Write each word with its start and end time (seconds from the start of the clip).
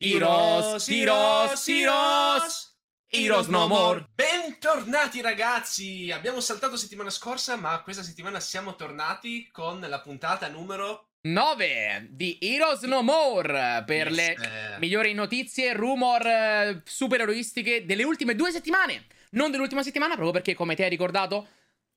Heroes, 0.00 0.88
Heroes, 0.88 1.66
Heroes, 1.66 2.76
Heroes 3.08 3.46
no 3.48 3.66
more. 3.66 4.06
Bentornati 4.14 5.20
ragazzi! 5.20 6.12
Abbiamo 6.12 6.38
saltato 6.38 6.76
settimana 6.76 7.10
scorsa, 7.10 7.56
ma 7.56 7.80
questa 7.82 8.04
settimana 8.04 8.38
siamo 8.38 8.76
tornati 8.76 9.48
con 9.50 9.80
la 9.80 10.00
puntata 10.00 10.46
numero 10.46 11.08
9 11.22 12.06
di 12.10 12.38
Heroes 12.40 12.82
No 12.82 13.02
More 13.02 13.82
per 13.84 14.06
Yes. 14.12 14.14
le 14.16 14.36
migliori 14.78 15.14
notizie, 15.14 15.72
rumor 15.72 16.24
eh, 16.24 16.80
supereroistiche 16.84 17.84
delle 17.84 18.04
ultime 18.04 18.36
due 18.36 18.52
settimane. 18.52 19.06
Non 19.30 19.50
dell'ultima 19.50 19.82
settimana, 19.82 20.14
proprio 20.14 20.32
perché, 20.34 20.54
come 20.54 20.76
ti 20.76 20.82
hai 20.84 20.88
ricordato, 20.90 21.48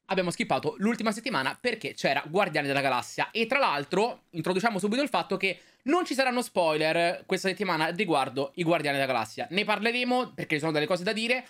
abbiamo 0.07 0.31
skippato 0.31 0.73
l'ultima 0.79 1.11
settimana 1.11 1.55
perché 1.59 1.93
c'era 1.93 2.23
Guardiani 2.25 2.65
della 2.65 2.81
Galassia. 2.81 3.29
E 3.29 3.45
tra 3.45 3.59
l'altro, 3.59 4.23
introduciamo 4.31 4.79
subito 4.79 5.04
il 5.04 5.09
fatto 5.09 5.38
che 5.38 5.59
non 5.84 6.05
ci 6.05 6.13
saranno 6.13 6.41
spoiler 6.41 7.23
questa 7.25 7.47
settimana 7.47 7.88
riguardo 7.88 8.52
i 8.55 8.64
Guardiani 8.64 8.97
della 8.97 9.11
Galassia. 9.11 9.47
Ne 9.52 9.64
parleremo 9.64 10.33
perché 10.33 10.55
ci 10.55 10.61
sono 10.61 10.71
delle 10.71 10.86
cose 10.88 11.04
da 11.04 11.14
dire, 11.14 11.46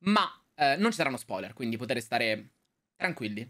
ma 0.00 0.28
eh, 0.54 0.76
non 0.76 0.90
ci 0.90 0.96
saranno 0.96 1.16
spoiler, 1.16 1.52
quindi 1.52 1.76
potete 1.76 2.00
stare 2.00 2.50
tranquilli. 2.96 3.48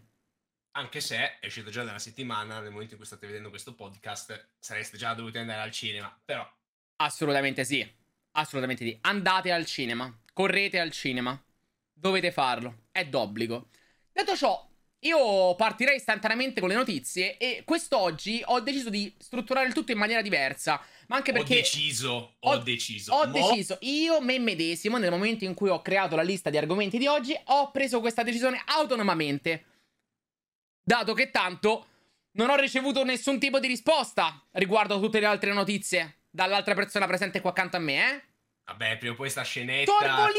Anche 0.71 1.01
se 1.01 1.39
è 1.39 1.45
uscito 1.45 1.71
già 1.71 1.83
dalla 1.83 1.97
settimana, 1.97 2.59
nel 2.59 2.71
momento 2.71 2.91
in 2.91 2.97
cui 2.99 3.07
state 3.07 3.25
vedendo 3.25 3.49
questo 3.49 3.73
podcast, 3.73 4.49
sareste 4.59 4.97
già 4.97 5.13
dovuti 5.13 5.39
andare 5.39 5.61
al 5.61 5.71
cinema. 5.71 6.15
Però, 6.23 6.47
Assolutamente 6.97 7.63
sì. 7.63 7.87
Assolutamente 8.31 8.85
sì. 8.85 8.97
Andate 9.01 9.51
al 9.51 9.65
cinema. 9.65 10.15
Correte 10.33 10.79
al 10.79 10.91
cinema. 10.91 11.39
Dovete 11.91 12.31
farlo. 12.31 12.85
È 12.91 13.05
d'obbligo. 13.05 13.69
Detto 14.11 14.35
ciò, 14.35 14.67
io 15.07 15.55
partirei 15.55 15.95
istantaneamente 15.95 16.59
con 16.59 16.69
le 16.69 16.75
notizie 16.75 17.37
e 17.37 17.63
quest'oggi 17.65 18.41
ho 18.45 18.59
deciso 18.59 18.89
di 18.89 19.13
strutturare 19.17 19.67
il 19.67 19.73
tutto 19.73 19.91
in 19.91 19.97
maniera 19.97 20.21
diversa. 20.21 20.79
Ma 21.07 21.15
anche 21.15 21.31
ho 21.31 21.33
perché 21.33 21.55
deciso, 21.55 22.09
ho, 22.39 22.51
ho- 22.51 22.57
deciso. 22.57 23.13
ho 23.13 23.25
Mo- 23.27 23.31
deciso, 23.31 23.77
io 23.81 24.19
me 24.21 24.37
medesimo, 24.39 24.97
nel 24.97 25.09
momento 25.09 25.45
in 25.45 25.53
cui 25.53 25.69
ho 25.69 25.81
creato 25.81 26.15
la 26.15 26.21
lista 26.21 26.49
di 26.49 26.57
argomenti 26.57 26.97
di 26.97 27.07
oggi, 27.07 27.33
ho 27.45 27.71
preso 27.71 27.99
questa 28.01 28.23
decisione 28.23 28.61
autonomamente. 28.65 29.63
Dato 30.83 31.13
che 31.13 31.31
tanto 31.31 31.87
non 32.33 32.49
ho 32.49 32.55
ricevuto 32.55 33.03
nessun 33.03 33.39
tipo 33.39 33.59
di 33.59 33.67
risposta 33.67 34.41
riguardo 34.51 34.95
a 34.95 34.99
tutte 34.99 35.19
le 35.19 35.25
altre 35.25 35.53
notizie 35.53 36.19
dall'altra 36.29 36.75
persona 36.75 37.07
presente 37.07 37.41
qua 37.41 37.49
accanto 37.49 37.77
a 37.77 37.79
me, 37.79 37.95
eh? 38.13 38.21
Vabbè, 38.67 38.97
prima 38.97 39.13
o 39.13 39.15
poi 39.15 39.29
sta 39.29 39.43
scenetta 39.43 39.89
Sorvoliamo 39.91 40.31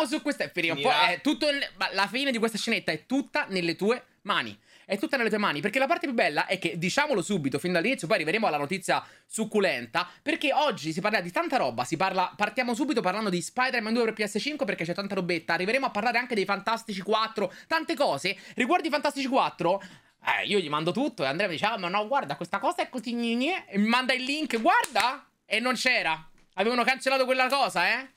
finirà. 0.00 0.06
su 0.06 0.20
questa. 0.22 0.46
Prima 0.48 0.74
finirà. 0.74 0.94
poi 0.96 1.14
è 1.14 1.20
tutto. 1.22 1.50
nel- 1.50 1.66
ma 1.76 1.88
la 1.94 2.06
fine 2.06 2.30
di 2.30 2.36
questa 2.38 2.58
scenetta 2.58 2.92
è 2.92 3.06
tutta 3.06 3.46
nelle 3.48 3.74
tue 3.74 4.04
mani. 4.22 4.58
È 4.84 4.98
tutta 4.98 5.16
nelle 5.16 5.28
tue 5.28 5.38
mani. 5.38 5.60
Perché 5.60 5.78
la 5.78 5.86
parte 5.86 6.06
più 6.06 6.14
bella 6.14 6.46
è 6.46 6.58
che, 6.58 6.76
diciamolo 6.78 7.22
subito, 7.22 7.58
fin 7.58 7.72
dall'inizio, 7.72 8.06
poi 8.06 8.16
arriveremo 8.16 8.46
alla 8.46 8.56
notizia 8.56 9.04
succulenta. 9.26 10.08
Perché 10.22 10.52
oggi 10.52 10.92
si 10.92 11.00
parla 11.00 11.20
di 11.20 11.30
tanta 11.30 11.56
roba. 11.56 11.86
Parla. 11.96 12.32
Partiamo 12.36 12.74
subito 12.74 13.00
parlando 13.00 13.30
di 13.30 13.40
Spider-Man 13.40 13.94
2 13.94 14.12
per 14.12 14.26
PS5 14.26 14.64
perché 14.64 14.84
c'è 14.84 14.94
tanta 14.94 15.14
robetta. 15.14 15.54
Arriveremo 15.54 15.86
a 15.86 15.90
parlare 15.90 16.18
anche 16.18 16.34
dei 16.34 16.44
Fantastici 16.44 17.02
4. 17.02 17.52
Tante 17.66 17.94
cose. 17.94 18.36
Riguardo 18.54 18.88
i 18.88 18.90
Fantastici 18.90 19.26
4. 19.26 19.82
Eh, 20.22 20.46
io 20.46 20.58
gli 20.58 20.68
mando 20.68 20.92
tutto 20.92 21.22
e 21.22 21.26
Andrea 21.26 21.46
mi 21.46 21.54
dice: 21.54 21.66
Ah, 21.66 21.78
ma 21.78 21.88
no, 21.88 22.06
guarda, 22.06 22.36
questa 22.36 22.58
cosa 22.58 22.82
è 22.82 22.88
così. 22.88 23.14
gne", 23.14 23.66
E 23.68 23.78
mi 23.78 23.88
manda 23.88 24.12
il 24.12 24.22
link, 24.24 24.60
guarda! 24.60 25.26
E 25.46 25.60
non 25.60 25.74
c'era. 25.74 26.28
Avevano 26.54 26.84
cancellato 26.84 27.24
quella 27.24 27.48
cosa, 27.48 27.88
eh? 27.88 28.08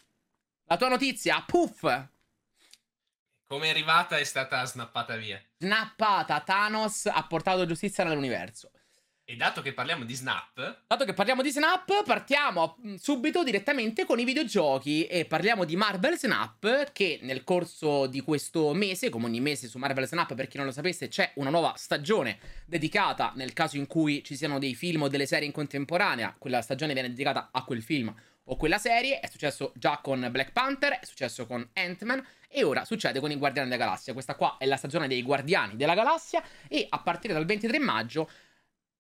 La 0.66 0.78
tua 0.78 0.90
notizia, 0.90 1.44
puff! 1.46 2.12
Come 3.54 3.68
è 3.68 3.70
arrivata 3.70 4.18
è 4.18 4.24
stata 4.24 4.66
snappata 4.66 5.16
via. 5.16 5.40
Snappata, 5.60 6.40
Thanos 6.40 7.06
ha 7.06 7.24
portato 7.28 7.68
giustizia 7.68 8.04
nell'universo. 8.04 8.72
E 9.24 9.36
dato 9.36 9.62
che 9.62 9.74
parliamo 9.74 10.06
di 10.06 10.16
Snap, 10.16 10.86
Dato 10.88 11.06
che 11.06 11.14
parliamo 11.14 11.44
di 11.44 11.52
Snap, 11.52 12.04
partiamo 12.04 12.80
mm, 12.84 12.96
subito 12.96 13.44
direttamente 13.44 14.06
con 14.06 14.18
i 14.18 14.24
videogiochi 14.24 15.06
e 15.06 15.26
parliamo 15.26 15.66
di 15.66 15.76
Marvel 15.76 16.18
Snap 16.18 16.92
che 16.94 17.20
nel 17.22 17.44
corso 17.44 18.08
di 18.08 18.22
questo 18.22 18.74
mese, 18.74 19.10
come 19.10 19.28
ogni 19.28 19.40
mese 19.40 19.68
su 19.68 19.78
Marvel 19.78 20.08
Snap, 20.08 20.34
per 20.34 20.48
chi 20.48 20.58
non 20.58 20.66
lo 20.66 20.72
sapesse, 20.72 21.08
c'è 21.08 21.34
una 21.36 21.52
nuova 21.52 21.76
stagione 21.78 22.40
dedicata 22.66 23.34
nel 23.36 23.54
caso 23.54 23.78
in 23.78 23.86
cui 23.86 24.24
ci 24.24 24.36
siano 24.36 24.58
dei 24.58 24.74
film 24.74 25.04
o 25.04 25.10
delle 25.10 25.28
serie 25.28 25.46
in 25.46 25.54
contemporanea, 25.54 26.36
quella 26.40 26.64
stagione 26.64 26.94
viene 26.94 27.10
dedicata 27.10 27.50
a 27.52 27.64
quel 27.64 27.84
film 27.84 28.12
o 28.46 28.58
quella 28.58 28.78
serie, 28.78 29.20
è 29.20 29.30
successo 29.30 29.72
già 29.76 30.00
con 30.02 30.28
Black 30.32 30.52
Panther, 30.52 31.00
è 31.00 31.06
successo 31.06 31.46
con 31.46 31.66
Ant-Man 31.74 32.26
e 32.54 32.64
ora 32.64 32.86
succede 32.86 33.20
con 33.20 33.32
i 33.32 33.36
Guardiani 33.36 33.68
della 33.68 33.84
Galassia. 33.84 34.14
Questa 34.14 34.36
qua 34.36 34.58
è 34.58 34.66
la 34.66 34.78
stagione 34.78 35.08
dei 35.08 35.24
Guardiani 35.24 35.76
della 35.76 35.96
Galassia 35.96 36.44
e 36.68 36.86
a 36.88 37.00
partire 37.00 37.34
dal 37.34 37.46
23 37.46 37.80
maggio 37.80 38.30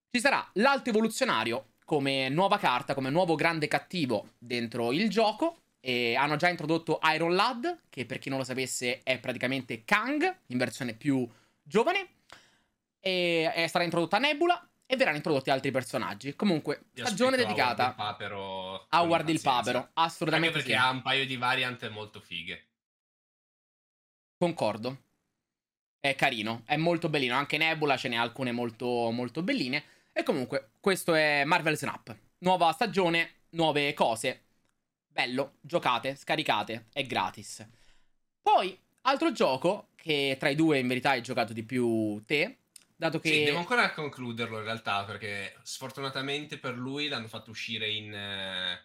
ci 0.09 0.19
sarà 0.19 0.47
l'Alto 0.53 0.90
Evoluzionario 0.90 1.74
come 1.86 2.30
nuova 2.30 2.58
carta, 2.58 2.94
come 2.94 3.09
nuovo 3.09 3.36
grande 3.36 3.68
cattivo 3.68 4.34
dentro 4.38 4.91
il 4.91 5.09
gioco. 5.09 5.58
E 5.80 6.16
hanno 6.16 6.38
già 6.38 6.47
introdotto 6.47 7.00
Iron 7.14 7.36
Lad, 7.36 7.81
che 7.90 8.06
per 8.06 8.18
chi 8.18 8.30
non 8.30 8.38
lo 8.38 8.46
sapesse 8.46 9.02
è 9.03 9.19
praticamente 9.19 9.84
Kang, 9.84 10.38
in 10.47 10.58
versione 10.58 10.94
più 10.94 11.28
giovane. 11.62 12.09
E, 13.00 13.66
sarà 13.68 13.84
introdotta 13.84 14.18
Nebula. 14.18 14.68
E 14.85 14.96
verranno 14.96 15.18
introdotti 15.18 15.50
altri 15.50 15.72
personaggi. 15.72 16.35
Comunque, 16.35 16.84
vi 16.94 17.02
stagione 17.02 17.35
dedicata 17.35 17.96
a 17.97 19.00
Howard 19.00 19.28
il. 19.30 19.41
Papero. 19.41 19.78
Anche 19.78 19.91
Assolutamente 19.94 20.58
perché 20.58 20.74
sì. 20.74 20.78
ha 20.78 20.90
un 20.90 21.02
paio 21.02 21.25
di 21.25 21.35
variant 21.35 21.90
molto 21.90 22.20
fighe. 22.20 22.68
Concordo. 24.44 25.04
È 26.02 26.16
carino, 26.16 26.64
è 26.66 26.76
molto 26.76 27.08
bellino. 27.08 27.34
Anche 27.34 27.56
Nebula 27.56 27.96
ce 27.96 28.09
n'è 28.09 28.18
alcune 28.18 28.52
molto, 28.52 29.09
molto 29.09 29.42
belline. 29.42 29.81
E 30.12 30.22
comunque, 30.24 30.72
questo 30.81 31.14
è 31.14 31.46
Marvel 31.46 31.78
Snap. 31.78 32.14
Nuova 32.40 32.74
stagione, 32.74 33.44
nuove 33.52 33.94
cose. 33.94 34.42
Bello, 35.08 35.53
giocate, 35.62 36.18
scaricate, 36.18 36.88
è 36.92 37.06
gratis. 37.06 37.66
Poi, 38.42 38.78
altro 39.03 39.32
gioco 39.32 39.92
che 39.96 40.36
tra 40.38 40.50
i 40.50 40.56
due 40.56 40.78
in 40.78 40.90
verità 40.90 41.12
hai 41.12 41.22
giocato 41.22 41.53
di 41.53 41.64
più 41.64 42.22
te. 42.26 42.58
Dato 42.98 43.20
che. 43.20 43.30
Sì, 43.30 43.44
devo 43.46 43.59
ancora 43.59 43.94
concluderlo 43.94 44.58
in 44.58 44.66
realtà 44.66 45.06
perché 45.06 45.56
sfortunatamente 45.64 46.58
per 46.58 46.76
lui 46.76 47.08
l'hanno 47.08 47.30
fatto 47.30 47.50
uscire 47.50 47.90
in, 47.90 48.14
eh, 48.14 48.82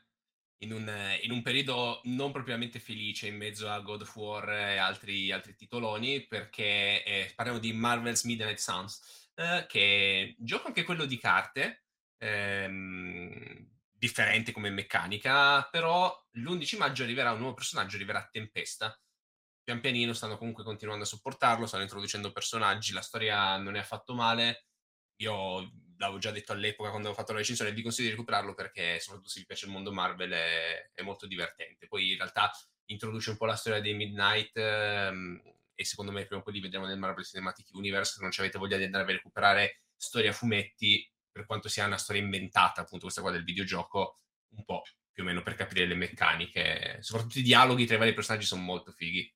in 0.58 0.72
un, 0.72 0.88
eh, 0.88 1.20
in 1.22 1.30
un 1.30 1.42
periodo 1.42 2.00
non 2.04 2.32
propriamente 2.32 2.80
felice 2.80 3.28
in 3.28 3.36
mezzo 3.36 3.68
a 3.68 3.80
God 3.80 4.02
of 4.02 4.16
War 4.16 4.50
e 4.50 4.76
altri, 4.76 5.30
altri 5.30 5.54
titoloni 5.54 6.26
perché 6.26 7.04
eh, 7.04 7.32
parliamo 7.34 7.60
di 7.60 7.72
Marvel's 7.72 8.24
Midnight 8.24 8.58
Suns 8.58 9.30
eh, 9.34 9.66
che 9.68 10.34
gioco 10.38 10.66
anche 10.66 10.84
quello 10.84 11.04
di 11.04 11.18
carte 11.18 11.84
ehm, 12.18 13.68
differente 13.92 14.52
come 14.52 14.70
meccanica 14.70 15.62
però 15.64 16.12
l'11 16.32 16.78
maggio 16.78 17.02
arriverà 17.04 17.32
un 17.32 17.38
nuovo 17.38 17.54
personaggio 17.54 17.96
arriverà 17.96 18.28
Tempesta 18.30 18.98
pian 19.68 19.80
pianino 19.80 20.14
stanno 20.14 20.38
comunque 20.38 20.64
continuando 20.64 21.04
a 21.04 21.06
supportarlo, 21.06 21.66
stanno 21.66 21.82
introducendo 21.82 22.32
personaggi, 22.32 22.94
la 22.94 23.02
storia 23.02 23.58
non 23.58 23.76
è 23.76 23.80
affatto 23.80 24.14
male. 24.14 24.68
Io 25.16 25.70
l'avevo 25.98 26.18
già 26.18 26.30
detto 26.30 26.52
all'epoca 26.52 26.90
quando 26.90 27.08
avevo 27.08 27.20
fatto 27.20 27.32
la 27.32 27.38
recensione, 27.38 27.72
vi 27.72 27.82
consiglio 27.82 28.08
di 28.08 28.14
recuperarlo 28.14 28.54
perché 28.54 28.98
soprattutto 29.00 29.30
se 29.30 29.40
vi 29.40 29.46
piace 29.46 29.66
il 29.66 29.72
mondo 29.72 29.92
Marvel 29.92 30.30
è, 30.30 30.90
è 30.94 31.02
molto 31.02 31.26
divertente. 31.26 31.86
Poi 31.86 32.12
in 32.12 32.16
realtà 32.16 32.50
introduce 32.86 33.30
un 33.30 33.36
po' 33.36 33.46
la 33.46 33.56
storia 33.56 33.80
dei 33.80 33.94
Midnight 33.94 34.56
ehm, 34.56 35.42
e 35.74 35.84
secondo 35.84 36.10
me 36.10 36.24
prima 36.24 36.40
o 36.40 36.44
poi 36.44 36.54
li 36.54 36.60
vedremo 36.60 36.86
nel 36.86 36.98
Marvel 36.98 37.24
Cinematic 37.24 37.68
Universe, 37.72 38.14
se 38.14 38.22
non 38.22 38.30
ci 38.30 38.40
avete 38.40 38.58
voglia 38.58 38.76
di 38.76 38.84
andare 38.84 39.04
a 39.04 39.06
recuperare 39.06 39.82
storia 39.96 40.32
fumetti, 40.32 41.08
per 41.30 41.46
quanto 41.46 41.68
sia 41.68 41.86
una 41.86 41.98
storia 41.98 42.22
inventata, 42.22 42.80
appunto 42.80 43.04
questa 43.04 43.20
qua 43.20 43.30
del 43.30 43.44
videogioco, 43.44 44.16
un 44.56 44.64
po' 44.64 44.82
più 45.12 45.22
o 45.22 45.26
meno 45.26 45.42
per 45.42 45.54
capire 45.54 45.86
le 45.86 45.94
meccaniche. 45.94 46.98
Soprattutto 47.00 47.38
i 47.38 47.42
dialoghi 47.42 47.86
tra 47.86 47.96
i 47.96 47.98
vari 47.98 48.14
personaggi 48.14 48.46
sono 48.46 48.62
molto 48.62 48.90
fighi. 48.90 49.32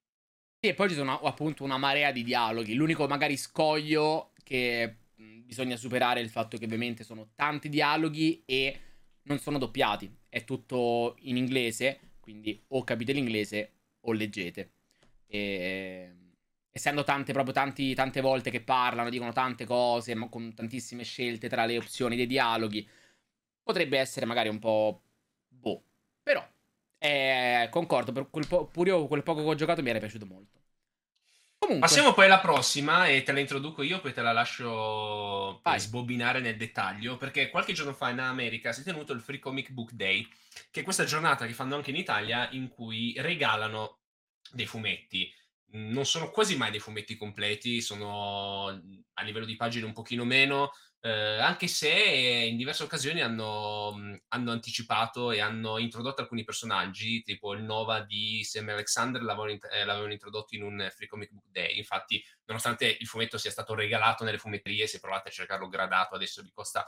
E 0.58 0.74
poi 0.74 0.88
ci 0.88 0.94
sono 0.94 1.20
appunto 1.20 1.64
una 1.64 1.76
marea 1.76 2.12
di 2.12 2.22
dialoghi. 2.22 2.74
L'unico 2.74 3.06
magari 3.06 3.36
scoglio 3.36 4.32
che 4.42 5.01
bisogna 5.44 5.76
superare 5.76 6.20
il 6.20 6.28
fatto 6.30 6.56
che 6.56 6.64
ovviamente 6.64 7.04
sono 7.04 7.30
tanti 7.34 7.68
dialoghi 7.68 8.42
e 8.44 8.80
non 9.22 9.38
sono 9.38 9.58
doppiati. 9.58 10.10
È 10.28 10.44
tutto 10.44 11.16
in 11.20 11.36
inglese, 11.36 12.14
quindi 12.20 12.62
o 12.68 12.84
capite 12.84 13.12
l'inglese 13.12 13.72
o 14.00 14.12
leggete. 14.12 14.72
E... 15.26 16.16
Essendo 16.74 17.04
tante, 17.04 17.32
proprio 17.32 17.52
tanti, 17.52 17.94
tante 17.94 18.22
volte 18.22 18.50
che 18.50 18.62
parlano, 18.62 19.10
dicono 19.10 19.32
tante 19.32 19.66
cose, 19.66 20.14
ma 20.14 20.28
con 20.28 20.54
tantissime 20.54 21.04
scelte 21.04 21.48
tra 21.48 21.66
le 21.66 21.76
opzioni 21.76 22.16
dei 22.16 22.26
dialoghi, 22.26 22.88
potrebbe 23.62 23.98
essere 23.98 24.24
magari 24.24 24.48
un 24.48 24.58
po' 24.58 25.02
boh. 25.48 25.84
Però 26.22 26.42
eh, 27.04 27.66
concordo, 27.70 28.12
per 28.12 28.30
quel 28.30 28.46
po- 28.46 28.66
pure 28.66 28.90
io 28.90 29.08
quel 29.08 29.24
poco 29.24 29.42
che 29.42 29.48
ho 29.48 29.54
giocato 29.56 29.82
mi 29.82 29.90
era 29.90 29.98
piaciuto 29.98 30.24
molto. 30.24 30.61
Comunque, 31.62 31.86
Passiamo 31.86 32.12
poi 32.12 32.24
alla 32.24 32.40
prossima 32.40 33.06
e 33.06 33.22
te 33.22 33.30
la 33.30 33.38
introduco 33.38 33.82
io, 33.82 34.00
poi 34.00 34.12
te 34.12 34.20
la 34.20 34.32
lascio 34.32 35.60
Vai. 35.62 35.78
sbobinare 35.78 36.40
nel 36.40 36.56
dettaglio, 36.56 37.16
perché 37.16 37.50
qualche 37.50 37.72
giorno 37.72 37.92
fa 37.92 38.10
in 38.10 38.18
America 38.18 38.72
si 38.72 38.80
è 38.80 38.84
tenuto 38.84 39.12
il 39.12 39.20
Free 39.20 39.38
Comic 39.38 39.70
Book 39.70 39.92
Day, 39.92 40.28
che 40.72 40.80
è 40.80 40.82
questa 40.82 41.04
giornata 41.04 41.46
che 41.46 41.52
fanno 41.52 41.76
anche 41.76 41.90
in 41.90 41.96
Italia 41.96 42.48
in 42.50 42.68
cui 42.68 43.14
regalano 43.18 44.00
dei 44.50 44.66
fumetti. 44.66 45.32
Non 45.74 46.04
sono 46.04 46.32
quasi 46.32 46.56
mai 46.56 46.72
dei 46.72 46.80
fumetti 46.80 47.16
completi, 47.16 47.80
sono 47.80 48.66
a 48.66 49.22
livello 49.22 49.46
di 49.46 49.54
pagine 49.54 49.86
un 49.86 49.92
pochino 49.92 50.24
meno, 50.24 50.72
eh, 51.04 51.38
anche 51.40 51.66
se 51.66 51.90
in 51.90 52.56
diverse 52.56 52.84
occasioni 52.84 53.22
hanno, 53.22 54.20
hanno, 54.28 54.52
anticipato 54.52 55.32
e 55.32 55.40
hanno 55.40 55.78
introdotto 55.78 56.20
alcuni 56.20 56.44
personaggi, 56.44 57.22
tipo 57.22 57.54
il 57.54 57.64
Nova 57.64 58.02
di 58.02 58.44
Sam 58.44 58.68
Alexander 58.68 59.20
l'avevano, 59.20 59.58
eh, 59.72 59.84
l'avevano 59.84 60.12
introdotto 60.12 60.54
in 60.54 60.62
un 60.62 60.88
Free 60.94 61.08
Comic 61.08 61.32
Book 61.32 61.48
Day. 61.50 61.76
Infatti, 61.76 62.24
nonostante 62.44 62.96
il 63.00 63.06
fumetto 63.08 63.36
sia 63.36 63.50
stato 63.50 63.74
regalato 63.74 64.22
nelle 64.22 64.38
fumetterie, 64.38 64.86
se 64.86 65.00
provate 65.00 65.30
a 65.30 65.32
cercarlo 65.32 65.66
gradato 65.66 66.14
adesso 66.14 66.40
vi 66.40 66.52
costa 66.52 66.86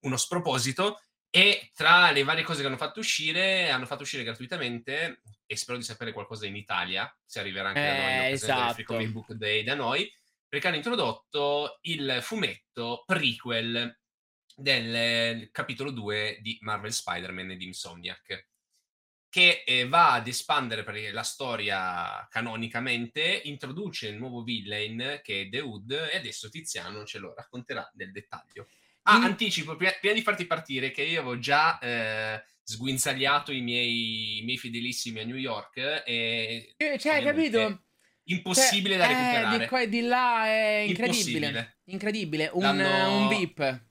uno 0.00 0.18
sproposito. 0.18 1.00
E 1.30 1.70
tra 1.74 2.10
le 2.10 2.22
varie 2.22 2.44
cose 2.44 2.60
che 2.60 2.66
hanno 2.66 2.76
fatto 2.76 3.00
uscire, 3.00 3.70
hanno 3.70 3.86
fatto 3.86 4.02
uscire 4.02 4.22
gratuitamente, 4.24 5.22
e 5.46 5.56
spero 5.56 5.78
di 5.78 5.84
sapere 5.84 6.12
qualcosa 6.12 6.46
in 6.46 6.54
Italia, 6.54 7.12
se 7.24 7.40
arriverà 7.40 7.68
anche 7.68 7.80
eh, 7.80 7.86
da 7.86 7.96
noi 7.96 8.32
esatto. 8.32 8.72
Free 8.74 8.84
Comic 8.84 9.08
Book 9.08 9.32
Day 9.32 9.64
da 9.64 9.74
noi, 9.74 10.08
perché 10.54 10.68
hanno 10.68 10.76
introdotto 10.76 11.78
il 11.82 12.18
fumetto 12.22 13.02
prequel 13.04 13.98
del 14.54 15.50
capitolo 15.50 15.90
2 15.90 16.38
di 16.42 16.56
Marvel 16.60 16.92
Spider-Man 16.92 17.50
e 17.50 17.56
di 17.56 17.64
Insomniac 17.66 18.46
che 19.28 19.64
eh, 19.66 19.88
va 19.88 20.12
ad 20.12 20.28
espandere 20.28 21.10
la 21.10 21.24
storia 21.24 22.24
canonicamente, 22.30 23.40
introduce 23.46 24.06
il 24.06 24.16
nuovo 24.16 24.44
villain 24.44 25.18
che 25.24 25.40
è 25.40 25.48
The 25.48 25.60
Hood 25.60 25.90
e 25.90 26.18
adesso 26.18 26.48
Tiziano 26.48 27.04
ce 27.04 27.18
lo 27.18 27.34
racconterà 27.34 27.90
nel 27.94 28.12
dettaglio. 28.12 28.68
Ah, 29.02 29.18
mm. 29.18 29.24
anticipo, 29.24 29.74
prima, 29.74 29.90
prima, 29.98 30.14
di 30.14 30.22
farti 30.22 30.46
partire, 30.46 30.92
che 30.92 31.02
io 31.02 31.18
avevo 31.18 31.40
già 31.40 31.80
eh, 31.80 32.44
sguinzagliato 32.62 33.50
i 33.50 33.60
miei, 33.60 34.38
i 34.38 34.44
miei, 34.44 34.56
fedelissimi 34.56 35.18
a 35.18 35.24
New 35.24 35.34
York 35.34 36.04
e... 36.06 36.74
Eh, 36.76 36.98
cioè, 37.00 37.20
capito? 37.24 37.86
Impossibile 38.24 38.96
cioè, 38.96 39.06
da 39.06 39.06
recuperare. 39.06 39.54
Eh, 39.54 39.58
di 39.58 39.66
qua 39.66 39.80
e 39.80 39.88
di 39.88 40.00
là 40.00 40.46
è 40.46 40.84
incredibile. 40.88 41.76
Incredibile, 41.84 42.50
un, 42.54 42.64
un 42.64 43.28
beep. 43.28 43.82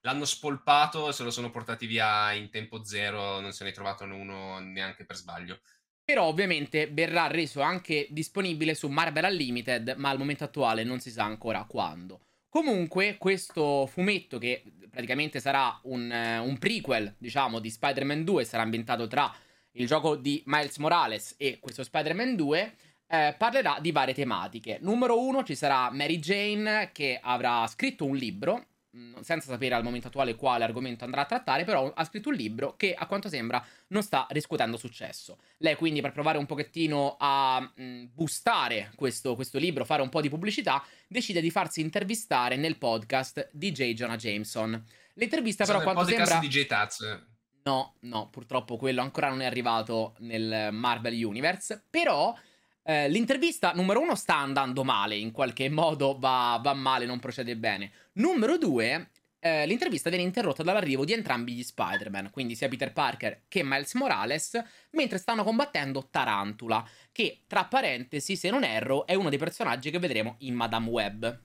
L'hanno 0.00 0.24
spolpato 0.24 1.08
e 1.08 1.12
se 1.12 1.22
lo 1.22 1.30
sono 1.30 1.50
portati 1.50 1.86
via 1.86 2.32
in 2.32 2.50
tempo 2.50 2.84
zero, 2.84 3.40
non 3.40 3.52
se 3.52 3.64
ne 3.64 3.70
è 3.70 3.72
trovato 3.72 4.04
uno 4.04 4.58
neanche 4.58 5.04
per 5.04 5.16
sbaglio. 5.16 5.60
Però 6.04 6.24
ovviamente 6.24 6.88
verrà 6.88 7.28
reso 7.28 7.60
anche 7.60 8.08
disponibile 8.10 8.74
su 8.74 8.88
Marvel 8.88 9.24
Unlimited, 9.24 9.94
ma 9.96 10.10
al 10.10 10.18
momento 10.18 10.44
attuale 10.44 10.82
non 10.82 10.98
si 10.98 11.10
sa 11.10 11.24
ancora 11.24 11.64
quando. 11.64 12.20
Comunque, 12.48 13.16
questo 13.16 13.86
fumetto, 13.86 14.36
che 14.36 14.62
praticamente 14.90 15.40
sarà 15.40 15.80
un, 15.84 16.10
uh, 16.10 16.46
un 16.46 16.58
prequel, 16.58 17.14
diciamo, 17.16 17.60
di 17.60 17.70
Spider-Man 17.70 18.24
2, 18.24 18.44
sarà 18.44 18.62
ambientato 18.62 19.06
tra 19.06 19.34
il 19.72 19.86
gioco 19.86 20.16
di 20.16 20.42
Miles 20.46 20.76
Morales 20.76 21.34
e 21.38 21.58
questo 21.60 21.82
Spider-Man 21.82 22.36
2, 22.36 22.74
eh, 23.12 23.34
parlerà 23.36 23.78
di 23.80 23.92
varie 23.92 24.14
tematiche. 24.14 24.78
Numero 24.80 25.20
uno 25.20 25.42
ci 25.42 25.54
sarà 25.54 25.90
Mary 25.90 26.18
Jane 26.18 26.90
che 26.92 27.18
avrà 27.22 27.66
scritto 27.66 28.04
un 28.04 28.16
libro 28.16 28.66
Mm, 28.94 29.20
senza 29.22 29.48
sapere 29.48 29.74
al 29.74 29.82
momento 29.82 30.08
attuale 30.08 30.34
quale 30.34 30.64
argomento 30.64 31.04
andrà 31.04 31.22
a 31.22 31.24
trattare, 31.24 31.64
però 31.64 31.90
ha 31.94 32.04
scritto 32.04 32.28
un 32.28 32.34
libro 32.34 32.76
che 32.76 32.92
a 32.92 33.06
quanto 33.06 33.30
sembra 33.30 33.64
non 33.88 34.02
sta 34.02 34.26
riscuotendo 34.28 34.76
successo. 34.76 35.38
Lei 35.58 35.76
quindi 35.76 36.02
per 36.02 36.12
provare 36.12 36.36
un 36.36 36.44
pochettino 36.44 37.16
a 37.18 37.58
mh, 37.58 37.82
mm, 37.82 38.04
boostare 38.12 38.92
questo, 38.94 39.34
questo, 39.34 39.56
libro, 39.56 39.86
fare 39.86 40.02
un 40.02 40.10
po' 40.10 40.20
di 40.20 40.28
pubblicità, 40.28 40.84
decide 41.08 41.40
di 41.40 41.50
farsi 41.50 41.80
intervistare 41.80 42.56
nel 42.56 42.76
podcast 42.76 43.48
di 43.50 43.72
J. 43.72 43.94
Jonah 43.94 44.16
Jameson. 44.16 44.84
L'intervista 45.14 45.64
però 45.64 45.78
a 45.78 45.82
quanto 45.82 46.04
sembra... 46.04 46.38
di 46.38 46.48
J. 46.48 46.66
Taz. 46.66 47.20
No, 47.62 47.94
no, 48.00 48.28
purtroppo 48.28 48.76
quello 48.76 49.00
ancora 49.00 49.30
non 49.30 49.40
è 49.40 49.46
arrivato 49.46 50.16
nel 50.18 50.70
Marvel 50.70 51.14
Universe, 51.24 51.82
però... 51.88 52.36
Eh, 52.84 53.08
l'intervista 53.08 53.72
numero 53.72 54.00
uno 54.00 54.14
sta 54.16 54.36
andando 54.36 54.82
male, 54.82 55.16
in 55.16 55.30
qualche 55.30 55.68
modo 55.68 56.18
va, 56.18 56.58
va 56.62 56.74
male, 56.74 57.06
non 57.06 57.20
procede 57.20 57.56
bene. 57.56 57.92
Numero 58.14 58.58
due, 58.58 59.10
eh, 59.38 59.66
l'intervista 59.66 60.08
viene 60.08 60.24
interrotta 60.24 60.62
dall'arrivo 60.62 61.04
di 61.04 61.12
entrambi 61.12 61.52
gli 61.52 61.62
Spider-Man, 61.62 62.30
quindi 62.30 62.54
sia 62.54 62.68
Peter 62.68 62.92
Parker 62.92 63.42
che 63.48 63.62
Miles 63.62 63.94
Morales, 63.94 64.62
mentre 64.90 65.18
stanno 65.18 65.44
combattendo 65.44 66.08
Tarantula, 66.10 66.88
che 67.12 67.42
tra 67.46 67.64
parentesi, 67.64 68.36
se 68.36 68.50
non 68.50 68.64
erro, 68.64 69.06
è 69.06 69.14
uno 69.14 69.28
dei 69.28 69.38
personaggi 69.38 69.90
che 69.90 69.98
vedremo 69.98 70.36
in 70.38 70.54
Madame 70.54 70.88
Web. 70.88 71.40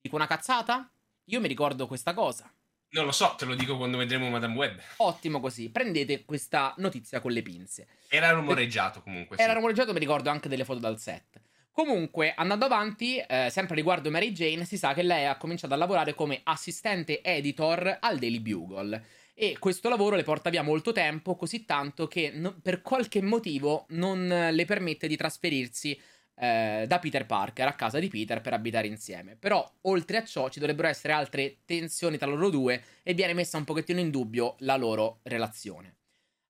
Dico 0.00 0.16
una 0.16 0.26
cazzata? 0.26 0.90
Io 1.28 1.40
mi 1.40 1.48
ricordo 1.48 1.86
questa 1.86 2.12
cosa. 2.12 2.50
Non 2.94 3.06
lo 3.06 3.12
so, 3.12 3.34
te 3.36 3.44
lo 3.44 3.56
dico 3.56 3.76
quando 3.76 3.96
vedremo 3.96 4.30
Madame 4.30 4.54
Web. 4.54 4.80
Ottimo 4.98 5.40
così, 5.40 5.68
prendete 5.68 6.24
questa 6.24 6.72
notizia 6.76 7.18
con 7.18 7.32
le 7.32 7.42
pinze. 7.42 7.88
Era 8.06 8.30
rumoreggiato 8.30 9.02
comunque. 9.02 9.36
Era 9.36 9.48
sì. 9.48 9.54
rumoreggiato, 9.56 9.92
mi 9.92 9.98
ricordo 9.98 10.30
anche 10.30 10.48
delle 10.48 10.64
foto 10.64 10.78
dal 10.78 11.00
set. 11.00 11.40
Comunque, 11.72 12.34
andando 12.36 12.66
avanti, 12.66 13.18
eh, 13.18 13.48
sempre 13.50 13.74
riguardo 13.74 14.12
Mary 14.12 14.30
Jane, 14.30 14.64
si 14.64 14.78
sa 14.78 14.94
che 14.94 15.02
lei 15.02 15.26
ha 15.26 15.36
cominciato 15.36 15.74
a 15.74 15.76
lavorare 15.76 16.14
come 16.14 16.40
assistente 16.44 17.20
editor 17.20 17.98
al 17.98 18.16
Daily 18.16 18.38
Bugle. 18.38 19.04
E 19.34 19.56
questo 19.58 19.88
lavoro 19.88 20.14
le 20.14 20.22
porta 20.22 20.48
via 20.48 20.62
molto 20.62 20.92
tempo, 20.92 21.34
così 21.34 21.64
tanto 21.64 22.06
che 22.06 22.30
no, 22.32 22.56
per 22.62 22.80
qualche 22.80 23.20
motivo 23.20 23.86
non 23.88 24.50
le 24.52 24.64
permette 24.64 25.08
di 25.08 25.16
trasferirsi 25.16 26.00
eh, 26.36 26.84
da 26.86 26.98
Peter 26.98 27.26
Parker 27.26 27.66
a 27.68 27.74
casa 27.74 27.98
di 27.98 28.08
Peter 28.08 28.40
per 28.40 28.52
abitare 28.52 28.86
insieme. 28.86 29.36
Però, 29.36 29.68
oltre 29.82 30.18
a 30.18 30.24
ciò, 30.24 30.48
ci 30.48 30.58
dovrebbero 30.58 30.88
essere 30.88 31.12
altre 31.12 31.58
tensioni 31.64 32.18
tra 32.18 32.26
loro 32.26 32.50
due 32.50 32.82
e 33.02 33.14
viene 33.14 33.34
messa 33.34 33.56
un 33.56 33.64
pochettino 33.64 34.00
in 34.00 34.10
dubbio 34.10 34.56
la 34.60 34.76
loro 34.76 35.20
relazione. 35.22 35.96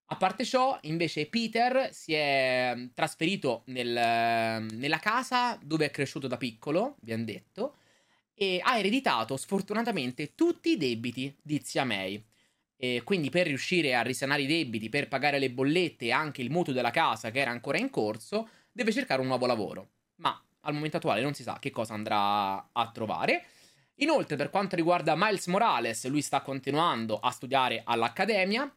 A 0.09 0.17
parte 0.17 0.45
ciò, 0.45 0.79
invece, 0.83 1.27
Peter 1.27 1.89
si 1.93 2.13
è 2.13 2.73
mm, 2.75 2.87
trasferito 2.95 3.63
nel, 3.67 4.67
nella 4.73 4.99
casa 4.99 5.59
dove 5.63 5.87
è 5.87 5.91
cresciuto 5.91 6.27
da 6.29 6.37
piccolo, 6.37 6.97
abbiamo 7.01 7.25
detto, 7.25 7.77
e 8.35 8.61
ha 8.63 8.79
ereditato 8.79 9.37
sfortunatamente 9.37 10.35
tutti 10.35 10.71
i 10.71 10.77
debiti 10.77 11.35
di 11.41 11.61
zia 11.65 11.85
May. 11.85 12.23
E 12.77 13.03
quindi 13.05 13.31
per 13.31 13.47
riuscire 13.47 13.95
a 13.95 14.03
risanare 14.03 14.43
i 14.43 14.47
debiti, 14.47 14.89
per 14.89 15.09
pagare 15.09 15.39
le 15.39 15.51
bollette 15.51 16.07
e 16.07 16.13
anche 16.13 16.43
il 16.43 16.51
mutuo 16.51 16.73
della 16.73 16.91
casa 16.91 17.31
che 17.31 17.41
era 17.41 17.51
ancora 17.51 17.79
in 17.79 17.89
corso, 17.89 18.49
deve 18.75 18.93
cercare 18.93 19.21
un 19.21 19.29
nuovo 19.29 19.47
lavoro. 19.47 19.89
Ma 20.17 20.39
al 20.61 20.75
momento 20.75 20.97
attuale 20.97 21.23
non 21.23 21.33
si 21.33 21.43
sa 21.43 21.59
che 21.61 21.71
cosa 21.71 21.95
andrà 21.95 22.71
a 22.73 22.91
trovare. 22.93 23.45
Inoltre, 23.99 24.37
per 24.37 24.51
quanto 24.51 24.75
riguarda 24.75 25.15
Miles 25.17 25.47
Morales, 25.47 26.07
lui 26.09 26.21
sta 26.21 26.41
continuando 26.43 27.19
a 27.19 27.31
studiare 27.31 27.83
all'accademia 27.85 28.71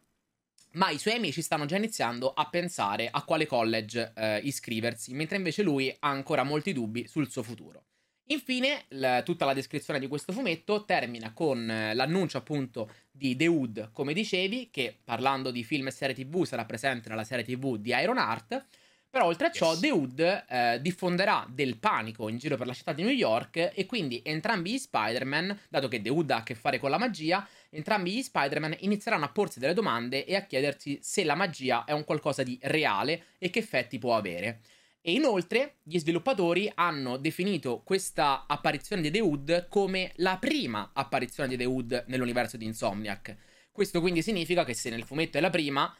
ma 0.72 0.90
i 0.90 0.98
suoi 0.98 1.14
amici 1.14 1.40
stanno 1.40 1.64
già 1.64 1.76
iniziando 1.76 2.32
a 2.32 2.48
pensare 2.48 3.08
a 3.10 3.22
quale 3.22 3.46
college 3.46 4.12
eh, 4.14 4.38
iscriversi, 4.44 5.14
mentre 5.14 5.36
invece 5.36 5.62
lui 5.62 5.88
ha 6.00 6.08
ancora 6.08 6.42
molti 6.42 6.72
dubbi 6.72 7.06
sul 7.08 7.30
suo 7.30 7.42
futuro. 7.42 7.84
Infine, 8.30 8.84
l- 8.88 9.22
tutta 9.24 9.46
la 9.46 9.54
descrizione 9.54 9.98
di 9.98 10.06
questo 10.06 10.32
fumetto 10.32 10.84
termina 10.84 11.32
con 11.32 11.68
eh, 11.70 11.94
l'annuncio 11.94 12.36
appunto 12.36 12.90
di 13.10 13.34
The 13.34 13.46
Hood, 13.46 13.90
come 13.92 14.12
dicevi, 14.12 14.68
che 14.70 14.98
parlando 15.02 15.50
di 15.50 15.64
film 15.64 15.86
e 15.86 15.90
serie 15.90 16.14
TV 16.14 16.44
sarà 16.44 16.66
presente 16.66 17.08
nella 17.08 17.24
serie 17.24 17.44
TV 17.44 17.76
di 17.76 17.90
Iron 17.90 18.18
Heart 18.18 18.66
però 19.10 19.24
oltre 19.26 19.46
a 19.46 19.50
ciò, 19.50 19.70
yes. 19.70 19.80
The 19.80 19.90
Hood 19.90 20.44
eh, 20.48 20.78
diffonderà 20.82 21.46
del 21.48 21.78
panico 21.78 22.28
in 22.28 22.36
giro 22.36 22.56
per 22.56 22.66
la 22.66 22.74
città 22.74 22.92
di 22.92 23.02
New 23.02 23.12
York 23.12 23.72
e 23.74 23.86
quindi 23.86 24.20
entrambi 24.22 24.72
gli 24.72 24.78
Spider-Man, 24.78 25.60
dato 25.70 25.88
che 25.88 26.02
The 26.02 26.10
Hood 26.10 26.30
ha 26.30 26.36
a 26.36 26.42
che 26.42 26.54
fare 26.54 26.78
con 26.78 26.90
la 26.90 26.98
magia, 26.98 27.46
entrambi 27.70 28.12
gli 28.12 28.22
Spider-Man 28.22 28.76
inizieranno 28.80 29.24
a 29.24 29.30
porsi 29.30 29.60
delle 29.60 29.72
domande 29.72 30.24
e 30.26 30.36
a 30.36 30.42
chiedersi 30.42 30.98
se 31.00 31.24
la 31.24 31.34
magia 31.34 31.84
è 31.84 31.92
un 31.92 32.04
qualcosa 32.04 32.42
di 32.42 32.58
reale 32.62 33.26
e 33.38 33.48
che 33.48 33.60
effetti 33.60 33.98
può 33.98 34.14
avere. 34.14 34.60
E 35.00 35.12
inoltre 35.12 35.76
gli 35.82 35.98
sviluppatori 35.98 36.70
hanno 36.74 37.16
definito 37.16 37.80
questa 37.82 38.44
apparizione 38.46 39.00
di 39.00 39.10
The 39.10 39.20
Hood 39.20 39.68
come 39.68 40.12
la 40.16 40.36
prima 40.36 40.90
apparizione 40.92 41.48
di 41.48 41.56
The 41.56 41.64
Hood 41.64 42.04
nell'universo 42.08 42.58
di 42.58 42.66
Insomniac. 42.66 43.34
Questo 43.72 44.00
quindi 44.00 44.20
significa 44.20 44.64
che 44.64 44.74
se 44.74 44.90
nel 44.90 45.04
fumetto 45.04 45.38
è 45.38 45.40
la 45.40 45.50
prima, 45.50 45.96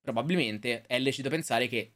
probabilmente 0.00 0.82
è 0.86 0.98
lecito 0.98 1.28
pensare 1.28 1.68
che 1.68 1.92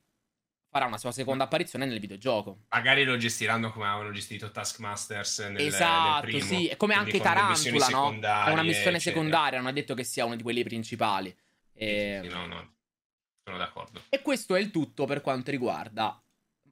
farà 0.75 0.87
una 0.87 0.99
sua 0.99 1.13
seconda 1.13 1.45
apparizione 1.45 1.87
nel 1.87 2.01
videogioco. 2.01 2.65
Magari 2.71 3.05
lo 3.05 3.17
gestiranno 3.17 3.71
come 3.71 3.87
avevano 3.87 4.11
gestito 4.11 4.51
Taskmasters 4.51 5.39
nel, 5.39 5.65
esatto, 5.65 6.27
nel 6.27 6.43
sì, 6.43 6.67
è 6.67 6.77
come 6.77 6.95
anche 6.95 7.21
Tarantula, 7.21 7.87
no? 7.91 8.19
È 8.19 8.51
una 8.51 8.65
missione 8.65 8.99
secondaria, 8.99 9.61
non 9.61 9.69
è 9.69 9.73
detto 9.73 9.95
che 9.95 10.03
sia 10.03 10.25
uno 10.25 10.35
di 10.35 10.43
quelli 10.43 10.65
principali. 10.65 11.33
E... 11.75 12.19
Sì, 12.21 12.29
sì, 12.29 12.35
no, 12.35 12.47
no, 12.47 12.75
sono 13.45 13.57
d'accordo. 13.57 14.03
E 14.09 14.21
questo 14.21 14.57
è 14.57 14.59
il 14.59 14.73
tutto 14.73 15.05
per 15.05 15.21
quanto 15.21 15.53
riguarda 15.53 16.21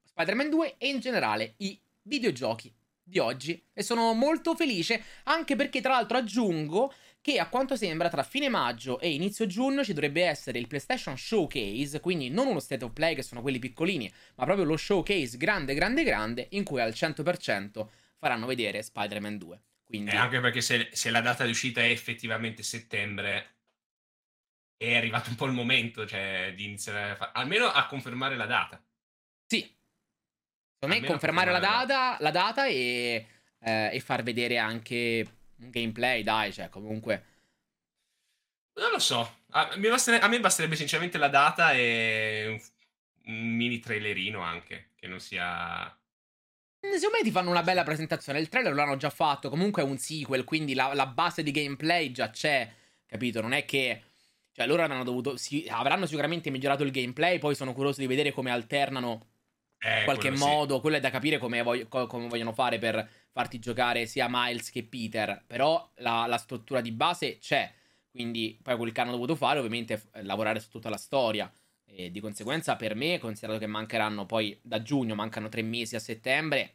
Spider-Man 0.03 0.51
2 0.51 0.75
e 0.79 0.89
in 0.89 0.99
generale 0.99 1.55
i 1.59 1.81
videogiochi 2.03 2.75
di 3.05 3.21
oggi. 3.21 3.65
E 3.73 3.85
sono 3.85 4.15
molto 4.15 4.57
felice, 4.57 5.01
anche 5.25 5.55
perché 5.55 5.81
tra 5.81 5.93
l'altro 5.93 6.19
aggiungo 6.19 6.93
che 7.23 7.39
a 7.39 7.49
quanto 7.49 7.77
sembra 7.77 8.09
tra 8.09 8.25
fine 8.25 8.49
maggio 8.49 8.99
e 8.99 9.13
inizio 9.13 9.47
giugno 9.47 9.85
ci 9.85 9.95
dovrebbe 9.95 10.25
essere 10.25 10.59
il 10.59 10.67
PlayStation 10.67 11.17
Showcase, 11.17 12.01
quindi 12.01 12.29
non 12.29 12.49
uno 12.49 12.59
state 12.59 12.85
of 12.85 12.93
play 12.93 13.15
che 13.15 13.23
sono 13.23 13.41
quelli 13.41 13.61
piccolini, 13.61 14.13
ma 14.35 14.45
proprio 14.45 14.67
lo 14.67 14.77
showcase 14.77 15.37
grande 15.37 15.73
grande 15.73 16.03
grande 16.03 16.49
in 16.51 16.65
cui 16.65 16.81
al 16.81 16.91
100% 16.91 17.87
faranno 18.19 18.47
vedere 18.47 18.83
Spider-Man 18.83 19.39
2. 19.39 19.63
Quindi... 19.85 20.11
Eh, 20.11 20.17
anche 20.17 20.41
perché 20.41 20.61
se, 20.61 20.89
se 20.93 21.11
la 21.11 21.21
data 21.21 21.45
di 21.45 21.51
uscita 21.51 21.81
è 21.81 21.91
effettivamente 21.91 22.65
settembre, 22.65 23.57
è 24.77 24.97
arrivato 24.97 25.31
un 25.31 25.37
po' 25.37 25.47
il 25.47 25.53
momento, 25.53 26.05
cioè, 26.07 26.53
di 26.57 26.65
iniziare 26.65 27.11
a 27.11 27.15
fare, 27.15 27.31
almeno 27.35 27.67
a 27.67 27.87
confermare 27.87 28.37
la 28.37 28.47
data. 28.47 28.83
Sì. 29.47 29.61
Secondo 30.79 31.01
me 31.01 31.07
confermare 31.07 31.53
la 31.53 31.61
data, 31.61 32.17
la 32.19 32.31
data 32.33 32.67
e, 32.67 33.27
eh, 33.61 33.91
e, 33.93 34.01
far 34.01 34.25
vedere 34.25 34.59
anche 34.59 35.42
un 35.63 35.71
gameplay, 35.71 36.23
dai, 36.23 36.53
cioè, 36.53 36.69
comunque... 36.69 37.25
Non 38.75 38.91
lo 38.91 38.99
so. 38.99 39.41
A, 39.51 39.69
a 39.69 40.29
me 40.29 40.41
basterebbe 40.41 40.77
sinceramente 40.77 41.19
la 41.19 41.29
data 41.29 41.73
e 41.73 42.47
un, 42.49 43.35
un 43.35 43.55
mini 43.55 43.81
trailerino 43.81 44.41
anche, 44.41 44.91
che 44.97 45.07
non 45.07 45.21
sia... 45.21 45.85
Mm, 46.87 46.95
secondo 46.95 47.17
me 47.19 47.23
ti 47.23 47.31
fanno 47.31 47.51
una 47.51 47.63
bella 47.63 47.85
presentazione. 47.85 48.41
Il 48.41 48.49
trailer 48.49 48.75
l'hanno 48.75 48.97
già 48.97 49.11
fatto. 49.11 49.51
Comunque 49.51 49.83
è 49.83 49.85
un 49.85 49.99
sequel, 49.99 50.45
quindi 50.45 50.75
la, 50.75 50.95
la 50.95 51.07
base 51.07 51.43
di 51.43 51.51
gameplay 51.51 52.11
già 52.11 52.31
c'è. 52.31 52.69
Capito? 53.07 53.41
Non 53.41 53.53
è 53.53 53.65
che. 53.65 54.03
Cioè, 54.53 54.67
loro 54.67 54.83
avranno 54.83 55.05
dovuto. 55.05 55.37
Si, 55.37 55.67
avranno 55.69 56.07
sicuramente 56.07 56.51
migliorato 56.51 56.83
il 56.83 56.91
gameplay. 56.91 57.39
Poi 57.39 57.55
sono 57.55 57.73
curioso 57.73 58.01
di 58.01 58.07
vedere 58.07 58.33
come 58.33 58.51
alternano. 58.51 59.29
Eh, 59.79 59.99
in 59.99 60.05
qualche 60.05 60.31
quello 60.31 60.45
modo. 60.45 60.75
Sì. 60.77 60.81
Quello 60.81 60.97
è 60.97 61.01
da 61.01 61.11
capire 61.11 61.39
come, 61.39 61.63
voglio, 61.63 61.87
come, 61.89 62.29
vogliono 62.29 62.53
fare 62.53 62.79
per 62.79 63.09
farti 63.33 63.59
giocare 63.59 64.07
sia 64.07 64.27
Miles 64.29 64.71
che 64.71 64.85
Peter. 64.85 65.43
Però 65.47 65.91
la, 65.97 66.27
la 66.27 66.37
struttura 66.37 66.81
di 66.81 66.93
base 66.93 67.39
c'è. 67.39 67.73
Quindi, 68.11 68.59
poi 68.63 68.77
quel 68.77 68.93
che 68.93 69.01
hanno 69.01 69.13
dovuto 69.13 69.35
fare, 69.35 69.59
ovviamente, 69.59 70.03
è 70.13 70.23
lavorare 70.23 70.61
su 70.61 70.69
tutta 70.69 70.91
la 70.91 70.99
storia. 70.99 71.51
E 71.85 72.11
di 72.11 72.21
conseguenza, 72.21 72.77
per 72.77 72.95
me, 72.95 73.19
considerato 73.19 73.59
che 73.59 73.67
mancheranno 73.67 74.27
poi 74.27 74.59
da 74.63 74.83
giugno, 74.83 75.15
mancano 75.15 75.49
tre 75.49 75.63
mesi 75.63 75.97
a 75.97 75.99
settembre, 75.99 76.75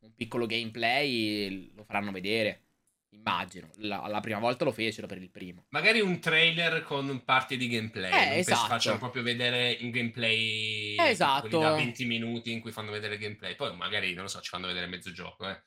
un 0.00 0.14
piccolo 0.14 0.46
gameplay 0.46 1.72
lo 1.74 1.84
faranno 1.84 2.10
vedere. 2.10 2.62
Immagino. 3.10 3.68
La, 3.76 4.06
la, 4.06 4.20
prima 4.20 4.38
volta 4.38 4.64
lo 4.64 4.72
fecero 4.72 5.06
per 5.06 5.18
il 5.18 5.30
primo. 5.30 5.64
Magari 5.70 6.00
un 6.00 6.20
trailer 6.20 6.82
con 6.82 7.22
parti 7.24 7.56
di 7.56 7.68
gameplay. 7.68 8.10
Eh, 8.10 8.28
non 8.28 8.38
esatto. 8.38 8.68
facciano 8.68 8.98
proprio 8.98 9.22
vedere 9.22 9.72
in 9.72 9.90
gameplay 9.90 10.94
eh, 10.96 11.08
esatto. 11.08 11.58
da 11.58 11.74
20 11.74 12.04
minuti 12.04 12.52
in 12.52 12.60
cui 12.60 12.70
fanno 12.70 12.90
vedere 12.90 13.14
il 13.14 13.20
gameplay. 13.20 13.56
Poi 13.56 13.74
magari, 13.76 14.12
non 14.12 14.24
lo 14.24 14.28
so, 14.28 14.40
ci 14.40 14.50
fanno 14.50 14.66
vedere 14.66 14.86
mezzo 14.86 15.10
gioco, 15.10 15.48
eh. 15.48 15.62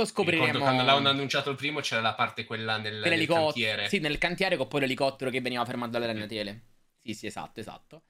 Lo 0.00 0.06
scopriremo. 0.06 0.44
Ricordo 0.44 0.64
quando 0.64 0.82
l'hanno 0.82 1.08
annunciato 1.10 1.50
il 1.50 1.56
primo 1.56 1.80
c'era 1.80 2.00
la 2.00 2.14
parte 2.14 2.44
quella 2.44 2.78
nel, 2.78 3.00
nel 3.00 3.26
cantiere. 3.26 3.88
Sì, 3.88 3.98
nel 3.98 4.16
cantiere 4.16 4.56
con 4.56 4.66
poi 4.66 4.80
l'elicottero 4.80 5.30
che 5.30 5.40
veniva 5.40 5.64
fermato 5.66 5.90
dalle 5.90 6.06
ragnatele. 6.06 6.60
Sì, 7.02 7.14
sì, 7.14 7.26
esatto, 7.26 7.60
esatto. 7.60 8.02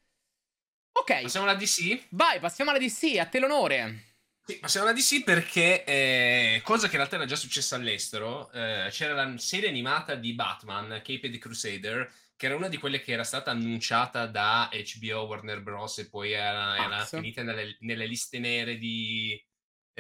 Ok. 0.93 1.23
Passiamo 1.23 1.47
alla 1.47 1.59
DC? 1.59 2.07
Vai, 2.11 2.39
passiamo 2.39 2.71
alla 2.71 2.79
DC, 2.79 3.19
a 3.19 3.27
te 3.27 3.41
l'onore. 3.41 4.05
Sì, 4.45 4.59
passiamo 4.59 4.87
alla 4.87 4.97
DC 4.97 5.25
perché, 5.25 5.85
eh, 5.85 6.61
cosa 6.65 6.87
che 6.87 6.93
in 6.93 6.99
realtà 6.99 7.17
era 7.17 7.25
già 7.25 7.37
successa 7.37 7.77
all'estero, 7.77 8.51
eh, 8.53 8.89
c'era 8.91 9.15
la 9.15 9.37
serie 9.39 9.69
animata 9.69 10.15
di 10.15 10.33
Batman, 10.33 11.01
Caped 11.05 11.37
Crusader, 11.39 12.13
che 12.37 12.47
era 12.47 12.57
una 12.57 12.69
di 12.69 12.79
quelle 12.79 13.01
che 13.01 13.13
era 13.13 13.25
stata 13.25 13.51
annunciata 13.51 14.27
da 14.27 14.71
HBO, 14.73 15.25
Warner 15.25 15.61
Bros. 15.61 15.99
e 15.99 16.09
poi 16.09 16.33
era, 16.33 16.77
era 16.77 17.05
finita 17.05 17.43
nelle, 17.43 17.77
nelle, 17.81 18.07
liste 18.07 18.39
nere 18.39 18.79
di, 18.79 19.41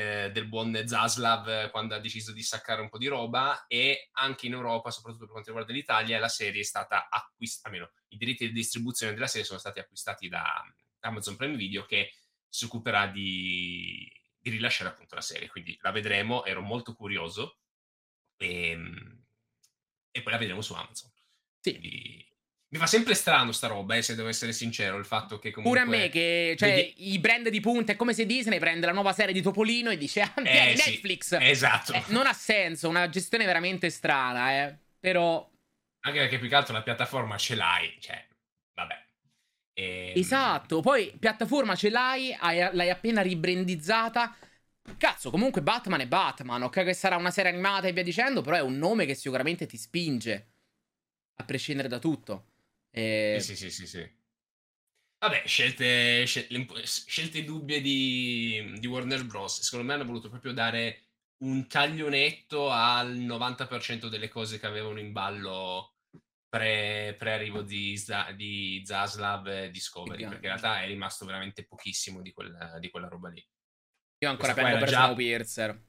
eh, 0.01 0.31
del 0.33 0.49
buon 0.49 0.83
Zaslav 0.87 1.71
quando 1.71 1.95
ha 1.95 1.99
deciso 1.99 2.33
di 2.33 2.43
saccare 2.43 2.81
un 2.81 2.89
po' 2.89 2.97
di 2.97 3.07
roba 3.07 3.67
e 3.67 4.09
anche 4.13 4.47
in 4.47 4.55
Europa, 4.55 4.91
soprattutto 4.91 5.25
per 5.25 5.33
quanto 5.33 5.51
riguarda 5.51 5.73
l'Italia, 5.75 6.19
la 6.19 6.29
serie 6.29 6.63
è 6.63 6.65
stata 6.65 7.09
acquistata, 7.11 7.69
almeno 7.69 7.91
i 8.09 8.17
diritti 8.17 8.47
di 8.47 8.53
distribuzione 8.53 9.13
della 9.13 9.27
serie 9.27 9.47
sono 9.47 9.59
stati 9.59 9.79
acquistati 9.79 10.29
da 10.29 10.65
Amazon 11.01 11.37
Prime 11.37 11.57
Video 11.57 11.85
che 11.85 12.13
si 12.49 12.65
occuperà 12.65 13.07
di, 13.07 14.11
di 14.39 14.51
rilasciare 14.51 14.91
appunto 14.91 15.15
la 15.15 15.21
serie, 15.21 15.49
quindi 15.49 15.77
la 15.83 15.93
vedremo, 15.93 16.45
ero 16.45 16.63
molto 16.63 16.95
curioso 16.95 17.59
e, 18.37 18.71
ehm, 18.71 19.25
e 20.11 20.23
poi 20.23 20.33
la 20.33 20.39
vedremo 20.39 20.63
su 20.63 20.73
Amazon. 20.75 21.11
Sì. 21.61 21.79
Quindi, 21.79 22.30
mi 22.73 22.79
fa 22.79 22.87
sempre 22.87 23.15
strano 23.15 23.51
sta 23.51 23.67
roba, 23.67 23.97
eh, 23.97 24.03
se 24.03 24.15
devo 24.15 24.29
essere 24.29 24.53
sincero, 24.53 24.97
il 24.97 25.05
fatto 25.05 25.41
che 25.41 25.51
comunque... 25.51 25.81
Pure 25.81 25.93
a 25.93 25.99
me 25.99 26.09
che, 26.09 26.55
cioè, 26.57 26.75
vedi... 26.75 27.13
i 27.13 27.19
brand 27.19 27.49
di 27.49 27.59
punta 27.59 27.93
è 27.93 27.97
come 27.97 28.15
se 28.15 28.27
Disney 28.27 28.61
prende 28.61 28.87
la 28.87 28.93
nuova 28.93 29.13
serie 29.13 29.33
di 29.33 29.43
Topolino 29.43 29.91
e 29.91 29.97
dice, 29.97 30.21
ah, 30.21 30.33
eh, 30.37 30.75
Netflix! 30.77 31.37
Sì, 31.37 31.49
esatto. 31.49 31.93
Eh, 31.93 32.05
non 32.09 32.29
ha 32.29 32.33
senso, 32.33 32.89
una 32.89 33.09
gestione 33.09 33.45
veramente 33.45 33.91
strana, 33.91 34.53
eh. 34.53 34.79
Però... 35.01 35.51
Anche 36.03 36.19
perché 36.21 36.39
più 36.39 36.49
che 36.49 36.55
altro 36.55 36.73
la 36.73 36.83
piattaforma 36.83 37.37
ce 37.37 37.57
l'hai, 37.57 37.97
cioè, 37.99 38.25
vabbè. 38.75 39.05
E... 39.75 40.13
Ehm, 40.15 40.19
esatto, 40.19 40.81
poi 40.81 41.13
piattaforma 41.19 41.75
ce 41.75 41.91
l'hai, 41.91 42.33
hai, 42.39 42.69
l'hai 42.73 42.91
appena 42.91 43.21
ribrandizzata. 43.21 44.37
Cazzo, 44.97 45.31
comunque 45.31 45.61
Batman 45.61 46.01
è 46.01 46.07
Batman, 46.07 46.63
ok 46.63 46.85
che 46.85 46.95
sarà 46.95 47.17
una 47.17 47.31
serie 47.33 47.51
animata 47.51 47.89
e 47.89 47.93
via 47.93 48.05
dicendo, 48.05 48.43
però 48.43 48.57
è 48.57 48.63
un 48.63 48.79
nome 48.79 49.07
che 49.07 49.15
sicuramente 49.15 49.67
ti 49.67 49.77
spinge, 49.77 50.53
a 51.35 51.45
prescindere 51.45 51.89
da 51.89 51.99
tutto. 51.99 52.50
E... 52.91 53.39
Sì, 53.41 53.57
sì, 53.57 53.71
sì, 53.71 53.87
sì. 53.87 54.19
Vabbè, 55.19 55.43
scelte, 55.47 56.25
scelte, 56.25 56.87
scelte 56.87 57.45
dubbie 57.45 57.81
di, 57.81 58.75
di, 58.79 58.87
Warner 58.87 59.25
Bros. 59.27 59.61
Secondo 59.61 59.87
me 59.87 59.95
hanno 59.95 60.07
voluto 60.07 60.31
proprio 60.31 60.53
dare 60.53 61.03
un 61.45 61.67
taglio 61.67 62.09
netto 62.09 62.71
al 62.71 63.17
90% 63.19 64.09
delle 64.09 64.29
cose 64.29 64.59
che 64.59 64.67
avevano 64.67 64.99
in 64.99 65.13
ballo 65.13 65.97
pre, 66.49 67.17
arrivo 67.19 67.61
di, 67.63 68.03
di 68.35 68.83
Zaslav 68.85 69.47
e 69.47 69.71
Discovery, 69.71 70.23
perché 70.23 70.47
in 70.47 70.53
realtà 70.53 70.83
è 70.83 70.87
rimasto 70.87 71.27
veramente 71.27 71.65
pochissimo 71.65 72.23
di 72.23 72.33
quella, 72.33 72.79
di 72.79 72.91
quella 72.91 73.09
roba 73.09 73.29
lì. 73.29 73.47
Io 74.19 74.31
ancora 74.31 74.55
penso 74.55 74.79
per 74.79 74.89
già... 74.89 75.05
Snowpiercer. 75.05 75.83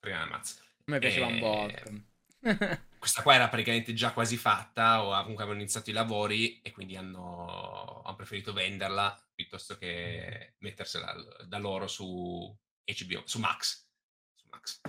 Prima 0.00 0.22
ammazza. 0.22 0.60
A 0.62 0.66
me 0.86 0.98
piaceva 0.98 1.28
e... 1.28 1.32
un 1.32 1.38
botto. 1.38 2.08
questa 3.00 3.22
qua 3.22 3.32
era 3.32 3.48
praticamente 3.48 3.94
già 3.94 4.12
quasi 4.12 4.36
fatta, 4.36 5.02
o 5.02 5.08
comunque 5.22 5.42
avevano 5.42 5.62
iniziato 5.62 5.88
i 5.88 5.94
lavori 5.94 6.60
e 6.60 6.70
quindi 6.70 6.96
hanno, 6.96 8.02
hanno 8.04 8.14
preferito 8.14 8.52
venderla 8.52 9.18
piuttosto 9.34 9.78
che 9.78 10.56
mettersela 10.58 11.14
da 11.46 11.56
loro 11.56 11.86
su 11.86 12.54
HBO, 12.84 13.22
su 13.24 13.38
Max. 13.38 13.88
Su 14.34 14.46
Max. 14.50 14.82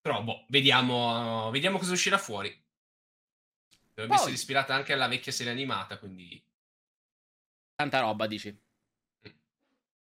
Però, 0.00 0.22
boh, 0.22 0.46
vediamo, 0.50 1.50
vediamo 1.50 1.78
cosa 1.78 1.92
uscirà 1.94 2.16
fuori. 2.16 2.48
Dovrebbe 3.88 4.06
Poi... 4.06 4.16
essere 4.16 4.32
ispirata 4.34 4.72
anche 4.72 4.92
alla 4.92 5.08
vecchia 5.08 5.32
serie 5.32 5.50
animata, 5.50 5.98
quindi... 5.98 6.40
Tanta 7.74 7.98
roba, 7.98 8.28
dici. 8.28 8.56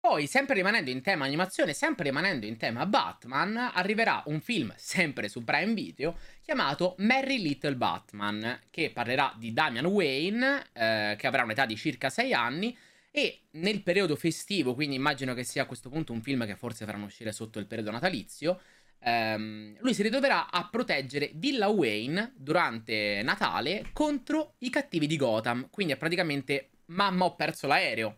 Poi, 0.01 0.27
sempre 0.27 0.55
rimanendo 0.55 0.89
in 0.89 1.03
tema 1.03 1.27
animazione, 1.27 1.75
sempre 1.75 2.05
rimanendo 2.05 2.47
in 2.47 2.57
tema 2.57 2.87
Batman, 2.87 3.71
arriverà 3.75 4.23
un 4.27 4.41
film 4.41 4.73
sempre 4.77 5.29
su 5.29 5.45
Prime 5.45 5.75
Video 5.75 6.17
chiamato 6.41 6.95
Merry 6.99 7.39
Little 7.39 7.77
Batman, 7.77 8.61
che 8.71 8.91
parlerà 8.91 9.35
di 9.37 9.53
Damian 9.53 9.85
Wayne, 9.85 10.69
eh, 10.73 11.17
che 11.19 11.27
avrà 11.27 11.43
un'età 11.45 11.67
di 11.67 11.77
circa 11.77 12.09
6 12.09 12.33
anni, 12.33 12.77
e 13.11 13.43
nel 13.53 13.83
periodo 13.83 14.17
festivo, 14.17 14.75
quindi 14.75 14.97
immagino 14.97 15.35
che 15.35 15.45
sia 15.45 15.63
a 15.65 15.67
questo 15.67 15.91
punto 15.91 16.15
un 16.15 16.23
film 16.23 16.47
che 16.47 16.57
forse 16.57 16.87
faranno 16.87 17.05
uscire 17.05 17.31
sotto 17.31 17.59
il 17.59 17.67
periodo 17.67 17.91
natalizio, 17.91 18.59
ehm, 19.01 19.77
lui 19.81 19.93
si 19.93 20.03
ritroverà 20.03 20.51
a 20.51 20.67
proteggere 20.71 21.31
Villa 21.35 21.69
Wayne 21.69 22.33
durante 22.37 23.21
Natale 23.23 23.91
contro 23.93 24.55
i 24.61 24.71
cattivi 24.71 25.07
di 25.07 25.17
Gotham. 25.17 25.69
Quindi 25.71 25.93
è 25.93 25.97
praticamente 25.97 26.71
mamma 26.87 27.27
ho 27.27 27.35
perso 27.37 27.67
l'aereo. 27.67 28.17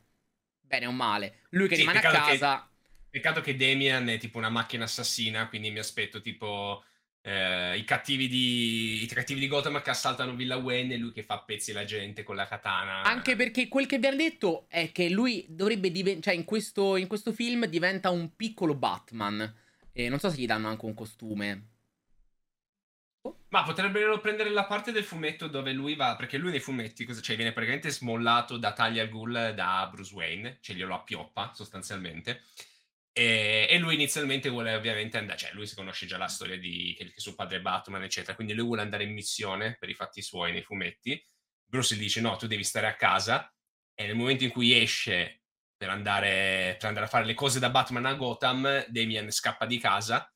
Bene 0.72 0.86
o 0.86 0.90
male. 0.90 1.40
Lui 1.50 1.68
che 1.68 1.74
sì, 1.74 1.82
rimane 1.82 1.98
a 1.98 2.00
casa. 2.00 2.70
Che, 3.10 3.18
peccato 3.18 3.42
che 3.42 3.56
Damian 3.56 4.08
è 4.08 4.16
tipo 4.16 4.38
una 4.38 4.48
macchina 4.48 4.84
assassina, 4.84 5.46
quindi 5.46 5.70
mi 5.70 5.80
aspetto 5.80 6.22
tipo 6.22 6.82
eh, 7.20 7.76
i, 7.76 7.84
cattivi 7.84 8.26
di, 8.26 9.02
i 9.02 9.06
cattivi 9.06 9.40
di 9.40 9.48
Gotham 9.48 9.82
che 9.82 9.90
assaltano 9.90 10.34
Villa 10.34 10.56
Wayne 10.56 10.94
e 10.94 10.96
lui 10.96 11.12
che 11.12 11.24
fa 11.24 11.40
pezzi 11.40 11.72
la 11.72 11.84
gente 11.84 12.22
con 12.22 12.36
la 12.36 12.46
katana. 12.46 13.02
Anche 13.02 13.36
perché 13.36 13.68
quel 13.68 13.84
che 13.84 13.98
vi 13.98 14.06
hanno 14.06 14.16
detto 14.16 14.64
è 14.68 14.90
che 14.92 15.10
lui 15.10 15.44
dovrebbe 15.46 15.90
diventare, 15.90 16.22
cioè 16.22 16.34
in 16.40 16.46
questo, 16.46 16.96
in 16.96 17.06
questo 17.06 17.32
film 17.32 17.66
diventa 17.66 18.08
un 18.08 18.34
piccolo 18.34 18.74
Batman. 18.74 19.54
E 19.92 20.08
non 20.08 20.18
so 20.18 20.30
se 20.30 20.38
gli 20.38 20.46
danno 20.46 20.68
anche 20.68 20.86
un 20.86 20.94
costume. 20.94 21.71
Ma 23.52 23.62
potrebbero 23.64 24.18
prendere 24.18 24.48
la 24.48 24.64
parte 24.64 24.92
del 24.92 25.04
fumetto 25.04 25.46
dove 25.46 25.72
lui 25.72 25.94
va, 25.94 26.16
perché 26.16 26.38
lui 26.38 26.50
nei 26.50 26.60
fumetti 26.60 27.04
cosa, 27.04 27.20
cioè, 27.20 27.36
viene 27.36 27.52
praticamente 27.52 27.90
smollato 27.90 28.56
da 28.56 28.72
Talia 28.72 29.02
al 29.02 29.10
Ghul 29.10 29.52
da 29.54 29.86
Bruce 29.92 30.14
Wayne, 30.14 30.58
cioè 30.62 30.74
glielo 30.74 30.94
appioppa 30.94 31.52
sostanzialmente. 31.54 32.44
E, 33.12 33.66
e, 33.68 33.78
lui 33.78 33.94
inizialmente 33.94 34.48
vuole 34.48 34.74
ovviamente 34.74 35.18
andare, 35.18 35.38
cioè 35.38 35.52
lui 35.52 35.66
si 35.66 35.74
conosce 35.74 36.06
già 36.06 36.16
la 36.16 36.28
storia 36.28 36.58
di 36.58 36.94
che, 36.96 37.12
che 37.12 37.20
suo 37.20 37.34
padre 37.34 37.58
è 37.58 37.60
Batman, 37.60 38.02
eccetera, 38.02 38.34
quindi 38.34 38.54
lui 38.54 38.64
vuole 38.64 38.80
andare 38.80 39.04
in 39.04 39.12
missione 39.12 39.76
per 39.78 39.90
i 39.90 39.94
fatti 39.94 40.22
suoi 40.22 40.52
nei 40.52 40.62
fumetti. 40.62 41.22
Bruce 41.66 41.94
gli 41.94 41.98
dice 41.98 42.22
no, 42.22 42.36
tu 42.36 42.46
devi 42.46 42.64
stare 42.64 42.86
a 42.86 42.96
casa 42.96 43.54
e 43.94 44.06
nel 44.06 44.16
momento 44.16 44.44
in 44.44 44.50
cui 44.50 44.80
esce 44.80 45.42
per 45.76 45.90
andare, 45.90 46.76
per 46.78 46.88
andare 46.88 47.04
a 47.06 47.08
fare 47.10 47.26
le 47.26 47.34
cose 47.34 47.58
da 47.58 47.68
Batman 47.68 48.06
a 48.06 48.14
Gotham, 48.14 48.86
Damien 48.88 49.30
scappa 49.30 49.66
di 49.66 49.78
casa 49.78 50.31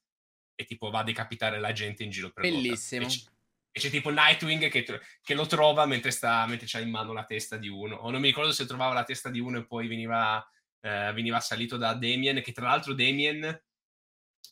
e 0.57 0.65
tipo 0.65 0.91
va 0.91 1.01
a 1.01 1.05
decapitare 1.05 1.61
la 1.61 1.73
gente 1.73 2.03
in 2.03 2.11
giro 2.11 2.31
per 2.31 2.43
Bellissimo. 2.43 3.03
Gotham. 3.03 3.09
Bellissimo. 3.09 3.35
E 3.71 3.79
c'è 3.79 3.91
tipo 3.91 4.09
Nightwing 4.09 4.71
che, 4.71 4.83
che, 5.23 5.35
lo 5.35 5.45
trova 5.45 5.85
mentre, 5.85 6.11
sta, 6.11 6.47
mentre 6.47 6.67
c'ha 6.67 6.81
in 6.81 6.89
mano 6.89 7.13
la 7.13 7.25
testa 7.25 7.59
di 7.59 7.69
uno. 7.69 7.97
O 7.97 8.11
non 8.11 8.23
mi 8.23 8.29
ricordo 8.29 8.51
se 8.51 8.65
trovava 8.65 8.95
la 8.95 9.05
testa 9.05 9.29
di 9.29 9.39
uno 9.39 9.59
e 9.59 9.67
poi 9.67 9.87
veniva, 9.87 10.43
eh, 10.81 11.13
veniva 11.13 11.37
assalito 11.37 11.77
da 11.77 11.93
Damien, 11.93 12.41
che 12.41 12.53
tra 12.53 12.69
l'altro 12.69 12.95
Damien 12.95 13.45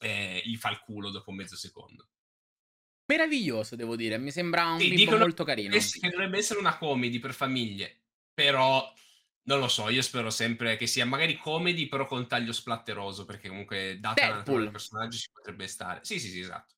eh, 0.00 0.42
gli 0.44 0.56
fa 0.56 0.70
il 0.70 0.78
culo 0.80 1.08
dopo 1.08 1.32
mezzo 1.32 1.56
secondo. 1.56 2.06
Meraviglioso, 3.06 3.76
devo 3.76 3.96
dire. 3.96 4.18
Mi 4.18 4.30
sembra 4.30 4.72
un 4.72 4.78
sì, 4.78 5.06
molto 5.06 5.44
carino. 5.44 5.74
Che 5.74 6.10
dovrebbe 6.10 6.36
essere 6.36 6.58
una 6.58 6.76
comedy 6.76 7.18
per 7.18 7.32
famiglie, 7.32 8.02
però 8.34 8.92
non 9.44 9.58
lo 9.58 9.68
so, 9.68 9.88
io 9.88 10.02
spero 10.02 10.30
sempre 10.30 10.76
che 10.76 10.86
sia 10.86 11.04
magari 11.04 11.36
comedy, 11.36 11.86
però 11.86 12.06
con 12.06 12.26
taglio 12.26 12.52
splatteroso, 12.52 13.24
perché 13.24 13.48
comunque 13.48 13.98
data 14.00 14.42
la 14.42 14.70
personaggio 14.70 15.18
ci 15.18 15.28
potrebbe 15.32 15.66
stare. 15.66 16.00
Sì, 16.02 16.18
sì, 16.18 16.28
sì, 16.28 16.40
esatto. 16.40 16.74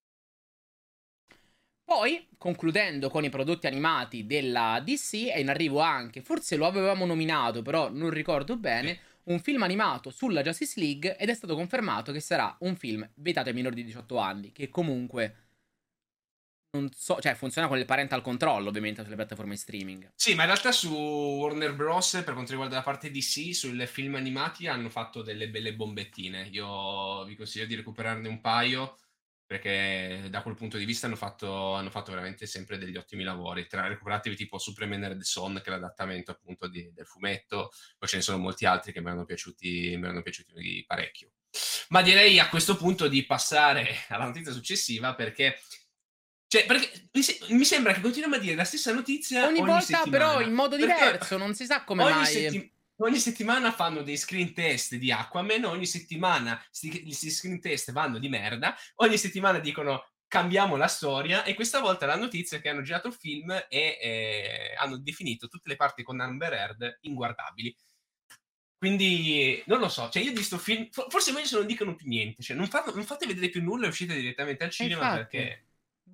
Poi, 1.85 2.27
concludendo 2.37 3.09
con 3.09 3.23
i 3.23 3.29
prodotti 3.29 3.69
animati 3.69 4.27
della 4.27 4.83
DC, 4.85 5.27
è 5.27 5.39
in 5.39 5.49
arrivo 5.49 5.79
anche, 5.79 6.21
forse 6.21 6.57
lo 6.57 6.67
avevamo 6.67 7.07
nominato, 7.07 7.63
però 7.63 7.91
non 7.93 8.11
ricordo 8.11 8.57
bene, 8.57 8.99
un 9.25 9.39
film 9.39 9.63
animato 9.63 10.11
sulla 10.11 10.43
Justice 10.43 10.81
League 10.81 11.17
ed 11.17 11.29
è 11.29 11.35
stato 11.35 11.55
confermato 11.55 12.11
che 12.11 12.19
sarà 12.19 12.57
un 12.61 12.75
film 12.75 13.09
vietato 13.15 13.51
ai 13.51 13.55
minori 13.55 13.77
di 13.77 13.85
18 13.85 14.19
anni, 14.19 14.51
che 14.51 14.69
comunque 14.69 15.46
non 16.77 16.91
so, 16.95 17.19
cioè 17.21 17.35
funziona 17.35 17.69
con 17.69 17.79
il 17.79 17.85
parental 17.85 18.23
control 18.23 18.67
ovviamente 18.67 19.03
sulle 19.03 19.17
piattaforme 19.17 19.57
streaming. 19.57 20.13
Sì, 20.15 20.35
ma 20.35 20.43
in 20.43 20.49
realtà 20.49 20.73
su 20.73 20.93
Warner 20.93 21.75
Bros. 21.75 22.23
per 22.25 22.35
quanto 22.35 22.51
riguarda 22.51 22.77
la 22.77 22.83
parte 22.83 23.11
DC, 23.11 23.55
sui 23.55 23.87
film 23.87 24.15
animati 24.15 24.67
hanno 24.67 24.89
fatto 24.89 25.23
delle 25.23 25.49
belle 25.49 25.75
bombettine. 25.75 26.49
Io 26.53 27.25
vi 27.25 27.35
consiglio 27.35 27.67
di 27.67 27.75
recuperarne 27.75 28.29
un 28.29 28.41
paio 28.41 28.97
perché 29.47 30.27
da 30.29 30.43
quel 30.43 30.57
punto 30.57 30.77
di 30.77 30.85
vista 30.85 31.07
hanno 31.07 31.15
fatto, 31.15 31.75
hanno 31.75 31.91
fatto 31.91 32.11
veramente 32.11 32.47
sempre 32.47 32.79
degli 32.79 32.97
ottimi 32.97 33.23
lavori. 33.23 33.67
Tra 33.69 33.87
recuperatevi 33.87 34.35
tipo 34.35 34.59
Superman 34.59 35.05
and 35.05 35.19
the 35.19 35.25
Son, 35.25 35.55
che 35.63 35.69
è 35.69 35.71
l'adattamento 35.71 36.33
appunto 36.33 36.67
di, 36.67 36.93
del 36.93 37.07
fumetto, 37.07 37.71
poi 37.97 38.09
ce 38.09 38.17
ne 38.17 38.23
sono 38.23 38.39
molti 38.39 38.67
altri 38.67 38.93
che 38.93 39.01
mi 39.01 39.07
erano 39.07 39.25
piaciuti, 39.25 39.97
mi 39.97 40.05
erano 40.05 40.23
piaciuti 40.23 40.85
parecchio. 40.85 41.31
Ma 41.91 42.03
direi 42.03 42.41
a 42.41 42.49
questo 42.49 42.77
punto 42.77 43.07
di 43.07 43.25
passare 43.25 43.89
alla 44.09 44.25
notizia 44.25 44.53
successiva 44.53 45.15
perché 45.15 45.61
cioè, 46.49 46.65
perché 46.65 47.09
mi, 47.13 47.23
se- 47.23 47.39
mi, 47.49 47.65
sembra 47.65 47.93
che 47.93 48.01
continuiamo 48.01 48.37
a 48.37 48.39
dire 48.39 48.55
la 48.55 48.65
stessa 48.65 48.93
notizia 48.93 49.47
ogni, 49.47 49.59
ogni 49.59 49.69
volta, 49.69 49.99
settimana. 49.99 50.11
però 50.11 50.41
in 50.41 50.53
modo 50.53 50.77
diverso, 50.77 51.37
non 51.37 51.55
si 51.55 51.67
sa 51.67 51.83
come 51.85 52.05
ogni 52.05 52.13
mai. 52.13 52.27
Setti- 52.27 52.73
ogni 52.99 53.19
settimana 53.19 53.73
fanno 53.73 54.03
dei 54.03 54.17
screen 54.17 54.55
test 54.55 54.95
di 54.95 55.11
Aquaman, 55.11 55.65
ogni 55.65 55.87
settimana 55.87 56.63
questi 56.71 57.31
screen 57.31 57.61
test 57.61 57.93
vanno 57.93 58.19
di 58.19 58.29
merda, 58.29 58.77
ogni 58.97 59.19
settimana 59.19 59.59
dicono 59.59 60.11
cambiamo 60.29 60.77
la 60.77 60.89
storia 60.89 61.45
e 61.45 61.55
questa 61.55 61.81
volta 61.81 62.07
la 62.07 62.17
notizia 62.17 62.59
è 62.59 62.61
che 62.61 62.69
hanno 62.69 62.83
girato 62.83 63.09
il 63.09 63.15
film 63.15 63.51
e 63.69 63.99
eh, 64.01 64.75
hanno 64.79 64.99
definito 64.99 65.49
tutte 65.49 65.69
le 65.69 65.77
parti 65.77 66.03
con 66.03 66.21
Amber 66.21 66.53
Heard 66.53 66.99
inguardabili. 67.03 67.75
Quindi 68.79 69.63
non 69.67 69.81
lo 69.81 69.89
so, 69.89 70.11
cioè 70.11 70.23
io 70.23 70.29
di 70.29 70.37
questo 70.37 70.59
film, 70.59 70.89
forse 70.91 71.33
meglio 71.33 71.47
se 71.47 71.57
non 71.57 71.67
dicono 71.67 71.95
più 71.97 72.07
niente, 72.07 72.43
cioè 72.43 72.57
non, 72.57 72.69
fate, 72.69 72.93
non 72.95 73.05
fate 73.05 73.27
vedere 73.27 73.49
più 73.49 73.63
nulla 73.63 73.87
e 73.87 73.89
uscite 73.89 74.15
direttamente 74.15 74.65
al 74.65 74.71
cinema 74.71 75.03
Infatti. 75.03 75.37
perché 75.37 75.66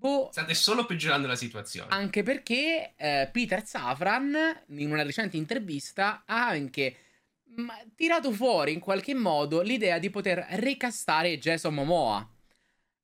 Boh, 0.02 0.30
State 0.32 0.54
solo 0.54 0.84
peggiorando 0.84 1.28
la 1.28 1.36
situazione. 1.36 1.94
Anche 1.94 2.24
perché 2.24 2.94
eh, 2.96 3.28
Peter 3.30 3.64
Safran, 3.64 4.64
in 4.70 4.90
una 4.90 5.04
recente 5.04 5.36
intervista, 5.36 6.24
ha 6.26 6.48
anche 6.48 6.96
mh, 7.44 7.70
tirato 7.94 8.32
fuori 8.32 8.72
in 8.72 8.80
qualche 8.80 9.14
modo 9.14 9.62
l'idea 9.62 10.00
di 10.00 10.10
poter 10.10 10.44
recastare 10.50 11.38
Jason 11.38 11.74
Momoa 11.74 12.28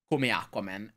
come 0.09 0.31
Aquaman. 0.31 0.93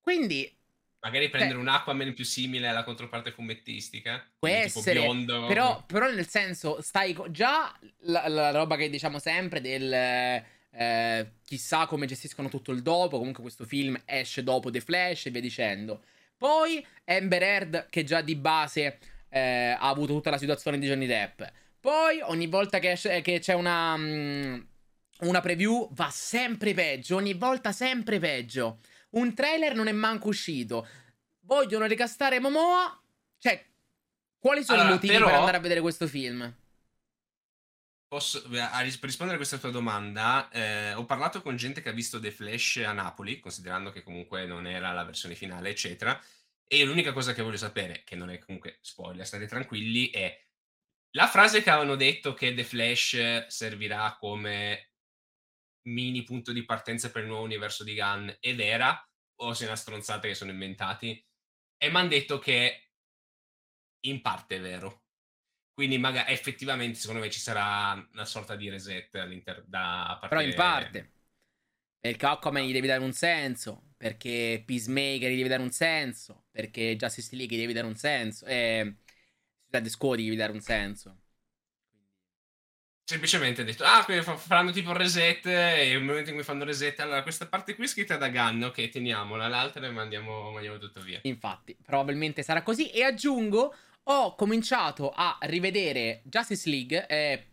Quindi. 0.00 0.52
Magari 0.98 1.28
prendere 1.28 1.54
beh, 1.54 1.60
un 1.60 1.68
Aquaman 1.68 2.12
più 2.12 2.24
simile 2.24 2.66
alla 2.66 2.82
controparte 2.82 3.30
fumettistica. 3.30 4.28
Può 4.40 4.48
essere. 4.48 5.00
Biondo. 5.00 5.46
Però, 5.46 5.80
però, 5.86 6.10
nel 6.10 6.26
senso, 6.26 6.82
stai. 6.82 7.16
Già 7.30 7.72
la, 7.98 8.26
la 8.26 8.50
roba 8.50 8.74
che 8.74 8.90
diciamo 8.90 9.20
sempre 9.20 9.60
del 9.60 10.44
eh, 10.76 11.32
chissà 11.44 11.86
come 11.86 12.06
gestiscono 12.06 12.48
tutto 12.48 12.72
il 12.72 12.82
dopo. 12.82 13.18
Comunque, 13.18 13.42
questo 13.42 13.64
film 13.64 14.00
esce 14.04 14.42
dopo 14.42 14.70
The 14.70 14.80
Flash 14.80 15.26
e 15.26 15.30
via 15.30 15.40
dicendo. 15.40 16.02
Poi 16.36 16.84
Amber 17.04 17.42
Heard, 17.42 17.86
che 17.88 18.04
già 18.04 18.20
di 18.20 18.36
base 18.36 18.98
eh, 19.30 19.76
ha 19.78 19.88
avuto 19.88 20.12
tutta 20.12 20.30
la 20.30 20.38
situazione 20.38 20.78
di 20.78 20.86
Johnny 20.86 21.06
Depp. 21.06 21.42
Poi, 21.80 22.20
ogni 22.22 22.46
volta 22.46 22.78
che, 22.78 22.90
esce, 22.92 23.20
che 23.22 23.38
c'è 23.38 23.54
una, 23.54 23.94
um, 23.94 24.66
una 25.20 25.40
preview, 25.40 25.88
va 25.92 26.10
sempre 26.10 26.74
peggio. 26.74 27.16
Ogni 27.16 27.34
volta 27.34 27.72
sempre 27.72 28.18
peggio. 28.18 28.80
Un 29.10 29.34
trailer 29.34 29.74
non 29.74 29.86
è 29.86 29.92
manco 29.92 30.28
uscito. 30.28 30.86
Vogliono 31.40 31.86
ricastare 31.86 32.38
Momoa. 32.38 33.00
Cioè, 33.38 33.64
quali 34.38 34.62
sono 34.62 34.80
allora, 34.80 34.90
i 34.90 34.94
motivi 34.94 35.14
però... 35.14 35.26
per 35.26 35.34
andare 35.36 35.56
a 35.56 35.60
vedere 35.60 35.80
questo 35.80 36.06
film? 36.06 36.54
Posso, 38.08 38.40
a 38.56 38.80
rispondere 38.80 39.32
a 39.32 39.36
questa 39.36 39.58
tua 39.58 39.70
domanda, 39.72 40.48
eh, 40.50 40.94
ho 40.94 41.04
parlato 41.04 41.42
con 41.42 41.56
gente 41.56 41.82
che 41.82 41.88
ha 41.88 41.92
visto 41.92 42.20
The 42.20 42.30
Flash 42.30 42.76
a 42.86 42.92
Napoli, 42.92 43.40
considerando 43.40 43.90
che 43.90 44.04
comunque 44.04 44.46
non 44.46 44.66
era 44.66 44.92
la 44.92 45.02
versione 45.04 45.34
finale, 45.34 45.70
eccetera. 45.70 46.18
E 46.68 46.84
l'unica 46.84 47.12
cosa 47.12 47.32
che 47.34 47.42
voglio 47.42 47.56
sapere, 47.56 48.02
che 48.04 48.14
non 48.14 48.30
è 48.30 48.38
comunque 48.38 48.78
spoiler, 48.80 49.26
state 49.26 49.46
tranquilli, 49.48 50.10
è 50.10 50.40
la 51.12 51.28
frase 51.28 51.62
che 51.62 51.70
avevano 51.70 51.96
detto 51.96 52.34
che 52.34 52.54
The 52.54 52.64
Flash 52.64 53.46
servirà 53.48 54.16
come 54.18 54.92
mini 55.88 56.22
punto 56.24 56.52
di 56.52 56.64
partenza 56.64 57.10
per 57.10 57.22
il 57.22 57.28
nuovo 57.28 57.44
universo 57.44 57.84
di 57.84 57.94
Gunn 57.94 58.28
è 58.40 58.54
vera 58.54 59.00
o 59.42 59.54
se 59.54 59.64
è 59.64 59.66
una 59.66 59.76
stronzata 59.76 60.28
che 60.28 60.34
sono 60.34 60.50
inventati? 60.52 61.24
E 61.76 61.90
mi 61.90 61.96
hanno 61.96 62.08
detto 62.08 62.38
che 62.38 62.90
in 64.06 64.22
parte 64.22 64.56
è 64.56 64.60
vero. 64.60 65.05
Quindi 65.76 65.98
magari 65.98 66.32
effettivamente 66.32 66.98
secondo 66.98 67.20
me 67.20 67.28
ci 67.28 67.38
sarà 67.38 67.92
una 68.14 68.24
sorta 68.24 68.56
di 68.56 68.70
reset 68.70 69.14
all'interno 69.16 69.62
da 69.66 70.16
parte... 70.18 70.34
Però 70.34 70.40
in 70.40 70.54
parte. 70.54 71.10
Perché 72.00 72.24
Aquaman 72.24 72.62
gli 72.62 72.72
devi 72.72 72.86
dare 72.86 73.04
un 73.04 73.12
senso, 73.12 73.90
perché 73.94 74.62
Peacemaker 74.64 75.30
gli 75.30 75.36
devi 75.36 75.50
dare 75.50 75.60
un 75.60 75.70
senso, 75.70 76.46
perché 76.50 76.96
Justice 76.96 77.36
League 77.36 77.54
gli 77.54 77.60
devi 77.60 77.74
dare 77.74 77.86
un 77.86 77.94
senso, 77.94 78.46
e 78.46 78.94
Suicide 79.68 79.90
Squad 79.90 80.18
gli 80.18 80.24
devi 80.24 80.36
dare 80.36 80.52
un 80.52 80.60
senso. 80.60 81.20
Semplicemente 83.04 83.62
detto, 83.62 83.84
ah, 83.84 84.02
faranno 84.02 84.70
tipo 84.70 84.94
reset 84.94 85.44
e 85.44 85.90
nel 85.90 86.02
momento 86.02 86.30
in 86.30 86.36
cui 86.36 86.44
fanno 86.44 86.64
reset, 86.64 86.98
allora 87.00 87.22
questa 87.22 87.48
parte 87.48 87.74
qui 87.74 87.84
è 87.84 87.86
scritta 87.86 88.16
da 88.16 88.30
Gunn, 88.30 88.62
ok, 88.62 88.88
teniamola, 88.88 89.46
l'altra 89.46 89.86
e 89.86 89.90
mandiamo, 89.90 90.52
mandiamo 90.52 90.78
tutto 90.78 91.02
via. 91.02 91.20
Infatti, 91.24 91.76
probabilmente 91.84 92.42
sarà 92.42 92.62
così. 92.62 92.88
E 92.88 93.02
aggiungo 93.02 93.74
ho 94.08 94.34
cominciato 94.34 95.12
a 95.14 95.38
rivedere 95.42 96.22
Justice 96.24 96.68
League, 96.68 97.06
eh, 97.06 97.44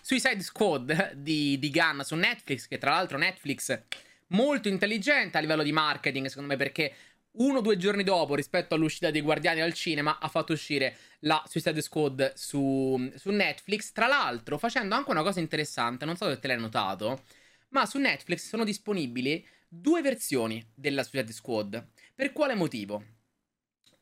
Suicide 0.00 0.42
Squad 0.42 1.12
di, 1.14 1.58
di 1.58 1.70
Gunn 1.70 2.00
su 2.00 2.14
Netflix, 2.16 2.66
che 2.66 2.78
tra 2.78 2.90
l'altro 2.90 3.16
Netflix 3.16 3.80
molto 4.28 4.68
intelligente 4.68 5.38
a 5.38 5.40
livello 5.40 5.62
di 5.62 5.72
marketing, 5.72 6.26
secondo 6.26 6.50
me, 6.50 6.56
perché 6.56 6.94
uno 7.32 7.58
o 7.58 7.60
due 7.62 7.78
giorni 7.78 8.02
dopo, 8.02 8.34
rispetto 8.34 8.74
all'uscita 8.74 9.10
dei 9.10 9.22
Guardiani 9.22 9.62
al 9.62 9.72
cinema, 9.72 10.18
ha 10.18 10.28
fatto 10.28 10.52
uscire 10.52 10.96
la 11.20 11.42
Suicide 11.48 11.80
Squad 11.80 12.34
su, 12.34 13.10
su, 13.16 13.30
Netflix. 13.30 13.92
Tra 13.92 14.06
l'altro, 14.06 14.58
facendo 14.58 14.94
anche 14.94 15.10
una 15.10 15.22
cosa 15.22 15.40
interessante, 15.40 16.04
non 16.04 16.16
so 16.16 16.28
se 16.28 16.38
te 16.38 16.46
l'hai 16.48 16.58
notato, 16.58 17.22
ma 17.70 17.86
su 17.86 17.98
Netflix 17.98 18.48
sono 18.48 18.64
disponibili 18.64 19.46
due 19.66 20.02
versioni 20.02 20.62
della 20.74 21.04
Suicide 21.04 21.32
Squad. 21.32 21.86
Per 22.14 22.32
quale 22.32 22.54
motivo? 22.54 23.02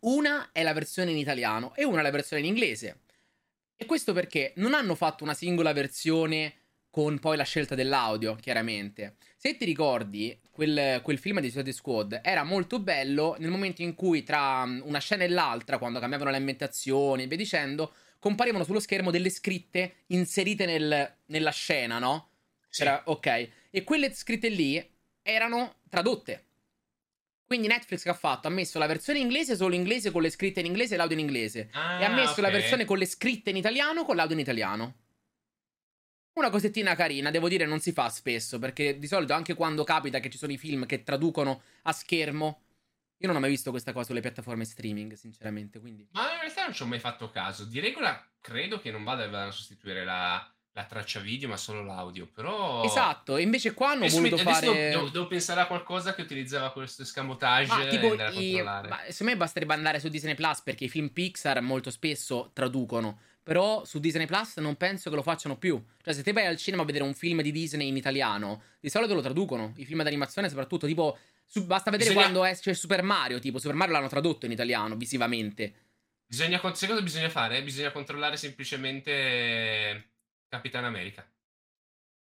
Una 0.00 0.50
è 0.52 0.62
la 0.62 0.72
versione 0.72 1.10
in 1.10 1.18
italiano 1.18 1.74
e 1.74 1.84
una 1.84 2.00
è 2.00 2.02
la 2.02 2.10
versione 2.10 2.42
in 2.42 2.48
inglese. 2.48 3.00
E 3.76 3.86
questo 3.86 4.12
perché 4.12 4.52
non 4.56 4.74
hanno 4.74 4.94
fatto 4.94 5.24
una 5.24 5.34
singola 5.34 5.72
versione 5.72 6.54
con 6.90 7.18
poi 7.18 7.36
la 7.36 7.44
scelta 7.44 7.74
dell'audio, 7.74 8.34
chiaramente. 8.34 9.16
Se 9.36 9.56
ti 9.56 9.64
ricordi, 9.64 10.38
quel, 10.50 11.00
quel 11.02 11.18
film 11.18 11.40
di 11.40 11.50
Suicide 11.50 11.72
Squad 11.72 12.20
era 12.22 12.42
molto 12.42 12.80
bello 12.80 13.36
nel 13.38 13.50
momento 13.50 13.80
in 13.82 13.94
cui 13.94 14.22
tra 14.22 14.66
mm, 14.66 14.80
una 14.84 14.98
scena 14.98 15.24
e 15.24 15.28
l'altra, 15.28 15.78
quando 15.78 16.00
cambiavano 16.00 16.30
le 16.30 16.36
ambientazioni 16.36 17.22
e 17.22 17.26
via 17.26 17.36
dicendo, 17.36 17.94
comparivano 18.18 18.64
sullo 18.64 18.80
schermo 18.80 19.10
delle 19.10 19.30
scritte 19.30 20.02
inserite 20.08 20.66
nel, 20.66 21.16
nella 21.26 21.50
scena, 21.52 21.98
no? 21.98 22.30
Sì. 22.68 22.82
Era, 22.82 23.02
ok. 23.06 23.48
E 23.70 23.84
quelle 23.84 24.12
scritte 24.12 24.48
lì 24.48 24.84
erano 25.22 25.76
tradotte. 25.88 26.44
Quindi 27.50 27.66
Netflix 27.66 28.04
che 28.04 28.10
ha 28.10 28.14
fatto? 28.14 28.46
Ha 28.46 28.50
messo 28.52 28.78
la 28.78 28.86
versione 28.86 29.18
inglese 29.18 29.56
solo 29.56 29.74
inglese 29.74 30.12
con 30.12 30.22
le 30.22 30.30
scritte 30.30 30.60
in 30.60 30.66
inglese 30.66 30.94
e 30.94 30.96
l'audio 30.96 31.16
in 31.16 31.24
inglese. 31.24 31.68
Ah, 31.72 32.00
e 32.00 32.04
ha 32.04 32.08
messo 32.08 32.30
okay. 32.30 32.44
la 32.44 32.50
versione 32.50 32.84
con 32.84 32.96
le 32.96 33.06
scritte 33.06 33.50
in 33.50 33.56
italiano 33.56 34.04
con 34.04 34.14
l'audio 34.14 34.36
in 34.36 34.40
italiano. 34.40 34.94
Una 36.34 36.48
cosettina 36.48 36.94
carina, 36.94 37.32
devo 37.32 37.48
dire, 37.48 37.66
non 37.66 37.80
si 37.80 37.90
fa 37.90 38.08
spesso, 38.08 38.60
perché 38.60 39.00
di 39.00 39.08
solito 39.08 39.32
anche 39.32 39.54
quando 39.54 39.82
capita 39.82 40.20
che 40.20 40.30
ci 40.30 40.38
sono 40.38 40.52
i 40.52 40.58
film 40.58 40.86
che 40.86 41.02
traducono 41.02 41.62
a 41.82 41.92
schermo, 41.92 42.62
io 43.16 43.26
non 43.26 43.34
ho 43.34 43.40
mai 43.40 43.50
visto 43.50 43.72
questa 43.72 43.92
cosa 43.92 44.06
sulle 44.06 44.20
piattaforme 44.20 44.64
streaming, 44.64 45.14
sinceramente, 45.14 45.80
quindi... 45.80 46.06
Ma 46.12 46.32
in 46.32 46.40
realtà 46.42 46.62
non 46.62 46.72
ci 46.72 46.82
ho 46.82 46.86
mai 46.86 47.00
fatto 47.00 47.30
caso. 47.30 47.64
Di 47.64 47.80
regola 47.80 48.30
credo 48.40 48.78
che 48.78 48.92
non 48.92 49.02
vada 49.02 49.46
a 49.46 49.50
sostituire 49.50 50.04
la, 50.04 50.54
la 50.72 50.84
traccia 50.84 51.18
video 51.18 51.48
ma 51.48 51.56
solo 51.56 51.82
l'audio 51.82 52.28
però 52.32 52.84
esatto 52.84 53.36
e 53.36 53.42
invece 53.42 53.74
qua 53.74 53.90
hanno 53.90 54.06
voluto 54.06 54.36
fare 54.36 54.90
devo, 54.90 55.08
devo, 55.08 55.26
pensare 55.26 55.60
a 55.60 55.66
qualcosa 55.66 56.14
che 56.14 56.22
utilizzava 56.22 56.70
questo 56.70 57.02
escamotage 57.02 57.74
ma, 57.74 57.86
tipo 57.86 58.14
i... 58.38 58.62
ma, 58.62 59.00
secondo 59.08 59.32
me 59.32 59.36
basterebbe 59.36 59.74
andare 59.74 59.98
su 59.98 60.08
Disney 60.08 60.36
Plus 60.36 60.60
perché 60.60 60.84
i 60.84 60.88
film 60.88 61.08
Pixar 61.08 61.60
molto 61.60 61.90
spesso 61.90 62.50
traducono 62.52 63.18
però 63.42 63.84
su 63.84 63.98
Disney 63.98 64.26
Plus 64.26 64.58
non 64.58 64.76
penso 64.76 65.10
che 65.10 65.16
lo 65.16 65.22
facciano 65.22 65.56
più 65.56 65.82
cioè 66.02 66.14
se 66.14 66.22
te 66.22 66.32
vai 66.32 66.46
al 66.46 66.56
cinema 66.56 66.82
a 66.82 66.86
vedere 66.86 67.02
un 67.02 67.14
film 67.14 67.42
di 67.42 67.50
Disney 67.50 67.88
in 67.88 67.96
italiano 67.96 68.62
di 68.78 68.90
solito 68.90 69.12
lo 69.14 69.22
traducono 69.22 69.72
i 69.76 69.84
film 69.84 70.04
d'animazione 70.04 70.48
soprattutto 70.48 70.86
tipo 70.86 71.18
su... 71.44 71.66
basta 71.66 71.90
vedere 71.90 72.10
bisogna... 72.10 72.30
quando 72.30 72.48
esce 72.48 72.74
Super 72.74 73.02
Mario 73.02 73.40
tipo 73.40 73.58
Super 73.58 73.74
Mario 73.74 73.94
l'hanno 73.94 74.08
tradotto 74.08 74.46
in 74.46 74.52
italiano 74.52 74.94
visivamente 74.94 75.74
bisogna 76.24 76.60
sai 76.74 76.88
cosa 76.88 77.02
bisogna 77.02 77.28
fare? 77.28 77.60
bisogna 77.64 77.90
controllare 77.90 78.36
semplicemente 78.36 80.10
Capitan 80.50 80.84
America. 80.84 81.24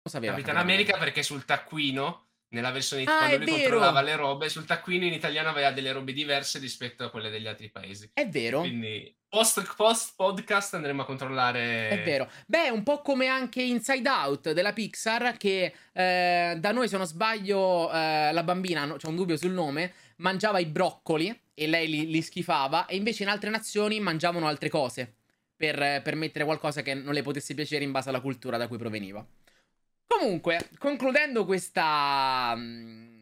Capitan 0.02 0.56
America 0.56 0.98
perché 0.98 1.22
sul 1.22 1.44
taccuino 1.44 2.24
nella 2.48 2.72
versione 2.72 3.04
Ah, 3.04 3.18
quando 3.18 3.36
lui 3.36 3.44
vero! 3.46 3.60
controllava 3.60 4.00
le 4.00 4.16
robe, 4.16 4.48
sul 4.48 4.64
taccuino 4.64 5.04
in 5.04 5.12
italiano 5.12 5.50
aveva 5.50 5.70
delle 5.70 5.92
robe 5.92 6.12
diverse 6.12 6.58
rispetto 6.58 7.04
a 7.04 7.10
quelle 7.10 7.30
degli 7.30 7.46
altri 7.46 7.68
paesi. 7.70 8.10
È 8.12 8.26
vero. 8.26 8.60
Quindi 8.60 9.14
post, 9.28 9.74
post 9.76 10.14
podcast 10.16 10.74
andremo 10.74 11.02
a 11.02 11.04
controllare. 11.04 11.90
È 11.90 12.02
vero. 12.02 12.28
Beh, 12.46 12.70
un 12.70 12.82
po' 12.82 13.02
come 13.02 13.26
anche 13.28 13.62
Inside 13.62 14.08
Out 14.08 14.50
della 14.52 14.72
Pixar, 14.72 15.36
che 15.36 15.72
eh, 15.92 16.56
da 16.58 16.72
noi, 16.72 16.88
se 16.88 16.96
non 16.96 17.06
sbaglio, 17.06 17.92
eh, 17.92 18.32
la 18.32 18.42
bambina, 18.42 18.84
no- 18.84 18.96
c'è 18.96 19.06
un 19.06 19.14
dubbio 19.14 19.36
sul 19.36 19.52
nome, 19.52 19.92
mangiava 20.16 20.58
i 20.58 20.66
broccoli 20.66 21.38
e 21.54 21.66
lei 21.68 21.86
li, 21.88 22.06
li 22.06 22.22
schifava, 22.22 22.86
e 22.86 22.96
invece 22.96 23.22
in 23.22 23.28
altre 23.28 23.50
nazioni 23.50 24.00
mangiavano 24.00 24.48
altre 24.48 24.70
cose 24.70 25.17
per, 25.58 26.00
per 26.02 26.14
mettere 26.14 26.44
qualcosa 26.44 26.82
che 26.82 26.94
non 26.94 27.12
le 27.12 27.22
potesse 27.22 27.52
piacere 27.52 27.82
in 27.82 27.90
base 27.90 28.08
alla 28.08 28.20
cultura 28.20 28.56
da 28.56 28.68
cui 28.68 28.78
proveniva. 28.78 29.26
Comunque, 30.06 30.70
concludendo 30.78 31.44
questa. 31.44 32.54
mh, 32.56 33.16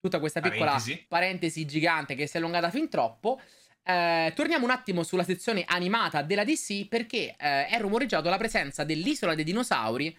tutta 0.00 0.18
questa 0.18 0.40
piccola 0.40 0.72
Parentesi. 0.72 1.04
parentesi 1.06 1.64
gigante 1.66 2.14
che 2.14 2.26
si 2.26 2.36
è 2.36 2.40
allungata 2.40 2.70
fin 2.70 2.88
troppo. 2.88 3.40
eh, 3.84 4.32
torniamo 4.34 4.64
un 4.64 4.70
attimo 4.70 5.02
sulla 5.04 5.22
sezione 5.22 5.64
animata 5.66 6.22
della 6.22 6.44
DC 6.44 6.88
perché 6.88 7.36
eh, 7.38 7.66
è 7.66 7.78
rumoreggiato 7.78 8.28
la 8.28 8.38
presenza 8.38 8.82
dell'Isola 8.84 9.34
dei 9.34 9.44
Dinosauri 9.44 10.16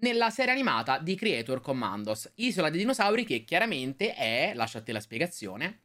nella 0.00 0.30
serie 0.30 0.52
animata 0.52 0.98
di 0.98 1.16
Creator 1.16 1.60
Commandos. 1.60 2.30
Isola 2.36 2.70
dei 2.70 2.78
Dinosauri 2.78 3.24
che 3.24 3.44
chiaramente 3.44 4.14
è, 4.14 4.52
lascia 4.54 4.78
a 4.78 4.82
te 4.82 4.92
la 4.92 5.00
spiegazione, 5.00 5.80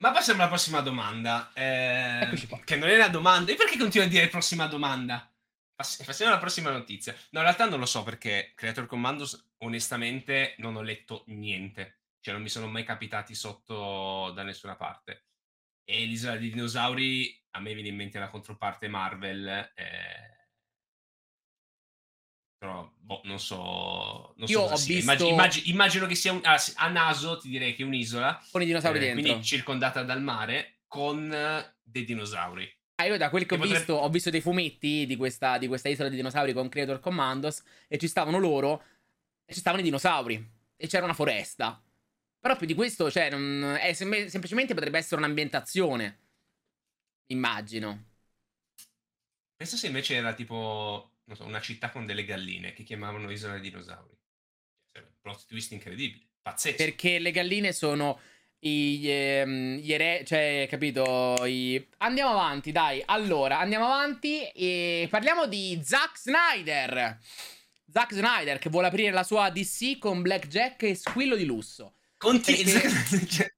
Ma 0.00 0.12
passiamo 0.12 0.40
alla 0.40 0.48
prossima 0.48 0.80
domanda. 0.80 1.50
eh. 1.52 2.28
Che 2.64 2.76
non 2.76 2.88
è 2.88 2.94
una 2.96 3.08
domanda. 3.08 3.52
E 3.52 3.54
perché 3.56 3.76
continua 3.76 4.06
a 4.06 4.10
dire 4.10 4.28
prossima 4.28 4.66
domanda? 4.66 5.30
Pass- 5.74 6.02
Passiamo 6.04 6.32
alla 6.32 6.40
prossima 6.40 6.70
notizia. 6.70 7.12
No, 7.30 7.40
in 7.40 7.44
realtà 7.44 7.66
non 7.68 7.78
lo 7.78 7.86
so 7.86 8.02
perché 8.02 8.52
Creator 8.54 8.86
Commandos, 8.86 9.52
onestamente, 9.58 10.54
non 10.58 10.76
ho 10.76 10.82
letto 10.82 11.24
niente. 11.28 12.00
Cioè, 12.20 12.32
non 12.32 12.42
mi 12.42 12.48
sono 12.48 12.66
mai 12.68 12.84
capitati 12.84 13.34
sotto 13.34 14.30
da 14.34 14.42
nessuna 14.42 14.76
parte. 14.76 15.26
E 15.84 16.04
l'isola 16.04 16.36
dei 16.36 16.50
dinosauri, 16.50 17.38
a 17.50 17.60
me 17.60 17.74
viene 17.74 17.88
in 17.88 17.96
mente 17.96 18.18
la 18.18 18.28
controparte 18.28 18.88
Marvel. 18.88 19.46
eh, 19.74 20.39
Però, 22.60 22.92
boh, 23.00 23.22
non 23.24 23.40
so. 23.40 24.34
Non 24.36 24.46
so 24.46 24.52
Io 24.52 24.60
cosa 24.60 24.74
ho 24.74 24.76
visto- 24.76 24.92
Immagi- 25.02 25.28
immagi- 25.30 25.70
immagino 25.70 26.04
che 26.06 26.14
sia 26.14 26.32
un. 26.32 26.40
ah, 26.44 26.62
a 26.74 26.88
naso 26.90 27.38
ti 27.38 27.48
direi 27.48 27.74
che 27.74 27.82
è 27.82 27.86
un'isola. 27.86 28.38
con 28.50 28.60
i 28.60 28.66
dinosauri 28.66 28.98
eh, 28.98 29.00
dentro. 29.00 29.22
quindi 29.22 29.42
circondata 29.42 30.02
dal 30.02 30.20
mare 30.20 30.80
con 30.86 31.30
dei 31.82 32.04
dinosauri. 32.04 32.70
Ah, 32.96 33.06
io 33.06 33.16
da 33.16 33.30
quel 33.30 33.46
che 33.46 33.54
ho 33.54 33.56
Che 33.56 33.62
potrebbe- 33.62 33.78
visto, 33.86 33.94
ho 33.94 34.08
visto 34.10 34.28
dei 34.28 34.42
fumetti 34.42 35.06
di 35.06 35.16
questa, 35.16 35.56
di 35.56 35.68
questa 35.68 35.88
isola 35.88 36.10
di 36.10 36.16
dinosauri 36.16 36.52
con 36.52 36.68
Creator 36.68 37.00
Commandos 37.00 37.62
e 37.88 37.96
ci 37.96 38.06
stavano 38.08 38.36
loro 38.38 38.82
e 39.46 39.54
ci 39.54 39.60
stavano 39.60 39.80
i 39.80 39.84
dinosauri 39.86 40.50
e 40.76 40.86
c'era 40.86 41.04
una 41.04 41.14
foresta. 41.14 41.82
Però 42.38 42.56
più 42.56 42.66
di 42.66 42.74
questo, 42.74 43.10
cioè, 43.10 43.30
non- 43.30 43.76
è 43.80 43.94
sem- 43.94 44.26
semplicemente 44.26 44.74
potrebbe 44.74 44.98
essere 44.98 45.16
un'ambientazione. 45.16 46.18
Immagino. 47.28 48.04
Penso 49.56 49.76
se 49.78 49.86
invece 49.86 50.14
era 50.16 50.34
tipo, 50.34 51.09
non 51.30 51.36
so, 51.36 51.44
una 51.44 51.60
città 51.60 51.90
con 51.90 52.06
delle 52.06 52.24
galline 52.24 52.72
che 52.72 52.82
chiamavano 52.82 53.30
Isola 53.30 53.52
dei 53.52 53.70
Dinosauri. 53.70 54.18
Cioè, 54.92 55.06
plot 55.20 55.46
twist 55.46 55.70
incredibile, 55.70 56.26
pazzesco. 56.42 56.76
Perché 56.76 57.20
le 57.20 57.30
galline 57.30 57.72
sono 57.72 58.20
i, 58.60 59.00
ehm, 59.08 59.76
gli 59.76 59.92
ere... 59.92 60.24
Cioè, 60.24 60.66
capito? 60.68 61.44
I... 61.46 61.86
Andiamo 61.98 62.32
avanti, 62.32 62.72
dai. 62.72 63.00
Allora, 63.06 63.60
andiamo 63.60 63.84
avanti 63.84 64.42
e 64.48 65.06
parliamo 65.08 65.46
di 65.46 65.80
Zack 65.84 66.18
Snyder. 66.18 67.18
Zack 67.88 68.12
Snyder 68.12 68.58
che 68.58 68.68
vuole 68.68 68.88
aprire 68.88 69.12
la 69.12 69.22
sua 69.22 69.50
DC 69.50 69.98
con 69.98 70.22
Blackjack 70.22 70.82
e 70.82 70.94
squillo 70.96 71.36
di 71.36 71.44
lusso. 71.44 71.94
Conti- 72.16 72.64
perché- 72.64 73.28
cioè, 73.28 73.52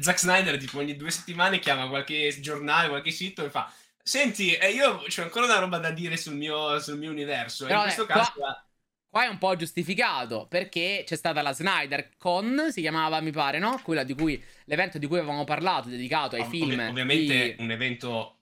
Zack 0.00 0.18
Snyder 0.18 0.58
tipo 0.58 0.78
ogni 0.78 0.96
due 0.96 1.10
settimane 1.10 1.60
chiama 1.60 1.88
qualche 1.88 2.36
giornale, 2.40 2.88
qualche 2.88 3.12
sito 3.12 3.44
e 3.44 3.50
fa 3.50 3.72
Senti, 4.06 4.54
eh, 4.54 4.70
io 4.70 4.98
c'ho 5.08 5.22
ancora 5.22 5.46
una 5.46 5.58
roba 5.58 5.78
da 5.78 5.90
dire 5.90 6.16
sul 6.18 6.34
mio, 6.34 6.78
sul 6.78 6.98
mio 6.98 7.10
universo. 7.10 7.64
E 7.64 7.68
Però, 7.68 7.78
in 7.80 7.84
questo 7.84 8.02
eh, 8.02 8.06
caso 8.06 8.32
qua- 8.32 8.66
Qua 9.08 9.24
è 9.24 9.28
un 9.28 9.38
po' 9.38 9.54
giustificato 9.54 10.46
perché 10.48 11.04
c'è 11.06 11.14
stata 11.14 11.40
la 11.40 11.52
Snyder 11.52 12.16
Con, 12.16 12.72
si 12.72 12.80
chiamava 12.80 13.20
mi 13.20 13.30
pare, 13.30 13.60
no? 13.60 13.80
Quella 13.82 14.02
di 14.02 14.12
cui 14.12 14.42
l'evento 14.64 14.98
di 14.98 15.06
cui 15.06 15.18
avevamo 15.18 15.44
parlato, 15.44 15.88
dedicato 15.88 16.34
ai 16.34 16.42
Ov- 16.42 16.50
film. 16.50 16.80
ovvi- 16.80 16.90
ovviamente 16.90 17.54
di- 17.54 17.62
un 17.62 17.70
evento 17.70 18.38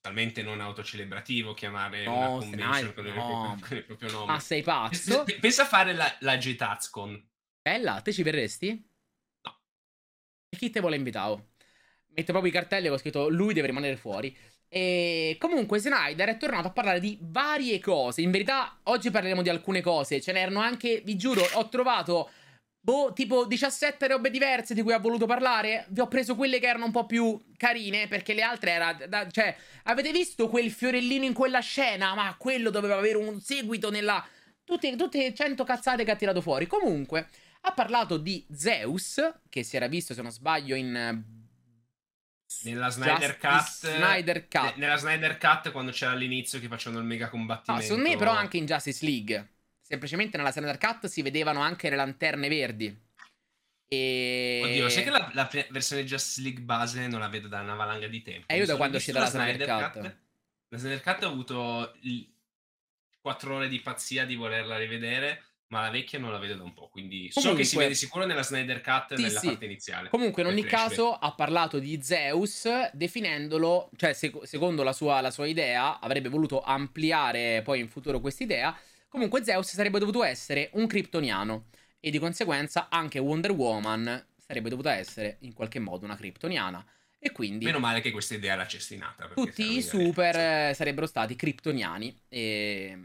totalmente 0.00 0.42
non 0.42 0.60
autocelebrativo 0.62 1.52
chiamare 1.52 2.04
No, 2.04 2.16
una 2.16 2.28
convention 2.28 2.94
con, 2.94 3.06
il, 3.06 3.12
no. 3.14 3.58
con 3.60 3.76
il 3.76 3.84
proprio 3.84 4.10
nome. 4.10 4.32
Ah, 4.32 4.40
sei 4.40 4.62
pazzo? 4.62 5.24
Pensa 5.38 5.62
a 5.64 5.66
fare 5.66 5.92
la, 5.92 6.16
la 6.20 6.36
G-Tazcon. 6.36 7.28
Bella, 7.62 8.00
te 8.00 8.12
ci 8.12 8.22
verresti? 8.22 8.68
No. 9.42 9.60
E 10.48 10.56
chi 10.56 10.70
te 10.70 10.80
vuole 10.80 10.96
invitare? 10.96 11.48
Mette 12.08 12.32
proprio 12.32 12.50
i 12.50 12.54
cartelli 12.54 12.88
con 12.88 12.98
scritto 12.98 13.28
lui 13.28 13.52
deve 13.52 13.66
rimanere 13.68 13.96
fuori. 13.96 14.34
E 14.72 15.36
comunque 15.40 15.80
Snyder 15.80 16.28
è 16.28 16.36
tornato 16.36 16.68
a 16.68 16.70
parlare 16.70 17.00
di 17.00 17.18
varie 17.20 17.80
cose. 17.80 18.20
In 18.20 18.30
verità, 18.30 18.78
oggi 18.84 19.10
parleremo 19.10 19.42
di 19.42 19.48
alcune 19.48 19.80
cose. 19.80 20.20
Ce 20.20 20.30
n'erano 20.30 20.60
anche, 20.60 21.02
vi 21.04 21.16
giuro, 21.16 21.44
ho 21.54 21.68
trovato 21.68 22.30
boh, 22.82 23.12
tipo 23.12 23.44
17 23.44 24.06
robe 24.06 24.30
diverse 24.30 24.72
di 24.72 24.82
cui 24.82 24.92
ha 24.92 24.98
voluto 24.98 25.26
parlare. 25.26 25.86
Vi 25.88 26.00
ho 26.00 26.06
preso 26.06 26.36
quelle 26.36 26.60
che 26.60 26.68
erano 26.68 26.84
un 26.84 26.92
po' 26.92 27.04
più 27.04 27.38
carine, 27.56 28.06
perché 28.06 28.32
le 28.32 28.42
altre 28.42 28.70
era 28.70 28.92
da- 28.92 29.28
cioè, 29.28 29.56
avete 29.84 30.12
visto 30.12 30.48
quel 30.48 30.70
fiorellino 30.70 31.24
in 31.24 31.34
quella 31.34 31.60
scena? 31.60 32.14
Ma 32.14 32.34
quello 32.38 32.70
doveva 32.70 32.96
avere 32.96 33.16
un 33.16 33.40
seguito 33.40 33.90
nella 33.90 34.24
tutte, 34.64 34.94
tutte 34.94 35.34
100 35.34 35.64
cazzate 35.64 36.04
che 36.04 36.12
ha 36.12 36.16
tirato 36.16 36.40
fuori. 36.40 36.68
Comunque, 36.68 37.28
ha 37.62 37.72
parlato 37.72 38.16
di 38.18 38.46
Zeus, 38.52 39.20
che 39.48 39.64
si 39.64 39.76
era 39.76 39.88
visto, 39.88 40.14
se 40.14 40.22
non 40.22 40.30
sbaglio, 40.30 40.76
in 40.76 41.38
Nella 42.62 42.90
Snyder 42.90 43.38
Cut, 43.38 43.62
Snyder 43.62 44.48
Cut. 44.48 44.62
ne- 44.62 44.74
nella 44.76 44.96
Snyder 44.96 45.38
Cut 45.38 45.70
quando 45.70 45.92
c'era 45.92 46.10
all'inizio 46.12 46.58
che 46.58 46.68
facevano 46.68 47.00
il 47.00 47.06
mega 47.06 47.26
No, 47.26 47.30
combattimento. 47.30 47.84
secondo 47.86 48.08
me 48.08 48.16
però 48.16 48.32
anche 48.32 48.56
in 48.56 48.66
Justice 48.66 49.04
League. 49.04 49.48
Semplicemente 49.80 50.36
nella 50.36 50.52
Snyder 50.52 50.78
Cut 50.78 51.06
si 51.06 51.22
vedevano 51.22 51.60
anche 51.60 51.88
le 51.90 51.96
lanterne 51.96 52.48
verdi. 52.48 53.08
E... 53.92 54.60
Oddio, 54.62 54.88
sai 54.88 55.02
che 55.04 55.10
la, 55.10 55.30
la 55.32 55.46
pre- 55.46 55.66
versione 55.70 56.04
Justice 56.04 56.42
League 56.42 56.62
base 56.62 57.06
non 57.08 57.20
la 57.20 57.28
vedo 57.28 57.48
da 57.48 57.60
una 57.60 57.74
valanga 57.74 58.06
di 58.06 58.22
tempo. 58.22 58.46
Eh, 58.48 58.56
io 58.56 58.66
da 58.66 58.76
quando 58.76 58.96
è 58.96 59.00
visto 59.00 59.18
uscita 59.18 59.38
la 59.38 59.44
Snyder 59.44 59.68
Cut. 59.68 60.16
La 60.68 60.78
Snyder 60.78 61.02
Cut 61.02 61.22
ha 61.22 61.26
avuto 61.26 61.94
4 63.20 63.54
ore 63.54 63.68
di 63.68 63.80
pazzia 63.80 64.24
di 64.24 64.34
volerla 64.36 64.76
rivedere, 64.78 65.42
ma 65.70 65.82
la 65.82 65.90
vecchia 65.90 66.18
non 66.18 66.30
la 66.32 66.38
vedo 66.38 66.54
da 66.56 66.62
un 66.64 66.72
po', 66.72 66.88
quindi 66.88 67.28
so 67.30 67.40
che 67.40 67.42
si 67.42 67.48
Comunque- 67.74 67.78
vede 67.84 67.94
sicuro 67.94 68.26
nella 68.26 68.42
Snyder 68.42 68.80
Cut 68.80 69.14
Sì, 69.14 69.22
nella 69.22 69.38
sì. 69.40 69.46
parte 69.46 69.64
iniziale. 69.64 70.08
Comunque, 70.08 70.42
in 70.42 70.48
ogni 70.48 70.64
caso, 70.64 71.12
ha 71.14 71.32
parlato 71.32 71.78
di 71.78 72.00
Zeus, 72.02 72.68
definendolo, 72.92 73.90
cioè, 73.96 74.12
sec- 74.12 74.44
secondo 74.46 74.82
la 74.82 74.92
sua, 74.92 75.20
la 75.20 75.30
sua 75.30 75.46
idea, 75.46 75.98
avrebbe 76.00 76.28
voluto 76.28 76.60
ampliare 76.62 77.62
poi 77.62 77.80
in 77.80 77.88
futuro 77.88 78.20
quest'idea. 78.20 78.76
Comunque, 79.08 79.44
Zeus 79.44 79.68
sarebbe 79.70 79.98
dovuto 79.98 80.22
essere 80.24 80.70
un 80.74 80.86
kryptoniano. 80.86 81.66
E 82.02 82.10
di 82.10 82.18
conseguenza 82.18 82.88
anche 82.88 83.18
Wonder 83.18 83.50
Woman 83.52 84.26
sarebbe 84.36 84.70
dovuta 84.70 84.94
essere 84.94 85.36
in 85.40 85.52
qualche 85.52 85.78
modo 85.78 86.04
una 86.06 86.16
kryptoniana. 86.16 86.82
E 87.18 87.30
quindi 87.30 87.66
Meno 87.66 87.78
male 87.78 88.00
che 88.00 88.10
questa 88.10 88.34
idea 88.34 88.56
l'ha 88.56 88.66
cestinata. 88.66 89.28
tutti 89.34 89.76
i 89.76 89.82
super 89.82 90.74
sarebbero 90.74 91.06
stati 91.06 91.36
kryptoniani. 91.36 92.18
E... 92.28 92.98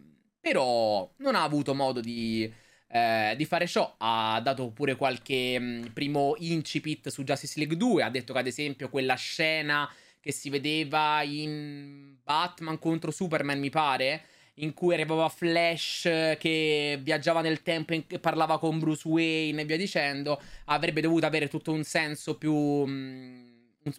Però 0.46 1.12
non 1.18 1.34
ha 1.34 1.42
avuto 1.42 1.74
modo 1.74 2.02
di, 2.02 2.48
eh, 2.90 3.34
di 3.36 3.46
fare 3.46 3.66
ciò. 3.66 3.96
Ha 3.98 4.40
dato 4.44 4.70
pure 4.70 4.96
qualche 4.96 5.58
mh, 5.58 5.92
primo 5.92 6.36
incipit 6.38 7.10
su 7.10 7.24
Justice 7.24 7.58
League 7.58 7.76
2. 7.76 8.04
Ha 8.04 8.12
detto 8.12 8.32
che, 8.32 8.38
ad 8.38 8.46
esempio, 8.46 8.90
quella 8.90 9.16
scena 9.16 9.92
che 10.20 10.32
si 10.32 10.52
vedeva 10.52 11.24
in 11.24 12.18
Batman 12.24 12.78
contro 12.78 13.10
Superman, 13.10 13.58
mi 13.58 13.72
pare. 13.72 14.22
In 14.58 14.76
cui 14.76 14.94
arrivava 14.94 15.28
Flash 15.30 16.04
che 16.38 17.00
viaggiava 17.02 17.42
nel 17.42 17.64
tempo 17.64 17.94
e 17.94 18.20
parlava 18.20 18.60
con 18.60 18.78
Bruce 18.78 19.08
Wayne 19.08 19.64
e 19.64 19.66
via 19.66 19.78
dicendo. 19.78 20.40
Avrebbe 20.66 21.02
dovuto 21.02 21.26
avere 21.26 21.48
tutto 21.48 21.72
un 21.72 21.84
senso 21.84 22.38
più. 22.38 22.54
mh, 22.54 23.54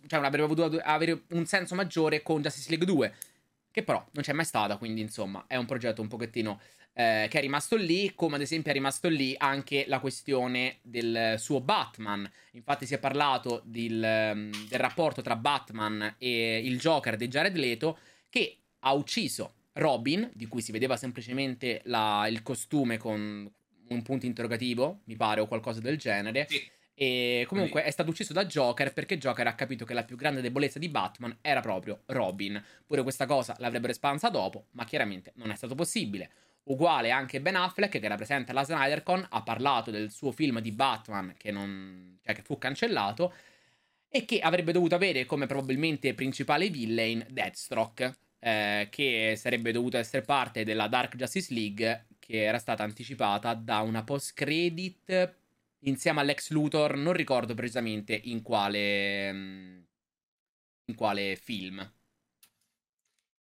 cioè, 0.06 0.20
avrebbe 0.20 0.46
dovuto 0.46 0.80
avere 0.80 1.22
un 1.30 1.44
senso 1.44 1.74
maggiore 1.74 2.22
con 2.22 2.40
Justice 2.40 2.68
League 2.68 2.86
2. 2.86 3.14
Che 3.76 3.82
però 3.82 4.02
non 4.12 4.24
c'è 4.24 4.32
mai 4.32 4.46
stata, 4.46 4.78
quindi 4.78 5.02
insomma 5.02 5.44
è 5.46 5.56
un 5.56 5.66
progetto 5.66 6.00
un 6.00 6.08
pochettino 6.08 6.58
eh, 6.94 7.26
che 7.28 7.36
è 7.36 7.40
rimasto 7.42 7.76
lì, 7.76 8.14
come 8.14 8.36
ad 8.36 8.40
esempio 8.40 8.70
è 8.70 8.74
rimasto 8.74 9.06
lì 9.10 9.34
anche 9.36 9.84
la 9.86 10.00
questione 10.00 10.78
del 10.80 11.34
suo 11.38 11.60
Batman. 11.60 12.26
Infatti 12.52 12.86
si 12.86 12.94
è 12.94 12.98
parlato 12.98 13.60
del, 13.66 14.02
ehm, 14.02 14.50
del 14.68 14.78
rapporto 14.78 15.20
tra 15.20 15.36
Batman 15.36 16.14
e 16.16 16.58
il 16.64 16.78
Joker 16.78 17.16
di 17.16 17.28
Jared 17.28 17.54
Leto 17.54 17.98
che 18.30 18.60
ha 18.78 18.94
ucciso 18.94 19.52
Robin, 19.74 20.30
di 20.32 20.46
cui 20.46 20.62
si 20.62 20.72
vedeva 20.72 20.96
semplicemente 20.96 21.82
la- 21.84 22.26
il 22.28 22.42
costume 22.42 22.96
con 22.96 23.46
un 23.88 24.02
punto 24.02 24.24
interrogativo, 24.24 25.00
mi 25.04 25.16
pare, 25.16 25.42
o 25.42 25.46
qualcosa 25.46 25.80
del 25.80 25.98
genere. 25.98 26.46
Sì. 26.48 26.66
E 26.98 27.44
comunque 27.46 27.84
è 27.84 27.90
stato 27.90 28.08
ucciso 28.08 28.32
da 28.32 28.46
Joker 28.46 28.90
perché 28.94 29.18
Joker 29.18 29.46
ha 29.46 29.54
capito 29.54 29.84
che 29.84 29.92
la 29.92 30.02
più 30.02 30.16
grande 30.16 30.40
debolezza 30.40 30.78
di 30.78 30.88
Batman 30.88 31.36
era 31.42 31.60
proprio 31.60 32.00
Robin. 32.06 32.62
Pure 32.86 33.02
questa 33.02 33.26
cosa 33.26 33.54
l'avrebbero 33.58 33.92
espansa 33.92 34.30
dopo, 34.30 34.68
ma 34.70 34.86
chiaramente 34.86 35.32
non 35.34 35.50
è 35.50 35.56
stato 35.56 35.74
possibile. 35.74 36.30
Uguale 36.64 37.10
anche 37.10 37.42
Ben 37.42 37.54
Affleck, 37.54 37.98
che 37.98 38.04
era 38.04 38.16
presente 38.16 38.52
alla 38.52 38.64
SnyderCon, 38.64 39.26
ha 39.28 39.42
parlato 39.42 39.90
del 39.90 40.10
suo 40.10 40.32
film 40.32 40.60
di 40.60 40.72
Batman 40.72 41.34
che, 41.36 41.50
non, 41.50 42.18
cioè 42.22 42.34
che 42.34 42.40
fu 42.40 42.56
cancellato 42.56 43.34
e 44.08 44.24
che 44.24 44.40
avrebbe 44.40 44.72
dovuto 44.72 44.94
avere 44.94 45.26
come 45.26 45.44
probabilmente 45.44 46.14
principale 46.14 46.70
villain 46.70 47.26
Deathstroke, 47.28 48.14
eh, 48.38 48.88
che 48.90 49.34
sarebbe 49.36 49.70
dovuto 49.70 49.98
essere 49.98 50.22
parte 50.22 50.64
della 50.64 50.88
Dark 50.88 51.14
Justice 51.14 51.52
League, 51.52 52.06
che 52.18 52.42
era 52.42 52.58
stata 52.58 52.82
anticipata 52.82 53.52
da 53.52 53.80
una 53.80 54.02
post-credit 54.02 55.44
insieme 55.86 56.20
all'ex 56.20 56.50
Luthor, 56.50 56.96
non 56.96 57.12
ricordo 57.12 57.54
precisamente 57.54 58.18
in 58.24 58.42
quale, 58.42 59.28
in 60.84 60.94
quale 60.94 61.36
film. 61.36 61.76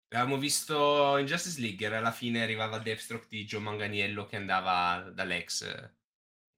L'avevamo 0.08 0.38
visto 0.38 1.16
in 1.16 1.26
Justice 1.26 1.60
League, 1.60 1.86
era 1.86 1.98
alla 1.98 2.12
fine 2.12 2.42
arrivava 2.42 2.78
Deathstroke 2.78 3.26
di 3.28 3.44
Joe 3.44 3.60
Manganiello 3.60 4.26
che 4.26 4.36
andava 4.36 5.10
dall'ex. 5.10 5.90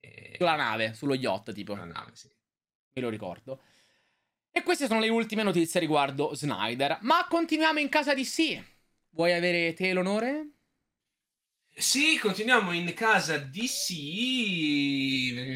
E... 0.01 0.35
Sulla 0.37 0.57
nave, 0.57 0.93
sullo 0.95 1.15
yacht 1.15 1.53
tipo. 1.53 1.75
Sulla 1.75 1.87
nave, 1.87 2.11
sì. 2.15 2.29
Me 2.95 3.03
lo 3.03 3.09
ricordo. 3.09 3.63
E 4.51 4.63
queste 4.63 4.87
sono 4.87 5.01
le 5.01 5.09
ultime 5.09 5.43
notizie 5.43 5.81
riguardo 5.81 6.35
Snyder. 6.35 6.99
Ma 7.03 7.27
continuiamo 7.29 7.79
in 7.79 7.89
casa 7.89 8.15
di 8.15 8.25
sì. 8.25 8.63
Vuoi 9.11 9.33
avere 9.33 9.73
te 9.75 9.93
l'onore? 9.93 10.54
Sì, 11.77 12.19
continuiamo 12.21 12.71
in 12.71 12.95
casa 12.95 13.37
DC. 13.37 13.95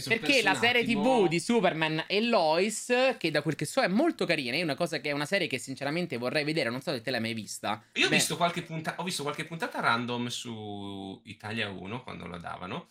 Perché 0.08 0.42
la 0.42 0.54
serie 0.54 0.84
TV 0.84 1.28
di 1.28 1.38
Superman 1.38 2.04
e 2.08 2.20
Lois, 2.22 2.92
che 3.16 3.30
da 3.30 3.40
quel 3.40 3.54
che 3.54 3.64
so 3.64 3.82
è 3.82 3.88
molto 3.88 4.26
carina, 4.26 4.56
è 4.56 4.62
una 4.62 4.74
cosa 4.74 5.00
che 5.00 5.10
è 5.10 5.12
una 5.12 5.26
serie 5.26 5.46
che 5.46 5.58
sinceramente 5.58 6.16
vorrei 6.16 6.42
vedere, 6.42 6.70
non 6.70 6.80
so 6.80 6.92
se 6.92 7.02
te 7.02 7.12
l'hai 7.12 7.20
mai 7.20 7.34
vista. 7.34 7.80
Io 7.94 8.06
ho, 8.06 8.08
visto 8.08 8.36
qualche, 8.36 8.62
punta- 8.62 8.96
ho 8.98 9.04
visto 9.04 9.22
qualche 9.22 9.44
puntata 9.44 9.78
random 9.78 10.26
su 10.26 11.20
Italia 11.24 11.68
1 11.68 12.02
quando 12.02 12.26
la 12.26 12.38
davano. 12.38 12.88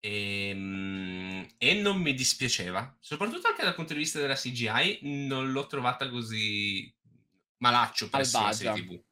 E, 0.00 0.48
ehm, 0.48 1.46
e, 1.58 1.74
non 1.74 2.00
mi 2.00 2.14
dispiaceva, 2.14 2.96
soprattutto 2.98 3.48
anche 3.48 3.62
dal 3.62 3.74
punto 3.74 3.92
di 3.92 3.98
vista 3.98 4.18
della 4.18 4.34
CGI, 4.34 5.00
non 5.02 5.52
l'ho 5.52 5.66
trovata 5.66 6.08
così 6.08 6.90
malaccio 7.58 8.08
per 8.08 8.20
la 8.20 8.52
serie 8.52 8.82
TV. 8.82 9.02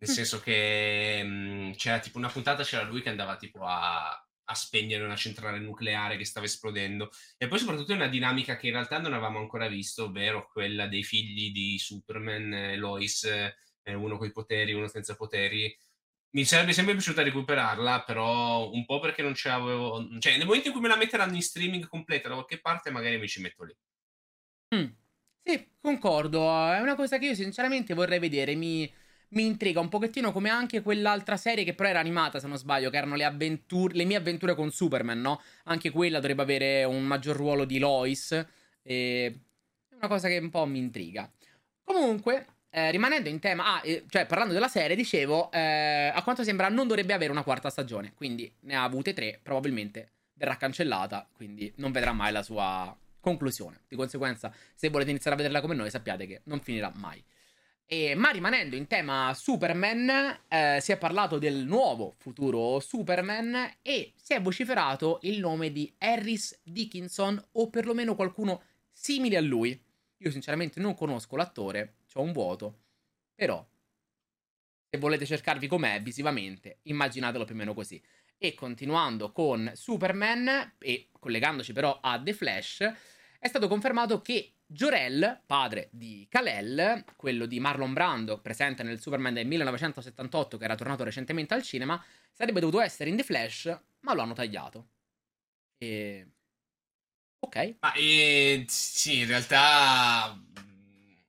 Nel 0.00 0.10
senso 0.10 0.40
che 0.40 1.22
mh, 1.24 1.28
mhmm, 1.28 1.72
c'era 1.74 1.98
tipo 1.98 2.18
una 2.18 2.28
puntata, 2.28 2.62
c'era 2.62 2.84
lui 2.84 3.02
che 3.02 3.08
andava 3.08 3.36
tipo 3.36 3.64
a, 3.64 4.08
a, 4.10 4.54
spegnere 4.54 5.04
una 5.04 5.16
centrale 5.16 5.58
nucleare 5.58 6.16
che 6.16 6.24
stava 6.24 6.46
esplodendo. 6.46 7.10
E 7.36 7.48
poi 7.48 7.58
soprattutto 7.58 7.92
una 7.92 8.06
dinamica 8.06 8.56
che 8.56 8.68
in 8.68 8.74
realtà 8.74 8.98
non 8.98 9.12
avevamo 9.12 9.38
ancora 9.38 9.66
visto, 9.68 10.04
ovvero 10.04 10.48
quella 10.52 10.86
dei 10.86 11.02
figli 11.02 11.50
di 11.50 11.78
Superman, 11.78 12.52
eh, 12.52 12.76
Lois, 12.76 13.24
eh, 13.24 13.94
uno 13.94 14.18
con 14.18 14.28
i 14.28 14.32
poteri, 14.32 14.72
uno 14.72 14.86
senza 14.86 15.16
poteri. 15.16 15.76
Mi 16.30 16.44
sarebbe 16.44 16.72
sempre 16.72 16.94
piaciuta 16.94 17.22
recuperarla, 17.22 18.02
però 18.04 18.70
un 18.70 18.84
po' 18.84 19.00
perché 19.00 19.22
non 19.22 19.34
ce 19.34 19.48
l'avevo... 19.48 20.06
Cioè, 20.20 20.36
nel 20.36 20.46
momento 20.46 20.68
in 20.68 20.72
cui 20.74 20.82
me 20.82 20.88
la 20.88 20.96
metteranno 20.96 21.34
in 21.34 21.42
streaming 21.42 21.86
completa 21.88 22.28
da 22.28 22.34
qualche 22.34 22.60
parte, 22.60 22.90
magari 22.90 23.18
mi 23.18 23.26
ci 23.26 23.40
metto 23.40 23.64
lì. 23.64 23.74
Mm. 24.76 24.88
Sì, 25.42 25.70
concordo. 25.80 26.40
È 26.70 26.80
una 26.80 26.94
cosa 26.94 27.18
che 27.18 27.26
io 27.26 27.34
sinceramente 27.34 27.94
vorrei 27.94 28.18
vedere. 28.18 28.54
Mi 28.54 28.92
mi 29.30 29.44
intriga 29.44 29.80
un 29.80 29.88
pochettino 29.88 30.32
come 30.32 30.48
anche 30.48 30.80
quell'altra 30.82 31.36
serie 31.36 31.64
che 31.64 31.74
però 31.74 31.88
era 31.88 32.00
animata, 32.00 32.40
se 32.40 32.46
non 32.46 32.56
sbaglio, 32.56 32.90
che 32.90 32.96
erano 32.96 33.14
le, 33.14 33.24
avventure, 33.24 33.94
le 33.94 34.04
mie 34.04 34.16
avventure 34.16 34.54
con 34.54 34.70
Superman, 34.70 35.20
no? 35.20 35.40
Anche 35.64 35.90
quella 35.90 36.20
dovrebbe 36.20 36.42
avere 36.42 36.84
un 36.84 37.02
maggior 37.04 37.36
ruolo 37.36 37.64
di 37.64 37.78
Lois. 37.78 38.32
E... 38.82 39.40
È 39.88 39.94
una 39.94 40.08
cosa 40.08 40.28
che 40.28 40.38
un 40.38 40.50
po' 40.50 40.64
mi 40.64 40.78
intriga. 40.78 41.30
Comunque, 41.82 42.46
eh, 42.70 42.90
rimanendo 42.90 43.28
in 43.28 43.38
tema, 43.38 43.76
ah, 43.76 43.80
eh, 43.82 44.04
cioè 44.08 44.26
parlando 44.26 44.52
della 44.52 44.68
serie, 44.68 44.94
dicevo, 44.94 45.50
eh, 45.50 46.12
a 46.14 46.22
quanto 46.22 46.44
sembra 46.44 46.68
non 46.68 46.86
dovrebbe 46.86 47.12
avere 47.12 47.32
una 47.32 47.42
quarta 47.42 47.70
stagione, 47.70 48.12
quindi 48.14 48.50
ne 48.60 48.76
ha 48.76 48.84
avute 48.84 49.12
tre, 49.12 49.40
probabilmente 49.42 50.12
verrà 50.34 50.56
cancellata, 50.56 51.28
quindi 51.32 51.72
non 51.76 51.90
vedrà 51.90 52.12
mai 52.12 52.32
la 52.32 52.42
sua 52.42 52.96
conclusione. 53.20 53.80
Di 53.88 53.96
conseguenza, 53.96 54.52
se 54.74 54.88
volete 54.88 55.10
iniziare 55.10 55.34
a 55.34 55.38
vederla 55.38 55.60
come 55.60 55.74
noi, 55.74 55.90
sappiate 55.90 56.26
che 56.26 56.40
non 56.44 56.60
finirà 56.60 56.92
mai. 56.94 57.22
E, 57.90 58.14
ma 58.14 58.28
rimanendo 58.28 58.76
in 58.76 58.86
tema 58.86 59.32
Superman, 59.32 60.10
eh, 60.46 60.78
si 60.78 60.92
è 60.92 60.98
parlato 60.98 61.38
del 61.38 61.64
nuovo 61.64 62.16
futuro 62.18 62.80
Superman 62.80 63.76
e 63.80 64.12
si 64.14 64.34
è 64.34 64.42
vociferato 64.42 65.20
il 65.22 65.38
nome 65.38 65.72
di 65.72 65.90
Harris 65.96 66.60
Dickinson 66.62 67.42
o 67.52 67.70
perlomeno 67.70 68.14
qualcuno 68.14 68.62
simile 68.90 69.38
a 69.38 69.40
lui. 69.40 69.82
Io 70.18 70.30
sinceramente 70.30 70.80
non 70.80 70.94
conosco 70.94 71.34
l'attore, 71.36 72.00
ho 72.12 72.20
un 72.20 72.32
vuoto, 72.32 72.80
però 73.34 73.66
se 74.90 74.98
volete 74.98 75.24
cercarvi 75.24 75.66
com'è 75.66 76.02
visivamente, 76.02 76.80
immaginatelo 76.82 77.46
più 77.46 77.54
o 77.54 77.56
meno 77.56 77.72
così. 77.72 78.02
E 78.36 78.52
continuando 78.52 79.32
con 79.32 79.72
Superman 79.74 80.74
e 80.78 81.08
collegandoci 81.18 81.72
però 81.72 82.00
a 82.02 82.20
The 82.22 82.34
Flash, 82.34 82.80
è 83.38 83.48
stato 83.48 83.66
confermato 83.66 84.20
che 84.20 84.57
Jorel, 84.70 85.44
padre 85.46 85.88
di 85.90 86.26
Kal-El, 86.28 87.02
quello 87.16 87.46
di 87.46 87.58
Marlon 87.58 87.94
Brando, 87.94 88.38
presente 88.38 88.82
nel 88.82 89.00
Superman 89.00 89.32
del 89.32 89.46
1978 89.46 90.58
che 90.58 90.64
era 90.64 90.74
tornato 90.74 91.04
recentemente 91.04 91.54
al 91.54 91.62
cinema, 91.62 92.02
sarebbe 92.30 92.60
dovuto 92.60 92.82
essere 92.82 93.08
in 93.08 93.16
The 93.16 93.22
Flash, 93.22 93.80
ma 94.00 94.12
lo 94.12 94.20
hanno 94.20 94.34
tagliato. 94.34 94.88
E... 95.78 96.26
Ok. 97.38 97.76
Ma 97.80 97.94
eh, 97.94 98.66
sì, 98.68 99.20
in 99.20 99.28
realtà... 99.28 100.38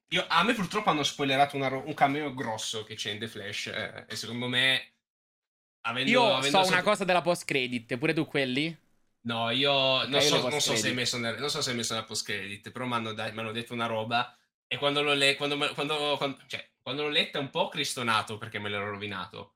Io, 0.10 0.26
a 0.28 0.44
me 0.44 0.54
purtroppo 0.54 0.90
hanno 0.90 1.04
spoilerato 1.04 1.56
una, 1.56 1.70
un 1.74 1.94
cameo 1.94 2.34
grosso 2.34 2.84
che 2.84 2.96
c'è 2.96 3.12
in 3.12 3.20
The 3.20 3.28
Flash 3.30 3.68
eh, 3.68 4.06
e 4.06 4.16
secondo 4.18 4.50
me... 4.50 4.96
Avendo, 5.86 6.12
Io 6.12 6.36
avendo 6.36 6.62
so 6.62 6.68
una 6.68 6.84
cosa 6.84 7.06
della 7.06 7.22
post-credit, 7.22 7.98
pure 7.98 8.14
tu 8.14 8.26
quelli? 8.26 8.78
No, 9.22 9.50
io 9.50 10.06
non, 10.06 10.22
so, 10.22 10.48
non 10.48 10.62
so, 10.62 10.76
se 10.76 10.88
hai 10.88 10.94
messo 10.94 11.18
nel, 11.18 11.38
non 11.40 11.50
so 11.50 11.62
se 11.62 11.72
hai 11.72 11.76
messo 11.76 11.94
nella 11.94 12.06
post 12.06 12.26
credit, 12.26 12.72
però 12.72 12.86
mi 12.86 12.94
hanno, 12.94 13.14
detto 13.52 13.74
una 13.74 13.86
roba 13.86 14.34
e 14.66 14.78
quando 14.78 15.02
l'ho, 15.02 15.14
le, 15.14 15.36
quando, 15.36 15.58
quando, 15.74 16.16
quando, 16.18 16.38
cioè, 16.48 16.72
quando 16.82 17.04
l'ho 17.04 17.10
letta 17.10 17.40
un 17.40 17.50
po' 17.50 17.68
cristonato 17.68 18.38
perché 18.38 18.60
me 18.60 18.70
l'ero 18.70 18.90
rovinato. 18.90 19.56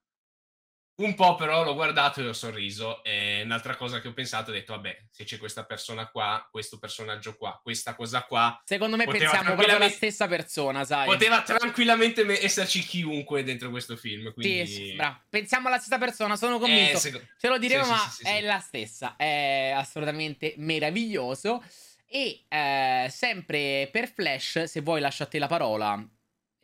Un 0.95 1.15
po' 1.15 1.33
però 1.33 1.63
l'ho 1.63 1.73
guardato 1.73 2.21
e 2.21 2.27
ho 2.27 2.33
sorriso. 2.33 3.03
E 3.03 3.41
un'altra 3.43 3.75
cosa 3.75 3.99
che 3.99 4.07
ho 4.07 4.13
pensato, 4.13 4.51
ho 4.51 4.53
detto, 4.53 4.73
vabbè, 4.73 5.05
se 5.09 5.23
c'è 5.23 5.37
questa 5.37 5.65
persona 5.65 6.07
qua, 6.07 6.47
questo 6.51 6.77
personaggio 6.77 7.35
qua, 7.35 7.59
questa 7.63 7.95
cosa 7.95 8.23
qua. 8.23 8.61
Secondo 8.63 8.95
me 8.95 9.05
pensiamo 9.05 9.55
proprio 9.55 9.77
alla 9.77 9.89
stessa 9.89 10.27
persona, 10.27 10.85
sai. 10.85 11.07
Poteva 11.07 11.41
tranquillamente 11.41 12.21
esserci 12.39 12.81
chiunque 12.81 13.43
dentro 13.43 13.71
questo 13.71 13.95
film. 13.95 14.31
Quindi... 14.33 14.67
Sì, 14.67 14.93
bravo. 14.93 15.21
Pensiamo 15.29 15.67
alla 15.67 15.79
stessa 15.79 15.97
persona, 15.97 16.35
sono 16.35 16.59
convinto. 16.59 16.97
Eh, 16.97 16.99
secondo... 16.99 17.27
Ce 17.39 17.47
lo 17.47 17.57
diremo, 17.57 17.83
sì, 17.85 17.89
ma 17.89 17.97
sì, 17.97 18.23
sì, 18.23 18.29
è 18.29 18.41
la 18.41 18.59
stessa. 18.59 19.15
È 19.15 19.73
assolutamente 19.75 20.53
meraviglioso. 20.57 21.63
E 22.05 22.43
eh, 22.47 23.07
sempre 23.09 23.89
per 23.91 24.07
Flash, 24.11 24.65
se 24.65 24.81
vuoi 24.81 25.01
lasciate 25.01 25.39
la 25.39 25.47
parola. 25.47 26.07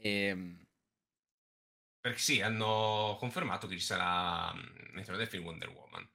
Ehm 0.01 0.67
perché 1.99 2.19
sì, 2.19 2.41
hanno 2.41 3.17
confermato 3.19 3.67
che 3.67 3.77
ci 3.77 3.85
sarà 3.85 4.49
all'interno 4.49 5.17
del 5.17 5.27
film 5.27 5.45
Wonder 5.45 5.69
Woman. 5.69 6.09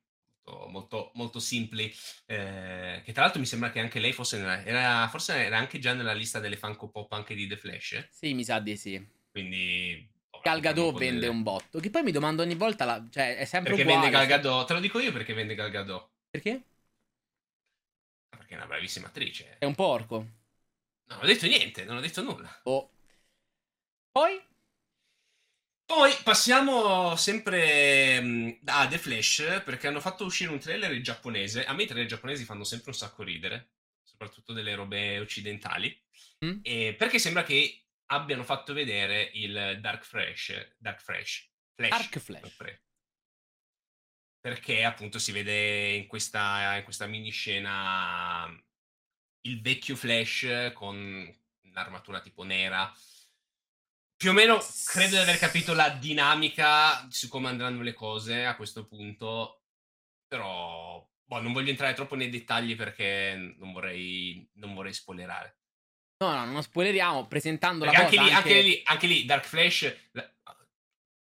Molto, 0.44 0.68
molto, 0.68 1.10
molto 1.14 1.38
simpli. 1.38 1.92
Eh, 2.26 3.02
che 3.04 3.12
tra 3.12 3.22
l'altro 3.22 3.40
mi 3.40 3.46
sembra 3.46 3.70
che 3.70 3.80
anche 3.80 4.00
lei 4.00 4.12
fosse. 4.12 4.38
Nella, 4.38 4.64
era, 4.64 5.08
forse 5.08 5.34
era 5.34 5.58
anche 5.58 5.78
già 5.78 5.92
nella 5.92 6.12
lista 6.12 6.40
delle 6.40 6.56
Funko 6.56 6.88
Pop 6.90 7.12
anche 7.12 7.34
di 7.34 7.46
The 7.46 7.56
Flash. 7.56 8.08
Sì, 8.10 8.34
mi 8.34 8.44
sa 8.44 8.58
di 8.60 8.76
sì. 8.76 9.08
Quindi. 9.30 10.10
Gal 10.42 10.60
Gadot 10.60 10.98
vende 10.98 11.20
delle... 11.20 11.28
un 11.28 11.42
botto. 11.42 11.78
Che 11.78 11.88
poi 11.88 12.02
mi 12.02 12.12
domando 12.12 12.42
ogni 12.42 12.54
volta. 12.54 12.84
La, 12.84 13.02
cioè, 13.10 13.36
è 13.36 13.44
sempre 13.46 13.70
perché 13.74 13.86
uguale. 13.86 14.10
vende 14.10 14.16
Gal 14.16 14.26
Gadot. 14.26 14.66
Te 14.66 14.72
lo 14.74 14.80
dico 14.80 14.98
io 14.98 15.12
perché 15.12 15.32
vende 15.32 15.54
Gal 15.54 15.70
Gadot. 15.70 16.10
Perché? 16.30 16.62
Perché 18.28 18.54
è 18.54 18.56
una 18.56 18.66
bravissima 18.66 19.06
attrice. 19.06 19.56
È 19.58 19.64
un 19.64 19.74
porco. 19.74 20.16
Non 21.06 21.18
ho 21.20 21.26
detto 21.26 21.46
niente, 21.46 21.84
non 21.84 21.96
ho 21.96 22.00
detto 22.00 22.22
nulla. 22.22 22.60
Oh. 22.64 22.90
Poi 24.10 24.40
poi 25.86 26.12
passiamo 26.22 27.14
sempre 27.16 28.20
mm, 28.20 28.50
a 28.66 28.86
The 28.88 28.98
Flash 28.98 29.62
perché 29.64 29.86
hanno 29.86 30.00
fatto 30.00 30.24
uscire 30.24 30.50
un 30.50 30.58
trailer 30.58 30.92
in 30.92 31.02
giapponese. 31.02 31.64
A 31.64 31.72
me 31.74 31.82
i 31.82 31.86
trailer 31.86 32.06
giapponesi 32.06 32.44
fanno 32.44 32.64
sempre 32.64 32.90
un 32.90 32.96
sacco 32.96 33.22
ridere, 33.22 33.72
soprattutto 34.02 34.52
delle 34.52 34.74
robe 34.74 35.18
occidentali. 35.18 36.00
Mm. 36.44 36.60
perché 36.98 37.18
sembra 37.18 37.42
che 37.42 37.84
abbiano 38.06 38.44
fatto 38.44 38.74
vedere 38.74 39.30
il 39.34 39.78
Dark 39.80 40.04
Fresh. 40.04 40.74
Dark 40.78 41.00
Fresh. 41.00 41.50
Flash. 41.74 41.90
Dark 41.90 42.18
Flash. 42.18 42.80
Perché 44.40 44.84
appunto 44.84 45.18
si 45.18 45.32
vede 45.32 45.92
in 45.94 46.06
questa, 46.06 46.76
in 46.76 46.84
questa 46.84 47.06
mini 47.06 47.30
scena 47.30 48.46
il 49.42 49.60
vecchio 49.60 49.96
Flash 49.96 50.72
con 50.74 51.34
un'armatura 51.62 52.20
tipo 52.20 52.42
nera 52.42 52.92
più 54.16 54.30
o 54.30 54.32
meno 54.32 54.58
credo 54.86 55.16
di 55.16 55.22
aver 55.22 55.38
capito 55.38 55.74
la 55.74 55.90
dinamica 55.90 57.06
su 57.10 57.28
come 57.28 57.48
andranno 57.48 57.82
le 57.82 57.92
cose 57.92 58.44
a 58.44 58.56
questo 58.56 58.86
punto, 58.86 59.62
però 60.26 61.06
boh, 61.24 61.40
non 61.40 61.52
voglio 61.52 61.70
entrare 61.70 61.94
troppo 61.94 62.14
nei 62.14 62.30
dettagli 62.30 62.76
perché 62.76 63.54
non 63.58 63.72
vorrei, 63.72 64.48
non 64.54 64.74
vorrei 64.74 64.92
spoilerare. 64.92 65.58
No, 66.18 66.32
no, 66.32 66.44
non 66.44 66.62
spoileriamo 66.62 67.26
presentando 67.26 67.84
perché 67.84 67.98
la 67.98 68.04
anche 68.04 68.16
cosa. 68.16 68.28
Lì, 68.28 68.34
anche... 68.34 68.48
Anche, 68.54 68.62
lì, 68.62 68.82
anche 68.84 69.06
lì, 69.06 69.24
Dark 69.24 69.44
Flash, 69.44 69.96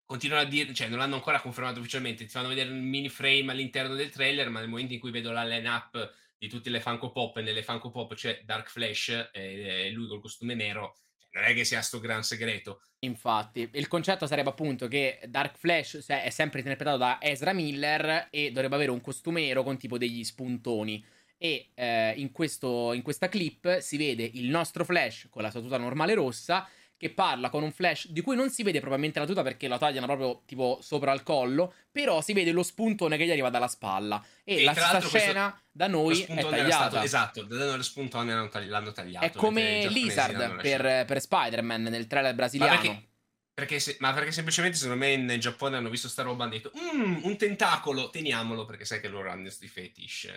continuano 0.04 0.42
a 0.42 0.46
dire, 0.46 0.74
cioè 0.74 0.88
non 0.88 0.98
l'hanno 0.98 1.14
ancora 1.14 1.40
confermato 1.40 1.78
ufficialmente, 1.78 2.24
ti 2.24 2.30
fanno 2.30 2.48
vedere 2.48 2.70
un 2.70 2.82
mini 2.82 3.08
frame 3.08 3.52
all'interno 3.52 3.94
del 3.94 4.10
trailer, 4.10 4.50
ma 4.50 4.60
nel 4.60 4.68
momento 4.68 4.92
in 4.92 5.00
cui 5.00 5.10
vedo 5.10 5.30
la 5.30 5.44
line-up 5.44 6.14
di 6.36 6.48
tutte 6.48 6.68
le 6.68 6.80
Funko 6.80 7.12
Pop 7.12 7.36
e 7.36 7.42
nelle 7.42 7.62
Funko 7.62 7.90
Pop 7.90 8.14
c'è 8.14 8.42
Dark 8.44 8.68
Flash 8.68 9.30
e 9.32 9.90
lui 9.92 10.08
col 10.08 10.20
costume 10.20 10.54
nero, 10.54 10.98
non 11.32 11.44
è 11.44 11.54
che 11.54 11.64
sia 11.64 11.80
sto 11.82 12.00
gran 12.00 12.22
segreto. 12.22 12.82
Infatti, 13.00 13.68
il 13.72 13.88
concetto 13.88 14.26
sarebbe 14.26 14.50
appunto 14.50 14.86
che 14.86 15.20
Dark 15.28 15.56
Flash 15.56 16.06
è 16.06 16.30
sempre 16.30 16.60
interpretato 16.60 16.98
da 16.98 17.18
Ezra 17.20 17.52
Miller 17.52 18.28
e 18.30 18.52
dovrebbe 18.52 18.76
avere 18.76 18.90
un 18.90 19.00
costume 19.00 19.40
nero 19.40 19.62
con 19.62 19.76
tipo 19.76 19.98
degli 19.98 20.22
spuntoni. 20.22 21.04
E 21.36 21.70
eh, 21.74 22.12
in, 22.16 22.30
questo, 22.30 22.92
in 22.92 23.02
questa 23.02 23.28
clip 23.28 23.78
si 23.80 23.96
vede 23.96 24.30
il 24.34 24.48
nostro 24.48 24.84
Flash 24.84 25.26
con 25.28 25.42
la 25.42 25.50
sua 25.50 25.60
tuta 25.60 25.76
normale 25.76 26.14
rossa 26.14 26.68
che 27.02 27.10
parla 27.10 27.50
con 27.50 27.64
un 27.64 27.72
flash 27.72 28.06
di 28.10 28.20
cui 28.20 28.36
non 28.36 28.48
si 28.48 28.62
vede 28.62 28.78
probabilmente 28.78 29.18
la 29.18 29.26
tuta 29.26 29.42
perché 29.42 29.66
la 29.66 29.76
tagliano 29.76 30.06
proprio 30.06 30.42
tipo 30.46 30.78
sopra 30.80 31.12
il 31.12 31.24
collo, 31.24 31.74
però 31.90 32.20
si 32.20 32.32
vede 32.32 32.52
lo 32.52 32.62
spuntone 32.62 33.16
che 33.16 33.26
gli 33.26 33.30
arriva 33.32 33.50
dalla 33.50 33.66
spalla. 33.66 34.24
E, 34.44 34.58
e 34.58 34.62
la 34.62 34.72
stessa 34.72 35.00
scena 35.00 35.60
da 35.68 35.88
noi 35.88 36.22
è 36.22 36.40
tagliata. 36.42 36.90
Stato, 36.90 37.04
esatto, 37.04 37.42
da 37.42 37.64
noi 37.64 37.76
lo 37.78 37.82
spuntone 37.82 38.32
l'hanno 38.32 38.92
tagliato. 38.92 39.26
È 39.26 39.32
come 39.32 39.88
Lizard 39.88 40.60
per, 40.60 41.04
per, 41.04 41.20
Spider-Man 41.20 41.82
nel 41.82 42.06
trailer 42.06 42.36
brasiliano. 42.36 42.72
Ma 42.72 42.80
perché, 42.80 43.08
perché 43.52 43.80
se, 43.80 43.96
ma 43.98 44.12
perché 44.12 44.30
semplicemente 44.30 44.76
secondo 44.76 45.04
me 45.04 45.10
in 45.10 45.40
Giappone 45.40 45.76
hanno 45.76 45.90
visto 45.90 46.08
sta 46.08 46.22
roba 46.22 46.44
e 46.44 46.46
hanno 46.46 46.54
detto 46.54 46.70
mm, 46.78 47.24
un 47.24 47.36
tentacolo, 47.36 48.10
teniamolo 48.10 48.64
perché 48.64 48.84
sai 48.84 49.00
che 49.00 49.08
loro 49.08 49.28
hanno 49.28 49.42
questi 49.42 49.66
fetish 49.66 50.30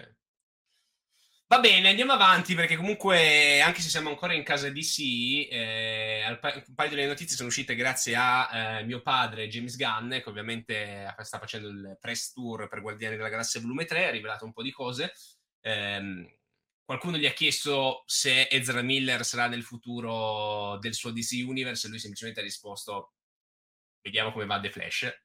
Va 1.48 1.60
bene, 1.60 1.90
andiamo 1.90 2.14
avanti 2.14 2.56
perché 2.56 2.76
comunque, 2.76 3.62
anche 3.62 3.80
se 3.80 3.90
siamo 3.90 4.10
ancora 4.10 4.34
in 4.34 4.44
casa 4.44 4.72
DC, 4.72 5.00
eh, 5.52 6.24
un 6.28 6.74
paio 6.74 6.90
delle 6.90 7.06
notizie 7.06 7.36
sono 7.36 7.50
uscite 7.50 7.76
grazie 7.76 8.16
a 8.16 8.80
eh, 8.80 8.84
mio 8.84 9.02
padre 9.04 9.48
James 9.48 9.76
Gunn, 9.76 10.10
che 10.10 10.24
ovviamente 10.26 11.14
sta 11.22 11.38
facendo 11.38 11.68
il 11.68 11.98
press 12.02 12.34
tour 12.34 12.68
per 12.68 12.82
Guardiani 12.82 13.16
della 13.16 13.30
Galassia 13.30 13.62
Volume 13.62 13.86
3, 13.86 14.08
ha 14.08 14.10
rivelato 14.10 14.44
un 14.44 14.54
po' 14.54 14.64
di 14.64 14.72
cose. 14.72 15.14
Eh, 15.62 16.40
qualcuno 16.84 17.18
gli 17.18 17.28
ha 17.28 17.34
chiesto 17.34 18.04
se 18.08 18.48
Ezra 18.50 18.82
Miller 18.82 19.24
sarà 19.24 19.48
nel 19.48 19.64
futuro 19.64 20.78
del 20.80 20.96
suo 20.96 21.12
DC 21.12 21.44
Universe 21.46 21.86
e 21.86 21.90
lui 21.92 22.00
semplicemente 22.00 22.40
ha 22.40 22.44
risposto 22.44 23.14
vediamo 24.02 24.32
come 24.32 24.46
va 24.46 24.60
The 24.60 24.70
Flash 24.70 25.25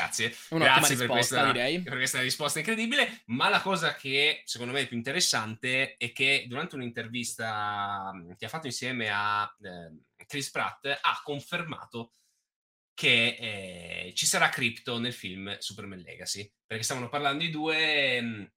Grazie, 0.00 0.34
grazie 0.48 0.96
per, 0.96 1.06
questa, 1.08 1.52
per, 1.52 1.82
questa, 1.84 2.20
risposta 2.20 2.58
incredibile. 2.58 3.22
Ma 3.26 3.48
la 3.48 3.60
cosa 3.60 3.94
che 3.94 4.42
secondo 4.44 4.72
me 4.72 4.80
è 4.80 4.86
più 4.86 4.96
interessante 4.96 5.96
è 5.96 6.12
che 6.12 6.46
durante 6.48 6.76
un'intervista 6.76 8.12
che 8.38 8.46
ha 8.46 8.48
fatto 8.48 8.66
insieme 8.66 9.10
a 9.10 9.44
eh, 9.62 10.24
Chris 10.26 10.50
Pratt 10.50 10.86
ha 10.86 11.20
confermato 11.22 12.14
che 12.94 13.36
eh, 13.40 14.12
ci 14.14 14.26
sarà 14.26 14.48
Crypto 14.48 14.98
nel 14.98 15.12
film 15.12 15.56
Superman 15.58 16.00
Legacy. 16.00 16.50
Perché 16.66 16.82
stavano 16.82 17.08
parlando 17.08 17.44
i 17.44 17.50
due. 17.50 18.20
Mh, 18.20 18.52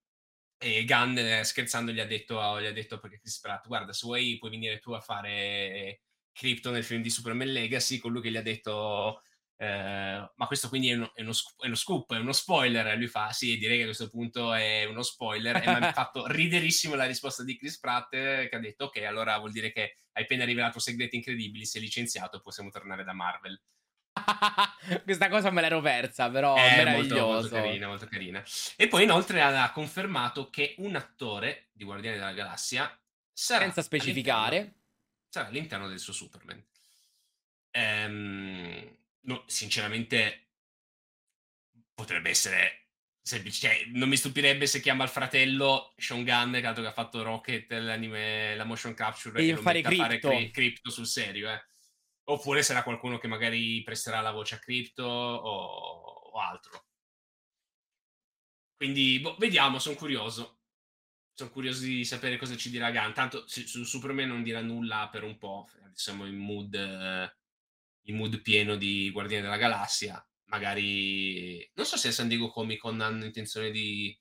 e 0.58 0.86
Gunn 0.86 1.18
eh, 1.18 1.44
scherzando 1.44 1.92
gli 1.92 2.00
ha 2.00 2.06
detto, 2.06 2.62
gli 2.62 2.66
ha 2.66 2.72
detto 2.72 2.98
perché 2.98 3.20
Chris 3.20 3.40
Pratt, 3.40 3.68
guarda, 3.68 3.92
se 3.92 4.06
vuoi 4.06 4.38
puoi 4.38 4.52
venire 4.52 4.80
tu 4.80 4.92
a 4.92 5.02
fare 5.02 6.04
Crypto 6.32 6.72
nel 6.72 6.86
film 6.86 7.02
di 7.02 7.10
Superman 7.10 7.50
Legacy, 7.50 7.98
con 7.98 8.14
lui 8.14 8.22
che 8.22 8.32
gli 8.32 8.38
ha 8.38 8.42
detto 8.42 9.22
eh, 9.56 10.32
ma 10.36 10.48
questo 10.48 10.68
quindi 10.68 10.90
è 10.90 10.96
uno, 10.96 11.12
è, 11.14 11.22
uno, 11.22 11.32
è 11.60 11.66
uno, 11.68 11.76
scoop, 11.76 12.14
è 12.14 12.18
uno 12.18 12.34
spoiler. 12.34 12.88
E 12.88 12.96
lui 12.96 13.08
fa: 13.08 13.32
Sì, 13.32 13.58
direi 13.58 13.78
che 13.78 13.84
a 13.84 13.88
questo 13.88 14.10
punto 14.10 14.54
è 14.54 14.86
uno 14.86 15.04
spoiler. 15.04 15.56
E 15.58 15.68
mi 15.68 15.86
ha 15.86 15.94
fatto 15.94 16.28
riderissimo 16.28 16.96
la 16.96 17.06
risposta 17.06 17.44
di 17.44 17.58
Chris 17.58 17.80
Pratt, 17.80 18.10
che 18.12 18.50
ha 18.52 18.60
detto: 18.60 18.86
Ok, 18.86 19.02
allora 19.04 19.38
vuol 19.38 19.52
dire 19.52 19.72
che 19.72 19.98
hai 20.14 20.24
appena 20.24 20.46
rivelato 20.46 20.80
segreti 20.80 21.16
incredibili. 21.16 21.66
Sei 21.66 21.82
licenziato, 21.82 22.42
possiamo 22.42 22.70
tornare 22.70 23.04
da 23.04 23.14
Marvel. 23.14 23.62
Questa 25.04 25.30
cosa 25.30 25.50
me 25.50 25.62
l'ero 25.62 25.82
persa, 25.82 26.30
però 26.30 26.56
è 26.56 26.76
meraviglioso. 26.78 27.26
Molto, 27.26 27.32
molto 27.32 27.56
carina, 27.56 27.88
molto 27.88 28.06
carina. 28.08 28.44
E 28.76 28.88
poi 28.88 29.04
inoltre 29.04 29.42
ha 29.42 29.72
confermato 29.72 30.50
che 30.50 30.76
un 30.80 30.96
attore 30.96 31.70
di 31.72 31.84
Guardiani 31.84 32.18
della 32.18 32.34
Galassia 32.34 33.00
sarà 33.32 33.64
senza 33.64 33.82
specificare 33.82 34.58
all'interno, 34.58 34.82
sarà 35.30 35.48
all'interno 35.48 35.88
del 35.88 36.00
suo 36.00 36.14
Superman. 36.14 36.64
Ehm 37.72 38.53
no, 39.26 39.44
sinceramente 39.48 40.50
potrebbe 41.94 42.30
essere 42.30 42.90
semplice. 43.22 43.68
Cioè, 43.68 43.86
non 43.88 44.10
mi 44.10 44.18
stupirebbe 44.18 44.66
se 44.68 44.82
chiama 44.82 45.04
il 45.04 45.10
fratello 45.10 45.94
Sean 45.98 46.24
Gunn, 46.24 46.60
dato 46.60 46.82
che 46.82 46.88
ha 46.88 46.94
fatto 46.94 47.24
Rocket, 47.24 47.72
l'anime, 47.72 48.56
la 48.56 48.66
motion 48.66 48.94
capture, 48.94 49.46
e, 49.46 49.56
fare 49.58 49.82
crypto. 49.82 50.04
fare 50.04 50.20
cri- 50.20 50.52
crypto 50.52 50.90
sul 50.90 51.08
serio, 51.08 51.50
eh. 51.50 51.64
Oppure 52.26 52.64
sarà 52.64 52.84
qualcuno 52.84 53.18
che 53.18 53.28
magari 53.28 53.84
presterà 53.84 54.22
la 54.22 54.32
voce 54.32 54.56
a 54.56 54.60
Crypto 54.60 55.04
o, 55.04 56.32
o 56.32 56.40
altro. 56.40 56.86
Quindi, 58.78 59.20
boh, 59.20 59.36
vediamo, 59.38 59.78
sono 59.78 59.96
curioso. 59.96 60.62
Sono 61.34 61.50
curioso 61.50 61.84
di 61.84 62.06
sapere 62.06 62.38
cosa 62.38 62.56
ci 62.56 62.70
dirà 62.70 62.92
Gunn. 62.92 63.12
Tanto 63.12 63.46
su 63.46 63.84
Superman 63.84 64.30
non 64.30 64.42
dirà 64.42 64.62
nulla 64.62 65.10
per 65.12 65.24
un 65.24 65.38
po'. 65.38 65.68
Siamo 65.94 66.26
in 66.26 66.38
mood... 66.38 66.74
Eh, 66.74 67.36
in 68.04 68.16
mood 68.16 68.42
pieno 68.42 68.76
di 68.76 69.10
Guardiani 69.12 69.44
della 69.44 69.58
Galassia. 69.58 70.26
Magari 70.46 71.70
non 71.74 71.86
so 71.86 71.98
se 71.98 72.10
a 72.10 72.12
San 72.12 72.28
Diego 72.28 72.50
Comic 72.50 72.80
Con 72.80 73.02
hanno 73.02 73.26
intenzione 73.26 73.72
di 73.72 74.16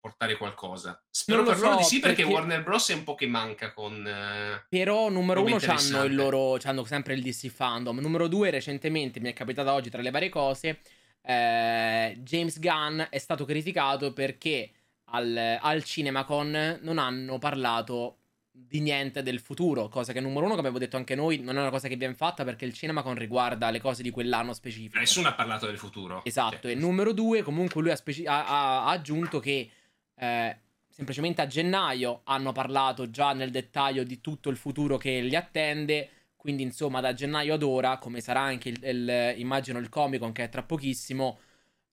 portare 0.00 0.36
qualcosa. 0.36 1.00
Spero 1.10 1.42
per 1.42 1.56
so, 1.56 1.64
loro 1.64 1.76
di 1.76 1.84
sì, 1.84 2.00
perché, 2.00 2.22
perché, 2.22 2.32
Warner 2.32 2.62
Bros. 2.62 2.90
è 2.90 2.94
un 2.94 3.04
po' 3.04 3.14
che 3.14 3.26
manca 3.26 3.72
con. 3.72 3.94
Uh, 3.94 4.66
Però, 4.68 5.08
numero 5.10 5.42
uno, 5.42 5.58
c'hanno, 5.58 6.04
il 6.04 6.14
loro, 6.14 6.56
c'hanno 6.58 6.84
sempre 6.84 7.14
il 7.14 7.22
DC 7.22 7.48
fandom. 7.48 7.98
Numero 8.00 8.26
due, 8.26 8.50
recentemente 8.50 9.20
mi 9.20 9.28
è 9.28 9.32
capitato 9.34 9.70
oggi 9.70 9.90
tra 9.90 10.02
le 10.02 10.10
varie 10.10 10.30
cose. 10.30 10.80
Eh, 11.22 12.16
James 12.18 12.58
Gunn 12.58 13.00
è 13.10 13.18
stato 13.18 13.44
criticato 13.44 14.14
perché 14.14 14.70
al, 15.10 15.58
al 15.60 15.84
CinemaCon 15.84 16.78
non 16.80 16.98
hanno 16.98 17.38
parlato 17.38 18.19
di 18.52 18.80
niente 18.80 19.22
del 19.22 19.40
futuro, 19.40 19.88
cosa 19.88 20.12
che 20.12 20.20
numero 20.20 20.44
uno, 20.44 20.54
come 20.54 20.68
avevo 20.68 20.78
detto 20.78 20.96
anche 20.96 21.14
noi, 21.14 21.38
non 21.38 21.56
è 21.56 21.60
una 21.60 21.70
cosa 21.70 21.88
che 21.88 21.96
viene 21.96 22.14
fatta 22.14 22.44
perché 22.44 22.64
il 22.64 22.72
cinema 22.72 23.02
con 23.02 23.14
riguarda 23.14 23.70
le 23.70 23.80
cose 23.80 24.02
di 24.02 24.10
quell'anno 24.10 24.52
specifico. 24.52 24.98
Nessuno 24.98 25.28
ha 25.28 25.34
parlato 25.34 25.66
del 25.66 25.78
futuro. 25.78 26.24
Esatto, 26.24 26.62
cioè. 26.62 26.72
e 26.72 26.74
numero 26.74 27.12
due, 27.12 27.42
comunque 27.42 27.80
lui 27.80 27.90
ha, 27.90 27.96
speci- 27.96 28.26
ha, 28.26 28.46
ha, 28.46 28.84
ha 28.84 28.90
aggiunto 28.90 29.38
che 29.38 29.70
eh, 30.14 30.56
semplicemente 30.88 31.40
a 31.40 31.46
gennaio 31.46 32.20
hanno 32.24 32.52
parlato 32.52 33.10
già 33.10 33.32
nel 33.32 33.50
dettaglio 33.50 34.02
di 34.02 34.20
tutto 34.20 34.50
il 34.50 34.56
futuro 34.56 34.96
che 34.98 35.20
li 35.20 35.36
attende, 35.36 36.08
quindi 36.36 36.62
insomma 36.62 37.00
da 37.00 37.14
gennaio 37.14 37.54
ad 37.54 37.62
ora, 37.62 37.98
come 37.98 38.20
sarà 38.20 38.40
anche 38.40 38.68
il, 38.68 38.82
il 38.82 39.34
immagino 39.38 39.78
il 39.78 39.88
Comic 39.88 40.20
Con 40.20 40.32
che 40.32 40.44
è 40.44 40.48
tra 40.48 40.62
pochissimo, 40.62 41.38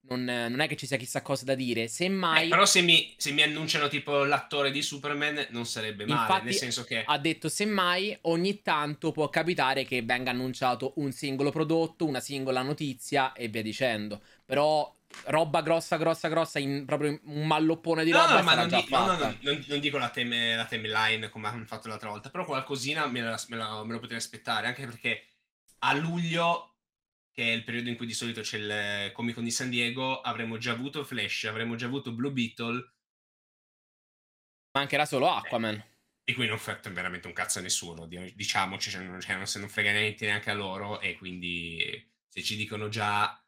non, 0.10 0.24
non, 0.24 0.60
è 0.60 0.68
che 0.68 0.76
ci 0.76 0.88
sia 0.88 0.98
chissà 0.98 1.22
cosa 1.22 1.46
da 1.46 1.56
dire. 1.56 1.88
Semmai. 1.88 2.46
Eh, 2.46 2.50
però 2.50 2.66
se 2.66 2.82
mi, 2.82 3.14
se 3.18 3.32
mi, 3.32 3.42
annunciano 3.42 3.88
tipo 3.88 4.24
l'attore 4.24 4.72
di 4.72 4.82
Superman, 4.82 5.48
non 5.50 5.66
sarebbe 5.66 6.06
male. 6.06 6.22
Infatti, 6.22 6.46
nel 6.46 6.54
senso 6.54 6.84
che. 6.84 7.04
Ha 7.06 7.18
detto 7.18 7.50
semmai 7.50 8.18
ogni 8.22 8.62
tanto 8.62 9.12
può 9.12 9.30
capitare 9.30 9.86
che 9.86 10.02
venga 10.02 10.32
annunciato 10.32 10.94
un 10.98 11.12
singolo 11.12 11.52
prodotto, 11.52 12.06
una 12.06 12.20
singola 12.20 12.62
notizia 12.62 13.34
e 13.34 13.48
via 13.48 13.62
dicendo. 13.62 14.22
Però 14.46 14.96
roba 15.26 15.62
grossa, 15.62 15.98
grossa, 15.98 16.28
grossa, 16.28 16.60
in 16.60 16.86
proprio 16.86 17.20
un 17.24 17.46
malloppone 17.46 18.04
di 18.04 18.12
roba. 18.12 18.38
No, 18.38 18.44
ma 18.44 18.56
non, 18.56 18.68
di, 18.68 18.86
no, 18.90 19.06
no, 19.06 19.18
non, 19.18 19.66
non, 19.68 19.80
dico 19.80 19.98
la, 19.98 20.10
teme, 20.10 20.56
la 20.56 20.66
timeline 20.66 21.30
come 21.30 21.48
hanno 21.48 21.66
fatto 21.66 21.88
l'altra 21.88 22.10
volta, 22.10 22.30
però 22.30 22.46
qualcosina 22.46 23.06
me, 23.08 23.22
la, 23.22 23.40
me, 23.48 23.56
la, 23.56 23.84
me 23.84 23.94
lo 23.94 24.00
potrei 24.00 24.18
aspettare, 24.18 24.68
anche 24.68 24.86
perché 24.86 25.24
a 25.80 25.94
luglio 25.94 26.77
che 27.38 27.44
è 27.44 27.54
il 27.54 27.64
periodo 27.64 27.90
in 27.90 27.96
cui 27.96 28.08
di 28.08 28.16
solito 28.16 28.42
c'è 28.42 28.58
il 28.58 29.12
Comic 29.12 29.36
Con 29.36 29.44
di 29.44 29.52
San 29.52 29.70
Diego, 29.70 30.22
avremmo 30.22 30.58
già 30.58 30.72
avuto 30.72 31.04
Flash, 31.04 31.44
avremmo 31.44 31.76
già 31.76 31.86
avuto 31.86 32.12
Blue 32.12 32.32
Beetle. 32.32 32.94
Mancherà 34.72 35.06
solo 35.06 35.30
Aquaman. 35.30 35.76
Eh, 35.76 35.98
di 36.24 36.34
cui 36.34 36.48
non 36.48 36.58
fa 36.58 36.80
veramente 36.90 37.28
un 37.28 37.34
cazzo 37.34 37.60
a 37.60 37.62
nessuno, 37.62 38.08
diciamoci, 38.08 38.90
cioè 38.90 39.04
non, 39.04 39.22
cioè, 39.22 39.46
se 39.46 39.60
non 39.60 39.70
frega 39.70 39.92
niente 39.92 40.26
neanche 40.26 40.50
a 40.50 40.56
loro, 40.56 41.00
e 41.00 41.16
quindi 41.16 42.12
se 42.28 42.42
ci 42.42 42.56
dicono 42.56 42.90
già 42.90 43.40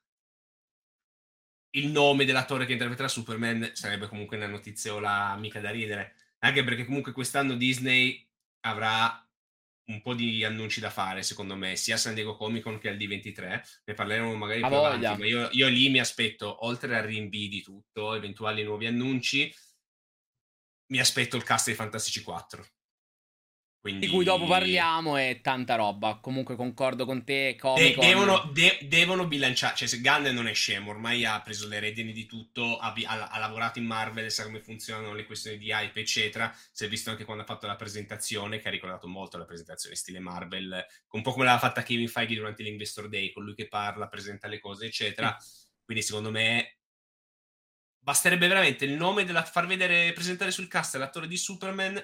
il 1.72 1.88
nome 1.88 2.26
dell'attore 2.26 2.68
che 2.68 2.74
interpreterà 2.74 3.08
Superman, 3.08 3.72
sarebbe 3.74 4.08
comunque 4.08 4.38
una 4.38 4.46
notiziola 4.46 5.36
mica 5.38 5.60
da 5.62 5.72
ridere. 5.72 6.14
Anche 6.44 6.64
perché 6.64 6.86
comunque 6.86 7.12
quest'anno 7.12 7.56
Disney 7.56 8.24
avrà 8.68 9.28
un 9.90 10.02
po' 10.02 10.14
di 10.14 10.44
annunci 10.44 10.80
da 10.80 10.90
fare, 10.90 11.24
secondo 11.24 11.56
me, 11.56 11.76
sia 11.76 11.96
a 11.96 11.98
San 11.98 12.14
Diego 12.14 12.36
Comic 12.36 12.64
Con 12.64 12.80
che 12.80 12.90
al 12.90 12.98
D23. 12.98 13.62
Ne 13.86 13.94
parleremo 13.94 14.36
magari 14.36 14.62
più 14.62 14.76
avanti, 14.76 15.20
ma 15.20 15.26
io, 15.26 15.50
io, 15.52 15.68
lì 15.68 15.90
mi 15.90 16.00
aspetto, 16.00 16.66
oltre 16.66 16.98
al 16.98 17.04
rinvii 17.04 17.48
di 17.48 17.62
tutto, 17.62 18.14
eventuali 18.14 18.64
nuovi 18.64 18.86
annunci, 18.86 19.54
mi 20.92 21.00
aspetto 21.00 21.36
il 21.36 21.44
cast 21.44 21.68
dei 21.68 21.76
Fantastici 21.76 22.22
4. 22.22 22.66
Quindi... 23.82 24.08
Di 24.08 24.12
cui 24.12 24.26
dopo 24.26 24.46
parliamo 24.46 25.16
e 25.16 25.40
tanta 25.42 25.76
roba. 25.76 26.20
Comunque 26.22 26.58
concordo 26.58 27.06
con 27.06 27.24
te, 27.24 27.56
De- 27.76 27.96
devono, 27.98 28.50
de- 28.54 28.78
devono, 28.82 29.26
bilanciare. 29.26 29.76
Cioè, 29.76 29.88
se 29.88 30.02
Gunn 30.02 30.28
non 30.28 30.48
è 30.48 30.54
scemo, 30.54 30.92
ormai 30.92 31.24
ha 31.24 31.42
preso 31.42 31.66
le 31.68 31.80
redini 31.80 32.12
di 32.12 32.26
tutto, 32.26 32.78
ha, 32.78 32.94
ha, 32.94 33.28
ha, 33.30 33.40
lavorato 33.40 33.80
in 33.80 33.86
Marvel, 33.86 34.30
sa 34.30 34.44
come 34.44 34.60
funzionano 34.60 35.14
le 35.14 35.26
questioni 35.26 35.58
di 35.58 35.70
hype, 35.70 36.02
eccetera. 36.02 36.54
Si 36.72 36.84
è 36.84 36.90
visto 36.90 37.10
anche 37.10 37.24
quando 37.24 37.44
ha 37.44 37.46
fatto 37.46 37.68
la 37.68 37.78
presentazione, 37.78 38.60
che 38.60 38.68
ha 38.68 38.72
ricordato 38.72 39.08
molto 39.08 39.38
la 39.38 39.46
presentazione 39.46 39.96
stile 39.96 40.20
Marvel, 40.20 40.86
un 41.12 41.22
po' 41.22 41.32
come 41.32 41.46
l'aveva 41.46 41.66
fatta 41.66 41.82
Kevin 41.82 42.10
Feige 42.10 42.36
durante 42.36 42.64
l'Investor 42.64 43.08
Day, 43.08 43.32
con 43.32 43.46
lui 43.46 43.56
che 43.56 43.70
parla, 43.70 44.10
presenta 44.10 44.50
le 44.50 44.60
cose, 44.60 44.88
eccetera. 44.88 45.38
Quindi 45.86 46.04
secondo 46.04 46.32
me 46.32 46.80
basterebbe 48.02 48.48
veramente 48.48 48.84
il 48.86 48.94
nome 48.94 49.24
della 49.24 49.44
far 49.44 49.68
vedere, 49.68 50.12
presentare 50.12 50.52
sul 50.52 50.68
cast 50.68 50.96
l'attore 50.96 51.28
di 51.28 51.38
Superman 51.38 52.04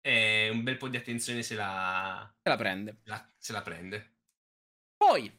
e 0.00 0.48
un 0.50 0.62
bel 0.62 0.76
po' 0.76 0.88
di 0.88 0.96
attenzione 0.96 1.42
se 1.42 1.54
la, 1.54 2.30
se 2.42 2.48
la 2.48 2.56
prende. 2.56 2.96
La, 3.04 3.26
se 3.38 3.52
la 3.52 3.62
prende. 3.62 4.10
Poi 4.96 5.30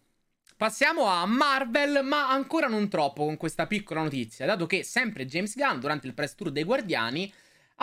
passiamo 0.58 1.06
a 1.06 1.26
Marvel, 1.26 2.04
ma 2.04 2.30
ancora 2.30 2.68
non 2.68 2.90
troppo 2.90 3.26
con 3.26 3.38
questa 3.38 3.68
piccola 3.68 4.02
notizia, 4.02 4.46
dato 4.46 4.66
che 4.66 4.84
sempre 4.84 5.26
James 5.26 5.56
Gunn 5.56 5.80
durante 5.80 6.08
il 6.08 6.14
press 6.14 6.36
tour 6.36 6.52
dei 6.52 6.64
Guardiani 6.64 7.32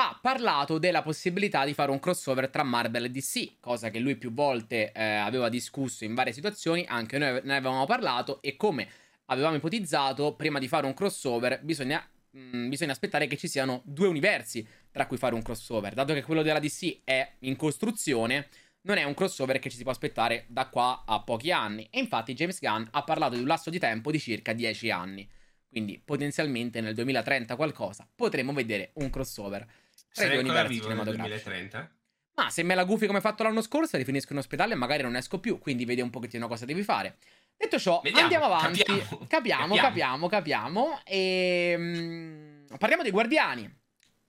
ha 0.00 0.16
parlato 0.22 0.78
della 0.78 1.02
possibilità 1.02 1.64
di 1.64 1.74
fare 1.74 1.90
un 1.90 1.98
crossover 1.98 2.48
tra 2.50 2.62
Marvel 2.62 3.06
e 3.06 3.10
DC, 3.10 3.58
cosa 3.58 3.90
che 3.90 3.98
lui 3.98 4.14
più 4.14 4.32
volte 4.32 4.92
eh, 4.92 5.02
aveva 5.02 5.48
discusso 5.48 6.04
in 6.04 6.14
varie 6.14 6.32
situazioni, 6.32 6.84
anche 6.88 7.18
noi 7.18 7.40
ne 7.42 7.56
avevamo 7.56 7.84
parlato 7.84 8.40
e 8.40 8.56
come 8.56 8.88
avevamo 9.26 9.56
ipotizzato, 9.56 10.34
prima 10.34 10.60
di 10.60 10.68
fare 10.68 10.86
un 10.86 10.94
crossover 10.94 11.60
bisogna, 11.62 12.08
mh, 12.30 12.56
mm, 12.56 12.68
bisogna 12.68 12.92
aspettare 12.92 13.26
che 13.26 13.36
ci 13.36 13.48
siano 13.48 13.82
due 13.84 14.06
universi 14.08 14.66
tra 14.90 15.06
cui 15.06 15.16
fare 15.16 15.34
un 15.34 15.42
crossover. 15.42 15.94
Dato 15.94 16.14
che 16.14 16.22
quello 16.22 16.42
della 16.42 16.58
DC 16.58 17.00
è 17.04 17.34
in 17.40 17.56
costruzione, 17.56 18.48
non 18.82 18.96
è 18.96 19.04
un 19.04 19.14
crossover 19.14 19.58
che 19.58 19.70
ci 19.70 19.76
si 19.76 19.82
può 19.82 19.92
aspettare 19.92 20.44
da 20.48 20.68
qua 20.68 21.04
a 21.06 21.22
pochi 21.22 21.50
anni. 21.50 21.86
E 21.90 21.98
infatti 21.98 22.34
James 22.34 22.60
Gunn 22.60 22.84
ha 22.90 23.02
parlato 23.02 23.34
di 23.34 23.40
un 23.40 23.46
lasso 23.46 23.70
di 23.70 23.78
tempo 23.78 24.10
di 24.10 24.18
circa 24.18 24.52
10 24.52 24.90
anni. 24.90 25.28
Quindi 25.68 26.00
potenzialmente 26.02 26.80
nel 26.80 26.94
2030 26.94 27.54
qualcosa 27.56 28.08
potremo 28.14 28.52
vedere 28.52 28.90
un 28.94 29.10
crossover 29.10 29.66
tra 30.12 30.24
i 30.24 30.28
due 30.30 30.38
universi 30.38 30.80
cinematografici. 30.80 31.44
2030? 31.44 31.92
Ma 32.38 32.50
se 32.50 32.62
me 32.62 32.76
la 32.76 32.84
gufi 32.84 33.06
come 33.06 33.18
hai 33.18 33.24
fatto 33.24 33.42
l'anno 33.42 33.60
scorso, 33.60 33.96
rifinisco 33.96 34.32
in 34.32 34.38
ospedale 34.38 34.74
e 34.74 34.76
magari 34.76 35.02
non 35.02 35.16
esco 35.16 35.40
più, 35.40 35.58
quindi 35.58 35.84
vedi 35.84 36.00
un 36.00 36.10
pochettino 36.10 36.46
cosa 36.46 36.64
devi 36.64 36.84
fare. 36.84 37.16
Detto 37.58 37.78
ciò, 37.80 38.00
Vediamo, 38.02 38.22
andiamo 38.22 38.44
avanti. 38.44 38.84
Capiamo, 38.84 39.26
capiamo, 39.26 39.76
capiamo. 39.76 40.28
capiamo 40.28 41.00
e... 41.04 41.74
Mm, 41.76 42.66
parliamo 42.78 43.02
dei 43.02 43.10
Guardiani. 43.10 43.68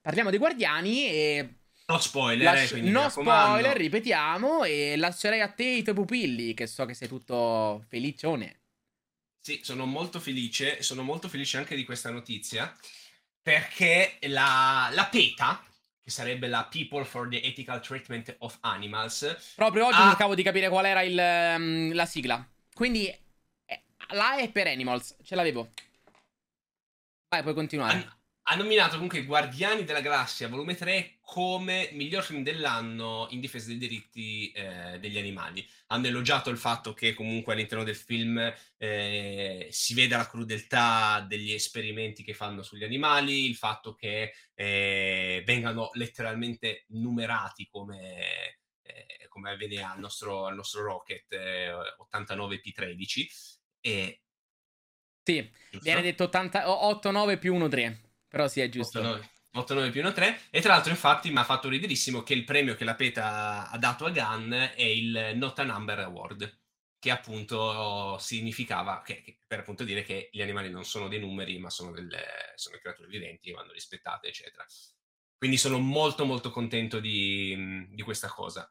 Parliamo 0.00 0.30
dei 0.30 0.38
Guardiani 0.38 1.06
e... 1.06 1.54
No 1.86 1.98
spoiler, 1.98 2.54
Lasci- 2.54 2.78
eh, 2.78 2.80
no 2.82 3.08
spoiler, 3.08 3.76
ripetiamo, 3.76 4.64
e 4.64 4.96
lascerei 4.96 5.40
a 5.40 5.48
te 5.48 5.64
i 5.64 5.82
tuoi 5.82 5.94
pupilli, 5.94 6.54
che 6.54 6.66
so 6.66 6.84
che 6.86 6.94
sei 6.94 7.06
tutto 7.06 7.84
felicione. 7.88 8.60
Sì, 9.40 9.60
sono 9.62 9.86
molto 9.86 10.20
felice, 10.20 10.82
sono 10.82 11.02
molto 11.02 11.28
felice 11.28 11.56
anche 11.56 11.74
di 11.74 11.84
questa 11.84 12.10
notizia, 12.10 12.72
perché 13.42 14.18
la, 14.22 14.88
la 14.92 15.06
PETA, 15.06 15.64
che 16.02 16.10
sarebbe 16.10 16.46
la 16.46 16.68
People 16.70 17.04
for 17.04 17.28
the 17.28 17.42
Ethical 17.42 17.80
Treatment 17.80 18.36
of 18.38 18.58
Animals... 18.60 19.54
Proprio 19.56 19.86
oggi 19.86 20.00
ha... 20.00 20.08
cercavo 20.08 20.34
di 20.34 20.42
capire 20.42 20.68
qual 20.68 20.84
era 20.84 21.02
il, 21.02 21.56
um, 21.56 21.92
la 21.94 22.06
sigla. 22.06 22.44
Quindi 22.80 23.08
eh, 23.08 23.82
la 24.12 24.38
è 24.38 24.50
per 24.50 24.66
Animals, 24.66 25.14
ce 25.22 25.34
l'avevo. 25.34 25.72
Vai, 27.28 27.42
puoi 27.42 27.52
continuare. 27.52 27.92
An- 27.92 28.18
ha 28.44 28.54
nominato 28.56 28.94
comunque 28.94 29.26
Guardiani 29.26 29.84
della 29.84 30.00
Galassia 30.00 30.48
volume 30.48 30.74
3 30.74 31.18
come 31.20 31.90
miglior 31.92 32.22
film 32.24 32.42
dell'anno 32.42 33.26
in 33.32 33.40
difesa 33.40 33.66
dei 33.66 33.76
diritti 33.76 34.50
eh, 34.52 34.98
degli 34.98 35.18
animali. 35.18 35.62
Hanno 35.88 36.06
elogiato 36.06 36.48
il 36.48 36.56
fatto 36.56 36.94
che 36.94 37.12
comunque 37.12 37.52
all'interno 37.52 37.84
del 37.84 37.96
film 37.96 38.50
eh, 38.78 39.68
si 39.70 39.92
veda 39.92 40.16
la 40.16 40.26
crudeltà 40.26 41.22
degli 41.28 41.52
esperimenti 41.52 42.24
che 42.24 42.32
fanno 42.32 42.62
sugli 42.62 42.84
animali, 42.84 43.44
il 43.44 43.56
fatto 43.56 43.92
che 43.92 44.32
eh, 44.54 45.42
vengano 45.44 45.90
letteralmente 45.92 46.86
numerati 46.88 47.68
come, 47.70 48.60
eh, 48.94 49.28
come 49.28 49.50
avviene 49.50 49.82
al 49.82 49.98
nostro, 49.98 50.46
al 50.46 50.54
nostro 50.54 50.82
Rocket 50.82 51.26
89P13. 51.32 53.26
Eh, 53.80 53.90
e... 53.90 54.20
Sì, 55.22 55.50
Giusto? 55.70 55.78
viene 55.84 56.02
detto 56.02 56.24
80, 56.24 56.70
89 56.70 57.38
più 57.38 57.54
1 57.54 57.68
3. 57.68 58.00
Però 58.28 58.46
sì, 58.46 58.60
è 58.60 58.68
giusto. 58.68 59.00
8-9 59.52 59.90
più 59.90 60.02
1-3. 60.02 60.42
E 60.50 60.60
tra 60.60 60.74
l'altro, 60.74 60.92
infatti, 60.92 61.30
mi 61.30 61.38
ha 61.38 61.44
fatto 61.44 61.68
riderissimo 61.68 62.22
che 62.22 62.34
il 62.34 62.44
premio 62.44 62.74
che 62.74 62.84
la 62.84 62.94
PETA 62.94 63.68
ha 63.68 63.78
dato 63.78 64.04
a 64.04 64.10
Gunn 64.10 64.52
è 64.52 64.82
il 64.82 65.32
Not 65.34 65.58
a 65.58 65.64
Number 65.64 65.98
Award, 65.98 66.60
che 66.98 67.10
appunto 67.10 68.16
significava, 68.18 69.02
che, 69.02 69.22
che, 69.22 69.38
per 69.46 69.60
appunto 69.60 69.82
dire 69.82 70.02
che 70.02 70.28
gli 70.30 70.42
animali 70.42 70.70
non 70.70 70.84
sono 70.84 71.08
dei 71.08 71.18
numeri, 71.18 71.58
ma 71.58 71.70
sono, 71.70 71.90
delle, 71.90 72.52
sono 72.54 72.78
creature 72.78 73.08
viventi 73.08 73.48
che 73.48 73.56
vanno 73.56 73.72
rispettate, 73.72 74.28
eccetera. 74.28 74.64
Quindi 75.36 75.56
sono 75.56 75.78
molto 75.78 76.24
molto 76.24 76.50
contento 76.50 77.00
di, 77.00 77.88
di 77.90 78.02
questa 78.02 78.28
cosa. 78.28 78.70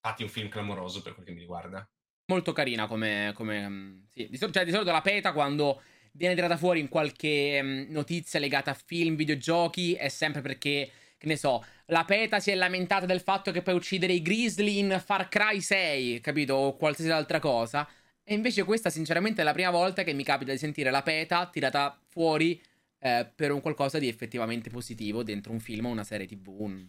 Infatti 0.00 0.22
un 0.22 0.28
film 0.28 0.48
clamoroso 0.48 1.02
per 1.02 1.14
quel 1.14 1.26
che 1.26 1.32
mi 1.32 1.40
riguarda. 1.40 1.88
Molto 2.26 2.52
carina 2.52 2.86
come... 2.86 3.32
come 3.34 4.06
sì. 4.08 4.28
di, 4.28 4.38
cioè, 4.38 4.64
di 4.64 4.70
solito 4.70 4.90
la 4.90 5.00
PETA 5.00 5.32
quando 5.32 5.82
viene 6.12 6.34
tirata 6.34 6.56
fuori 6.56 6.80
in 6.80 6.88
qualche 6.88 7.60
mm, 7.62 7.90
notizia 7.90 8.40
legata 8.40 8.72
a 8.72 8.74
film, 8.74 9.14
videogiochi, 9.14 9.94
è 9.94 10.08
sempre 10.08 10.40
perché, 10.40 10.90
che 11.16 11.26
ne 11.26 11.36
so, 11.36 11.64
la 11.86 12.04
PETA 12.04 12.40
si 12.40 12.50
è 12.50 12.54
lamentata 12.54 13.06
del 13.06 13.20
fatto 13.20 13.50
che 13.50 13.62
puoi 13.62 13.74
uccidere 13.74 14.12
i 14.12 14.22
grizzly 14.22 14.78
in 14.78 15.00
Far 15.04 15.28
Cry 15.28 15.60
6, 15.60 16.20
capito? 16.20 16.54
O 16.54 16.76
qualsiasi 16.76 17.10
altra 17.10 17.38
cosa. 17.38 17.88
E 18.22 18.34
invece 18.34 18.64
questa, 18.64 18.90
sinceramente, 18.90 19.40
è 19.40 19.44
la 19.44 19.52
prima 19.52 19.70
volta 19.70 20.02
che 20.02 20.12
mi 20.12 20.22
capita 20.22 20.52
di 20.52 20.58
sentire 20.58 20.90
la 20.90 21.02
PETA 21.02 21.48
tirata 21.50 21.98
fuori 22.08 22.60
eh, 22.98 23.30
per 23.34 23.52
un 23.52 23.60
qualcosa 23.60 23.98
di 23.98 24.08
effettivamente 24.08 24.68
positivo 24.68 25.22
dentro 25.22 25.52
un 25.52 25.60
film 25.60 25.86
o 25.86 25.90
una 25.90 26.04
serie 26.04 26.26
TV, 26.26 26.48
un, 26.48 26.86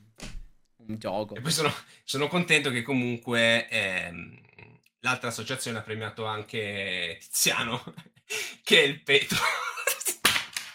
un 0.89 0.99
gioco. 0.99 1.35
E 1.35 1.41
poi 1.41 1.51
sono, 1.51 1.73
sono 2.03 2.27
contento 2.27 2.69
che 2.69 2.81
comunque... 2.81 3.67
Ehm 3.69 4.47
l'altra 5.01 5.29
associazione 5.29 5.77
ha 5.77 5.81
premiato 5.81 6.25
anche 6.25 7.17
Tiziano, 7.19 7.81
che 8.63 8.81
è 8.81 8.83
il 8.83 9.01
petro. 9.01 9.37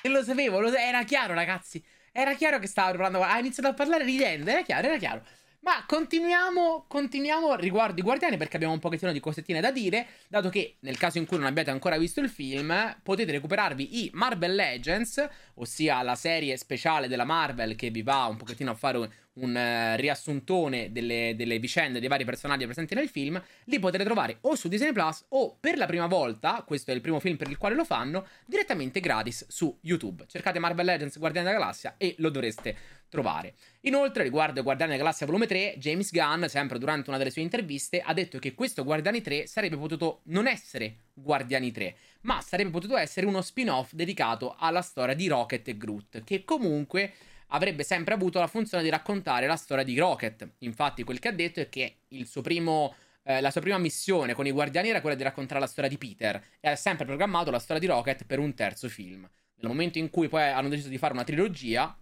E 0.03 0.09
lo 0.09 0.23
sapevo, 0.23 0.61
lo, 0.61 0.73
era 0.75 1.03
chiaro, 1.05 1.35
ragazzi. 1.35 1.83
Era 2.13 2.35
chiaro 2.35 2.59
che 2.59 2.67
stava 2.67 2.91
parlando. 2.91 3.23
Ha 3.23 3.39
iniziato 3.39 3.71
a 3.71 3.75
parlare 3.75 4.05
ridendo, 4.05 4.51
era 4.51 4.63
chiaro, 4.63 4.87
era 4.87 4.99
chiaro. 4.99 5.23
Ma 5.65 5.83
continuiamo, 5.87 6.85
continuiamo 6.87 7.55
riguardo 7.55 7.99
i 7.99 8.03
Guardiani 8.03 8.37
perché 8.37 8.57
abbiamo 8.57 8.75
un 8.75 8.81
pochettino 8.81 9.13
di 9.13 9.19
cosettine 9.19 9.63
da 9.63 9.71
dire, 9.71 10.07
dato 10.29 10.51
che 10.51 10.77
nel 10.81 10.99
caso 10.99 11.17
in 11.17 11.25
cui 11.25 11.39
non 11.39 11.47
abbiate 11.47 11.71
ancora 11.71 11.97
visto 11.97 12.21
il 12.21 12.29
film, 12.29 12.99
potete 13.03 13.33
recuperarvi 13.33 14.05
i 14.05 14.11
Marvel 14.13 14.55
Legends, 14.55 15.27
ossia 15.55 16.03
la 16.03 16.17
serie 16.17 16.59
speciale 16.59 17.09
della 17.09 17.25
Marvel 17.25 17.77
che 17.77 17.89
vi 17.89 18.03
va 18.03 18.27
un 18.27 18.37
pochettino 18.37 18.73
a 18.73 18.75
fare 18.75 18.99
un, 18.99 19.09
un 19.35 19.55
uh, 19.55 19.97
riassuntone 19.99 20.93
delle, 20.93 21.33
delle, 21.35 21.59
vicende 21.59 21.99
dei 21.99 22.11
vari 22.11 22.27
personaggi 22.27 22.67
presenti 22.67 22.95
nel 22.95 23.09
film, 23.09 23.43
li 23.65 23.79
potete 23.79 24.05
trovare 24.05 24.37
o 24.43 24.57
su 24.57 24.69
Disney 24.69 24.93
Plus 24.93 25.25
o 25.29 25.57
per 25.59 25.79
la 25.79 25.87
prima 25.87 26.07
volta, 26.07 26.63
questo 26.67 26.91
è 26.91 26.95
il 26.95 27.01
primo 27.01 27.21
film 27.21 27.39
per 27.39 27.49
il 27.49 27.57
quale 27.57 27.75
lo 27.75 27.87
fanno, 27.87 28.27
direttamente 28.45 29.01
gratis 29.01 29.47
su 29.49 29.79
YouTube. 29.81 30.27
Cercate 30.29 30.59
Marvel 30.59 30.85
Legends 30.85 31.19
Guardiani 31.19 31.47
della 31.47 31.59
Galassia 31.59 31.95
e 31.97 32.17
lo 32.19 32.29
dovreste 32.29 32.77
trovare. 33.15 33.55
Inoltre, 33.83 34.25
riguardo 34.25 34.63
Guardiani 34.63 34.93
della 34.93 35.05
Galassia 35.05 35.27
volume 35.27 35.47
3, 35.47 35.77
James 35.79 36.11
Gunn, 36.11 36.45
sempre 36.47 36.79
durante 36.79 37.11
una 37.11 37.19
delle 37.19 37.31
sue 37.31 37.43
interviste, 37.43 38.01
ha 38.01 38.13
detto 38.13 38.41
che 38.41 38.55
questo 38.55 38.83
Guardiani 38.83 39.23
3 39.23 39.47
sarebbe 39.47 39.77
potuto 39.77 40.23
non 40.25 40.49
essere 40.49 40.97
Guardiani 41.15 41.71
3, 41.71 41.97
ma 42.23 42.41
sarebbe 42.41 42.71
potuto 42.71 42.97
essere 42.97 43.27
uno 43.27 43.41
spin-off 43.41 43.93
dedicato 43.93 44.57
alla 44.59 44.83
storia 44.83 45.15
di 45.15 45.29
Rocket 45.29 45.69
e 45.69 45.77
Groot, 45.77 46.25
che 46.25 46.45
comunque 46.45 47.13
avrebbe 47.49 47.85
sempre 47.85 48.15
avuto 48.15 48.41
la 48.41 48.49
funzione 48.49 48.83
di 48.83 48.91
raccontare 48.91 49.47
la 49.47 49.57
storia 49.57 49.85
di 49.85 49.97
Rocket. 49.97 50.55
Infatti, 50.59 51.05
quel 51.05 51.21
che 51.21 51.29
ha 51.29 51.33
detto 51.33 51.61
è 51.61 51.69
che 51.69 51.99
primo, 52.43 52.95
eh, 53.23 53.41
la 53.41 53.53
sua 53.53 53.61
prima 53.61 53.79
missione 53.79 54.35
con 54.35 54.47
i 54.47 54.51
Guardiani 54.51 54.89
era 54.89 55.01
quella 55.01 55.15
di 55.15 55.23
raccontare 55.23 55.61
la 55.61 55.69
storia 55.69 55.89
di 55.89 55.99
Peter 55.99 56.43
e 56.59 56.69
ha 56.69 56.77
sempre 56.77 57.05
programmato 57.05 57.53
la 57.53 57.61
storia 57.61 57.81
di 57.81 57.87
Rocket 57.87 58.25
per 58.25 58.41
un 58.41 58.55
terzo 58.55 58.89
film. 58.89 59.29
Nel 59.57 59.71
momento 59.71 59.99
in 59.99 60.11
cui 60.11 60.29
poi 60.29 60.43
hanno 60.43 60.69
deciso 60.69 60.89
di 60.89 60.99
fare 60.99 61.13
una 61.13 61.23
trilogia 61.23 61.97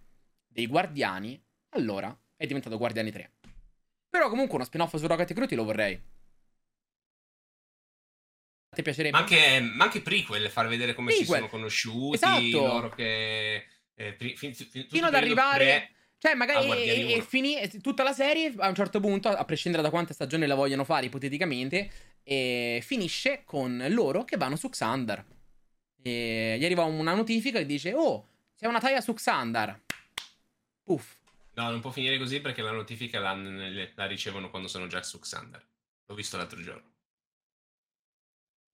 dei 0.53 0.67
Guardiani, 0.67 1.41
allora 1.69 2.15
è 2.37 2.45
diventato 2.45 2.77
Guardiani 2.77 3.11
3. 3.11 3.31
Però 4.09 4.29
comunque 4.29 4.55
uno 4.55 4.63
spin-off 4.63 4.95
su 4.95 5.07
Rocket 5.07 5.31
e 5.31 5.33
Groot 5.33 5.51
lo 5.53 5.63
vorrei. 5.63 5.95
A 8.69 8.75
te 8.75 8.81
piacerebbe? 8.83 9.17
Ma 9.17 9.23
anche, 9.23 9.59
ma 9.59 9.83
anche 9.85 10.01
prequel, 10.01 10.49
far 10.49 10.67
vedere 10.67 10.93
come 10.93 11.07
prequel. 11.07 11.27
si 11.27 11.33
sono 11.33 11.49
conosciuti, 11.49 12.15
esatto. 12.15 12.49
loro 12.51 12.89
che 12.89 13.65
eh, 13.95 14.15
fin, 14.17 14.35
fin, 14.35 14.53
fin, 14.53 14.87
fino 14.87 15.07
ad 15.07 15.15
arrivare... 15.15 15.65
Pre... 15.65 15.91
Cioè, 16.23 16.35
magari 16.35 16.69
e, 16.71 17.15
e 17.15 17.21
finì 17.21 17.57
tutta 17.81 18.01
la 18.01 18.13
serie 18.13 18.53
a 18.57 18.69
un 18.69 18.75
certo 18.75 19.01
punto, 19.01 19.27
a 19.27 19.43
prescindere 19.43 19.83
da 19.83 19.89
quante 19.89 20.13
stagioni 20.13 20.45
la 20.45 20.55
vogliono 20.55 20.85
fare, 20.85 21.07
ipoteticamente, 21.07 21.91
e 22.23 22.79
finisce 22.81 23.41
con 23.43 23.85
loro 23.89 24.23
che 24.23 24.37
vanno 24.37 24.55
su 24.55 24.69
Xandar. 24.69 25.25
E 26.01 26.55
gli 26.57 26.63
arriva 26.63 26.83
una 26.83 27.13
notifica 27.13 27.59
che 27.59 27.65
dice: 27.65 27.93
Oh, 27.93 28.25
c'è 28.57 28.67
una 28.67 28.79
taglia 28.79 29.01
su 29.01 29.13
Xandar. 29.13 29.82
Puff. 30.83 31.15
No, 31.55 31.69
non 31.69 31.81
può 31.81 31.91
finire 31.91 32.17
così 32.17 32.41
perché 32.41 32.61
la 32.61 32.71
notifica 32.71 33.19
la, 33.19 33.35
la 33.35 34.05
ricevono 34.05 34.49
quando 34.49 34.67
sono 34.67 34.87
già 34.87 35.01
su 35.03 35.19
Xander. 35.19 35.63
L'ho 36.05 36.15
visto 36.15 36.37
l'altro 36.37 36.61
giorno. 36.61 36.91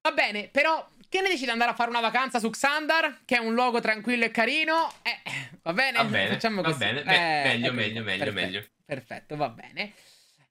Va 0.02 0.12
bene, 0.12 0.48
però 0.48 0.88
che 1.10 1.22
ne 1.22 1.30
dici 1.30 1.44
di 1.44 1.50
andare 1.50 1.72
a 1.72 1.76
fare 1.76 1.90
una 1.90 2.00
vacanza 2.00 2.40
su 2.40 2.50
Xandar, 2.50 3.22
che 3.26 3.36
è 3.36 3.40
un 3.40 3.54
luogo 3.54 3.82
tranquillo 3.82 4.26
e 4.26 4.32
carino? 4.32 4.94
Eh, 5.02 5.20
va 5.62 5.74
bene? 5.74 5.98
Va 5.98 6.04
bene, 6.06 6.30
Facciamo 6.30 6.62
così. 6.62 6.78
Va 6.80 6.86
bene. 6.86 7.04
Beh, 7.04 7.42
eh, 7.42 7.44
meglio, 7.48 7.74
meglio, 7.74 8.04
meglio, 8.04 8.24
perfetto, 8.24 8.46
meglio. 8.46 8.66
Perfetto, 8.86 9.36
va 9.36 9.50
bene. 9.50 9.94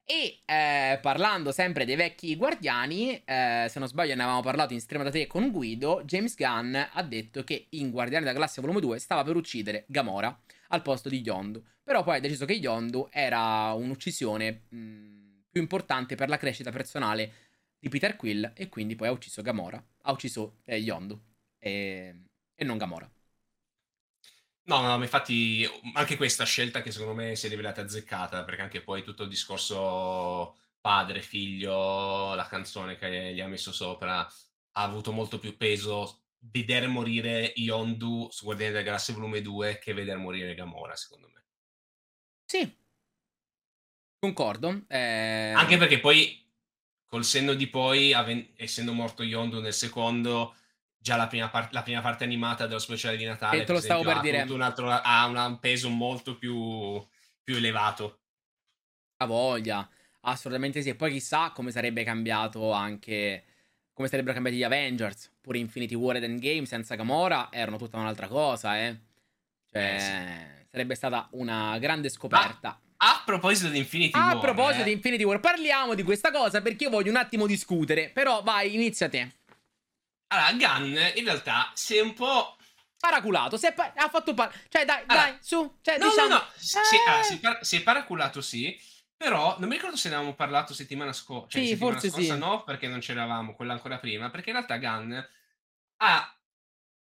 E 0.05 0.41
eh, 0.45 0.99
parlando 1.01 1.53
sempre 1.53 1.85
dei 1.85 1.97
vecchi 1.97 2.35
guardiani, 2.35 3.23
eh, 3.25 3.67
se 3.69 3.79
non 3.79 3.89
sbaglio 3.89 4.15
ne 4.15 4.23
avevamo 4.23 4.43
parlato 4.43 4.73
in 4.73 4.81
stream 4.81 5.05
da 5.05 5.11
te 5.11 5.27
con 5.27 5.51
Guido, 5.51 6.03
James 6.05 6.35
Gunn 6.35 6.75
ha 6.75 7.03
detto 7.03 7.45
che 7.45 7.67
in 7.71 7.91
Guardiani 7.91 8.25
della 8.25 8.35
Galassia 8.35 8.63
Volume 8.63 8.81
2 8.81 8.99
stava 8.99 9.23
per 9.23 9.37
uccidere 9.37 9.85
Gamora 9.87 10.35
al 10.69 10.83
posto 10.83 11.09
di 11.09 11.21
Yondu. 11.21 11.63
Però 11.83 12.03
poi 12.03 12.17
ha 12.17 12.21
deciso 12.21 12.45
che 12.45 12.55
Yondu 12.55 13.09
era 13.11 13.73
un'uccisione 13.73 14.67
mh, 14.69 15.43
più 15.51 15.61
importante 15.61 16.15
per 16.15 16.29
la 16.29 16.37
crescita 16.37 16.71
personale 16.71 17.33
di 17.79 17.89
Peter 17.89 18.17
Quill 18.17 18.53
e 18.55 18.69
quindi 18.69 18.97
poi 18.97 19.09
ha 19.09 19.13
ucciso 19.13 19.43
Gamora, 19.43 19.83
ha 20.03 20.13
ucciso 20.13 20.59
eh, 20.65 20.77
Yondu 20.79 21.21
e, 21.59 22.23
e 22.55 22.65
non 22.65 22.79
Gamora. 22.79 23.11
No, 24.65 24.83
no, 24.83 25.03
infatti 25.03 25.67
anche 25.95 26.17
questa 26.19 26.45
scelta 26.45 26.83
che 26.83 26.91
secondo 26.93 27.15
me 27.15 27.35
si 27.37 27.47
è 27.47 27.49
rivelata 27.49 27.81
azzeccata, 27.81 28.45
perché 28.45 28.61
anche 28.61 28.83
poi 28.83 29.03
tutto 29.03 29.23
il 29.23 29.29
discorso 29.31 30.57
padre, 30.81 31.23
figlio, 31.23 32.35
la 32.35 32.47
canzone 32.47 32.97
che 32.97 33.33
gli 33.33 33.41
ha 33.41 33.47
messo 33.49 33.73
sopra 33.73 34.21
ha 34.73 34.83
avuto 34.83 35.11
molto 35.13 35.39
più 35.39 35.57
peso 35.57 36.21
vedere 36.41 36.87
morire 36.87 37.53
Yondu 37.57 38.29
su 38.31 38.45
Guardiani 38.45 38.73
della 38.73 38.85
Galassia 38.85 39.15
Volume 39.15 39.43
2 39.43 39.79
che 39.79 39.95
vedere 39.95 40.19
morire 40.19 40.55
Gamora, 40.55 40.95
secondo 40.95 41.29
me. 41.33 41.45
Sì, 42.45 42.77
concordo. 44.19 44.85
Eh... 44.89 45.53
Anche 45.57 45.77
perché 45.77 46.01
poi, 46.01 46.47
col 47.07 47.25
senno 47.25 47.55
di 47.55 47.67
poi, 47.69 48.13
aven- 48.13 48.53
essendo 48.57 48.93
morto 48.93 49.23
Yondu 49.23 49.61
nel 49.61 49.75
secondo, 49.75 50.55
già 50.97 51.17
la 51.17 51.27
prima, 51.27 51.49
par- 51.49 51.73
la 51.73 51.83
prima, 51.83 52.01
parte 52.01 52.25
animata 52.25 52.67
dello 52.67 52.79
speciale 52.79 53.17
di 53.17 53.25
Natale 53.25 53.63
e 53.63 53.65
te 53.65 53.73
lo 53.73 53.81
stavo 53.81 54.03
per 54.03 54.21
dire. 54.21 54.43
Un 54.43 54.63
altro, 54.63 54.91
ha 54.91 55.27
un, 55.27 55.59
peso 55.59 55.89
molto 55.89 56.37
più, 56.37 57.05
più 57.43 57.57
elevato. 57.57 58.21
A 59.19 59.27
voglia, 59.27 59.89
assolutamente 60.23 60.81
sì. 60.83 60.91
E 60.91 60.95
poi 60.95 61.13
chissà 61.13 61.51
come 61.51 61.71
sarebbe 61.71 62.05
cambiato 62.05 62.73
anche. 62.73 63.45
Come 63.99 64.11
sarebbero 64.11 64.35
cambiati 64.35 64.59
gli 64.59 64.63
Avengers. 64.63 65.29
Pure 65.41 65.59
Infinity 65.59 65.97
War 65.97 66.15
ed 66.15 66.23
Endgame 66.23 66.67
senza 66.67 66.95
Gamora 66.95 67.49
erano 67.51 67.79
tutta 67.79 67.97
un'altra 67.97 68.29
cosa, 68.29 68.79
eh. 68.79 68.97
Cioè, 69.69 69.95
eh 69.95 69.99
sì. 69.99 70.67
sarebbe 70.71 70.95
stata 70.95 71.27
una 71.33 71.77
grande 71.81 72.09
scoperta. 72.09 72.81
Ma 72.97 73.09
a 73.09 73.23
proposito 73.25 73.69
di 73.71 73.79
Infinity 73.79 74.17
a 74.17 74.27
War. 74.27 74.37
A 74.37 74.39
proposito 74.39 74.83
eh. 74.83 74.85
di 74.85 74.93
Infinity 74.93 75.25
War, 75.25 75.41
parliamo 75.41 75.95
di 75.95 76.05
questa 76.05 76.31
cosa 76.31 76.63
perché 76.63 76.85
io 76.85 76.91
voglio 76.91 77.11
un 77.11 77.17
attimo 77.17 77.45
discutere. 77.45 78.11
Però 78.11 78.41
vai, 78.43 78.73
inizia 78.73 79.09
te. 79.09 79.33
Allora, 80.29 80.53
Gunn 80.53 80.97
in 81.17 81.25
realtà 81.25 81.73
si 81.75 81.97
è 81.97 82.01
un 82.01 82.15
po'. 82.15 82.57
Paraculato, 83.01 83.57
si 83.57 83.67
è 83.67 83.73
pa- 83.73 83.95
ha 83.97 84.09
fatto 84.09 84.33
par- 84.33 84.55
Cioè, 84.69 84.85
dai, 84.85 85.03
allora, 85.09 85.27
dai, 85.27 85.39
su. 85.41 85.79
Cioè, 85.81 85.99
no, 85.99 86.07
diciamo... 86.07 86.29
no, 86.29 86.35
no, 86.35 86.47
si, 86.55 86.77
eh... 86.77 86.81
ah, 87.09 87.23
si, 87.25 87.35
è 87.35 87.39
par- 87.41 87.65
si, 87.65 87.77
è 87.77 87.83
paraculato, 87.83 88.41
sì. 88.43 88.81
Però 89.19 89.59
non 89.59 89.69
mi 89.69 89.75
ricordo 89.75 89.97
se 89.97 90.09
ne 90.09 90.15
avevamo 90.15 90.37
parlato 90.37 90.73
settimana, 90.73 91.13
sco- 91.13 91.49
cioè, 91.49 91.61
sì, 91.61 91.69
settimana 91.71 91.93
forse 91.99 92.09
scorsa. 92.09 92.35
Sì. 92.35 92.39
No, 92.39 92.63
perché 92.63 92.87
non 92.87 93.01
c'eravamo, 93.01 93.55
quella 93.55 93.73
ancora 93.73 93.99
prima. 93.99 94.31
Perché 94.31 94.51
in 94.51 94.57
realtà 94.57 94.79
Gunn 94.79 95.13
ha 95.97 96.41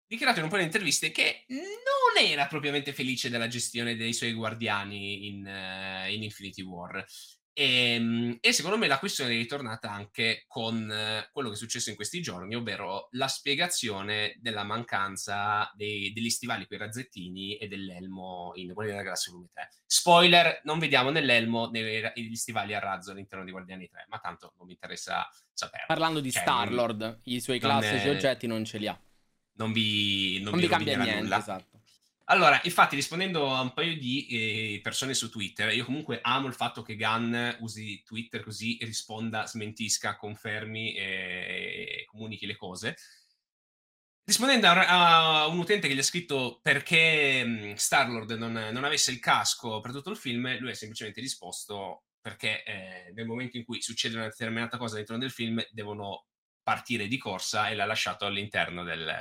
dichiarato 0.07 0.39
in 0.39 0.45
un 0.45 0.51
po' 0.51 0.57
di 0.57 0.63
interviste 0.63 1.11
che 1.11 1.45
non 1.49 2.25
era 2.25 2.47
propriamente 2.47 2.95
felice 2.95 3.29
della 3.29 3.49
gestione 3.49 3.97
dei 3.97 4.15
suoi 4.15 4.33
guardiani 4.33 5.27
in, 5.27 5.45
uh, 5.45 6.11
in 6.11 6.23
Infinity 6.23 6.63
War. 6.63 7.05
E, 7.59 7.95
ehm, 7.95 8.37
e, 8.39 8.53
secondo 8.53 8.77
me 8.77 8.87
la 8.87 8.99
questione 8.99 9.31
è 9.31 9.37
ritornata 9.37 9.91
anche 9.91 10.45
con 10.47 10.91
eh, 10.91 11.27
quello 11.33 11.49
che 11.49 11.55
è 11.55 11.59
successo 11.59 11.89
in 11.89 11.97
questi 11.97 12.21
giorni, 12.21 12.55
ovvero 12.55 13.09
la 13.13 13.29
spiegazione 13.29 14.37
della 14.41 14.63
mancanza 14.63 15.73
dei, 15.75 16.13
degli 16.13 16.29
stivali 16.29 16.67
per 16.67 16.81
i 16.81 16.85
razzettini 16.85 17.57
e 17.57 17.67
dell'elmo 17.67 18.53
in 18.57 18.67
Guardiani 18.75 18.91
della 18.91 19.05
Galassia 19.05 19.33
Volume 19.33 19.49
3. 19.55 19.71
Spoiler, 19.87 20.61
non 20.65 20.79
vediamo 20.79 21.09
nell'elmo 21.09 21.71
negli 21.71 22.35
stivali 22.35 22.75
a 22.75 22.79
razzo 22.79 23.13
all'interno 23.13 23.47
di 23.47 23.53
Guardiani 23.53 23.89
3, 23.89 24.05
ma 24.11 24.19
tanto 24.19 24.53
non 24.59 24.67
mi 24.67 24.73
interessa 24.73 25.27
sapere. 25.51 25.85
Parlando 25.87 26.21
di 26.21 26.31
cioè, 26.31 26.43
Star-Lord, 26.43 27.21
i 27.25 27.41
suoi 27.41 27.59
classici 27.59 28.07
è... 28.07 28.11
oggetti 28.11 28.47
non 28.47 28.67
ce 28.67 28.77
li 28.77 28.87
ha. 28.87 29.01
Non 29.55 29.73
vi, 29.73 30.43
non 30.43 30.51
non 30.51 30.61
vi, 30.61 30.67
vi 30.67 30.69
cambia 30.69 30.99
niente, 30.99 31.23
nulla. 31.23 31.39
esatto. 31.39 31.76
Allora, 32.29 32.61
infatti, 32.65 32.97
rispondendo 32.97 33.55
a 33.55 33.61
un 33.61 33.73
paio 33.73 33.97
di 33.97 34.27
eh, 34.27 34.81
persone 34.83 35.15
su 35.15 35.31
Twitter, 35.31 35.73
io 35.73 35.85
comunque 35.85 36.19
amo 36.23 36.49
il 36.49 36.55
fatto 36.55 36.83
che 36.83 36.97
Gunn 36.97 37.35
usi 37.61 38.03
Twitter 38.03 38.43
così 38.43 38.79
risponda, 38.81 39.47
smentisca, 39.47 40.17
confermi 40.17 40.95
e, 40.97 41.03
e 42.01 42.05
comunichi 42.07 42.47
le 42.47 42.57
cose. 42.57 42.97
Rispondendo 44.25 44.67
a, 44.67 45.43
a, 45.43 45.47
un 45.47 45.59
utente 45.59 45.87
che 45.87 45.95
gli 45.95 46.01
ha 46.01 46.03
scritto 46.03 46.59
perché 46.61 47.45
mm, 47.45 47.75
Star-Lord 47.75 48.33
non, 48.33 48.53
non, 48.73 48.83
avesse 48.83 49.13
il 49.13 49.21
casco 49.21 49.79
per 49.81 49.93
tutto 49.93 50.11
il 50.11 50.17
film, 50.17 50.59
lui 50.59 50.71
ha 50.71 50.75
semplicemente 50.75 51.21
risposto 51.21 52.07
perché 52.21 52.65
eh, 52.65 53.13
nel 53.15 53.25
momento 53.25 53.57
in 53.57 53.65
cui 53.65 53.81
succede 53.81 54.17
una 54.17 54.25
determinata 54.25 54.79
cosa 54.79 54.95
all'interno 54.95 55.23
del 55.23 55.31
film 55.31 55.65
devono 55.71 56.27
partire 56.61 57.07
di 57.07 57.19
corsa 57.19 57.69
e 57.69 57.77
l'ha 57.77 57.85
lasciato 57.85 58.27
all'interno 58.27 58.83
del, 58.83 59.15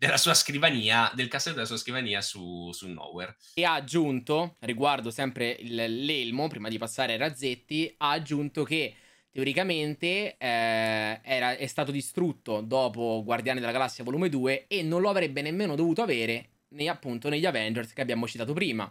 della 0.00 0.16
sua 0.16 0.32
scrivania, 0.32 1.12
del 1.14 1.28
cassetto 1.28 1.56
della 1.56 1.66
sua 1.66 1.76
scrivania 1.76 2.22
su, 2.22 2.72
su 2.72 2.88
Nowhere. 2.88 3.36
E 3.52 3.64
ha 3.64 3.74
aggiunto, 3.74 4.56
riguardo 4.60 5.10
sempre 5.10 5.54
il, 5.60 5.74
l'elmo, 5.74 6.48
prima 6.48 6.70
di 6.70 6.78
passare 6.78 7.12
ai 7.12 7.18
razzetti, 7.18 7.94
ha 7.98 8.12
aggiunto 8.12 8.64
che 8.64 8.94
teoricamente 9.30 10.38
eh, 10.38 11.20
era, 11.22 11.54
è 11.54 11.66
stato 11.66 11.90
distrutto 11.90 12.62
dopo 12.62 13.20
Guardiani 13.22 13.60
della 13.60 13.72
Galassia 13.72 14.02
volume 14.02 14.30
2 14.30 14.68
e 14.68 14.82
non 14.82 15.02
lo 15.02 15.10
avrebbe 15.10 15.42
nemmeno 15.42 15.74
dovuto 15.74 16.00
avere 16.00 16.48
nei, 16.68 16.88
appunto 16.88 17.28
negli 17.28 17.44
Avengers 17.44 17.92
che 17.92 18.00
abbiamo 18.00 18.26
citato 18.26 18.54
prima. 18.54 18.90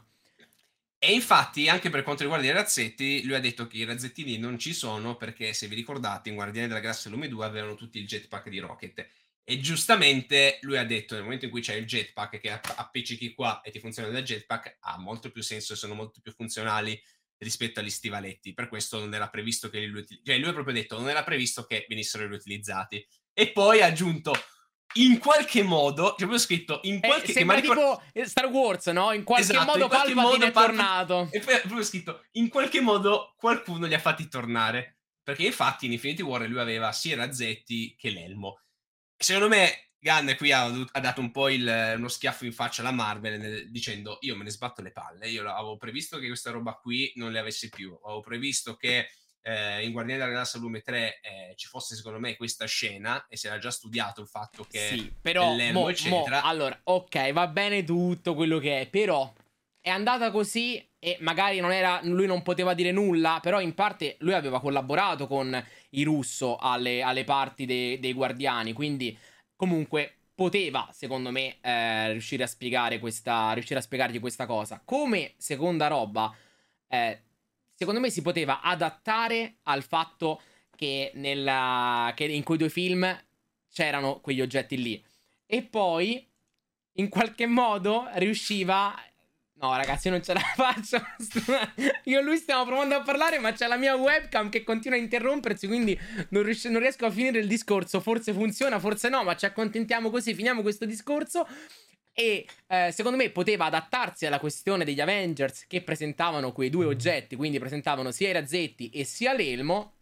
E 1.00 1.12
infatti, 1.12 1.68
anche 1.70 1.90
per 1.90 2.04
quanto 2.04 2.22
riguarda 2.22 2.46
i 2.46 2.52
razzetti, 2.52 3.24
lui 3.24 3.34
ha 3.34 3.40
detto 3.40 3.66
che 3.66 3.78
i 3.78 3.86
razzettini 3.86 4.38
non 4.38 4.60
ci 4.60 4.74
sono 4.74 5.16
perché, 5.16 5.54
se 5.54 5.68
vi 5.68 5.74
ricordate, 5.74 6.30
in 6.30 6.36
Guardiani 6.36 6.68
della 6.68 6.82
Galassia 6.82 7.10
volume 7.10 7.30
2 7.30 7.46
avevano 7.46 7.74
tutti 7.74 7.98
il 7.98 8.06
jetpack 8.06 8.50
di 8.50 8.60
Rocket 8.60 9.08
e 9.50 9.60
giustamente 9.60 10.60
lui 10.62 10.78
ha 10.78 10.86
detto 10.86 11.16
nel 11.16 11.24
momento 11.24 11.46
in 11.46 11.50
cui 11.50 11.62
c'è 11.62 11.74
il 11.74 11.88
jetpack 11.88 12.40
che 12.40 12.52
appiccichi 12.52 13.34
qua 13.34 13.62
e 13.62 13.72
ti 13.72 13.80
funziona 13.80 14.10
da 14.10 14.22
jetpack, 14.22 14.78
ha 14.82 15.00
molto 15.00 15.32
più 15.32 15.42
senso 15.42 15.74
e 15.74 15.76
sono 15.76 15.96
molto 15.96 16.20
più 16.22 16.32
funzionali 16.34 17.02
rispetto 17.40 17.80
agli 17.80 17.90
stivaletti. 17.90 18.54
Per 18.54 18.68
questo 18.68 19.00
non 19.00 19.12
era 19.12 19.28
previsto 19.28 19.72
che 19.72 19.80
li. 19.80 20.06
Cioè, 20.24 20.38
lui 20.38 20.50
ha 20.50 20.54
proprio 20.54 20.76
detto 20.76 21.00
non 21.00 21.10
era 21.10 21.24
previsto 21.24 21.66
che 21.66 21.88
venissero 21.90 22.28
riutilizzati. 22.28 23.04
E 23.34 23.52
poi 23.52 23.82
ha 23.82 23.88
aggiunto 23.88 24.36
in 24.98 25.18
qualche 25.18 25.64
modo, 25.64 26.10
cioè 26.10 26.26
avevo 26.26 26.38
scritto 26.38 26.82
in 26.84 27.00
eh, 27.02 27.08
qualche 27.08 27.32
eh, 27.32 27.34
sembra 27.34 27.56
ricor- 27.56 28.04
tipo 28.14 28.28
Star 28.28 28.46
Wars, 28.46 28.86
no? 28.88 29.14
In 29.14 29.24
qualche 29.24 29.52
esatto, 29.52 29.66
modo 29.66 29.82
in 29.82 29.90
qualche 29.90 30.14
Palpatine 30.14 30.46
modo, 30.46 30.46
è 30.46 30.52
tornato. 30.52 31.30
E 31.32 31.40
poi 31.40 31.56
avevo 31.56 31.84
scritto 31.84 32.26
in 32.34 32.50
qualche 32.50 32.82
modo 32.82 33.34
qualcuno 33.36 33.88
li 33.88 33.96
ha 33.96 34.00
fatti 34.00 34.28
tornare. 34.28 35.00
Perché 35.24 35.46
infatti 35.46 35.88
in 35.88 35.94
Infinity 35.94 36.22
War 36.22 36.48
lui 36.48 36.60
aveva 36.60 36.92
sia 36.92 37.14
i 37.14 37.18
razzetti 37.18 37.96
che 37.96 38.12
l'elmo 38.12 38.60
secondo 39.20 39.50
me 39.50 39.90
Gunn 40.00 40.32
qui 40.38 40.52
ha, 40.52 40.64
ha 40.64 41.00
dato 41.00 41.20
un 41.20 41.30
po' 41.32 41.50
il, 41.50 41.94
uno 41.98 42.08
schiaffo 42.08 42.46
in 42.46 42.54
faccia 42.54 42.82
alla 42.82 42.92
Marvel 42.92 43.38
nel, 43.38 43.70
dicendo 43.70 44.18
io 44.22 44.36
me 44.36 44.46
ne 44.46 44.50
sbatto 44.50 44.82
le 44.82 44.92
palle, 44.92 45.30
io 45.30 45.48
avevo 45.50 45.78
previsto 45.78 46.18
che 46.18 46.28
questa 46.28 46.52
roba 46.52 46.74
qui 46.74 47.12
non 47.16 47.32
le 47.32 47.40
avessi 47.40 47.70
più, 47.70 47.98
avevo 48.04 48.22
previsto 48.22 48.76
che 48.78 49.10
eh, 49.42 49.84
in 49.84 49.92
Guardiani 49.92 50.20
della 50.20 50.32
Galassia 50.32 50.60
volume 50.60 50.82
3 50.82 51.20
eh, 51.22 51.54
ci 51.56 51.68
fosse 51.68 51.96
secondo 51.96 52.20
me 52.20 52.36
questa 52.38 52.66
scena 52.66 53.26
e 53.28 53.36
si 53.36 53.48
era 53.48 53.58
già 53.58 53.72
studiato 53.72 54.22
il 54.22 54.28
fatto 54.28 54.64
che 54.64 54.88
sì, 54.90 55.14
però 55.22 55.54
mo. 55.72 55.92
Mo, 56.06 56.24
allora, 56.42 56.80
ok, 56.84 57.32
va 57.34 57.48
bene 57.48 57.84
tutto 57.84 58.36
quello 58.36 58.58
che 58.60 58.82
è, 58.82 58.88
però 58.88 59.32
è 59.82 59.90
andata 59.90 60.32
così 60.32 60.89
e 61.00 61.18
magari 61.22 61.60
non 61.62 61.72
era, 61.72 62.02
lui 62.04 62.28
non 62.28 62.42
poteva 62.42 62.74
dire 62.74 62.92
nulla, 62.92 63.40
però 63.42 63.62
in 63.62 63.74
parte 63.74 64.18
lui 64.20 64.34
aveva 64.34 64.60
collaborato 64.60 65.28
con 65.28 65.66
i 65.92 66.04
russo 66.04 66.58
alle, 66.58 67.02
alle 67.02 67.24
parti 67.24 67.66
de, 67.66 67.98
dei 68.00 68.14
guardiani, 68.14 68.74
quindi 68.74 69.18
comunque 69.56 70.16
poteva, 70.36 70.90
secondo 70.94 71.32
me, 71.32 71.58
eh, 71.62 72.12
riuscire 72.12 72.44
a 72.44 72.48
spiegare 72.48 73.00
questa, 73.00 73.52
riuscire 73.54 73.80
a 73.80 73.82
spiegargli 73.82 74.20
questa 74.20 74.46
cosa. 74.46 74.82
Come 74.84 75.34
seconda 75.38 75.88
roba, 75.88 76.34
eh, 76.88 77.22
secondo 77.74 78.00
me 78.00 78.10
si 78.10 78.22
poteva 78.22 78.62
adattare 78.62 79.58
al 79.64 79.84
fatto 79.84 80.42
che, 80.76 81.12
nella, 81.16 82.14
che 82.16 82.24
in 82.24 82.44
quei 82.44 82.58
due 82.58 82.70
film 82.70 83.26
c'erano 83.70 84.20
quegli 84.22 84.40
oggetti 84.40 84.82
lì. 84.82 85.04
E 85.46 85.62
poi, 85.62 86.26
in 86.94 87.10
qualche 87.10 87.46
modo, 87.46 88.08
riusciva 88.14 88.96
No, 89.62 89.76
ragazzi, 89.76 90.10
non 90.10 90.24
ce 90.24 90.34
la 90.34 90.40
faccio. 90.56 91.02
io 92.06 92.20
e 92.20 92.22
lui 92.22 92.38
stiamo 92.38 92.66
provando 92.66 92.96
a 92.96 93.02
parlare, 93.02 93.40
ma 93.40 93.52
c'è 93.52 93.68
la 93.68 93.76
mia 93.76 93.96
webcam 93.96 94.50
che 94.50 94.64
continua 94.64 94.98
a 94.98 95.02
interrompersi, 95.02 95.68
quindi 95.68 96.00
non, 96.30 96.44
ries- 96.44 96.66
non, 96.66 96.80
riesco 96.80 97.06
a 97.06 97.12
finire 97.12 97.40
il 97.40 97.48
discorso. 97.48 98.00
Forse 98.00 98.32
funziona, 98.32 98.80
forse 98.80 99.10
no, 99.10 99.24
ma 99.24 99.36
ci 99.36 99.46
accontentiamo 99.46 100.10
così, 100.10 100.34
finiamo 100.34 100.62
questo 100.62 100.86
discorso. 100.86 101.46
E 102.14 102.46
eh, 102.68 102.92
secondo 102.92 103.18
me 103.18 103.30
poteva 103.32 103.66
adattarsi 103.66 104.26
alla 104.26 104.40
questione 104.40 104.86
degli 104.86 105.00
Avengers 105.00 105.68
che 105.68 105.82
presentavano 105.82 106.54
quei 106.54 106.70
due 106.70 106.86
oggetti, 106.86 107.36
quindi 107.36 107.60
presentavano 107.60 108.12
sia 108.12 108.30
i 108.30 108.34
razzetti 108.34 108.90
e 108.90 109.04
sia 109.04 109.34
l'elmo. 109.34 109.99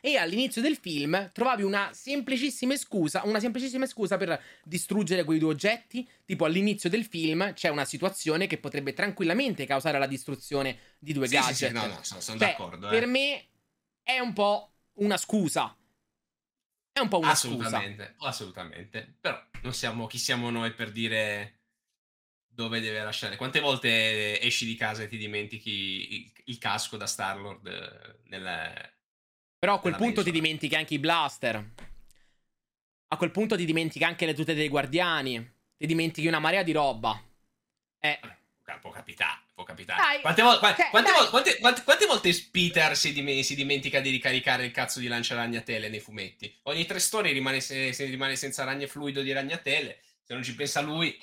E 0.00 0.16
all'inizio 0.16 0.62
del 0.62 0.76
film 0.76 1.30
trovavi 1.32 1.62
una 1.62 1.90
semplicissima 1.92 2.76
scusa, 2.76 3.22
una 3.24 3.40
semplicissima 3.40 3.86
scusa 3.86 4.16
per 4.16 4.40
distruggere 4.64 5.24
quei 5.24 5.38
due 5.38 5.50
oggetti. 5.50 6.08
Tipo 6.24 6.44
all'inizio 6.44 6.88
del 6.88 7.04
film 7.04 7.52
c'è 7.52 7.68
una 7.68 7.84
situazione 7.84 8.46
che 8.46 8.58
potrebbe 8.58 8.92
tranquillamente 8.92 9.66
causare 9.66 9.98
la 9.98 10.06
distruzione 10.06 10.78
di 10.98 11.12
due 11.12 11.26
sì, 11.26 11.34
gadget. 11.34 11.54
Sì, 11.54 11.66
sì, 11.66 11.72
no, 11.72 11.86
no, 11.86 11.98
sono, 12.02 12.20
sono 12.20 12.38
Cioè, 12.38 12.48
d'accordo. 12.48 12.88
Per 12.88 13.02
eh. 13.02 13.06
me 13.06 13.46
è 14.02 14.18
un 14.18 14.32
po' 14.32 14.72
una 14.94 15.16
scusa. 15.16 15.76
È 16.92 17.00
un 17.00 17.08
po' 17.08 17.18
una 17.18 17.34
scusa. 17.34 17.66
assolutamente, 17.66 18.14
assolutamente. 18.18 19.16
Però 19.20 19.38
non 19.62 19.74
siamo 19.74 20.06
chi 20.06 20.18
siamo 20.18 20.48
noi 20.50 20.72
per 20.72 20.92
dire 20.92 21.56
dove 22.56 22.80
deve 22.80 23.02
lasciare. 23.02 23.36
Quante 23.36 23.60
volte 23.60 24.40
esci 24.40 24.64
di 24.64 24.76
casa 24.76 25.02
e 25.02 25.08
ti 25.08 25.18
dimentichi 25.18 26.14
il, 26.14 26.32
il 26.46 26.58
casco 26.58 26.96
da 26.96 27.06
Star-Lord 27.06 27.66
eh, 27.66 28.18
nel... 28.28 28.94
Però 29.58 29.74
a 29.74 29.80
quel 29.80 29.92
Nella 29.94 30.04
punto 30.04 30.22
ti 30.22 30.30
dimentichi 30.30 30.74
anche 30.74 30.94
i 30.94 30.98
blaster. 30.98 31.70
A 33.08 33.16
quel 33.16 33.30
punto 33.30 33.56
ti 33.56 33.64
dimentichi 33.64 34.04
anche 34.04 34.26
le 34.26 34.34
tute 34.34 34.54
dei 34.54 34.68
guardiani. 34.68 35.54
Ti 35.76 35.86
dimentichi 35.86 36.26
una 36.26 36.38
marea 36.38 36.62
di 36.62 36.72
roba. 36.72 37.20
Eh, 38.00 38.18
Può 38.80 38.90
capitare, 38.90 39.42
può 39.54 39.62
capitare. 39.62 40.00
Dai, 40.02 40.20
quante, 40.20 40.42
vo- 40.42 40.58
qua- 40.58 40.74
cioè, 40.74 40.90
quante 40.90 41.12
vo- 41.12 41.28
quante- 41.30 41.58
quante- 41.58 41.82
quante 41.84 42.06
volte 42.06 42.48
Peter 42.50 42.96
si, 42.96 43.12
dim- 43.12 43.40
si 43.40 43.54
dimentica 43.54 44.00
di 44.00 44.10
ricaricare 44.10 44.64
il 44.64 44.72
cazzo 44.72 44.98
di 44.98 45.06
lanciaragnatele 45.06 45.88
nei 45.88 46.00
fumetti? 46.00 46.52
Ogni 46.64 46.84
tre 46.84 46.98
storie 46.98 47.32
rimane, 47.32 47.60
se- 47.60 47.92
se 47.92 48.04
rimane 48.06 48.34
senza 48.34 48.64
ragne 48.64 48.88
fluido 48.88 49.22
di 49.22 49.30
ragnatele. 49.32 50.00
Se 50.22 50.34
non 50.34 50.42
ci 50.42 50.54
pensa 50.56 50.80
lui. 50.80 51.16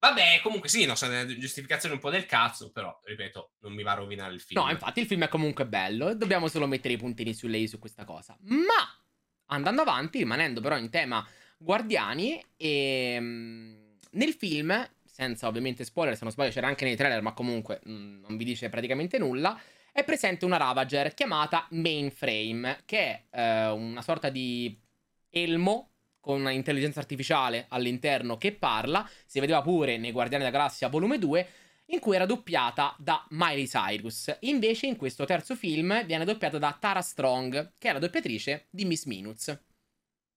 Vabbè, 0.00 0.40
comunque 0.42 0.70
sì, 0.70 0.86
no, 0.86 0.94
sono 0.94 1.12
una 1.12 1.26
giustificazione 1.26 1.94
un 1.94 2.00
po' 2.00 2.08
del 2.08 2.24
cazzo, 2.24 2.70
però, 2.72 2.98
ripeto, 3.04 3.52
non 3.60 3.74
mi 3.74 3.82
va 3.82 3.92
a 3.92 3.96
rovinare 3.96 4.32
il 4.32 4.40
film. 4.40 4.58
no, 4.58 4.70
infatti 4.70 5.00
il 5.00 5.06
film 5.06 5.24
è 5.24 5.28
comunque 5.28 5.66
bello. 5.66 6.08
e 6.08 6.16
Dobbiamo 6.16 6.48
solo 6.48 6.66
mettere 6.66 6.94
i 6.94 6.96
puntini 6.96 7.34
su 7.34 7.46
lei 7.46 7.68
su 7.68 7.78
questa 7.78 8.04
cosa. 8.04 8.34
Ma 8.40 8.98
andando 9.46 9.82
avanti, 9.82 10.18
rimanendo 10.18 10.62
però 10.62 10.78
in 10.78 10.88
tema 10.88 11.26
guardiani, 11.58 12.42
ehm, 12.56 13.98
nel 14.12 14.32
film, 14.32 14.88
senza 15.04 15.46
ovviamente 15.46 15.84
spoiler, 15.84 16.16
se 16.16 16.24
non 16.24 16.32
sbaglio 16.32 16.50
c'era 16.50 16.66
anche 16.66 16.86
nei 16.86 16.96
trailer, 16.96 17.20
ma 17.20 17.34
comunque 17.34 17.82
mm, 17.86 18.22
non 18.22 18.38
vi 18.38 18.44
dice 18.44 18.70
praticamente 18.70 19.18
nulla. 19.18 19.60
È 19.92 20.02
presente 20.02 20.46
una 20.46 20.56
Ravager 20.56 21.12
chiamata 21.12 21.66
Mainframe, 21.72 22.82
che 22.86 23.26
è 23.28 23.38
eh, 23.38 23.68
una 23.68 24.00
sorta 24.00 24.30
di 24.30 24.80
elmo 25.28 25.89
con 26.20 26.40
un'intelligenza 26.40 27.00
artificiale 27.00 27.66
all'interno 27.68 28.36
che 28.36 28.52
parla. 28.52 29.08
Si 29.26 29.40
vedeva 29.40 29.62
pure 29.62 29.96
nei 29.98 30.12
Guardiani 30.12 30.44
della 30.44 30.56
Galassia 30.56 30.88
volume 30.88 31.18
2, 31.18 31.48
in 31.86 31.98
cui 31.98 32.14
era 32.14 32.26
doppiata 32.26 32.94
da 32.98 33.24
Miley 33.30 33.66
Cyrus. 33.66 34.36
Invece 34.40 34.86
in 34.86 34.96
questo 34.96 35.24
terzo 35.24 35.56
film 35.56 36.04
viene 36.04 36.24
doppiata 36.24 36.58
da 36.58 36.76
Tara 36.78 37.02
Strong, 37.02 37.72
che 37.78 37.88
è 37.88 37.92
la 37.92 37.98
doppiatrice 37.98 38.66
di 38.70 38.84
Miss 38.84 39.06
Minutes. 39.06 39.58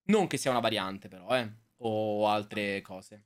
Non 0.05 0.27
che 0.27 0.37
sia 0.37 0.51
una 0.51 0.59
variante 0.59 1.07
però, 1.07 1.35
eh, 1.35 1.49
o 1.77 2.27
altre 2.27 2.81
cose. 2.81 3.25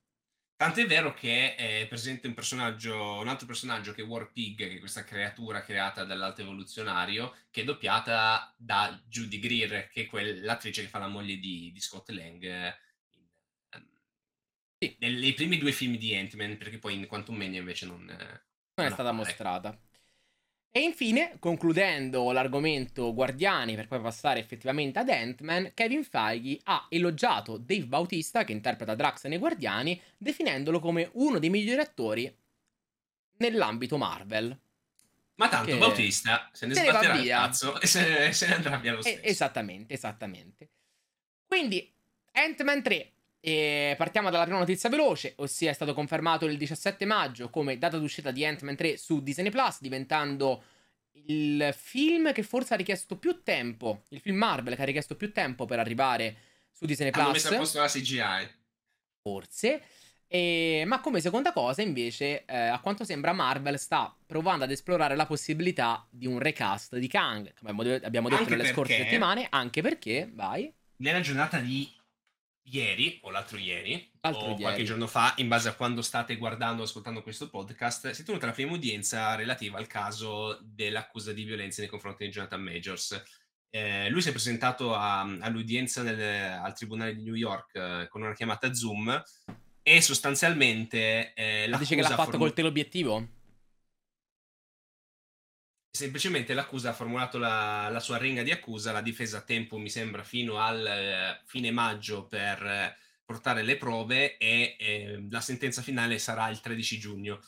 Tant'è 0.57 0.87
vero 0.87 1.13
che 1.13 1.53
è 1.53 1.85
presente 1.87 2.25
un 2.25 2.33
personaggio, 2.33 3.19
un 3.19 3.27
altro 3.27 3.45
personaggio 3.45 3.93
che 3.93 4.01
è 4.01 4.05
War 4.05 4.31
Pig, 4.31 4.57
che 4.57 4.73
è 4.73 4.79
questa 4.79 5.03
creatura 5.03 5.61
creata 5.61 6.03
dall'alto 6.03 6.41
evoluzionario, 6.41 7.35
che 7.51 7.61
è 7.61 7.63
doppiata 7.63 8.55
da 8.57 8.99
Judy 9.07 9.37
Greer, 9.37 9.87
che 9.87 10.01
è 10.01 10.05
quell'attrice 10.07 10.81
che 10.81 10.87
fa 10.87 10.97
la 10.97 11.07
moglie 11.07 11.37
di, 11.37 11.71
di 11.71 11.79
Scott 11.79 12.09
Lang. 12.09 12.75
Sì. 14.79 14.95
nel- 14.99 15.19
nei 15.19 15.33
primi 15.33 15.57
due 15.59 15.71
film 15.71 15.95
di 15.95 16.15
Ant-Man, 16.15 16.57
perché 16.57 16.79
poi 16.79 16.95
in 16.95 17.05
Quantum 17.05 17.35
Mania 17.35 17.59
invece 17.59 17.85
non, 17.85 18.09
eh, 18.09 18.15
non 18.75 18.87
è 18.87 18.89
stata 18.89 19.09
appare. 19.09 19.13
mostrata. 19.13 19.86
E 20.71 20.79
infine, 20.81 21.37
concludendo 21.39 22.31
l'argomento 22.31 23.13
Guardiani 23.13 23.75
per 23.75 23.87
poi 23.87 23.99
passare 23.99 24.39
effettivamente 24.39 24.99
ad 24.99 25.09
Ant-Man, 25.09 25.71
Kevin 25.73 26.03
Feige 26.03 26.59
ha 26.65 26.85
elogiato 26.89 27.57
Dave 27.57 27.85
Bautista, 27.87 28.43
che 28.43 28.51
interpreta 28.51 28.93
Drax 28.93 29.25
nei 29.25 29.39
Guardiani, 29.39 29.99
definendolo 30.17 30.79
come 30.79 31.09
uno 31.13 31.39
dei 31.39 31.49
migliori 31.49 31.81
attori 31.81 32.31
nell'ambito 33.37 33.97
Marvel. 33.97 34.55
Ma 35.35 35.49
tanto 35.49 35.71
Che- 35.71 35.77
Bautista 35.77 36.49
se 36.51 36.65
ne 36.67 36.73
se 36.75 36.81
ne 36.83 36.91
va 36.91 36.99
via. 37.15 37.37
cazzo 37.39 37.79
e 37.79 37.87
se 37.87 38.07
ne, 38.07 38.33
se 38.33 38.47
ne 38.47 38.55
andrà 38.55 38.77
via 38.77 38.91
lo 38.93 38.99
Eh, 38.99 39.01
stesso. 39.03 39.21
esattamente, 39.23 39.93
esattamente. 39.93 40.69
Quindi, 41.47 41.91
Ant-Man 42.33 42.83
3. 42.83 43.11
E 43.47 43.95
partiamo 43.97 44.29
dalla 44.29 44.43
prima 44.43 44.59
notizia 44.59 44.89
veloce, 44.89 45.31
ossia 45.37 45.69
è 45.69 45.73
stato 45.73 45.93
confermato 45.93 46.45
il 46.47 46.57
17 46.57 47.05
maggio 47.05 47.49
come 47.49 47.77
data 47.77 47.97
d'uscita 47.97 48.31
di 48.31 48.45
Ant-Man 48.45 48.75
3 48.75 48.97
su 48.97 49.23
Disney 49.23 49.49
Plus, 49.51 49.77
diventando 49.79 50.63
il 51.27 51.73
film 51.73 52.33
che 52.33 52.43
forse 52.43 52.73
ha 52.73 52.77
richiesto 52.77 53.15
più 53.17 53.43
tempo, 53.43 54.03
il 54.09 54.19
film 54.19 54.35
Marvel 54.35 54.75
che 54.75 54.81
ha 54.81 54.85
richiesto 54.85 55.15
più 55.15 55.31
tempo 55.31 55.63
per 55.63 55.79
arrivare 55.79 56.35
su 56.73 56.85
Disney 56.85 57.09
Hanno 57.13 57.31
Plus. 57.31 57.43
messo 57.43 57.55
a 57.55 57.57
posto 57.57 57.79
la 57.79 57.87
CGI. 57.87 58.49
forse. 59.21 59.81
E- 60.27 60.83
ma 60.85 60.99
come 60.99 61.21
seconda 61.21 61.53
cosa, 61.53 61.81
invece, 61.81 62.43
eh, 62.43 62.53
a 62.57 62.79
quanto 62.81 63.05
sembra, 63.05 63.31
Marvel 63.31 63.79
sta 63.79 64.13
provando 64.25 64.65
ad 64.65 64.71
esplorare 64.71 65.15
la 65.15 65.25
possibilità 65.25 66.05
di 66.09 66.27
un 66.27 66.37
recast 66.39 66.97
di 66.97 67.07
Kang, 67.07 67.53
come 67.57 67.71
abbiamo 67.71 67.83
de- 67.83 68.05
abbiamo 68.05 68.27
detto 68.27 68.41
Anche 68.41 68.55
nelle 68.57 68.67
scorse 68.73 68.91
perché- 68.93 69.09
settimane, 69.09 69.47
anche 69.49 69.81
perché, 69.81 70.29
vai, 70.33 70.69
Nella 70.97 71.21
giornata 71.21 71.59
di 71.59 71.89
ieri, 72.69 73.19
o 73.23 73.29
l'altro 73.31 73.57
ieri, 73.57 74.11
L'altro 74.21 74.41
o 74.41 74.49
ieri. 74.49 74.61
qualche 74.61 74.83
giorno 74.83 75.07
fa, 75.07 75.33
in 75.37 75.47
base 75.47 75.69
a 75.69 75.73
quando 75.73 76.01
state 76.01 76.35
guardando 76.37 76.81
o 76.81 76.85
ascoltando 76.85 77.21
questo 77.23 77.49
podcast, 77.49 78.09
si 78.11 78.21
è 78.21 78.25
tenuta 78.25 78.45
la 78.45 78.51
prima 78.51 78.71
udienza 78.73 79.35
relativa 79.35 79.77
al 79.77 79.87
caso 79.87 80.59
dell'accusa 80.61 81.31
di 81.33 81.43
violenza 81.43 81.81
nei 81.81 81.89
confronti 81.89 82.25
di 82.25 82.31
Jonathan 82.31 82.61
Majors. 82.61 83.23
Eh, 83.69 84.09
lui 84.09 84.21
si 84.21 84.29
è 84.29 84.31
presentato 84.31 84.95
a- 84.95 85.21
all'udienza 85.21 86.01
nel- 86.01 86.59
al 86.63 86.73
Tribunale 86.75 87.15
di 87.15 87.21
New 87.23 87.35
York 87.35 87.75
eh, 87.75 88.07
con 88.09 88.21
una 88.21 88.33
chiamata 88.33 88.73
Zoom 88.73 89.21
e 89.83 90.01
sostanzialmente 90.01 91.33
eh, 91.33 91.69
dice 91.77 91.95
che 91.95 92.01
l'ha 92.01 92.07
fatto 92.09 92.23
formu- 92.23 92.39
col 92.39 92.53
teleobiettivo? 92.53 93.27
Semplicemente 95.89 96.53
l'accusa 96.53 96.89
ha 96.89 96.93
formulato 96.93 97.37
la, 97.37 97.89
la 97.89 97.99
sua 97.99 98.17
ringa 98.17 98.43
di 98.43 98.51
accusa, 98.51 98.91
la 98.91 99.01
difesa 99.01 99.39
a 99.39 99.41
tempo 99.41 99.77
mi 99.77 99.89
sembra 99.89 100.23
fino 100.23 100.59
al 100.59 100.85
eh, 100.85 101.41
fine 101.45 101.71
maggio 101.71 102.27
per 102.27 102.63
eh, 102.63 102.95
portare 103.25 103.63
le 103.63 103.77
prove 103.77 104.37
e 104.37 104.75
eh, 104.79 105.27
la 105.29 105.41
sentenza 105.41 105.81
finale 105.81 106.19
sarà 106.19 106.49
il 106.49 106.59
13 106.61 106.99
giugno, 106.99 107.41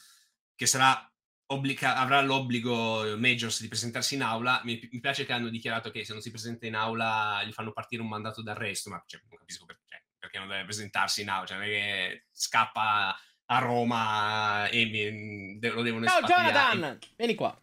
che 0.55 0.65
sarà 0.65 1.09
obbliga- 1.51 1.95
avrà 1.95 2.21
l'obbligo 2.21 3.05
eh, 3.05 3.15
Majors 3.15 3.61
di 3.61 3.67
presentarsi 3.67 4.15
in 4.15 4.23
aula. 4.23 4.61
Mi, 4.63 4.79
mi 4.91 4.99
piace 4.99 5.25
che 5.25 5.33
hanno 5.33 5.49
dichiarato 5.49 5.91
che 5.91 6.03
se 6.03 6.13
non 6.13 6.21
si 6.21 6.31
presenta 6.31 6.65
in 6.65 6.75
aula 6.75 7.43
gli 7.45 7.51
fanno 7.51 7.71
partire 7.71 8.01
un 8.01 8.09
mandato 8.09 8.41
d'arresto, 8.41 8.89
ma 8.89 9.01
cioè, 9.05 9.21
non 9.29 9.37
capisco 9.37 9.65
perché, 9.65 10.05
perché 10.17 10.39
non 10.39 10.47
deve 10.47 10.63
presentarsi 10.63 11.21
in 11.21 11.29
aula, 11.29 11.45
cioè 11.45 11.57
non 11.57 11.67
è 11.67 11.69
che 11.69 12.25
scappa 12.31 13.17
a 13.51 13.57
Roma 13.59 14.67
e 14.69 14.85
mi- 14.85 15.59
lo 15.59 15.81
devono 15.81 16.05
Ciao. 16.05 16.21
Jonathan! 16.21 16.97
Vieni 17.15 17.35
qua. 17.35 17.59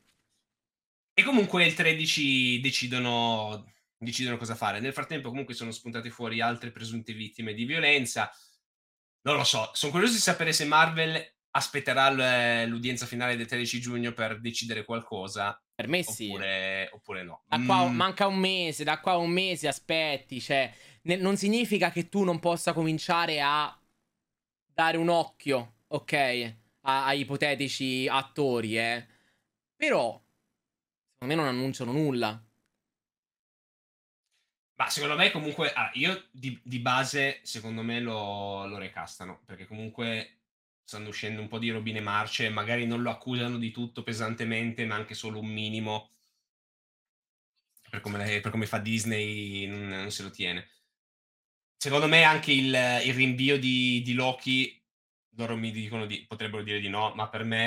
E 1.18 1.22
comunque 1.22 1.64
il 1.64 1.72
13 1.72 2.60
decidono, 2.60 3.72
decidono 3.96 4.36
cosa 4.36 4.54
fare. 4.54 4.80
Nel 4.80 4.92
frattempo, 4.92 5.30
comunque, 5.30 5.54
sono 5.54 5.70
spuntate 5.70 6.10
fuori 6.10 6.42
altre 6.42 6.70
presunte 6.70 7.14
vittime 7.14 7.54
di 7.54 7.64
violenza. 7.64 8.30
Non 9.22 9.36
lo 9.36 9.44
so, 9.44 9.70
sono 9.72 9.92
curioso 9.92 10.12
di 10.12 10.20
sapere 10.20 10.52
se 10.52 10.66
Marvel 10.66 11.34
aspetterà 11.52 12.64
l'udienza 12.66 13.06
finale 13.06 13.34
del 13.34 13.46
13 13.46 13.80
giugno 13.80 14.12
per 14.12 14.40
decidere 14.40 14.84
qualcosa 14.84 15.58
Per 15.74 15.88
me 15.88 16.02
sì. 16.02 16.26
oppure, 16.26 16.90
oppure 16.92 17.22
no. 17.22 17.44
Da 17.46 17.58
qua, 17.64 17.88
Mm, 17.88 17.94
manca 17.96 18.26
un 18.26 18.36
mese, 18.38 18.84
da 18.84 19.00
qua 19.00 19.12
a 19.12 19.16
un 19.16 19.30
mese 19.30 19.66
aspetti, 19.68 20.38
cioè, 20.38 20.70
ne- 21.04 21.16
non 21.16 21.38
significa 21.38 21.90
che 21.90 22.10
tu 22.10 22.24
non 22.24 22.40
possa 22.40 22.74
cominciare 22.74 23.40
a 23.40 23.74
dare 24.66 24.98
un 24.98 25.08
occhio, 25.08 25.76
ok, 25.88 26.12
a, 26.82 27.06
a 27.06 27.14
ipotetici 27.14 28.06
attori, 28.06 28.78
eh. 28.78 29.06
Però, 29.74 30.22
secondo 31.26 31.34
me 31.34 31.34
non 31.34 31.46
annunciano 31.46 31.92
nulla. 31.92 32.44
Ma 34.78 34.90
secondo 34.90 35.16
me 35.16 35.30
comunque, 35.30 35.72
ah, 35.72 35.90
io 35.94 36.28
di, 36.30 36.58
di 36.62 36.78
base, 36.78 37.40
secondo 37.42 37.82
me 37.82 37.98
lo, 37.98 38.66
lo 38.66 38.76
recastano, 38.76 39.40
perché 39.44 39.66
comunque 39.66 40.40
stanno 40.84 41.08
uscendo 41.08 41.40
un 41.40 41.48
po' 41.48 41.58
di 41.58 41.70
robine 41.70 42.00
marce, 42.00 42.50
magari 42.50 42.86
non 42.86 43.02
lo 43.02 43.10
accusano 43.10 43.58
di 43.58 43.70
tutto 43.70 44.02
pesantemente, 44.02 44.84
ma 44.84 44.94
anche 44.94 45.14
solo 45.14 45.40
un 45.40 45.46
minimo. 45.46 46.10
Per 47.88 48.00
come, 48.00 48.40
per 48.40 48.50
come 48.50 48.66
fa 48.66 48.78
Disney 48.78 49.66
non, 49.66 49.88
non 49.88 50.10
se 50.10 50.22
lo 50.22 50.30
tiene. 50.30 50.68
Secondo 51.76 52.06
me 52.06 52.22
anche 52.24 52.52
il, 52.52 52.66
il 53.04 53.14
rinvio 53.14 53.58
di, 53.58 54.02
di 54.02 54.12
Loki, 54.12 54.82
loro 55.36 55.56
mi 55.56 55.70
dicono 55.70 56.04
di, 56.04 56.24
potrebbero 56.26 56.62
dire 56.62 56.80
di 56.80 56.88
no, 56.88 57.14
ma 57.14 57.28
per 57.28 57.44
me 57.44 57.66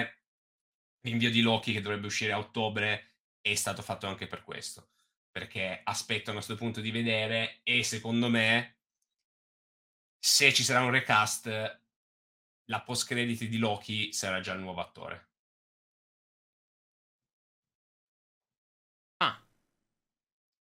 il 1.01 1.11
rinvio 1.11 1.31
di 1.31 1.41
Loki 1.41 1.73
che 1.73 1.81
dovrebbe 1.81 2.05
uscire 2.05 2.33
a 2.33 2.37
ottobre 2.37 3.08
è 3.41 3.55
stato 3.55 3.81
fatto 3.81 4.07
anche 4.07 4.27
per 4.27 4.43
questo 4.43 4.89
perché 5.31 5.81
aspetto 5.83 6.31
a 6.31 6.33
questo 6.33 6.55
punto 6.55 6.81
di 6.81 6.91
vedere 6.91 7.59
e 7.63 7.83
secondo 7.83 8.29
me 8.29 8.77
se 10.17 10.53
ci 10.53 10.63
sarà 10.63 10.81
un 10.81 10.91
recast 10.91 11.79
la 12.65 12.81
post 12.81 13.07
credit 13.07 13.45
di 13.45 13.57
Loki 13.57 14.13
sarà 14.13 14.39
già 14.41 14.53
il 14.53 14.59
nuovo 14.59 14.79
attore. 14.81 15.27
Ah. 19.17 19.41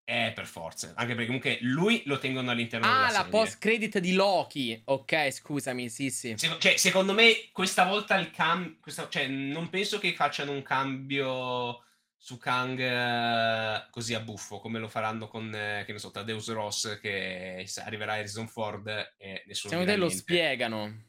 Eh, 0.03 0.31
per 0.33 0.47
forza. 0.47 0.93
Anche 0.95 1.13
perché 1.13 1.27
comunque 1.27 1.59
lui 1.61 2.01
lo 2.05 2.17
tengono 2.17 2.49
all'interno 2.49 2.87
ah, 2.87 2.93
della 2.93 3.05
la 3.05 3.11
serie. 3.11 3.29
post 3.29 3.57
credit 3.59 3.99
di 3.99 4.13
Loki. 4.13 4.81
Ok, 4.85 5.31
scusami, 5.31 5.87
sì, 5.89 6.09
sì. 6.09 6.33
Se- 6.35 6.57
cioè, 6.59 6.77
secondo 6.77 7.13
me 7.13 7.49
questa 7.51 7.85
volta 7.85 8.15
il 8.15 8.31
cambio... 8.31 9.07
Cioè, 9.07 9.27
non 9.27 9.69
penso 9.69 9.99
che 9.99 10.15
facciano 10.15 10.51
un 10.51 10.63
cambio 10.63 11.83
su 12.19 12.37
Kang 12.37 12.79
eh, 12.79 13.87
così 13.91 14.13
a 14.13 14.19
buffo, 14.21 14.59
come 14.59 14.79
lo 14.79 14.87
faranno 14.89 15.27
con, 15.27 15.53
eh, 15.53 15.83
che 15.85 15.93
ne 15.93 15.99
so, 15.99 16.11
Tadeus 16.11 16.51
Ross, 16.51 16.99
che 16.99 17.63
s- 17.65 17.77
arriverà 17.77 18.13
a 18.13 18.15
Harrison 18.17 18.47
Ford 18.47 18.87
e 19.17 19.43
nessuno 19.47 19.77
Secondo 19.77 19.89
te 19.91 19.95
lo 19.97 20.09
niente. 20.09 20.09
spiegano? 20.09 21.05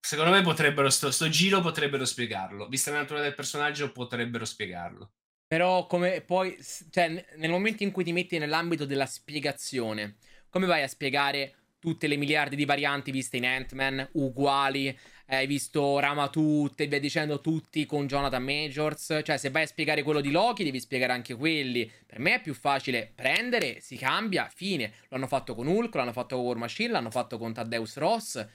Secondo 0.00 0.32
me 0.32 0.42
potrebbero, 0.42 0.90
sto, 0.90 1.12
sto 1.12 1.28
giro 1.28 1.60
potrebbero 1.60 2.04
spiegarlo. 2.04 2.66
Vista 2.66 2.90
la 2.90 2.96
natura 2.98 3.20
del 3.20 3.34
personaggio, 3.36 3.92
potrebbero 3.92 4.44
spiegarlo. 4.44 5.12
Però 5.46 5.86
come 5.86 6.20
poi, 6.20 6.56
cioè, 6.90 7.08
nel 7.36 7.50
momento 7.50 7.82
in 7.82 7.90
cui 7.90 8.04
ti 8.04 8.12
metti 8.12 8.36
nell'ambito 8.38 8.84
della 8.84 9.06
spiegazione, 9.06 10.16
come 10.50 10.66
vai 10.66 10.82
a 10.82 10.88
spiegare 10.88 11.54
tutte 11.78 12.06
le 12.06 12.16
miliardi 12.16 12.54
di 12.56 12.64
varianti 12.66 13.10
viste 13.10 13.38
in 13.38 13.46
Ant-Man, 13.46 14.10
uguali, 14.12 14.96
hai 15.36 15.46
visto 15.46 15.98
Ramatut 15.98 16.80
e 16.80 16.86
via 16.86 16.98
dicendo 16.98 17.40
tutti 17.40 17.84
con 17.84 18.06
Jonathan 18.06 18.42
Majors, 18.42 19.20
cioè 19.22 19.36
se 19.36 19.50
vai 19.50 19.64
a 19.64 19.66
spiegare 19.66 20.02
quello 20.02 20.20
di 20.20 20.30
Loki 20.30 20.64
devi 20.64 20.80
spiegare 20.80 21.12
anche 21.12 21.34
quelli. 21.34 21.90
Per 22.06 22.18
me 22.18 22.36
è 22.36 22.40
più 22.40 22.54
facile 22.54 23.12
prendere, 23.14 23.80
si 23.80 23.96
cambia, 23.96 24.48
fine. 24.48 24.94
L'hanno 25.08 25.26
fatto 25.26 25.54
con 25.54 25.66
Hulk, 25.66 25.94
l'hanno 25.94 26.12
fatto 26.12 26.36
con 26.36 26.46
War 26.46 26.56
Machine, 26.56 26.92
l'hanno 26.92 27.10
fatto 27.10 27.36
con 27.36 27.52
Thaddeus 27.52 27.96
Ross. 27.96 28.46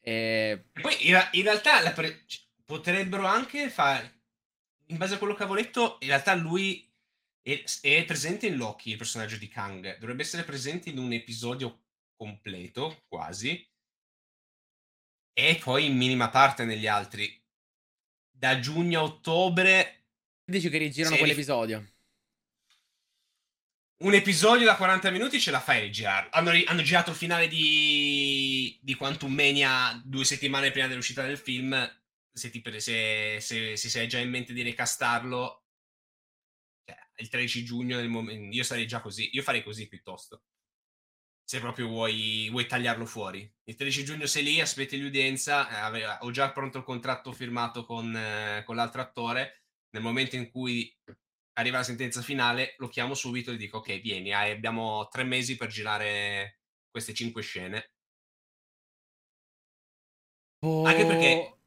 E... 0.00 0.64
Poi 0.80 1.08
in, 1.08 1.28
in 1.32 1.42
realtà 1.42 1.90
pre- 1.92 2.24
c- 2.26 2.42
potrebbero 2.64 3.24
anche 3.24 3.70
fare, 3.70 4.20
in 4.86 4.98
base 4.98 5.14
a 5.14 5.18
quello 5.18 5.34
che 5.34 5.44
avevo 5.44 5.58
letto, 5.58 5.96
in 6.00 6.08
realtà 6.08 6.34
lui 6.34 6.86
è, 7.40 7.62
è 7.80 8.04
presente 8.04 8.46
in 8.46 8.56
Loki, 8.56 8.90
il 8.90 8.96
personaggio 8.98 9.36
di 9.36 9.48
Kang. 9.48 9.96
Dovrebbe 9.98 10.22
essere 10.22 10.44
presente 10.44 10.90
in 10.90 10.98
un 10.98 11.12
episodio 11.12 11.84
completo, 12.14 13.02
quasi. 13.08 13.66
E 15.34 15.60
poi 15.62 15.86
in 15.86 15.96
minima 15.96 16.28
parte 16.28 16.64
negli 16.64 16.86
altri. 16.86 17.40
Da 18.30 18.58
giugno 18.58 19.00
a 19.00 19.04
ottobre 19.04 20.02
Dici 20.44 20.68
che 20.68 20.78
rigirano 20.78 21.16
quell'episodio. 21.16 21.86
Un 24.02 24.14
episodio 24.14 24.66
da 24.66 24.76
40 24.76 25.10
minuti 25.10 25.40
ce 25.40 25.52
la 25.52 25.60
fai 25.60 25.78
a 25.78 25.82
rigirare. 25.82 26.28
Hanno, 26.32 26.50
ri- 26.50 26.64
hanno 26.66 26.82
girato 26.82 27.10
il 27.10 27.16
finale 27.16 27.46
di, 27.46 28.76
di 28.82 28.94
Quantum 28.94 29.32
Mania 29.32 30.00
due 30.04 30.24
settimane 30.24 30.72
prima 30.72 30.88
dell'uscita 30.88 31.24
del 31.24 31.38
film. 31.38 31.74
Se, 32.32 32.50
ti 32.50 32.60
pre- 32.60 32.80
se, 32.80 33.38
se, 33.40 33.76
se 33.76 33.88
sei 33.88 34.08
già 34.08 34.18
in 34.18 34.28
mente 34.28 34.52
di 34.52 34.62
recastarlo, 34.62 35.64
cioè, 36.84 36.98
il 37.16 37.28
13 37.28 37.64
giugno, 37.64 37.96
nel 37.96 38.08
mom- 38.08 38.52
io 38.52 38.64
sarei 38.64 38.86
già 38.88 39.00
così. 39.00 39.30
Io 39.32 39.42
farei 39.42 39.62
così 39.62 39.86
piuttosto. 39.86 40.42
Se 41.44 41.60
proprio 41.60 41.86
vuoi, 41.88 42.48
vuoi 42.50 42.66
tagliarlo 42.66 43.04
fuori. 43.04 43.40
Il 43.64 43.74
13 43.76 44.04
giugno 44.04 44.26
sei 44.26 44.42
lì, 44.44 44.60
aspetti 44.60 44.98
l'udienza. 45.00 45.68
eh, 45.68 45.74
ave- 45.76 46.16
ho 46.20 46.30
già 46.30 46.50
pronto 46.52 46.78
il 46.78 46.84
contratto 46.84 47.32
firmato 47.32 47.84
con, 47.84 48.14
eh, 48.16 48.62
con 48.64 48.76
l'altro 48.76 49.00
attore. 49.02 49.64
Nel 49.90 50.02
momento 50.02 50.36
in 50.36 50.50
cui 50.50 50.90
arriva 51.54 51.78
la 51.78 51.82
sentenza 51.84 52.22
finale, 52.22 52.74
lo 52.78 52.88
chiamo 52.88 53.14
subito 53.14 53.50
e 53.52 53.56
dico: 53.56 53.78
Ok, 53.78 54.00
vieni, 54.00 54.32
hai- 54.32 54.50
abbiamo 54.52 55.08
tre 55.08 55.24
mesi 55.24 55.56
per 55.56 55.68
girare 55.68 56.60
queste 56.90 57.12
cinque 57.14 57.42
scene. 57.42 57.90
Anche 60.64 61.06
perché 61.06 61.58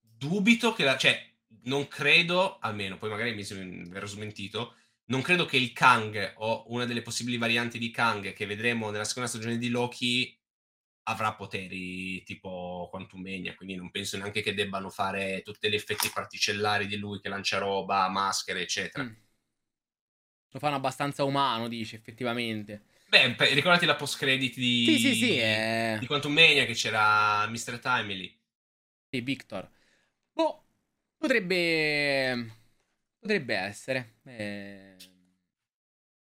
dubito 0.00 0.72
che 0.72 0.84
la. 0.84 0.96
cioè, 0.96 1.18
non 1.64 1.88
credo, 1.88 2.58
almeno, 2.58 2.98
poi 2.98 3.10
magari 3.10 3.34
mi 3.34 3.42
verrò 3.88 4.06
smentito. 4.06 4.76
Non 5.06 5.22
credo 5.22 5.44
che 5.44 5.56
il 5.56 5.72
Kang 5.72 6.34
o 6.36 6.64
una 6.68 6.84
delle 6.84 7.02
possibili 7.02 7.38
varianti 7.38 7.78
di 7.78 7.90
Kang 7.90 8.32
che 8.32 8.46
vedremo 8.46 8.90
nella 8.90 9.04
seconda 9.04 9.28
stagione 9.28 9.58
di 9.58 9.68
Loki 9.68 10.36
avrà 11.08 11.34
poteri 11.34 12.22
tipo 12.24 12.88
Quantum 12.90 13.20
Mania, 13.20 13.54
quindi 13.54 13.76
non 13.76 13.90
penso 13.90 14.16
neanche 14.16 14.42
che 14.42 14.54
debbano 14.54 14.90
fare 14.90 15.42
tutti 15.44 15.68
gli 15.68 15.74
effetti 15.74 16.10
particellari 16.12 16.86
di 16.86 16.96
lui 16.96 17.20
che 17.20 17.28
lancia 17.28 17.58
roba, 17.58 18.08
maschere, 18.08 18.62
eccetera. 18.62 19.04
Mm. 19.04 19.12
Lo 20.50 20.58
fanno 20.58 20.76
abbastanza 20.76 21.22
umano, 21.22 21.68
dici, 21.68 21.94
effettivamente. 21.94 22.86
Beh, 23.08 23.36
ricordati 23.54 23.86
la 23.86 23.94
post 23.94 24.18
credit 24.18 24.56
di, 24.56 24.84
Sì, 24.84 24.98
sì, 24.98 25.14
sì, 25.14 25.36
è... 25.36 25.96
di 26.00 26.06
Quantum 26.06 26.32
Mania 26.32 26.64
che 26.64 26.74
c'era 26.74 27.46
Mr. 27.46 27.78
Timely. 27.78 28.36
Sì, 29.10 29.20
Victor. 29.20 29.70
Boh, 30.32 30.64
potrebbe... 31.16 32.64
Potrebbe 33.26 33.56
essere. 33.56 34.18
Eh, 34.24 34.94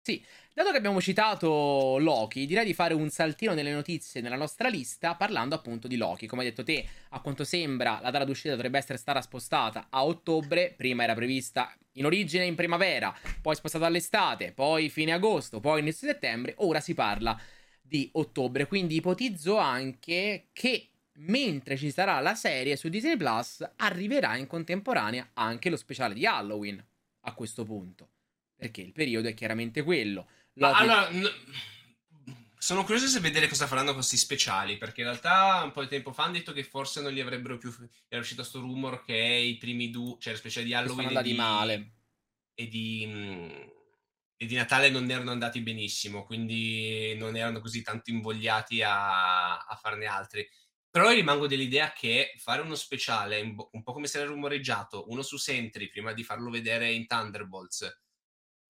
Sì, 0.01 0.25
dato 0.55 0.71
che 0.71 0.79
abbiamo 0.79 0.99
citato 0.99 1.99
Loki, 1.99 2.47
direi 2.47 2.65
di 2.65 2.73
fare 2.73 2.95
un 2.95 3.11
saltino 3.11 3.53
nelle 3.53 3.73
notizie 3.73 4.23
nella 4.23 4.37
nostra 4.37 4.69
lista 4.69 5.15
parlando 5.15 5.55
appunto 5.55 5.89
di 5.89 5.99
Loki. 5.99 6.27
Come 6.27 6.43
hai 6.43 6.49
detto 6.49 6.65
te, 6.65 6.87
a 7.11 7.21
quanto 7.21 7.45
sembra 7.45 7.99
la 8.01 8.11
data 8.11 8.25
d'uscita 8.25 8.55
dovrebbe 8.55 8.79
essere 8.79 8.97
stata 8.97 9.21
spostata 9.21 9.89
a 9.91 10.07
ottobre, 10.07 10.73
prima 10.75 11.03
era 11.03 11.13
prevista 11.13 11.77
in 11.93 12.07
origine 12.07 12.47
in 12.47 12.55
primavera, 12.55 13.15
poi 13.43 13.57
spostata 13.57 13.85
all'estate, 13.85 14.53
poi 14.53 14.89
fine 14.89 15.13
agosto, 15.13 15.61
poi 15.61 15.81
inizio 15.81 16.09
settembre, 16.09 16.55
ora 16.59 16.81
si 16.81 16.95
parla 16.95 17.39
di 17.83 18.09
ottobre, 18.13 18.67
quindi 18.67 18.95
ipotizzo 18.97 19.59
anche 19.59 20.49
che 20.55 20.93
mentre 21.17 21.77
ci 21.77 21.91
sarà 21.91 22.21
la 22.21 22.35
serie 22.35 22.77
su 22.77 22.89
Disney 22.89 23.17
Plus 23.17 23.69
arriverà 23.77 24.37
in 24.37 24.47
contemporanea 24.47 25.31
anche 25.35 25.71
lo 25.71 25.77
speciale 25.77 26.15
di 26.15 26.27
Halloween 26.27 26.85
a 27.21 27.35
questo 27.35 27.65
punto. 27.65 28.11
Perché 28.57 28.81
il 28.81 28.93
periodo 28.93 29.29
è 29.29 29.35
chiaramente 29.35 29.83
quello. 29.83 30.27
Ma 30.55 30.69
Loki- 30.71 30.83
allora, 30.83 31.11
n- 31.11 31.33
sono 32.59 32.85
curioso 32.85 33.07
se 33.07 33.21
vedere 33.21 33.49
cosa 33.49 33.67
faranno 33.67 33.93
questi 33.93 34.17
speciali, 34.17 34.79
perché 34.79 35.03
in 35.03 35.09
realtà 35.09 35.63
un 35.63 35.73
po' 35.73 35.83
di 35.83 35.89
tempo 35.89 36.13
fa 36.13 36.25
hanno 36.25 36.33
detto 36.33 36.53
che 36.53 36.65
forse 36.65 37.01
non 37.01 37.13
li 37.13 37.21
avrebbero 37.21 37.59
più... 37.59 37.73
Era 38.09 38.21
uscito 38.21 38.43
sto 38.43 38.61
rumor 38.61 39.05
che 39.05 39.15
i 39.15 39.57
primi 39.57 39.91
due, 39.91 40.17
cioè 40.19 40.33
lo 40.33 40.39
speciale 40.39 40.67
di 40.67 40.73
sono 40.73 40.83
Halloween 40.85 41.05
e 41.05 41.09
andati 41.09 41.29
di, 41.29 41.37
male. 41.37 41.91
e 42.55 42.69
di, 42.69 43.71
e 44.37 44.47
di 44.47 44.55
Natale 44.55 44.89
non 44.89 45.11
erano 45.11 45.31
andati 45.33 45.61
benissimo, 45.61 46.25
quindi 46.25 47.15
non 47.19 47.37
erano 47.37 47.61
così 47.61 47.83
tanto 47.83 48.11
invogliati 48.11 48.83
a, 48.83 49.59
a 49.59 49.77
farne 49.77 50.07
altri. 50.07 50.49
Però 50.97 51.11
rimango 51.11 51.47
dell'idea 51.47 51.93
che 51.93 52.33
fare 52.39 52.63
uno 52.63 52.75
speciale, 52.75 53.39
un 53.43 53.83
po', 53.83 53.93
come 53.93 54.07
si 54.07 54.17
era 54.17 54.25
rumoreggiato, 54.25 55.11
uno 55.11 55.21
su 55.21 55.37
Sentry 55.37 55.91
prima 55.91 56.15
di 56.15 56.25
farlo 56.25 56.49
vedere 56.49 56.91
in 56.91 57.07
Thunderbolts 57.07 58.03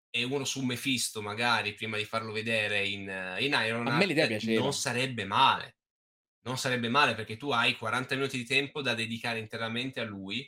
e 0.09 0.23
uno 0.25 0.43
su 0.43 0.61
Mephisto 0.65 1.21
magari 1.21 1.75
prima 1.75 1.95
di 1.95 2.03
farlo 2.03 2.33
vedere 2.33 2.85
in, 2.85 3.07
eh, 3.07 3.41
in 3.45 3.57
Iron 3.65 3.87
A 3.87 3.95
me 3.95 4.05
l'idea 4.05 4.25
Heart, 4.25 4.43
piaceva. 4.43 4.63
non 4.63 4.73
sarebbe 4.73 5.23
male. 5.23 5.77
Non 6.41 6.57
sarebbe 6.57 6.89
male 6.89 7.15
perché 7.15 7.37
tu 7.37 7.51
hai 7.51 7.77
40 7.77 8.15
minuti 8.15 8.35
di 8.35 8.45
tempo 8.45 8.81
da 8.81 8.93
dedicare 8.93 9.39
interamente 9.39 10.01
a 10.01 10.03
lui, 10.03 10.45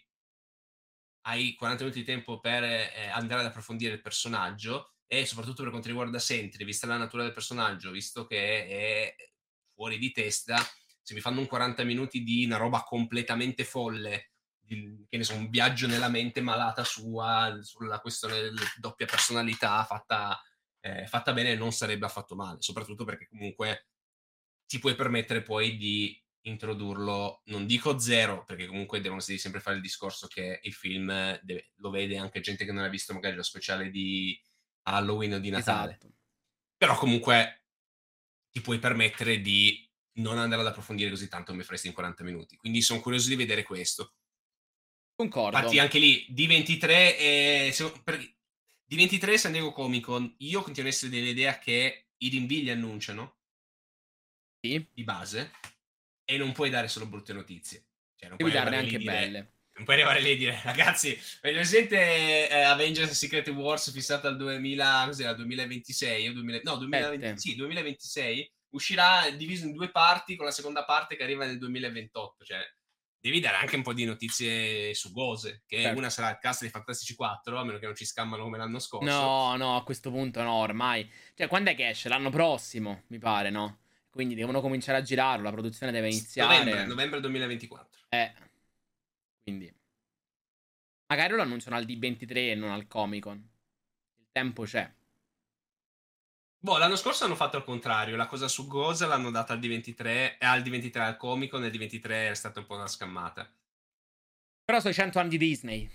hai 1.21 1.55
40 1.55 1.83
minuti 1.85 2.01
di 2.01 2.05
tempo 2.05 2.41
per 2.41 2.63
eh, 2.65 3.07
andare 3.13 3.39
ad 3.39 3.47
approfondire 3.47 3.93
il 3.93 4.01
personaggio 4.01 4.95
e 5.07 5.25
soprattutto 5.25 5.61
per 5.61 5.71
quanto 5.71 5.87
riguarda 5.87 6.19
Sentry, 6.19 6.65
vista 6.65 6.85
la 6.85 6.97
natura 6.97 7.23
del 7.23 7.31
personaggio, 7.31 7.91
visto 7.91 8.25
che 8.25 8.67
è 8.67 9.15
fuori 9.73 9.97
di 9.97 10.11
testa, 10.11 10.61
se 11.11 11.17
mi 11.17 11.21
fanno 11.21 11.41
un 11.41 11.47
40 11.47 11.83
minuti 11.83 12.23
di 12.23 12.45
una 12.45 12.55
roba 12.55 12.83
completamente 12.83 13.65
folle, 13.65 14.31
di- 14.57 15.05
che 15.09 15.17
ne 15.17 15.23
so, 15.25 15.33
un 15.33 15.49
viaggio 15.49 15.85
nella 15.85 16.07
mente 16.07 16.39
malata 16.39 16.85
sua, 16.85 17.57
sulla 17.61 17.99
questione 17.99 18.39
della 18.39 18.61
doppia 18.77 19.05
personalità 19.05 19.83
fatta, 19.83 20.41
eh, 20.79 21.05
fatta 21.07 21.33
bene, 21.33 21.55
non 21.55 21.73
sarebbe 21.73 22.05
affatto 22.05 22.35
male, 22.35 22.61
soprattutto 22.61 23.03
perché 23.03 23.27
comunque 23.27 23.89
ti 24.65 24.79
puoi 24.79 24.95
permettere 24.95 25.43
poi 25.43 25.75
di 25.75 26.17
introdurlo, 26.43 27.41
non 27.47 27.65
dico 27.65 27.99
zero, 27.99 28.45
perché 28.45 28.65
comunque 28.65 29.01
devono 29.01 29.19
sempre 29.19 29.59
fare 29.59 29.75
il 29.75 29.81
discorso 29.81 30.27
che 30.27 30.61
il 30.63 30.73
film 30.73 31.07
deve- 31.43 31.71
lo 31.75 31.89
vede 31.89 32.17
anche 32.17 32.39
gente 32.39 32.63
che 32.63 32.71
non 32.71 32.85
ha 32.85 32.89
visto 32.89 33.13
magari 33.13 33.35
lo 33.35 33.43
speciale 33.43 33.89
di 33.89 34.41
Halloween 34.83 35.33
o 35.33 35.39
di 35.39 35.49
Natale. 35.49 35.89
Esatto. 35.91 36.13
Però 36.77 36.95
comunque 36.97 37.65
ti 38.49 38.61
puoi 38.61 38.79
permettere 38.79 39.41
di 39.41 39.90
non 40.13 40.37
andare 40.37 40.61
ad 40.61 40.67
approfondire 40.67 41.09
così 41.09 41.27
tanto 41.27 41.51
come 41.51 41.63
faresti 41.63 41.87
in 41.87 41.93
40 41.93 42.23
minuti. 42.23 42.57
Quindi 42.57 42.81
sono 42.81 42.99
curioso 42.99 43.29
di 43.29 43.35
vedere 43.35 43.63
questo. 43.63 44.13
Concordo. 45.15 45.57
Infatti 45.57 45.79
anche 45.79 45.99
lì, 45.99 46.25
D23 46.31 46.87
e... 46.89 47.69
se- 47.73 47.91
per- 48.03 48.35
D23 48.91 49.35
San 49.35 49.51
Diego 49.53 49.71
Comic 49.71 50.03
Con, 50.03 50.35
io 50.39 50.61
continuo 50.63 50.89
a 50.89 50.93
essere 50.93 51.11
dell'idea 51.11 51.57
che 51.59 52.07
i 52.17 52.27
rinvii 52.29 52.63
li 52.63 52.69
annunciano 52.71 53.37
Sì. 54.59 54.85
di 54.93 55.03
base 55.03 55.51
e 56.25 56.37
non 56.37 56.51
puoi 56.51 56.69
dare 56.69 56.87
solo 56.87 57.05
brutte 57.07 57.33
notizie. 57.33 57.85
Cioè, 58.15 58.29
non 58.29 58.37
puoi 58.37 58.51
darne 58.51 58.77
anche 58.77 58.97
dire- 58.97 59.11
belle. 59.11 59.53
Non 59.73 59.85
puoi 59.85 59.95
arrivare 59.95 60.21
lì 60.21 60.31
e 60.31 60.35
dire, 60.35 60.61
ragazzi, 60.65 61.17
presente 61.39 62.49
eh, 62.49 62.61
Avengers 62.61 63.11
Secret 63.13 63.47
Wars 63.49 63.89
fissata 63.91 64.27
al 64.27 64.35
2000, 64.35 65.03
cos'era, 65.05 65.33
2026 65.33 66.27
o 66.27 66.33
2000, 66.33 66.59
no, 66.63 66.75
2020, 66.75 67.25
Sette. 67.25 67.39
sì, 67.39 67.55
2026, 67.55 68.51
uscirà 68.71 69.29
diviso 69.31 69.65
in 69.65 69.73
due 69.73 69.89
parti 69.89 70.35
con 70.35 70.45
la 70.45 70.51
seconda 70.51 70.83
parte 70.85 71.15
che 71.15 71.23
arriva 71.23 71.45
nel 71.45 71.57
2028, 71.57 72.43
cioè 72.43 72.59
devi 73.21 73.39
dare 73.39 73.57
anche 73.57 73.75
un 73.75 73.83
po' 73.83 73.93
di 73.93 74.03
notizie 74.03 74.93
su 74.95 75.11
Gose, 75.11 75.61
che 75.67 75.81
certo. 75.81 75.97
una 75.97 76.09
sarà 76.09 76.31
il 76.31 76.39
cast 76.39 76.61
dei 76.61 76.71
Fantastici 76.71 77.13
4, 77.13 77.57
a 77.57 77.63
meno 77.63 77.77
che 77.77 77.85
non 77.85 77.95
ci 77.95 78.05
scammano 78.05 78.43
come 78.43 78.57
l'anno 78.57 78.79
scorso. 78.79 79.07
No, 79.07 79.55
no, 79.55 79.75
a 79.77 79.83
questo 79.83 80.09
punto 80.09 80.41
no, 80.41 80.53
ormai. 80.53 81.09
Cioè, 81.35 81.47
quando 81.47 81.69
è 81.69 81.75
che 81.75 81.89
esce? 81.89 82.09
L'anno 82.09 82.31
prossimo, 82.31 83.03
mi 83.07 83.19
pare, 83.19 83.51
no? 83.51 83.81
Quindi 84.09 84.33
devono 84.33 84.59
cominciare 84.59 84.97
a 84.97 85.01
girarlo, 85.03 85.43
la 85.43 85.51
produzione 85.51 85.91
deve 85.91 86.09
iniziare. 86.09 86.57
Novembre, 86.57 86.85
novembre 86.85 87.19
2024. 87.21 87.99
Eh. 88.09 88.33
Quindi. 89.43 89.73
Magari 91.07 91.33
lo 91.33 91.41
annunciano 91.41 91.75
al 91.75 91.85
D23 91.85 92.35
e 92.35 92.55
non 92.55 92.71
al 92.71 92.87
Comic 92.87 93.23
Con. 93.23 93.49
Il 94.17 94.27
tempo 94.31 94.63
c'è. 94.63 94.91
Boh, 96.63 96.77
l'anno 96.77 96.95
scorso 96.95 97.25
hanno 97.25 97.35
fatto 97.35 97.57
il 97.57 97.63
contrario. 97.63 98.15
La 98.15 98.27
cosa 98.27 98.47
su 98.47 98.67
Goza 98.67 99.07
l'hanno 99.07 99.31
data 99.31 99.53
al 99.53 99.59
D23 99.59 100.05
e 100.05 100.37
al 100.39 100.61
D23 100.61 100.99
al 100.99 101.17
Comic 101.17 101.49
Con 101.49 101.63
e 101.63 101.67
al 101.67 101.71
D23 101.71 102.29
è 102.29 102.33
stata 102.35 102.59
un 102.59 102.65
po' 102.65 102.75
una 102.75 102.87
scammata. 102.87 103.51
Però 104.63 104.79
sono 104.79 104.91
i 104.91 104.95
100 104.95 105.19
anni 105.19 105.29
di 105.29 105.37
Disney. 105.37 105.89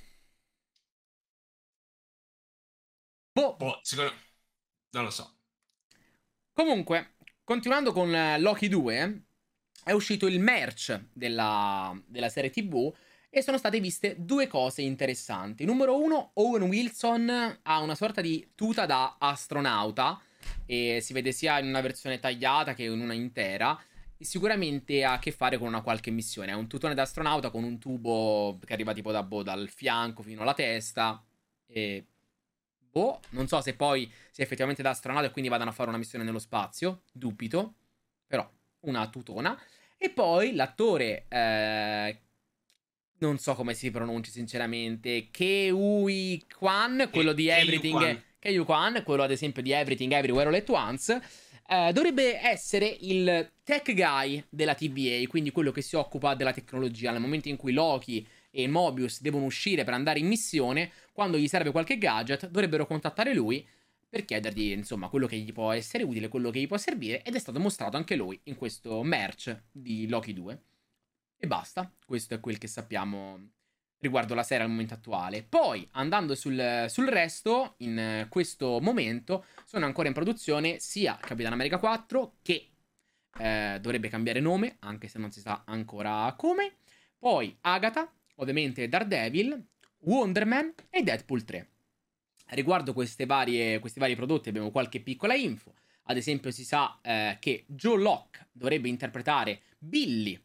Boh. 3.33 3.57
boh, 3.57 3.81
secondo... 3.83 4.12
Non 4.91 5.05
lo 5.05 5.11
so. 5.11 5.35
Comunque, 6.53 7.17
Continuando 7.47 7.93
con 7.93 8.12
eh, 8.12 8.41
Loki 8.41 8.67
2, 8.67 9.23
è 9.85 9.93
uscito 9.93 10.27
il 10.27 10.41
merch 10.41 11.01
della, 11.12 11.97
della 12.05 12.29
serie 12.29 12.51
TV 12.51 12.93
e 13.31 13.41
sono 13.41 13.57
state 13.57 13.79
viste 13.79 14.17
due 14.19 14.49
cose 14.49 14.83
interessanti. 14.83 15.64
Numero 15.64 15.97
uno, 15.97 16.33
Owen 16.35 16.62
Wilson 16.62 17.61
ha 17.62 17.79
una 17.79 17.95
sorta 17.95 18.21
di 18.21 18.51
tuta 18.57 18.85
da 18.85 19.14
astronauta 19.17 20.21
e 20.66 21.01
si 21.01 21.12
vede 21.12 21.32
sia 21.32 21.59
in 21.59 21.66
una 21.66 21.80
versione 21.80 22.18
tagliata 22.18 22.74
che 22.74 22.84
in 22.84 23.01
una 23.01 23.14
intera. 23.14 23.78
E 24.18 24.24
sicuramente 24.24 25.05
ha 25.05 25.12
a 25.12 25.18
che 25.18 25.30
fare 25.30 25.59
con 25.59 25.68
una 25.68 25.82
qualche 25.82 26.11
missione. 26.11 26.53
È 26.53 26.55
un 26.55 26.68
tutone 26.68 26.94
da 26.94 27.03
astronauta 27.03 27.51
con 27.51 27.64
un 27.64 27.78
tubo 27.78 28.59
che 28.64 28.72
arriva 28.72 28.92
tipo 28.94 29.12
da, 29.12 29.22
boh, 29.22 29.42
dal 29.42 29.68
fianco 29.68 30.22
fino 30.22 30.42
alla 30.42 30.55
testa. 30.55 31.22
E 31.66 32.07
Boh, 32.97 33.20
non 33.32 33.47
so 33.47 33.61
se 33.61 33.74
poi 33.74 34.11
sia 34.30 34.42
effettivamente 34.42 34.80
da 34.80 34.88
astronauta 34.88 35.26
e 35.26 35.30
quindi 35.30 35.51
vadano 35.51 35.68
a 35.68 35.72
fare 35.74 35.90
una 35.90 35.99
missione 35.99 36.24
nello 36.24 36.38
spazio. 36.38 37.03
Dubito. 37.12 37.74
Però, 38.26 38.51
una 38.80 39.07
tutona. 39.11 39.55
E 39.99 40.09
poi 40.09 40.55
l'attore. 40.55 41.26
Eh, 41.28 42.20
non 43.18 43.36
so 43.36 43.55
come 43.55 43.74
si 43.74 43.90
pronunci 43.90 44.30
sinceramente. 44.30 45.28
Keui 45.30 46.47
Kwan, 46.49 47.11
quello 47.12 47.34
di 47.34 47.49
Everything. 47.49 48.22
Keui 48.47 48.64
Kwan, 48.64 49.03
quello 49.05 49.24
ad 49.24 49.32
esempio 49.32 49.61
di 49.61 49.72
Everything 49.72 50.12
Everywhere 50.12 50.49
All 50.49 50.55
At 50.55 50.68
Once. 50.68 51.20
Eh, 51.66 51.92
dovrebbe 51.92 52.40
essere 52.40 52.97
il 53.01 53.51
tech 53.64 53.92
guy 53.92 54.40
della 54.49 54.76
TVA, 54.76 55.26
quindi 55.26 55.51
quello 55.51 55.72
che 55.72 55.82
si 55.82 55.97
occupa 55.97 56.36
della 56.36 56.53
tecnologia. 56.53 57.11
Nel 57.11 57.20
momento 57.20 57.49
in 57.49 57.57
cui 57.57 57.72
Loki 57.72 58.24
e 58.53 58.68
Mobius 58.68 59.20
devono 59.20 59.47
uscire 59.47 59.82
per 59.82 59.94
andare 59.94 60.20
in 60.20 60.28
missione, 60.28 60.92
quando 61.12 61.38
gli 61.38 61.49
serve 61.49 61.72
qualche 61.72 61.99
gadget, 61.99 62.49
dovrebbero 62.49 62.86
contattare 62.86 63.34
lui 63.34 63.66
per 64.09 64.24
chiedergli, 64.24 64.70
insomma, 64.70 65.09
quello 65.09 65.26
che 65.26 65.38
gli 65.38 65.53
può 65.53 65.72
essere 65.72 66.05
utile, 66.05 66.28
quello 66.28 66.51
che 66.51 66.61
gli 66.61 66.68
può 66.68 66.76
servire, 66.76 67.22
ed 67.24 67.34
è 67.34 67.40
stato 67.40 67.59
mostrato 67.59 67.97
anche 67.97 68.14
lui 68.14 68.38
in 68.44 68.55
questo 68.55 69.03
merch 69.03 69.61
di 69.72 70.07
Loki 70.07 70.32
2. 70.32 70.62
E 71.36 71.47
basta, 71.49 71.92
questo 72.07 72.34
è 72.34 72.38
quel 72.38 72.59
che 72.59 72.68
sappiamo 72.68 73.56
riguardo 74.07 74.35
la 74.35 74.43
serie 74.43 74.65
al 74.65 74.71
momento 74.71 74.95
attuale. 74.95 75.43
Poi, 75.43 75.87
andando 75.93 76.35
sul, 76.35 76.87
sul, 76.89 77.07
resto, 77.09 77.75
in 77.79 78.27
questo 78.29 78.79
momento 78.81 79.45
sono 79.65 79.85
ancora 79.85 80.09
in 80.09 80.15
produzione 80.15 80.79
sia 80.79 81.19
Capitan 81.21 81.53
America 81.53 81.79
4 81.79 82.37
che 82.43 82.71
eh, 83.39 83.79
dovrebbe 83.81 84.09
cambiare 84.09 84.41
nome, 84.41 84.77
anche 84.81 85.09
se 85.09 85.19
non 85.19 85.31
si 85.31 85.41
sa 85.41 85.65
ancora 85.67 86.33
come. 86.37 86.77
Poi 87.19 87.57
Agatha, 87.63 88.11
ovviamente 88.37 88.89
Daredevil, 88.89 89.67
Wonder 90.01 90.47
Man 90.47 90.73
e 90.91 91.03
Deadpool 91.03 91.45
3. 91.45 91.71
Riguardo 92.49 92.95
varie, 93.27 93.81
questi 93.81 93.99
vari 93.99 94.15
prodotti 94.15 94.49
abbiamo 94.49 94.71
qualche 94.71 95.01
piccola 95.01 95.35
info. 95.35 95.75
Ad 96.09 96.17
esempio 96.17 96.53
si 96.53 96.65
sa 96.65 97.01
eh, 97.03 97.37
che 97.41 97.65
Joe 97.67 98.01
Locke 98.01 98.47
dovrebbe 98.53 98.89
interpretare 98.89 99.63
Billy, 99.79 100.41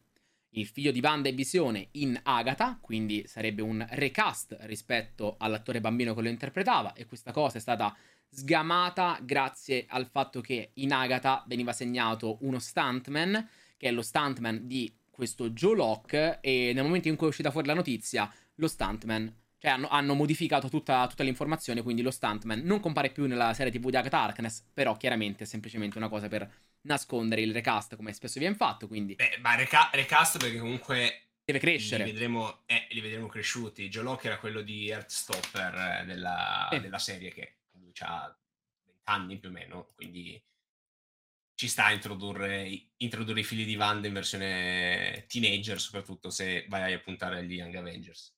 il 0.54 0.66
figlio 0.66 0.92
di 0.92 1.00
Wanda 1.00 1.28
e 1.28 1.32
Visione, 1.32 1.88
in 1.92 2.18
Agatha, 2.22 2.78
quindi 2.80 3.24
sarebbe 3.26 3.62
un 3.62 3.84
recast 3.90 4.56
rispetto 4.62 5.36
all'attore 5.38 5.80
bambino 5.80 6.14
che 6.14 6.22
lo 6.22 6.28
interpretava 6.28 6.92
e 6.92 7.06
questa 7.06 7.32
cosa 7.32 7.58
è 7.58 7.60
stata 7.60 7.96
sgamata 8.28 9.18
grazie 9.22 9.86
al 9.88 10.06
fatto 10.06 10.40
che 10.40 10.70
in 10.74 10.92
Agatha 10.92 11.44
veniva 11.46 11.72
segnato 11.72 12.38
uno 12.40 12.58
stuntman, 12.58 13.48
che 13.76 13.88
è 13.88 13.92
lo 13.92 14.02
stuntman 14.02 14.66
di 14.66 14.92
questo 15.10 15.50
Joe 15.50 15.76
Locke 15.76 16.38
e 16.40 16.72
nel 16.74 16.84
momento 16.84 17.08
in 17.08 17.16
cui 17.16 17.26
è 17.26 17.30
uscita 17.30 17.50
fuori 17.50 17.66
la 17.66 17.74
notizia, 17.74 18.32
lo 18.56 18.68
stuntman 18.68 19.40
cioè 19.62 19.70
hanno, 19.70 19.86
hanno 19.90 20.14
modificato 20.14 20.68
tutta, 20.68 21.06
tutta, 21.06 21.22
l'informazione, 21.22 21.82
quindi 21.82 22.02
lo 22.02 22.10
stuntman 22.10 22.62
non 22.64 22.80
compare 22.80 23.10
più 23.10 23.28
nella 23.28 23.54
serie 23.54 23.70
TV 23.70 23.90
di 23.90 23.96
Agatha 23.96 24.20
Harkness, 24.20 24.64
però 24.74 24.96
chiaramente 24.96 25.44
è 25.44 25.46
semplicemente 25.46 25.98
una 25.98 26.08
cosa 26.08 26.26
per 26.26 26.50
nascondere 26.82 27.42
il 27.42 27.52
recast 27.52 27.96
come 27.96 28.12
spesso 28.12 28.38
viene 28.38 28.54
fatto, 28.54 28.86
quindi... 28.86 29.14
Beh, 29.14 29.38
ma 29.40 29.54
reca- 29.54 29.90
recast 29.92 30.38
perché 30.38 30.58
comunque... 30.58 31.26
Deve 31.44 31.58
crescere. 31.58 32.04
Li 32.04 32.12
vedremo, 32.12 32.62
eh, 32.66 32.86
li 32.90 33.00
vedremo 33.00 33.26
cresciuti. 33.26 33.88
Joe 33.88 34.04
Locke 34.04 34.28
era 34.28 34.38
quello 34.38 34.62
di 34.62 34.88
Earthstopper 34.88 36.00
eh, 36.00 36.04
della, 36.06 36.68
eh. 36.68 36.80
della 36.80 36.98
serie 36.98 37.32
che 37.32 37.56
ha 38.00 38.26
20 38.32 38.40
anni 39.04 39.38
più 39.38 39.48
o 39.48 39.52
meno, 39.52 39.88
quindi 39.94 40.40
ci 41.54 41.68
sta 41.68 41.86
a 41.86 41.92
introdurre, 41.92 42.88
introdurre 42.96 43.40
i 43.40 43.44
figli 43.44 43.64
di 43.64 43.76
Wanda 43.76 44.06
in 44.06 44.14
versione 44.14 45.24
teenager, 45.28 45.80
soprattutto 45.80 46.30
se 46.30 46.66
vai 46.68 46.92
a 46.92 47.00
puntare 47.00 47.38
agli 47.38 47.54
Young 47.54 47.74
Avengers. 47.74 48.34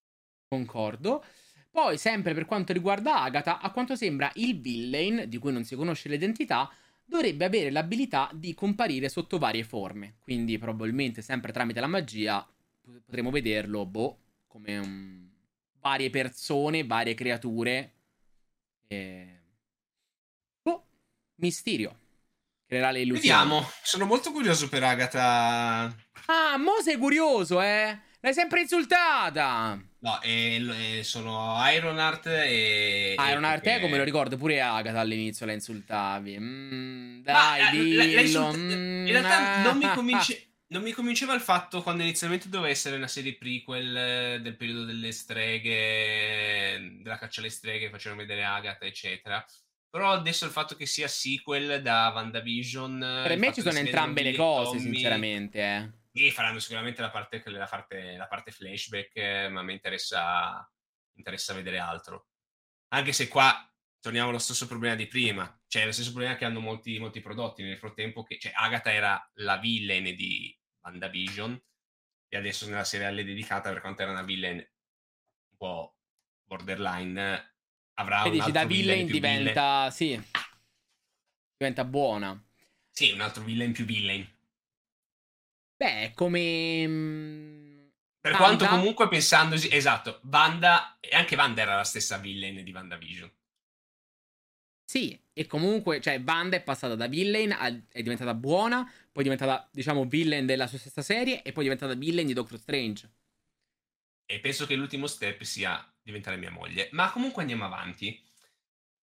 Concordo. 0.49 1.25
Poi, 1.71 1.99
sempre 1.99 2.35
per 2.35 2.45
quanto 2.45 2.73
riguarda 2.73 3.23
Agatha, 3.23 3.61
a 3.61 3.71
quanto 3.71 3.97
sembra 3.97 4.31
il 4.35 4.61
villain, 4.61 5.25
di 5.29 5.39
cui 5.39 5.53
non 5.53 5.65
si 5.65 5.75
conosce 5.75 6.09
l'identità, 6.09 6.71
dovrebbe 7.05 7.45
avere 7.45 7.71
l'abilità 7.71 8.31
di 8.33 8.55
comparire 8.55 9.09
sotto 9.09 9.39
varie 9.39 9.65
forme. 9.65 10.17
Quindi, 10.21 10.59
probabilmente, 10.59 11.23
sempre 11.23 11.53
tramite 11.53 11.81
la 11.81 11.87
magia, 11.87 12.47
potremo 13.05 13.31
vederlo, 13.31 13.87
boh, 13.87 14.19
come 14.47 14.79
un... 14.79 15.29
varie 15.81 16.11
persone, 16.11 16.85
varie 16.85 17.15
creature. 17.15 17.93
E... 18.87 19.41
Boh, 20.63 20.87
Misterio. 21.37 21.99
Creerà 22.67 22.91
le 22.91 23.03
illusioni. 23.03 23.37
Vediamo, 23.37 23.69
sono 23.83 24.07
molto 24.07 24.33
curioso 24.33 24.69
per 24.69 24.83
Agatha. 24.83 25.95
Ah, 26.27 26.57
mo 26.57 26.81
sei 26.83 26.97
curioso, 26.97 27.61
eh? 27.61 27.99
L'hai 28.21 28.33
sempre 28.33 28.63
insultata! 28.63 29.79
No, 30.05 30.21
e, 30.21 30.99
e 30.99 31.03
sono 31.03 31.57
Ironheart 31.65 32.27
e... 32.27 33.17
Ironheart 33.19 33.65
è 33.65 33.81
come 33.81 33.97
lo 33.97 34.05
ricordo, 34.05 34.37
pure 34.37 34.61
Agatha 34.61 35.01
all'inizio 35.01 35.47
la 35.47 35.53
insultavi. 35.53 36.39
Mm, 36.39 37.23
dai, 37.23 37.63
Ma, 37.63 37.71
dillo. 37.71 38.15
La 38.15 38.21
insult- 38.21 38.57
mm, 38.59 39.07
in 39.07 39.13
realtà 39.13 39.63
non 39.63 39.79
mi, 39.79 39.89
convince- 39.95 40.57
non 40.67 40.83
mi 40.83 40.93
convinceva 40.93 41.33
il 41.33 41.41
fatto 41.41 41.83
quando 41.83 42.03
inizialmente 42.03 42.51
doveva 42.51 42.69
essere 42.69 42.97
una 42.97 43.09
serie 43.09 43.37
prequel 43.37 43.97
eh, 43.97 44.41
del 44.43 44.57
periodo 44.57 44.85
delle 44.85 45.11
streghe, 45.11 46.99
della 47.01 47.17
caccia 47.17 47.41
alle 47.41 47.49
streghe, 47.49 47.89
facevano 47.89 48.21
vedere 48.21 48.45
Agatha, 48.45 48.85
eccetera. 48.85 49.43
Però 49.89 50.13
adesso 50.13 50.45
il 50.45 50.51
fatto 50.51 50.77
che 50.77 50.85
sia 50.85 51.09
sequel 51.09 51.81
da 51.81 52.13
WandaVision... 52.15 53.23
Per 53.27 53.39
me 53.39 53.55
ci 53.55 53.63
sono 53.63 53.79
entrambe 53.79 54.23
le 54.23 54.35
cose, 54.35 54.77
Tommy, 54.77 54.81
sinceramente, 54.81 55.61
eh. 55.61 55.91
Sì, 56.17 56.31
faranno 56.31 56.61
sicuramente 56.61 57.01
la 57.01 57.11
parte, 57.11 57.43
la 57.47 57.67
parte, 57.67 58.17
la 58.17 58.29
parte 58.29 58.53
flashback, 58.53 59.17
eh, 59.17 59.49
ma 59.49 59.63
mi 59.63 59.73
interessa, 59.73 60.65
interessa 61.17 61.55
vedere 61.55 61.81
altro. 61.81 62.29
Anche 62.93 63.13
se 63.13 63.27
qua 63.27 63.69
torniamo 63.99 64.29
allo 64.29 64.39
stesso 64.39 64.69
problema 64.69 64.95
di 64.95 65.09
prima, 65.09 65.61
cioè 65.67 65.87
lo 65.87 65.91
stesso 65.91 66.13
problema 66.13 66.37
che 66.37 66.45
hanno 66.45 66.61
molti, 66.61 67.01
molti 67.01 67.21
prodotti 67.21 67.65
nel 67.65 67.79
frattempo, 67.79 68.23
che 68.23 68.39
cioè, 68.39 68.53
Agatha 68.55 68.93
era 68.93 69.29
la 69.39 69.57
villain 69.57 70.15
di 70.15 70.57
WandaVision 70.83 71.61
e 72.29 72.37
adesso 72.37 72.69
nella 72.69 72.85
seriale 72.85 73.25
dedicata, 73.25 73.71
per 73.73 73.81
quanto 73.81 74.03
era 74.03 74.13
una 74.13 74.23
villain 74.23 74.59
un 74.59 75.57
po' 75.57 75.97
borderline, 76.45 77.57
avrà 77.95 78.23
e 78.23 78.29
un 78.29 78.35
dici, 78.35 78.53
da 78.53 78.65
villain, 78.65 79.05
villain 79.05 79.07
diventa, 79.07 79.89
villain. 79.89 80.23
sì, 80.23 80.31
diventa 81.57 81.85
buona. 81.85 82.41
Sì, 82.89 83.11
un 83.11 83.21
altro 83.21 83.43
villain 83.43 83.73
più 83.73 83.85
villain. 83.85 84.34
Beh, 85.85 86.13
come... 86.15 86.87
Mm, 86.87 87.79
per 88.19 88.33
Vanda. 88.33 88.39
quanto 88.39 88.67
comunque 88.67 89.07
pensandosi, 89.07 89.69
esatto, 89.71 90.21
Wanda, 90.31 90.97
e 90.99 91.15
anche 91.15 91.37
Wanda 91.37 91.61
era 91.61 91.77
la 91.77 91.85
stessa 91.85 92.17
villain 92.17 92.65
di 92.65 92.73
WandaVision. 92.73 93.31
Sì, 94.83 95.21
e 95.35 95.47
comunque, 95.47 96.01
cioè, 96.01 96.23
Wanda 96.25 96.57
è 96.57 96.63
passata 96.63 96.95
da 96.95 97.07
villain, 97.07 97.53
a, 97.53 97.67
è 97.67 98.01
diventata 98.01 98.33
buona, 98.33 98.83
poi 98.83 99.25
è 99.25 99.29
diventata, 99.29 99.69
diciamo, 99.71 100.07
villain 100.07 100.47
della 100.47 100.67
sua 100.67 100.79
stessa 100.79 101.03
serie, 101.03 101.43
e 101.43 101.53
poi 101.53 101.67
è 101.67 101.69
diventata 101.69 101.93
villain 101.93 102.27
di 102.27 102.33
Doctor 102.33 102.59
Strange. 102.59 103.11
E 104.25 104.41
penso 104.41 104.65
che 104.65 104.77
l'ultimo 104.77 105.07
step 105.07 105.43
sia 105.43 105.87
diventare 106.03 106.39
mia 106.39 106.51
moglie. 106.51 106.89
Ma 106.93 107.11
comunque 107.11 107.43
andiamo 107.43 107.67
avanti. 107.67 108.19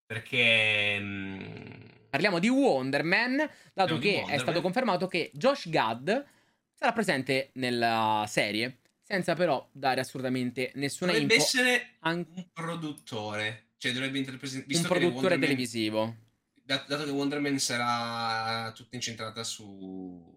Perché... 0.05 0.99
Mm, 0.99 1.71
Parliamo 2.11 2.37
di 2.37 2.49
Wonder 2.49 3.03
Man, 3.03 3.49
dato 3.73 3.97
che 3.97 4.17
Wonder 4.17 4.35
è 4.35 4.37
stato 4.37 4.61
confermato 4.61 5.07
che 5.07 5.31
Josh 5.33 5.69
Gad 5.69 6.35
sarà 6.77 6.93
presente 6.93 7.49
nella 7.53 8.23
serie, 8.27 8.81
senza 9.01 9.33
però 9.33 9.67
dare 9.71 9.99
assolutamente 10.01 10.71
nessuna 10.75 11.11
Dovrebbe 11.11 11.33
info. 11.33 11.45
essere 11.45 11.95
An- 12.01 12.25
un 12.35 12.47
produttore, 12.53 13.69
cioè 13.77 13.91
dovrebbe 13.93 14.19
interpretare... 14.19 14.65
un 14.67 14.81
produttore 14.83 15.39
televisivo. 15.39 16.15
dato 16.53 17.03
che 17.03 17.09
Wonder 17.09 17.39
Man 17.39 17.57
sarà 17.57 18.71
tutta 18.73 18.95
incentrata 18.95 19.43
su 19.43 20.35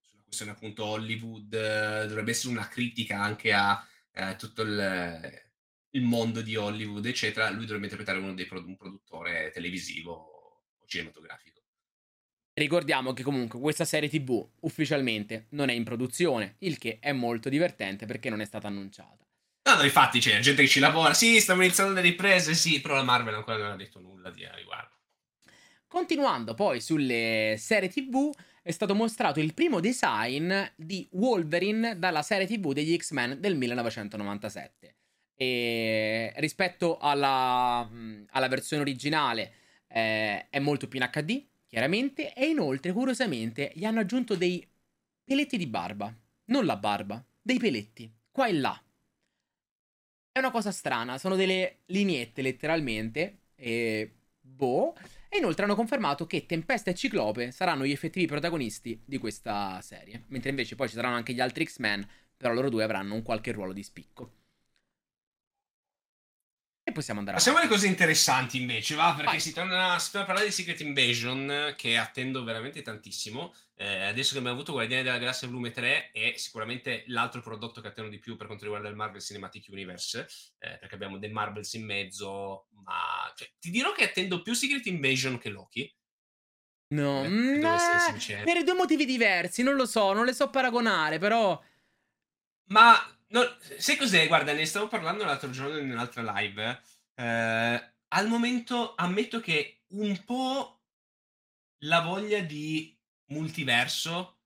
sulla 0.00 0.22
questione 0.24 0.52
appunto 0.52 0.84
Hollywood, 0.84 1.54
eh, 1.54 2.06
dovrebbe 2.06 2.32
essere 2.32 2.52
una 2.52 2.68
critica 2.68 3.20
anche 3.20 3.52
a 3.52 3.82
eh, 4.12 4.36
tutto 4.36 4.60
il, 4.62 5.42
il 5.90 6.02
mondo 6.02 6.42
di 6.42 6.54
Hollywood, 6.56 7.06
eccetera. 7.06 7.48
Lui 7.48 7.64
dovrebbe 7.64 7.84
interpretare 7.84 8.18
uno 8.18 8.34
dei 8.34 8.46
produ- 8.46 8.68
un 8.68 8.76
produttore 8.76 9.50
televisivo 9.54 10.12
o 10.12 10.86
cinematografico. 10.86 11.61
Ricordiamo 12.54 13.14
che 13.14 13.22
comunque 13.22 13.58
questa 13.58 13.86
serie 13.86 14.10
TV 14.10 14.46
ufficialmente 14.60 15.46
non 15.50 15.70
è 15.70 15.72
in 15.72 15.84
produzione, 15.84 16.56
il 16.58 16.76
che 16.76 16.98
è 17.00 17.12
molto 17.12 17.48
divertente 17.48 18.04
perché 18.04 18.28
non 18.28 18.40
è 18.42 18.44
stata 18.44 18.68
annunciata. 18.68 19.24
No, 19.64 19.76
no, 19.76 19.84
infatti 19.84 20.18
c'è 20.18 20.38
gente 20.40 20.62
che 20.62 20.68
ci 20.68 20.80
lavora, 20.80 21.14
sì, 21.14 21.40
stiamo 21.40 21.62
iniziando 21.62 21.94
le 21.94 22.00
riprese, 22.00 22.52
sì, 22.54 22.80
però 22.80 22.94
la 22.94 23.04
Marvel 23.04 23.34
ancora 23.34 23.56
non 23.56 23.70
ha 23.70 23.76
detto 23.76 24.00
nulla 24.00 24.30
di 24.30 24.44
a 24.44 24.52
riguardo. 24.54 24.96
Continuando 25.86 26.54
poi 26.54 26.80
sulle 26.80 27.54
serie 27.58 27.88
TV, 27.88 28.30
è 28.62 28.70
stato 28.70 28.94
mostrato 28.94 29.40
il 29.40 29.54
primo 29.54 29.80
design 29.80 30.52
di 30.74 31.08
Wolverine 31.12 31.98
dalla 31.98 32.22
serie 32.22 32.46
TV 32.46 32.72
degli 32.72 32.96
X-Men 32.96 33.40
del 33.40 33.56
1997. 33.56 34.96
E 35.34 36.32
rispetto 36.36 36.98
alla, 36.98 37.84
mh, 37.84 38.26
alla 38.30 38.48
versione 38.48 38.82
originale 38.82 39.52
eh, 39.88 40.48
è 40.48 40.58
molto 40.58 40.86
più 40.86 41.00
in 41.00 41.08
HD, 41.10 41.44
chiaramente, 41.72 42.34
e 42.34 42.48
inoltre, 42.48 42.92
curiosamente, 42.92 43.72
gli 43.74 43.86
hanno 43.86 44.00
aggiunto 44.00 44.36
dei 44.36 44.62
peletti 45.24 45.56
di 45.56 45.66
barba. 45.66 46.14
Non 46.46 46.66
la 46.66 46.76
barba, 46.76 47.24
dei 47.40 47.58
peletti, 47.58 48.12
qua 48.30 48.46
e 48.46 48.52
là. 48.52 48.84
È 50.30 50.38
una 50.38 50.50
cosa 50.50 50.70
strana, 50.70 51.16
sono 51.16 51.34
delle 51.34 51.78
lineette 51.86 52.42
letteralmente, 52.42 53.38
e 53.54 54.12
boh. 54.38 54.94
E 55.30 55.38
inoltre 55.38 55.64
hanno 55.64 55.74
confermato 55.74 56.26
che 56.26 56.44
Tempesta 56.44 56.90
e 56.90 56.94
Ciclope 56.94 57.52
saranno 57.52 57.86
gli 57.86 57.90
effettivi 57.90 58.26
protagonisti 58.26 59.00
di 59.02 59.16
questa 59.16 59.80
serie, 59.80 60.24
mentre 60.26 60.50
invece 60.50 60.74
poi 60.74 60.90
ci 60.90 60.94
saranno 60.94 61.16
anche 61.16 61.32
gli 61.32 61.40
altri 61.40 61.64
X-Men, 61.64 62.06
però 62.36 62.52
loro 62.52 62.68
due 62.68 62.84
avranno 62.84 63.14
un 63.14 63.22
qualche 63.22 63.50
ruolo 63.50 63.72
di 63.72 63.82
spicco. 63.82 64.41
E 66.92 66.94
possiamo 66.94 67.20
andare 67.20 67.38
Passiamo 67.38 67.58
alle 67.58 67.68
cose 67.68 67.86
interessanti 67.86 68.60
invece, 68.60 68.94
va? 68.94 69.14
Perché 69.16 69.38
si 69.38 69.52
torna, 69.54 69.98
si 69.98 70.10
torna 70.10 70.24
a 70.24 70.26
parlare 70.26 70.46
di 70.46 70.52
Secret 70.52 70.80
Invasion, 70.80 71.72
che 71.74 71.96
attendo 71.96 72.44
veramente 72.44 72.82
tantissimo. 72.82 73.54
Eh, 73.74 74.02
adesso 74.02 74.32
che 74.32 74.38
abbiamo 74.38 74.56
avuto 74.56 74.72
Guardiani 74.72 75.02
della 75.02 75.16
Galassia 75.16 75.48
Volume 75.48 75.70
3 75.70 76.10
è 76.12 76.34
sicuramente 76.36 77.04
l'altro 77.06 77.40
prodotto 77.40 77.80
che 77.80 77.88
attendo 77.88 78.10
di 78.10 78.18
più 78.18 78.36
per 78.36 78.46
quanto 78.46 78.64
riguarda 78.64 78.88
il 78.88 78.94
Marvel 78.94 79.22
Cinematic 79.22 79.68
Universe, 79.70 80.28
eh, 80.58 80.76
perché 80.78 80.94
abbiamo 80.94 81.18
dei 81.18 81.30
Marvels 81.30 81.72
in 81.72 81.86
mezzo, 81.86 82.66
ma 82.84 83.32
cioè, 83.34 83.50
ti 83.58 83.70
dirò 83.70 83.92
che 83.92 84.04
attendo 84.04 84.42
più 84.42 84.52
Secret 84.52 84.84
Invasion 84.84 85.38
che 85.38 85.48
Loki. 85.48 85.96
No, 86.88 87.24
Eh, 87.24 87.28
mm, 87.28 87.64
eh, 87.64 87.78
sincero. 88.10 88.44
per 88.44 88.64
due 88.64 88.74
motivi 88.74 89.06
diversi, 89.06 89.62
non 89.62 89.76
lo 89.76 89.86
so, 89.86 90.12
non 90.12 90.26
le 90.26 90.34
so 90.34 90.50
paragonare, 90.50 91.18
però... 91.18 91.58
Ma 92.66 92.94
no, 93.32 93.56
sai 93.78 93.96
cos'è? 93.96 94.26
Guarda, 94.28 94.52
ne 94.52 94.64
stavo 94.66 94.88
parlando 94.88 95.24
l'altro 95.24 95.50
giorno 95.50 95.78
in 95.78 95.90
un'altra 95.90 96.22
live. 96.38 96.80
eh, 97.16 97.92
al 98.14 98.28
momento 98.28 98.94
ammetto 98.94 99.40
che 99.40 99.82
un 99.92 100.24
po' 100.24 100.82
la 101.84 102.00
voglia 102.00 102.40
di 102.40 102.96
multiverso 103.30 104.38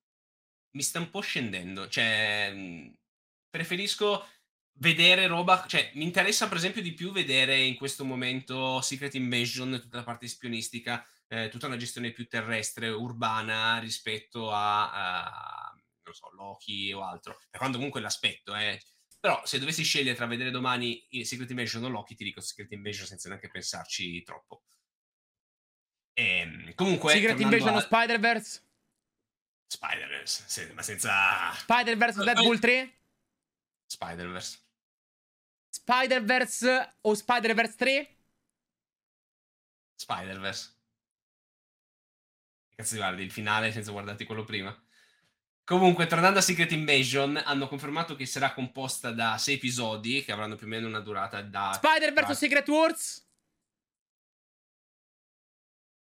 mi 0.77 0.83
sta 0.83 0.99
un 1.01 1.11
po' 1.11 1.21
scendendo. 1.21 1.89
Cioè, 1.89 2.53
mh, 2.53 2.95
preferisco 3.51 4.27
vedere 4.79 5.27
roba. 5.27 5.65
Cioè, 5.67 5.91
mi 5.95 6.05
interessa, 6.05 6.49
per 6.49 6.59
esempio, 6.59 6.83
di 6.83 6.93
più 6.93 7.13
vedere 7.13 7.59
in 7.59 7.77
questo 7.77 8.05
momento 8.05 8.81
Secret 8.81 9.15
Invasion, 9.15 9.81
tutta 9.81 9.99
la 9.99 10.05
parte 10.05 10.29
spionistica, 10.29 11.05
eh, 11.29 11.49
tutta 11.49 11.67
una 11.67 11.77
gestione 11.77 12.11
più 12.13 12.27
terrestre, 12.29 12.89
urbana 12.89 13.79
rispetto 13.79 14.53
a, 14.53 14.93
a, 14.93 15.66
non 16.07 16.15
so, 16.15 16.31
Loki 16.35 16.93
o 16.93 17.03
altro. 17.03 17.37
Per 17.51 17.59
quanto 17.59 17.77
comunque 17.77 18.01
l'aspetto, 18.01 18.55
eh. 18.55 18.81
Però 19.19 19.45
se 19.45 19.59
dovessi 19.59 19.83
scegliere 19.83 20.15
tra 20.17 20.27
vedere 20.27 20.51
domani 20.51 21.05
il 21.11 21.27
Secret 21.27 21.51
Invasion 21.51 21.85
o 21.85 21.89
Loki, 21.89 22.15
ti 22.15 22.25
dico 22.25 22.41
Secret 22.41 22.71
Invasion 22.73 23.07
senza 23.07 23.29
neanche 23.29 23.49
pensarci 23.49 24.23
troppo. 24.23 24.63
Ehm, 26.15 26.75
comunque, 26.75 27.13
Secret 27.13 27.41
Invasion 27.41 27.75
o 27.75 27.79
a- 27.79 27.81
Spider-Verse? 27.81 28.63
Spider-Verse, 29.69 30.45
sì, 30.47 30.73
ma 30.75 30.83
senza 30.83 31.53
Spider-Verse 31.55 32.21
o 32.21 32.23
Eh, 32.23 32.25
Deadpool 32.27 32.57
eh. 32.57 32.61
3? 32.61 32.99
Spider-Verse. 33.87 34.59
Spider-Verse 35.71 36.97
o 37.01 37.15
Spider-Verse 37.15 37.77
3? 37.77 38.17
Spider-Verse. 39.97 40.75
Che 42.69 42.77
Cazzo 42.77 42.97
guardi 42.97 43.23
il 43.23 43.31
finale 43.33 43.73
senza 43.73 43.91
guardarti 43.91 44.25
quello 44.25 44.45
prima? 44.45 44.86
Comunque, 45.67 46.07
tornando 46.07 46.39
a 46.39 46.43
Secret 46.43 46.71
Invasion, 46.71 47.43
hanno 47.45 47.67
confermato 47.67 48.15
che 48.15 48.25
sarà 48.25 48.53
composta 48.55 49.11
da 49.11 49.37
sei 49.37 49.57
episodi 49.57 50.23
che 50.23 50.31
avranno 50.31 50.55
più 50.55 50.67
o 50.67 50.71
meno 50.71 50.87
una 50.87 51.01
durata 51.01 51.43
da 51.43 51.73
Spider-Verse 51.75 52.23
o 52.23 52.25
tra- 52.27 52.35
Secret 52.35 52.69
Wars? 52.69 53.27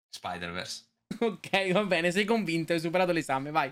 Spider-Verse. 0.09 0.89
Ok, 1.21 1.73
va 1.73 1.85
bene, 1.85 2.11
sei 2.11 2.25
convinto, 2.25 2.73
hai 2.73 2.81
superato 2.81 3.13
l'esame, 3.13 3.51
vai. 3.51 3.71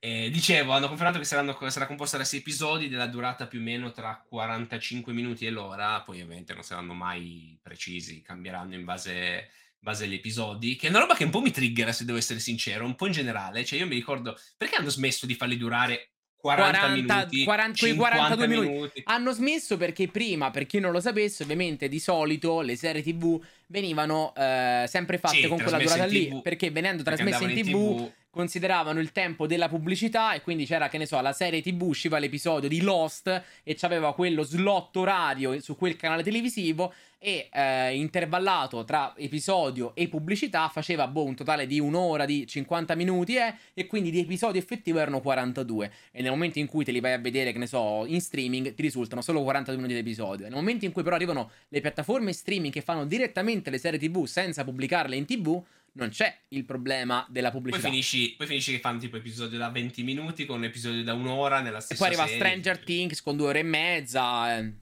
Eh, 0.00 0.28
dicevo, 0.30 0.72
hanno 0.72 0.88
confermato 0.88 1.18
che 1.18 1.24
saranno- 1.24 1.56
sarà 1.70 1.86
composta 1.86 2.18
da 2.18 2.24
sei 2.24 2.40
episodi 2.40 2.88
della 2.88 3.06
durata 3.06 3.46
più 3.46 3.60
o 3.60 3.62
meno 3.62 3.90
tra 3.92 4.22
45 4.28 5.12
minuti 5.14 5.46
e 5.46 5.50
l'ora, 5.50 6.02
poi 6.02 6.20
ovviamente 6.20 6.52
non 6.52 6.62
saranno 6.62 6.92
mai 6.92 7.58
precisi, 7.62 8.20
cambieranno 8.20 8.74
in 8.74 8.84
base, 8.84 9.48
base 9.80 10.04
agli 10.04 10.14
episodi, 10.14 10.76
che 10.76 10.86
è 10.86 10.90
una 10.90 11.00
roba 11.00 11.14
che 11.14 11.24
un 11.24 11.30
po' 11.30 11.40
mi 11.40 11.50
triggera 11.50 11.92
se 11.92 12.04
devo 12.04 12.18
essere 12.18 12.40
sincero, 12.40 12.84
un 12.84 12.94
po' 12.94 13.06
in 13.06 13.12
generale, 13.12 13.64
cioè 13.64 13.78
io 13.78 13.86
mi 13.86 13.94
ricordo, 13.94 14.38
perché 14.56 14.76
hanno 14.76 14.90
smesso 14.90 15.26
di 15.26 15.34
farli 15.34 15.56
durare 15.56 16.10
40, 16.40 16.78
40, 16.78 17.14
minuti, 17.16 17.44
40, 17.44 17.78
quei 17.78 17.90
50 17.92 18.16
42 18.16 18.46
minuti. 18.46 18.70
minuti? 18.70 19.02
Hanno 19.06 19.32
smesso 19.32 19.76
perché 19.76 20.08
prima, 20.08 20.50
per 20.50 20.66
chi 20.66 20.78
non 20.78 20.92
lo 20.92 21.00
sapesse, 21.00 21.42
ovviamente 21.42 21.88
di 21.88 21.98
solito 21.98 22.60
le 22.60 22.76
serie 22.76 23.02
TV 23.02 23.40
venivano 23.66 24.32
eh, 24.36 24.84
sempre 24.86 25.18
fatte 25.18 25.42
Sì, 25.42 25.48
con 25.48 25.58
quella 25.60 25.78
durata 25.78 26.04
in 26.04 26.10
lì, 26.10 26.40
perché 26.42 26.70
venendo 26.70 27.02
perché 27.02 27.24
trasmesse 27.24 27.44
in 27.44 27.58
andavano 27.58 27.96
TV, 27.96 28.12
consideravano 28.38 29.00
il 29.00 29.10
tempo 29.10 29.48
della 29.48 29.68
pubblicità 29.68 30.32
e 30.32 30.42
quindi 30.42 30.64
c'era, 30.64 30.88
che 30.88 30.96
ne 30.96 31.06
so, 31.06 31.20
la 31.20 31.32
serie 31.32 31.60
TV 31.60 31.82
usciva 31.82 32.20
l'episodio 32.20 32.68
di 32.68 32.82
Lost 32.82 33.26
e 33.64 33.74
c'aveva 33.74 34.14
quello 34.14 34.44
slot 34.44 34.94
orario 34.94 35.60
su 35.60 35.76
quel 35.76 35.96
canale 35.96 36.22
televisivo 36.22 36.94
e 37.18 37.48
eh, 37.52 37.96
intervallato 37.96 38.84
tra 38.84 39.12
episodio 39.16 39.92
e 39.96 40.06
pubblicità 40.06 40.68
faceva 40.68 41.08
boh, 41.08 41.24
un 41.24 41.34
totale 41.34 41.66
di 41.66 41.80
un'ora 41.80 42.24
di 42.24 42.46
50 42.46 42.94
minuti 42.94 43.34
eh, 43.34 43.54
e 43.74 43.88
quindi 43.88 44.12
di 44.12 44.20
episodio 44.20 44.60
effettivo 44.60 45.00
erano 45.00 45.20
42 45.20 45.90
e 46.12 46.22
nel 46.22 46.30
momento 46.30 46.60
in 46.60 46.68
cui 46.68 46.84
te 46.84 46.92
li 46.92 47.00
vai 47.00 47.14
a 47.14 47.18
vedere 47.18 47.50
che 47.50 47.58
ne 47.58 47.66
so 47.66 48.04
in 48.06 48.20
streaming 48.20 48.72
ti 48.72 48.82
risultano 48.82 49.20
solo 49.20 49.42
42 49.42 49.82
minuti 49.82 50.00
di 50.00 50.08
episodio. 50.08 50.46
Nel 50.46 50.54
momento 50.54 50.84
in 50.84 50.92
cui 50.92 51.02
però 51.02 51.16
arrivano 51.16 51.50
le 51.70 51.80
piattaforme 51.80 52.32
streaming 52.32 52.72
che 52.72 52.82
fanno 52.82 53.04
direttamente 53.04 53.70
le 53.70 53.78
serie 53.78 53.98
tv 53.98 54.24
senza 54.26 54.62
pubblicarle 54.62 55.16
in 55.16 55.24
tv 55.24 55.60
non 55.92 56.10
c'è 56.10 56.44
il 56.48 56.64
problema 56.64 57.26
della 57.28 57.50
Poi 57.50 57.60
pubblicità 57.60 57.88
finisci, 57.88 58.34
poi 58.36 58.46
finisci 58.46 58.72
che 58.72 58.80
fanno 58.80 58.98
tipo 58.98 59.16
episodio 59.16 59.58
da 59.58 59.68
20 59.70 60.02
minuti 60.02 60.46
con 60.46 60.58
un 60.58 60.64
episodio 60.64 61.02
da 61.02 61.14
un'ora 61.14 61.60
nella 61.60 61.78
e 61.78 61.80
stessa 61.80 62.04
poi 62.04 62.14
arriva 62.14 62.26
serie. 62.26 62.40
Stranger 62.40 62.84
Things 62.84 63.22
con 63.22 63.36
due 63.36 63.48
ore 63.48 63.58
e 63.60 63.62
mezza 63.64 64.58
eh. 64.58 64.72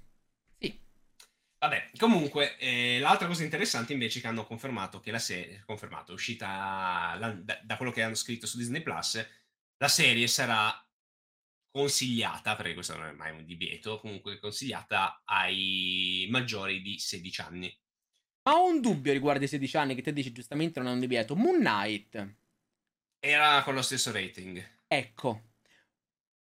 sì 0.59 0.79
Vabbè, 1.59 1.91
comunque, 1.97 2.57
eh, 2.59 2.99
l'altra 3.01 3.27
cosa 3.27 3.43
interessante 3.45 3.93
invece 3.93 4.19
è 4.19 4.23
che 4.23 4.29
hanno 4.29 4.45
confermato 4.47 5.01
che 5.01 5.11
la 5.11 5.19
serie, 5.19 5.63
confermato, 5.65 6.13
è 6.13 6.15
uscita 6.15 7.17
la- 7.19 7.33
da, 7.33 7.61
da 7.63 7.77
quello 7.77 7.93
che 7.93 8.03
hanno 8.03 8.15
scritto 8.15 8.47
su 8.47 8.59
Disney 8.59 8.83
Plus, 8.83 9.27
la 9.79 9.89
serie 9.89 10.27
sarà 10.27 10.79
consigliata, 11.71 12.57
perché 12.57 12.75
questo 12.75 12.97
non 12.97 13.09
è 13.09 13.13
mai 13.13 13.33
un 13.33 13.45
divieto, 13.45 14.01
comunque 14.01 14.39
consigliata 14.39 15.23
ai 15.25 16.27
maggiori 16.31 16.81
di 16.81 16.99
16 16.99 17.41
anni. 17.43 17.79
Ma 18.47 18.55
ho 18.55 18.69
un 18.69 18.81
dubbio 18.81 19.13
riguardo 19.13 19.45
i 19.45 19.49
16 19.49 19.77
anni 19.77 19.95
che 19.95 20.03
te 20.03 20.13
dici 20.13 20.33
giustamente 20.33 20.79
non 20.81 20.91
è 20.91 20.93
un 20.93 21.01
divieto 21.01 21.35
Moon 21.35 21.59
Knight 21.59 22.35
Era 23.21 23.63
con 23.63 23.75
lo 23.75 23.83
stesso 23.83 24.13
rating. 24.13 24.65
ecco 24.87 25.43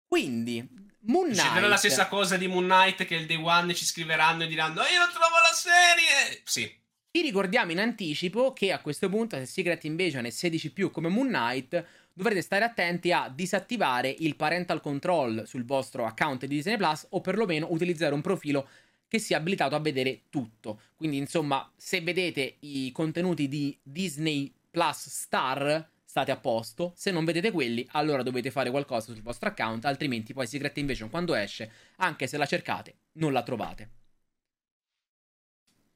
quindi 0.06 0.66
Moon 1.00 1.26
Knight 1.26 1.40
Succederà 1.40 1.66
la 1.68 1.76
stessa 1.76 2.06
cosa 2.08 2.36
di 2.36 2.46
Moon 2.48 2.64
Knight 2.64 3.04
che 3.04 3.14
il 3.14 3.26
Day 3.26 3.36
One 3.42 3.74
ci 3.74 3.84
scriveranno 3.84 4.44
e 4.44 4.46
diranno 4.46 4.80
io 4.82 4.98
non 4.98 5.10
trovo 5.10 5.36
la 5.40 5.54
serie! 5.54 6.40
Sì, 6.44 6.70
Vi 7.10 7.22
ricordiamo 7.22 7.72
in 7.72 7.80
anticipo 7.80 8.52
che 8.52 8.72
a 8.72 8.80
questo 8.80 9.08
punto, 9.08 9.36
se 9.36 9.46
Secret 9.46 9.84
Invasion 9.84 10.24
è 10.24 10.30
16 10.30 10.72
più 10.72 10.90
come 10.90 11.08
Moon 11.08 11.28
Knight, 11.28 11.84
dovrete 12.12 12.42
stare 12.42 12.64
attenti 12.64 13.12
a 13.12 13.28
disattivare 13.34 14.14
il 14.18 14.36
parental 14.36 14.80
control 14.80 15.44
sul 15.46 15.64
vostro 15.64 16.04
account 16.04 16.46
di 16.46 16.56
Disney 16.56 16.76
Plus 16.76 17.06
o 17.10 17.20
perlomeno 17.20 17.68
utilizzare 17.70 18.12
un 18.14 18.20
profilo 18.20 18.68
che 19.08 19.18
sia 19.18 19.38
abilitato 19.38 19.74
a 19.74 19.80
vedere 19.80 20.24
tutto. 20.28 20.82
Quindi, 20.94 21.16
insomma, 21.16 21.68
se 21.76 22.00
vedete 22.02 22.58
i 22.60 22.92
contenuti 22.92 23.48
di 23.48 23.76
Disney 23.82 24.52
Plus 24.70 25.08
Star, 25.08 25.90
state 26.04 26.30
a 26.30 26.36
posto. 26.36 26.92
Se 26.96 27.10
non 27.10 27.24
vedete 27.24 27.50
quelli, 27.50 27.86
allora 27.92 28.22
dovete 28.22 28.50
fare 28.50 28.70
qualcosa 28.70 29.12
sul 29.12 29.22
vostro 29.22 29.48
account, 29.48 29.84
altrimenti 29.84 30.32
poi 30.32 30.46
Secret 30.46 30.76
Invasion 30.78 31.10
quando 31.10 31.34
esce, 31.34 31.70
anche 31.96 32.26
se 32.26 32.36
la 32.36 32.46
cercate, 32.46 32.96
non 33.12 33.32
la 33.32 33.42
trovate. 33.42 33.90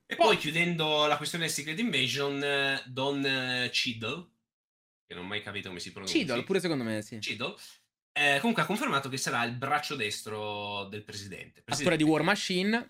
E 0.07 0.17
poi, 0.17 0.27
poi 0.27 0.37
chiudendo 0.37 1.07
la 1.07 1.17
questione 1.17 1.45
del 1.45 1.53
Secret 1.53 1.79
Invasion, 1.79 2.83
Don 2.87 3.23
Cheadle, 3.71 4.29
che 5.07 5.15
non 5.15 5.25
ho 5.25 5.29
mai 5.29 5.43
capito 5.43 5.69
come 5.69 5.81
si 5.81 5.91
pronuncia. 5.91 6.17
Cheadle, 6.17 6.45
pure 6.45 6.61
secondo 6.61 6.85
me, 6.85 7.01
sì. 7.03 7.19
Cheadle. 7.19 7.55
Eh, 8.13 8.39
comunque 8.41 8.63
ha 8.63 8.67
confermato 8.67 9.09
che 9.09 9.17
sarà 9.17 9.43
il 9.45 9.53
braccio 9.53 9.97
destro 9.97 10.85
del 10.85 11.03
presidente. 11.03 11.63
presidente 11.63 11.83
Attore 11.83 11.97
di 11.97 12.03
War 12.03 12.23
Machine. 12.23 12.87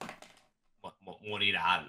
Mu- 0.80 0.94
mu- 0.98 1.18
morirà 1.22 1.88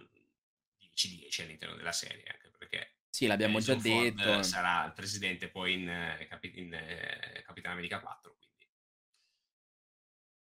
10-10 0.96 1.42
all'interno 1.42 1.76
della 1.76 1.92
serie, 1.92 2.24
anche 2.28 2.52
perché... 2.58 2.98
Sì, 3.10 3.26
l'abbiamo 3.26 3.60
già 3.60 3.78
Ford 3.80 3.84
detto. 3.84 4.44
Sarà 4.44 4.86
il 4.86 4.94
presidente 4.94 5.48
poi 5.48 5.74
in, 5.74 5.90
eh, 5.90 6.28
Capi- 6.30 6.54
in 6.56 6.74
eh, 6.74 7.44
Capitano 7.46 7.74
America 7.74 8.00
4, 8.00 8.36
quindi... 8.38 8.68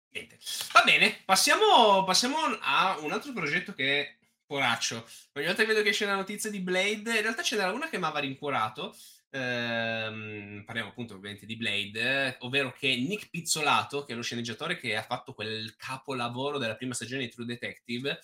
Niente. 0.09 0.39
Va 0.71 0.83
bene, 0.83 1.21
passiamo, 1.25 2.03
passiamo 2.03 2.37
a 2.61 2.99
un 2.99 3.11
altro 3.11 3.33
progetto 3.33 3.73
che... 3.73 4.17
Poraccio. 4.45 5.07
Ogni 5.33 5.45
volta 5.47 5.63
che 5.63 5.69
vedo 5.69 5.81
che 5.81 5.91
c'è 5.91 6.05
la 6.05 6.15
notizia 6.15 6.49
di 6.51 6.59
Blade, 6.59 7.15
in 7.15 7.21
realtà 7.21 7.41
ce 7.41 7.55
n'era 7.55 7.71
una 7.71 7.89
che 7.89 7.97
mi 7.97 8.03
aveva 8.03 8.19
rincuorato, 8.19 8.95
ehm, 9.33 10.63
parliamo 10.63 10.89
appunto 10.89 11.15
ovviamente 11.15 11.45
di 11.45 11.55
Blade, 11.55 12.37
ovvero 12.41 12.71
che 12.71 12.95
Nick 12.95 13.29
Pizzolato, 13.29 14.03
che 14.03 14.13
è 14.13 14.15
lo 14.15 14.21
sceneggiatore 14.21 14.77
che 14.77 14.95
ha 14.95 15.01
fatto 15.01 15.33
quel 15.33 15.75
capolavoro 15.75 16.57
della 16.59 16.75
prima 16.75 16.93
stagione 16.93 17.23
di 17.23 17.29
True 17.29 17.45
Detective, 17.45 18.19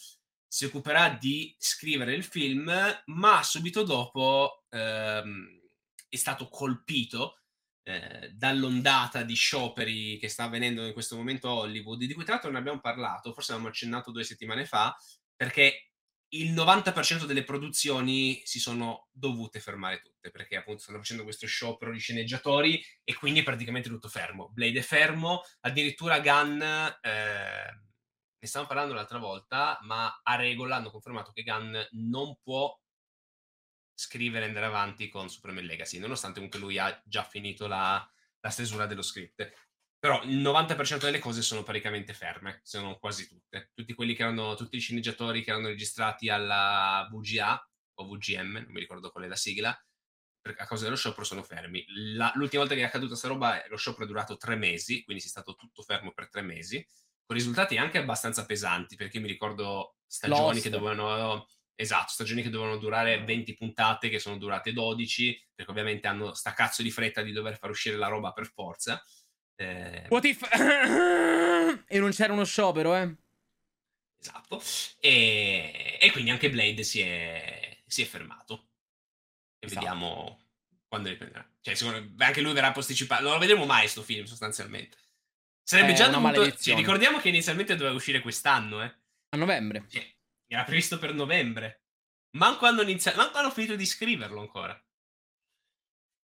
si 0.47 0.66
occuperà 0.66 1.10
di 1.10 1.55
scrivere 1.57 2.14
il 2.14 2.24
film, 2.24 2.72
ma 3.05 3.43
subito 3.43 3.84
dopo 3.84 4.64
ehm, 4.70 5.60
è 6.07 6.16
stato 6.16 6.47
colpito 6.47 7.39
eh, 7.84 8.32
dall'ondata 8.34 9.24
di 9.24 9.36
scioperi 9.36 10.18
che 10.20 10.28
sta 10.28 10.43
avvenendo 10.43 10.86
in 10.86 10.93
questo 10.93 11.16
momento 11.16 11.49
a 11.49 11.53
Hollywood, 11.53 12.03
di 12.03 12.14
cui 12.14 12.24
tra 12.24 12.34
l'altro 12.34 12.51
non 12.51 12.60
abbiamo 12.60 12.80
parlato, 12.80 13.34
forse 13.34 13.51
avevamo 13.51 13.72
accennato 13.72 14.12
due 14.12 14.24
settimane 14.24 14.66
fa, 14.66 14.95
perché 15.36 15.88
il 16.30 16.53
90% 16.53 17.25
delle 17.25 17.43
produzioni 17.43 18.41
si 18.45 18.59
sono 18.59 19.07
dovute 19.11 19.59
fermare 19.59 19.99
tutte 19.99 20.30
perché 20.30 20.57
appunto 20.57 20.82
stanno 20.82 20.99
facendo 20.99 21.23
questo 21.23 21.47
sciopero 21.47 21.91
di 21.91 21.99
sceneggiatori 21.99 22.84
e 23.03 23.13
quindi 23.15 23.41
praticamente 23.41 23.89
tutto 23.89 24.09
fermo. 24.09 24.49
Blade 24.49 24.80
è 24.80 24.84
fermo, 24.84 25.41
addirittura 25.61 26.19
Gunn, 26.19 26.61
eh, 26.61 27.82
ne 28.39 28.47
stavamo 28.47 28.69
parlando 28.69 28.93
l'altra 28.93 29.17
volta, 29.17 29.80
ma 29.82 30.19
a 30.23 30.36
regola 30.36 30.75
hanno 30.75 30.91
confermato 30.91 31.32
che 31.32 31.43
Gunn 31.43 31.75
non 31.91 32.38
può 32.41 32.77
scrivere 33.93 34.45
e 34.45 34.47
andare 34.47 34.67
avanti 34.67 35.09
con 35.09 35.30
Supreme 35.30 35.61
Legacy, 35.61 35.99
nonostante 35.99 36.36
comunque 36.36 36.59
lui 36.59 36.77
ha 36.77 37.01
già 37.05 37.23
finito 37.23 37.67
la, 37.67 38.07
la 38.39 38.49
stesura 38.49 38.86
dello 38.86 39.01
script. 39.01 39.68
Però 39.99 40.23
il 40.23 40.37
90% 40.37 40.99
delle 40.99 41.19
cose 41.19 41.41
sono 41.41 41.63
praticamente 41.63 42.13
ferme, 42.13 42.61
se 42.63 42.79
non 42.79 42.97
quasi 42.99 43.27
tutte. 43.27 43.71
Tutti 43.73 43.93
quelli 43.93 44.15
che 44.15 44.21
erano, 44.23 44.55
tutti 44.55 44.77
i 44.77 44.79
sceneggiatori 44.79 45.43
che 45.43 45.49
erano 45.49 45.67
registrati 45.67 46.29
alla 46.29 47.07
VGA 47.11 47.69
o 47.95 48.07
VGM, 48.07 48.51
non 48.53 48.71
mi 48.71 48.79
ricordo 48.79 49.11
qual 49.11 49.25
è 49.25 49.27
la 49.27 49.35
sigla, 49.35 49.77
a 50.41 50.65
causa 50.65 50.85
dello 50.85 50.95
sciopero 50.95 51.25
sono 51.25 51.43
fermi. 51.43 51.83
La, 52.15 52.31
l'ultima 52.35 52.61
volta 52.61 52.75
che 52.75 52.81
è 52.81 52.85
accaduta 52.85 53.09
questa 53.09 53.27
roba, 53.27 53.61
lo 53.67 53.77
sciopero 53.77 54.05
è 54.05 54.07
durato 54.07 54.37
tre 54.37 54.55
mesi, 54.55 55.03
quindi 55.03 55.21
si 55.21 55.27
è 55.27 55.31
stato 55.31 55.55
tutto 55.55 55.81
fermo 55.81 56.13
per 56.13 56.29
tre 56.29 56.41
mesi, 56.41 56.85
con 57.25 57.35
risultati 57.35 57.77
anche 57.77 57.97
abbastanza 57.97 58.45
pesanti, 58.45 58.95
perché 58.95 59.19
mi 59.19 59.27
ricordo 59.27 59.97
stagioni 60.07 60.53
Lost. 60.53 60.61
che 60.63 60.69
dovevano... 60.69 61.47
Esatto, 61.79 62.11
stagioni 62.11 62.41
che 62.41 62.49
dovevano 62.49 62.77
durare 62.77 63.23
20 63.23 63.53
puntate, 63.53 64.09
che 64.09 64.19
sono 64.19 64.37
durate 64.37 64.73
12, 64.73 65.47
perché 65.55 65.71
ovviamente 65.71 66.07
hanno 66.07 66.33
sta 66.33 66.51
cazzo 66.51 66.81
di 66.83 66.91
fretta 66.91 67.21
di 67.21 67.31
dover 67.31 67.57
far 67.57 67.69
uscire 67.69 67.95
la 67.95 68.09
roba 68.09 68.33
per 68.33 68.47
forza. 68.47 69.01
Eh... 69.60 70.05
What 70.07 70.24
if... 70.24 70.41
e 71.88 71.99
non 71.99 72.12
c'era 72.12 72.32
uno 72.32 72.45
sciopero, 72.45 72.95
eh? 72.95 73.14
Esatto. 74.18 74.64
E, 75.01 75.97
e 75.99 76.12
quindi 76.12 76.30
anche 76.30 76.49
Blade 76.49 76.84
si 76.84 77.01
è, 77.01 77.78
si 77.86 78.01
è 78.01 78.05
fermato. 78.05 78.70
E 79.60 79.66
esatto. 79.66 79.82
vediamo 79.82 80.41
quando 80.88 81.10
riprenderà. 81.10 81.45
Cioè, 81.60 81.76
secondo 81.76 82.10
me 82.16 82.26
anche 82.26 82.41
lui 82.41 82.53
verrà 82.53 82.72
posticipato. 82.72 83.24
Non 83.24 83.34
lo 83.34 83.39
vedremo 83.39 83.66
mai 83.66 83.89
sto 83.89 84.01
film, 84.01 84.26
sostanzialmente. 84.26 84.97
Sarebbe 85.62 85.91
eh, 85.91 85.95
già 85.95 86.07
dovuto... 86.07 86.55
Sì, 86.55 86.74
ricordiamo 86.74 87.20
che 87.20 87.28
inizialmente 87.28 87.76
doveva 87.76 87.95
uscire 87.95 88.22
quest'anno, 88.22 88.82
eh. 88.82 88.95
A 89.30 89.38
novembre. 89.38 89.86
Cioè, 89.89 90.16
era 90.47 90.64
previsto 90.64 90.97
per 90.97 91.14
novembre. 91.14 91.84
Manco 92.38 92.66
hanno, 92.66 92.82
iniziato... 92.82 93.18
Manco 93.18 93.38
hanno 93.38 93.51
finito 93.51 93.76
di 93.76 93.86
scriverlo 93.86 94.39
ancora. 94.39 94.82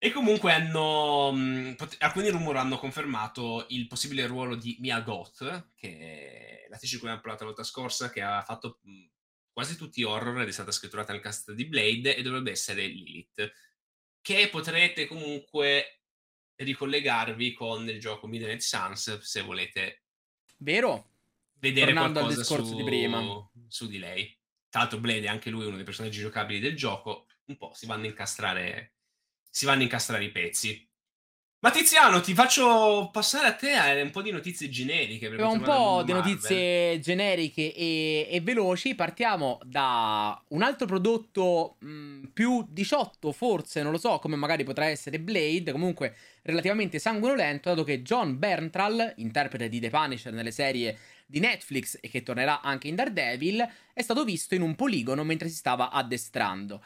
E 0.04 0.10
comunque 0.12 0.52
hanno. 0.52 1.32
Mh, 1.32 1.76
pot- 1.76 1.95
alcuni 1.99 2.30
rumori 2.30 2.58
hanno 2.58 2.80
confermato 2.80 3.68
il 3.70 3.86
possibile 3.86 4.26
ruolo 4.26 4.56
di 4.56 4.76
Mia 4.80 4.99
Goth, 5.02 5.74
che 5.76 6.64
è 6.64 6.66
l'attrice 6.70 6.95
di 6.95 6.99
cui 6.99 7.08
abbiamo 7.10 7.22
parlato 7.22 7.43
la 7.43 7.52
volta 7.52 7.64
scorsa, 7.64 8.10
che 8.10 8.20
ha 8.24 8.41
fatto 8.41 8.80
mh, 8.82 9.04
quasi 9.54 9.78
tutti 9.78 10.02
gli 10.02 10.04
horror 10.04 10.41
ed 10.41 10.47
è 10.47 10.52
stata 10.52 10.72
scritturata 10.72 11.12
nel 11.12 11.22
cast 11.22 11.52
di 11.52 11.66
Blade 11.66 12.16
e 12.16 12.24
dovrebbe 12.24 12.49
essere 12.49 12.88
Lilith. 12.88 13.54
Che 14.20 14.49
potrete 14.49 15.06
comunque 15.06 16.02
ricollegarvi 16.56 17.54
con 17.54 17.88
il 17.88 17.99
gioco 17.99 18.26
Midnight 18.26 18.62
Suns 18.62 19.20
se 19.20 19.41
volete. 19.41 20.06
Vero? 20.58 21.10
Vedere 21.60 21.93
Tornando 21.93 22.22
qualcosa 22.22 22.39
al 22.39 22.41
discorso 22.41 22.72
su, 22.72 22.76
di 22.76 22.84
prima. 22.84 23.52
su 23.68 23.88
di 23.88 23.99
lei. 23.99 24.36
Tra 24.68 24.80
l'altro, 24.80 24.97
Blade 24.97 25.26
è 25.26 25.30
anche 25.30 25.52
lui 25.52 25.68
uno 25.68 25.76
dei 25.76 25.86
personaggi 25.86 26.22
giocabili 26.22 26.60
del 26.60 26.76
gioco. 26.76 27.28
Un 27.45 27.58
po' 27.58 27.72
si 27.76 27.86
vanno 27.86 28.06
a 28.06 28.08
incastrare 28.08 28.95
si 29.52 29.66
vanno 29.66 29.82
a 29.82 29.84
incastrare 29.84 30.24
i 30.24 30.32
pezzi. 30.32 30.89
Ma 31.64 31.70
Tiziano, 31.70 32.22
ti 32.22 32.34
faccio 32.34 33.10
passare 33.12 33.45
a 33.45 33.54
te 33.54 33.74
a 33.74 34.02
un 34.02 34.10
po' 34.10 34.24
di 34.24 34.32
notizie 34.32 34.68
generiche. 34.68 35.28
un 35.28 35.62
po' 35.62 36.02
di 36.04 36.12
notizie 36.12 36.99
generiche 36.99 37.72
e, 37.76 38.28
e, 38.32 38.41
veloci. 38.41 38.95
Partiamo 38.95 39.60
da 39.64 40.43
un 40.47 40.64
altro 40.64 40.88
prodotto 40.88 41.76
mh, 41.82 42.30
più 42.34 42.66
18, 42.68 43.32
forse, 43.32 43.84
non 43.84 43.91
lo 43.91 43.99
so, 43.99 44.18
come 44.18 44.38
magari 44.38 44.64
potrà 44.64 44.86
essere 44.86 45.20
Blade, 45.20 45.72
comunque 45.72 46.16
relativamente 46.41 46.97
sanguinolento, 46.97 47.70
dato 47.70 47.84
che 47.84 48.02
John 48.02 48.39
Bernthal, 48.39 49.14
interprete 49.18 49.70
di 49.70 49.80
The 49.80 49.91
Punisher 49.91 50.34
nelle 50.34 50.49
serie 50.49 50.97
di 51.28 51.39
Netflix 51.39 51.99
e 52.02 52.10
che 52.10 52.24
tornerà 52.24 52.62
anche 52.62 52.88
in 52.88 52.95
Daredevil, 52.95 53.70
è 53.93 54.02
stato 54.02 54.24
visto 54.24 54.56
in 54.56 54.64
un 54.64 54.74
poligono 54.74 55.24
mentre 55.24 55.47
si 55.47 55.56
stava 55.56 55.91
addestrando 55.91 56.82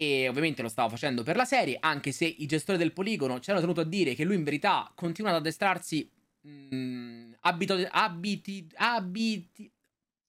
e 0.00 0.28
ovviamente 0.28 0.62
lo 0.62 0.68
stava 0.68 0.88
facendo 0.88 1.24
per 1.24 1.34
la 1.34 1.44
serie, 1.44 1.76
anche 1.80 2.12
se 2.12 2.24
i 2.24 2.46
gestori 2.46 2.78
del 2.78 2.92
poligono 2.92 3.40
ci 3.40 3.50
hanno 3.50 3.58
tenuto 3.58 3.80
a 3.80 3.84
dire 3.84 4.14
che 4.14 4.22
lui 4.22 4.36
in 4.36 4.44
verità 4.44 4.92
continua 4.94 5.30
ad 5.30 5.38
addestrarsi 5.38 6.08
mh, 6.42 6.76
mm, 6.76 7.32
abito, 7.40 7.76
abiti, 7.90 8.68
abiti, 8.76 9.68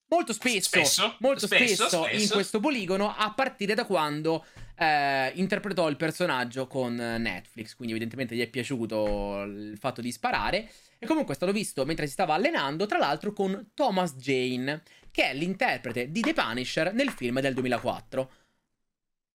molto 0.08 0.32
spesso, 0.32 0.68
spesso 0.70 1.16
molto 1.20 1.46
spesso, 1.46 1.86
spesso, 1.86 2.02
spesso, 2.02 2.20
in 2.20 2.28
questo 2.30 2.58
poligono 2.58 3.14
a 3.16 3.32
partire 3.32 3.74
da 3.74 3.84
quando 3.84 4.44
eh, 4.76 5.30
interpretò 5.36 5.88
il 5.88 5.94
personaggio 5.94 6.66
con 6.66 6.96
Netflix, 6.96 7.76
quindi 7.76 7.94
evidentemente 7.94 8.34
gli 8.34 8.40
è 8.40 8.48
piaciuto 8.48 9.42
il 9.42 9.78
fatto 9.78 10.00
di 10.00 10.10
sparare. 10.10 10.68
E 10.98 11.06
comunque 11.06 11.34
è 11.34 11.36
stato 11.36 11.52
visto 11.52 11.84
mentre 11.84 12.06
si 12.06 12.12
stava 12.12 12.34
allenando, 12.34 12.86
tra 12.86 12.98
l'altro 12.98 13.32
con 13.32 13.70
Thomas 13.72 14.16
Jane, 14.16 14.82
che 15.12 15.30
è 15.30 15.34
l'interprete 15.34 16.10
di 16.10 16.22
The 16.22 16.32
Punisher 16.32 16.92
nel 16.92 17.10
film 17.10 17.40
del 17.40 17.54
2004. 17.54 18.32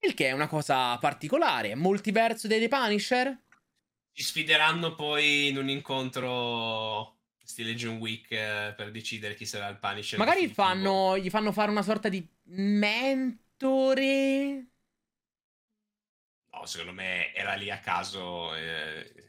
Il 0.06 0.14
che 0.14 0.28
è 0.28 0.32
una 0.32 0.48
cosa 0.48 0.98
particolare. 0.98 1.74
Multiverso 1.76 2.48
dei 2.48 2.60
The 2.60 2.68
Punisher? 2.68 3.38
Ci 4.12 4.24
sfideranno 4.24 4.94
poi 4.94 5.48
in 5.48 5.58
un 5.58 5.68
incontro 5.70 7.18
stile 7.44 7.76
John 7.76 7.98
Wick 7.98 8.32
eh, 8.32 8.74
per 8.76 8.92
decidere 8.92 9.36
chi 9.36 9.46
sarà 9.46 9.68
il 9.68 9.78
Punisher. 9.78 10.20
Magari 10.20 10.48
fanno, 10.48 11.18
gli 11.18 11.30
fanno 11.30 11.52
fare 11.52 11.72
una 11.72 11.82
sorta 11.82 12.08
di 12.10 12.26
mentore. 12.44 13.46
No, 16.52 16.66
secondo 16.66 16.94
me 16.94 17.34
era 17.34 17.56
lì 17.56 17.72
a 17.72 17.80
caso. 17.80 18.56
Eh, 18.56 19.25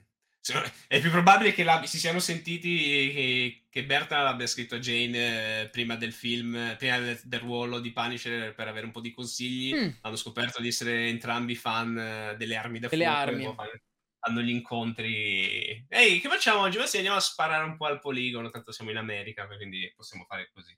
è 0.89 1.01
più 1.01 1.11
probabile 1.11 1.53
che 1.53 1.65
la, 1.65 1.85
si 1.85 1.99
siano 1.99 2.19
sentiti 2.19 2.77
che, 3.13 3.63
che 3.69 3.85
Berta 3.85 4.29
abbia 4.29 4.47
scritto 4.47 4.77
a 4.77 4.79
Jane 4.79 5.63
eh, 5.63 5.69
prima 5.69 5.97
del 5.97 6.13
film, 6.13 6.77
prima 6.79 6.99
del, 6.99 7.21
del, 7.25 7.41
ruolo 7.41 7.81
di 7.81 7.93
Punisher 7.93 8.55
per 8.55 8.69
avere 8.69 8.87
un 8.87 8.93
po' 8.93 9.01
di 9.01 9.13
consigli. 9.13 9.75
Mm. 9.75 9.89
Hanno 10.03 10.17
scoperto 10.17 10.61
di 10.61 10.69
essere 10.69 11.09
entrambi 11.09 11.55
fan 11.55 11.99
eh, 11.99 12.37
delle 12.37 12.57
armi 12.57 12.79
da 12.79 12.89
delle 12.89 13.05
fuoco. 13.05 13.61
Armi. 13.61 13.81
Hanno 14.21 14.41
gli 14.41 14.51
incontri. 14.51 15.87
Ehi, 15.89 16.21
che 16.21 16.29
facciamo 16.29 16.61
oggi? 16.61 16.79
Ma 16.79 16.87
sì, 16.87 16.97
andiamo 16.97 17.19
a 17.19 17.21
sparare 17.21 17.65
un 17.65 17.77
po' 17.77 17.87
al 17.87 18.01
poligono, 18.01 18.51
tanto 18.51 18.73
siamo 18.73 18.91
in 18.91 18.97
America, 18.97 19.47
quindi 19.47 19.93
possiamo 19.95 20.25
fare 20.25 20.51
così. 20.53 20.77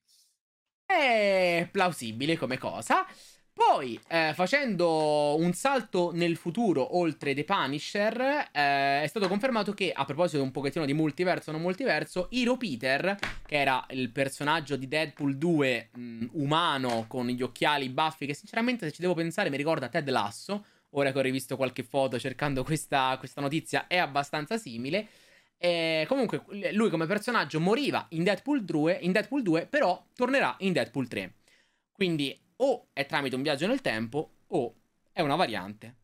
È 0.85 1.69
plausibile 1.71 2.37
come 2.37 2.59
cosa. 2.59 3.07
Poi, 3.59 3.99
eh, 4.07 4.35
facendo 4.35 5.35
un 5.37 5.53
salto 5.53 6.13
nel 6.15 6.37
futuro 6.37 6.97
oltre 6.97 7.35
The 7.35 7.43
Punisher, 7.43 8.49
eh, 8.53 9.03
è 9.03 9.07
stato 9.09 9.27
confermato 9.27 9.73
che, 9.73 9.91
a 9.91 10.05
proposito 10.05 10.41
un 10.45 10.53
pochettino 10.53 10.85
di 10.85 10.95
multiverso 10.95 11.51
o 11.51 11.53
non 11.55 11.63
multiverso, 11.63 12.29
Hiro 12.31 12.57
Peter, 12.57 13.19
che 13.45 13.57
era 13.57 13.85
il 13.91 14.11
personaggio 14.11 14.77
di 14.77 14.87
Deadpool 14.87 15.37
2 15.37 15.89
mh, 15.93 16.27
umano 16.35 17.07
con 17.09 17.27
gli 17.27 17.43
occhiali 17.43 17.89
baffi, 17.89 18.27
che 18.27 18.35
sinceramente 18.35 18.87
se 18.87 18.93
ci 18.93 19.01
devo 19.01 19.15
pensare 19.15 19.51
mi 19.51 19.57
ricorda 19.57 19.89
Ted 19.89 20.09
Lasso, 20.09 20.65
ora 20.91 21.11
che 21.11 21.19
ho 21.19 21.23
rivisto 21.23 21.57
qualche 21.57 21.83
foto 21.83 22.17
cercando 22.17 22.63
questa, 22.63 23.17
questa 23.19 23.41
notizia, 23.41 23.89
è 23.89 23.97
abbastanza 23.97 24.57
simile. 24.57 25.09
E 25.59 26.05
comunque, 26.07 26.45
lui 26.71 26.91
come 26.91 27.07
personaggio 27.07 27.59
moriva 27.59 28.07
in 28.11 28.23
Deadpool 28.23 28.65
2, 28.65 28.99
in 29.01 29.11
Deadpool 29.11 29.43
2, 29.43 29.67
però 29.67 30.01
tornerà 30.15 30.55
in 30.61 30.73
Deadpool 30.73 31.09
3. 31.09 31.33
Quindi 31.91 32.47
o 32.61 32.89
è 32.93 33.07
tramite 33.07 33.37
un 33.37 33.43
viaggio 33.43 33.67
nel 33.67 33.81
tempo 33.81 34.39
o 34.49 34.75
è 35.13 35.21
una 35.21 35.37
variante. 35.37 35.97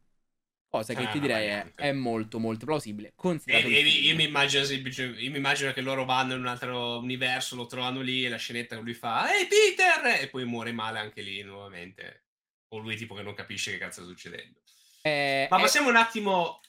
Cosa 0.69 0.93
che 0.93 1.05
ah, 1.05 1.09
ti 1.09 1.21
direi 1.21 1.47
è, 1.47 1.73
è, 1.77 1.93
molto 1.93 2.41
molto 2.41 2.65
plausibile. 2.67 3.15
E, 3.45 3.63
e, 3.63 3.81
io, 3.81 4.17
mi 4.17 4.25
immagino, 4.25 4.65
io, 4.65 5.31
mi 5.31 5.37
immagino, 5.37 5.73
che 5.73 5.81
loro 5.81 6.05
vanno 6.05 6.35
in 6.35 6.41
un 6.41 6.49
altro 6.49 6.99
universo, 6.99 7.55
lo 7.55 7.67
trovano 7.67 8.01
lì 8.01 8.25
e 8.25 8.29
la 8.29 8.39
scenetta 8.39 8.77
lui 8.81 8.93
fa 8.93 9.33
Ehi 9.33 9.47
Peter! 9.47 10.21
E 10.21 10.29
poi 10.29 10.45
muore 10.45 10.73
male 10.73 10.99
anche 10.99 11.23
lì 11.23 11.41
nuovamente. 11.43 12.25
O 12.71 12.79
lui 12.79 12.97
tipo 12.97 13.15
che 13.15 13.23
non 13.23 13.35
capisce 13.35 13.71
che 13.71 13.79
cazzo 13.79 14.01
sta 14.01 14.11
succedendo. 14.11 14.59
Eh, 15.03 15.47
Ma 15.49 15.61
passiamo 15.61 15.87
è... 15.87 15.91
un 15.91 15.97
attimo... 15.97 16.61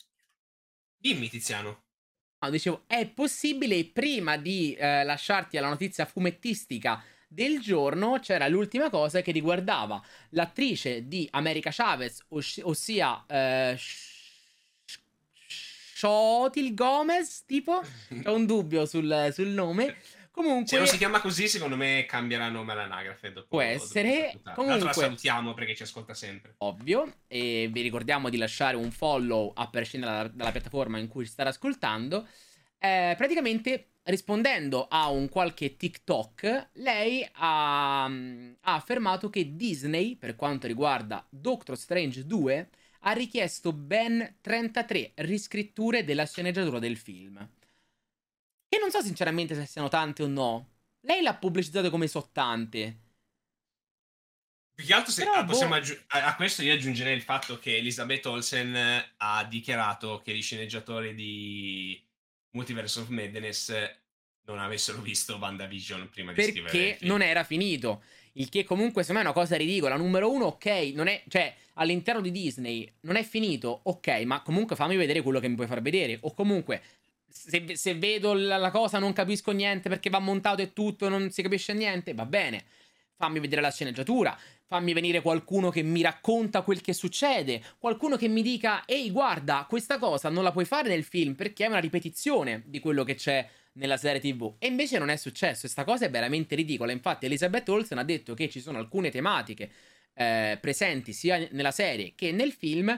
Dimmi 0.98 1.28
Tiziano. 1.28 1.86
No, 2.42 2.50
dicevo, 2.52 2.84
è 2.86 3.08
possibile 3.08 3.86
prima 3.86 4.38
di 4.38 4.76
eh, 4.76 5.04
lasciarti 5.04 5.58
alla 5.58 5.70
notizia 5.70 6.06
fumettistica 6.06 7.04
del 7.28 7.60
giorno 7.60 8.20
c'era 8.20 8.48
l'ultima 8.48 8.90
cosa 8.90 9.22
che 9.22 9.32
riguardava 9.32 10.02
l'attrice 10.30 11.08
di 11.08 11.28
America 11.32 11.70
Chavez, 11.72 12.24
os- 12.30 12.62
ossia 12.64 13.26
eh, 13.28 13.78
Shotil 15.96 16.74
Gomez, 16.74 17.46
tipo? 17.46 17.82
Ho 18.26 18.34
un 18.34 18.46
dubbio 18.46 18.86
sul, 18.86 19.30
sul 19.32 19.48
nome. 19.48 19.98
Comunque, 20.36 20.68
se 20.68 20.78
non 20.78 20.88
si 20.88 20.98
chiama 20.98 21.22
così, 21.22 21.48
secondo 21.48 21.78
me 21.78 22.06
cambierà 22.06 22.50
nome 22.50 22.74
all'anagrafe. 22.74 23.32
Dopo, 23.32 23.48
può 23.48 23.62
essere. 23.62 24.32
Dopo 24.34 24.62
Comunque, 24.62 24.84
la 24.84 24.92
salutiamo 24.92 25.54
perché 25.54 25.74
ci 25.74 25.84
ascolta 25.84 26.14
sempre. 26.14 26.56
Ovvio. 26.58 27.20
E 27.28 27.70
vi 27.72 27.82
ricordiamo 27.82 28.30
di 28.30 28.36
lasciare 28.36 28.76
un 28.76 28.92
follow 28.92 29.54
a 29.56 29.70
prescindere 29.70 30.12
dalla, 30.12 30.28
dalla 30.28 30.52
piattaforma 30.52 30.98
in 31.00 31.08
cui 31.08 31.24
ci 31.24 31.32
state 31.32 31.48
ascoltando. 31.48 32.28
Eh, 32.78 33.14
praticamente 33.18 33.92
rispondendo 34.06 34.88
a 34.88 35.10
un 35.10 35.30
qualche 35.30 35.78
TikTok, 35.78 36.70
lei 36.74 37.28
ha, 37.34 38.06
ha, 38.06 38.50
affermato 38.62 39.30
che 39.30 39.56
Disney, 39.56 40.16
per 40.16 40.36
quanto 40.36 40.68
riguarda 40.68 41.26
Doctor 41.30 41.78
Strange 41.78 42.26
2, 42.26 42.70
ha 43.02 43.12
richiesto 43.12 43.72
ben 43.72 44.38
33 44.42 45.14
riscritture 45.16 46.04
della 46.04 46.26
sceneggiatura 46.26 46.80
del 46.80 46.98
film. 46.98 47.38
E 48.68 48.78
non 48.80 48.92
so 48.92 49.02
sinceramente 49.02 49.56
se 49.56 49.66
siano 49.66 49.88
tante 49.88 50.24
o 50.24 50.28
no. 50.28 50.70
Lei 51.02 51.22
l'ha 51.22 51.36
pubblicizzato 51.36 51.90
come 51.90 52.08
so 52.08 52.30
tante. 52.32 53.00
Più 54.74 54.86
che 54.86 54.94
altro 54.94 55.12
se, 55.12 55.24
Però, 55.24 55.44
boh. 55.46 55.74
aggi- 55.74 55.98
a, 56.08 56.36
questo 56.36 56.62
io 56.62 56.74
aggiungerei 56.74 57.16
il 57.16 57.22
fatto 57.22 57.58
che 57.58 57.78
Elizabeth 57.78 58.26
Olsen 58.26 58.76
ha 59.18 59.44
dichiarato 59.46 60.22
che 60.22 60.36
gli 60.36 60.42
sceneggiatori 60.42 61.16
di 61.16 62.05
Multiverse 62.56 63.00
of 63.02 63.10
Madness 63.10 63.74
non 64.46 64.60
avessero 64.60 65.02
visto 65.02 65.36
WandaVision 65.36 66.10
prima 66.10 66.32
di 66.32 66.42
scrivere 66.42 66.64
perché 66.64 66.98
non 67.06 67.22
era 67.22 67.44
finito. 67.44 68.04
Il 68.34 68.50
che 68.50 68.64
comunque 68.64 69.04
secondo 69.04 69.22
me 69.22 69.28
è 69.28 69.32
una 69.32 69.42
cosa 69.42 69.56
ridicola. 69.58 69.96
Numero 69.96 70.32
uno 70.32 70.46
ok 70.46 70.66
non 70.94 71.08
è 71.08 71.24
cioè 71.28 71.54
all'interno 71.74 72.22
di 72.22 72.32
Disney 72.32 72.90
non 73.02 73.16
è 73.16 73.24
finito 73.24 73.82
ok 73.84 74.08
ma 74.26 74.42
comunque 74.42 74.76
fammi 74.76 74.96
vedere 74.96 75.22
quello 75.22 75.40
che 75.40 75.48
mi 75.48 75.56
puoi 75.56 75.68
far 75.68 75.82
vedere. 75.82 76.18
O 76.22 76.34
comunque 76.34 76.82
se, 77.28 77.76
se 77.76 77.96
vedo 77.96 78.34
la, 78.34 78.58
la, 78.58 78.72
cosa 78.72 79.00
non 79.00 79.14
capisco 79.14 79.52
niente 79.52 79.90
perché 79.90 80.10
va 80.10 80.20
montato 80.20 80.62
e 80.62 80.74
tutto 80.74 81.10
non 81.10 81.32
si 81.32 81.42
capisce 81.42 81.74
niente 81.74 82.14
va 82.14 82.26
bene. 82.26 82.66
Fammi 83.18 83.40
vedere 83.40 83.62
la 83.62 83.72
sceneggiatura 83.72 84.38
fammi 84.68 84.94
venire 84.94 85.22
qualcuno 85.22 85.70
che 85.70 85.84
mi 85.84 86.02
racconta 86.02 86.62
quel 86.62 86.82
che 86.82 86.94
succede, 86.94 87.62
qualcuno 87.78 88.18
che 88.18 88.28
mi 88.28 88.42
dica, 88.42 88.84
ehi 88.86 89.12
guarda, 89.12 89.66
questa 89.70 90.00
cosa 90.00 90.30
non 90.30 90.44
la 90.44 90.52
puoi 90.52 90.66
fare 90.66 90.90
nel 90.90 91.04
film 91.04 91.36
perché 91.36 91.66
è 91.66 91.68
una 91.68 91.80
ripetizione 91.80 92.64
di 92.66 92.80
quello 92.80 93.04
che 93.04 93.16
c'è 93.16 93.48
nella 93.74 93.98
serie 93.98 94.20
tv. 94.20 94.56
E 94.58 94.68
invece 94.68 94.98
non 94.98 95.10
è 95.10 95.16
successo, 95.18 95.62
questa 95.62 95.84
cosa 95.84 96.06
è 96.06 96.10
veramente 96.10 96.56
ridicola. 96.56 96.92
Infatti 96.92 97.26
Elizabeth 97.26 97.70
Olsen 97.70 97.98
ha 98.00 98.04
detto 98.04 98.34
che 98.34 98.50
ci 98.50 98.60
sono 98.60 98.80
alcune 98.80 99.12
tematiche 99.12 99.70
eh, 100.14 100.58
presenti 100.60 101.14
sia 101.14 101.48
nella 101.52 101.72
serie 101.72 102.14
che 102.16 102.32
nel 102.32 102.52
film, 102.52 102.98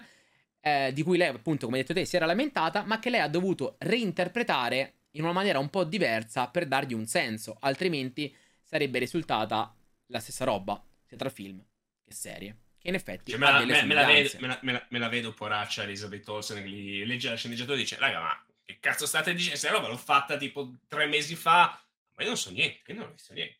eh, 0.61 0.91
di 0.93 1.03
cui 1.03 1.17
lei 1.17 1.27
appunto, 1.29 1.65
come 1.65 1.79
detto 1.79 1.93
te, 1.93 2.05
si 2.05 2.15
era 2.15 2.25
lamentata, 2.25 2.83
ma 2.85 2.99
che 2.99 3.09
lei 3.09 3.19
ha 3.19 3.27
dovuto 3.27 3.75
reinterpretare 3.79 4.93
in 5.11 5.23
una 5.23 5.33
maniera 5.33 5.59
un 5.59 5.69
po' 5.69 5.83
diversa 5.83 6.47
per 6.47 6.67
dargli 6.67 6.93
un 6.93 7.07
senso, 7.07 7.57
altrimenti 7.59 8.33
sarebbe 8.63 8.99
risultata 8.99 9.73
la 10.07 10.19
stessa 10.19 10.45
roba 10.45 10.81
sia 11.07 11.17
tra 11.17 11.29
film 11.29 11.63
che 12.03 12.13
serie. 12.13 12.57
Che 12.77 12.89
in 12.89 12.93
effetti 12.93 13.31
cioè, 13.31 13.39
me, 13.39 13.51
la, 13.51 13.65
me, 13.65 13.83
me, 13.83 13.93
la 13.93 14.05
vedo, 14.05 14.29
me, 14.39 14.61
la, 14.71 14.85
la, 14.87 15.09
vedo, 15.09 15.33
poraccia 15.33 15.83
Elizabeth 15.83 16.27
Olsen 16.27 16.61
che 16.61 16.69
gli 16.69 17.03
legge 17.05 17.29
la 17.29 17.35
sceneggiatura 17.35 17.75
e 17.75 17.79
dice 17.79 17.97
raga 17.97 18.19
ma 18.19 18.45
che 18.63 18.77
cazzo 18.79 19.07
state 19.07 19.33
dicendo? 19.33 19.57
Se 19.57 19.69
roba 19.69 19.87
l'ho 19.87 19.97
fatta 19.97 20.37
tipo 20.37 20.75
tre 20.87 21.07
mesi 21.07 21.35
fa 21.35 21.81
ma 22.17 22.23
io 22.23 22.29
non 22.29 22.37
so 22.37 22.51
niente, 22.51 22.91
io 22.91 22.97
non 22.97 23.09
ho 23.09 23.11
visto 23.11 23.33
niente. 23.33 23.59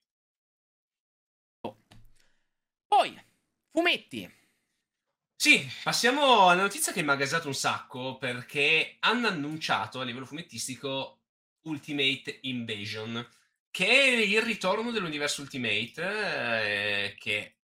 Oh. 1.61 1.77
Poi, 2.87 3.23
fumetti. 3.71 4.33
Sì, 5.35 5.71
passiamo 5.83 6.49
alla 6.49 6.63
notizia 6.63 6.91
che 6.91 7.03
mi 7.03 7.11
ha 7.11 7.15
gasato 7.15 7.47
un 7.47 7.53
sacco 7.53 8.17
perché 8.17 8.97
hanno 9.01 9.27
annunciato 9.27 9.99
a 9.99 10.03
livello 10.03 10.25
fumettistico 10.25 11.19
Ultimate 11.61 12.39
Invasion 12.41 13.23
che 13.71 13.87
è 13.87 14.07
il 14.17 14.41
ritorno 14.41 14.91
dell'universo 14.91 15.41
Ultimate, 15.41 16.01
eh, 16.01 17.15
che 17.17 17.57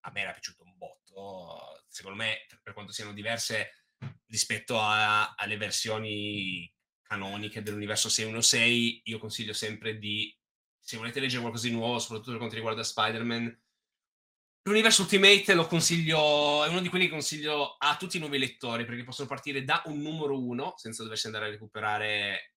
a 0.00 0.10
me 0.12 0.20
era 0.20 0.32
piaciuto 0.32 0.64
un 0.64 0.76
botto. 0.76 1.82
Secondo 1.88 2.18
me, 2.18 2.46
per 2.62 2.72
quanto 2.72 2.92
siano 2.92 3.12
diverse 3.12 3.84
rispetto 4.26 4.78
a, 4.78 5.34
alle 5.34 5.56
versioni 5.56 6.72
canoniche 7.02 7.62
dell'universo 7.62 8.08
616, 8.08 9.02
io 9.04 9.18
consiglio 9.18 9.52
sempre 9.52 9.98
di, 9.98 10.36
se 10.80 10.96
volete 10.96 11.20
leggere 11.20 11.40
qualcosa 11.40 11.68
di 11.68 11.74
nuovo, 11.74 11.98
soprattutto 11.98 12.30
per 12.30 12.38
quanto 12.38 12.56
riguarda 12.56 12.82
Spider-Man, 12.82 13.64
L'universo 14.66 15.02
Ultimate 15.02 15.54
lo 15.54 15.68
consiglio, 15.68 16.64
è 16.64 16.68
uno 16.68 16.80
di 16.80 16.88
quelli 16.88 17.04
che 17.04 17.12
consiglio 17.12 17.76
a 17.78 17.94
tutti 17.96 18.16
i 18.16 18.18
nuovi 18.18 18.36
lettori 18.36 18.84
perché 18.84 19.04
possono 19.04 19.28
partire 19.28 19.62
da 19.62 19.80
un 19.86 20.00
numero 20.00 20.36
uno 20.36 20.74
senza 20.76 21.04
doversi 21.04 21.26
andare 21.26 21.46
a 21.46 21.50
recuperare 21.50 22.55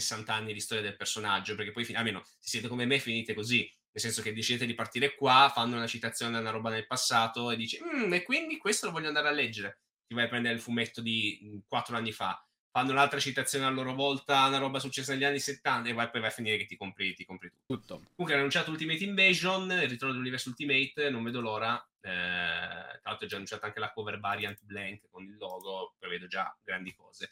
60 0.00 0.32
anni 0.32 0.52
di 0.52 0.60
storia 0.60 0.82
del 0.82 0.96
personaggio, 0.96 1.54
perché 1.54 1.72
poi 1.72 1.86
almeno 1.94 2.24
se 2.38 2.50
siete 2.50 2.68
come 2.68 2.86
me 2.86 2.98
finite 2.98 3.34
così, 3.34 3.58
nel 3.60 4.02
senso 4.02 4.22
che 4.22 4.32
decidete 4.32 4.66
di 4.66 4.74
partire 4.74 5.14
qua, 5.14 5.50
fanno 5.54 5.76
una 5.76 5.86
citazione 5.86 6.36
a 6.36 6.40
una 6.40 6.50
roba 6.50 6.70
nel 6.70 6.86
passato 6.86 7.50
e 7.50 7.56
dici, 7.56 7.78
mm, 7.82 8.12
e 8.12 8.22
quindi 8.22 8.56
questo 8.58 8.86
lo 8.86 8.92
voglio 8.92 9.08
andare 9.08 9.28
a 9.28 9.32
leggere. 9.32 9.78
Ti 10.06 10.14
vai 10.14 10.24
a 10.24 10.28
prendere 10.28 10.54
il 10.54 10.60
fumetto 10.60 11.00
di 11.00 11.62
4 11.66 11.96
anni 11.96 12.12
fa, 12.12 12.44
fanno 12.74 12.90
un'altra 12.90 13.20
citazione 13.20 13.66
a 13.66 13.70
loro 13.70 13.94
volta, 13.94 14.46
una 14.46 14.58
roba 14.58 14.80
successa 14.80 15.12
negli 15.12 15.22
anni 15.22 15.38
70 15.38 15.88
e 15.88 15.94
poi 15.94 16.20
vai 16.20 16.26
a 16.26 16.30
finire 16.30 16.56
che 16.56 16.66
ti 16.66 16.76
compri, 16.76 17.14
ti 17.14 17.24
compri 17.24 17.48
tutto. 17.48 17.76
tutto. 17.76 17.94
Comunque 17.94 18.32
hanno 18.32 18.38
annunciato 18.38 18.72
Ultimate 18.72 19.04
Invasion, 19.04 19.70
il 19.70 19.88
ritorno 19.88 20.12
dell'universo 20.12 20.48
Ultimate, 20.48 21.08
non 21.08 21.22
vedo 21.22 21.40
l'ora. 21.40 21.80
Eh, 22.00 22.10
tra 22.10 23.00
l'altro 23.04 23.26
è 23.26 23.28
già 23.28 23.36
annunciata 23.36 23.66
anche 23.66 23.78
la 23.78 23.92
cover 23.92 24.18
variant 24.18 24.58
blank 24.64 25.02
con 25.08 25.22
il 25.22 25.36
logo, 25.36 25.94
prevedo 26.00 26.26
già 26.26 26.52
grandi 26.64 26.92
cose. 26.96 27.30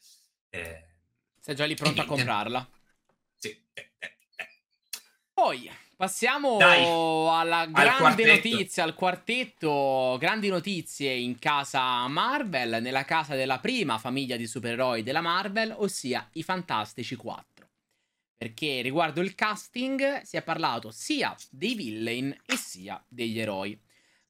Eh, 0.49 0.92
sei 1.43 1.57
già 1.57 1.65
lì 1.65 1.75
pronto 1.75 2.01
a 2.01 2.05
comprarla. 2.05 2.69
Sì. 3.37 3.49
Eh, 3.75 3.91
eh, 3.99 4.17
eh. 4.37 4.49
Poi 5.33 5.69
passiamo 5.97 6.57
Dai, 6.57 6.85
alla 6.85 7.67
grande 7.67 8.23
al 8.23 8.37
notizia, 8.37 8.85
al 8.85 8.95
quartetto. 8.95 10.17
Grandi 10.21 10.49
notizie 10.49 11.13
in 11.13 11.41
casa 11.41 12.07
Marvel, 12.07 12.81
nella 12.81 13.05
casa 13.05 13.35
della 13.35 13.59
prima 13.59 13.99
famiglia 13.99 14.37
di 14.37 14.47
supereroi 14.47 15.03
della 15.03 15.21
Marvel, 15.21 15.75
ossia 15.77 16.29
i 16.35 16.45
Fantastici 16.45 17.17
4. 17.17 17.69
Perché 18.37 18.81
riguardo 18.81 19.21
il 19.21 19.35
casting 19.35 20.23
si 20.23 20.37
è 20.37 20.43
parlato 20.43 20.93
sia 20.93 21.35
dei 21.51 21.75
villain 21.75 22.37
e 22.47 22.57
sia 22.57 23.05
degli 23.09 23.41
eroi. 23.41 23.77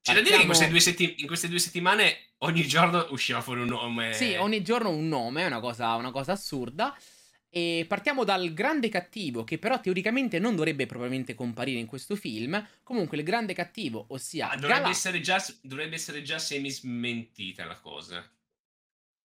C'è 0.03 0.13
da 0.15 0.21
dire 0.21 0.35
che 0.35 0.41
in 0.41 0.47
queste, 0.47 0.79
setti- 0.81 1.15
in 1.19 1.27
queste, 1.27 1.47
due 1.47 1.59
settimane 1.59 2.33
ogni 2.39 2.67
giorno 2.67 3.07
usciva 3.11 3.39
fuori 3.39 3.61
un 3.61 3.67
nome. 3.67 4.11
Sì, 4.11 4.33
ogni 4.33 4.61
giorno 4.61 4.89
un 4.89 5.07
nome, 5.07 5.43
è 5.43 5.45
una 5.45 5.61
cosa, 5.61 5.95
una 5.95 6.11
cosa 6.11 6.33
assurda. 6.33 6.93
E 7.49 7.85
partiamo 7.87 8.25
dal 8.25 8.53
grande 8.53 8.89
cattivo, 8.89 9.45
che 9.45 9.57
però 9.57 9.79
teoricamente 9.79 10.39
non 10.39 10.55
dovrebbe 10.55 10.87
probabilmente 10.87 11.35
comparire 11.35 11.79
in 11.79 11.85
questo 11.85 12.17
film. 12.17 12.67
Comunque, 12.83 13.15
il 13.15 13.23
grande 13.23 13.53
cattivo, 13.53 14.07
ossia. 14.09 14.49
Ah, 14.49 14.55
dovrebbe, 14.55 14.81
Gal- 14.81 14.91
essere 14.91 15.21
già, 15.21 15.45
dovrebbe 15.61 15.95
essere 15.95 16.21
già 16.21 16.37
semi-smentita 16.37 17.63
la 17.63 17.77
cosa. 17.77 18.29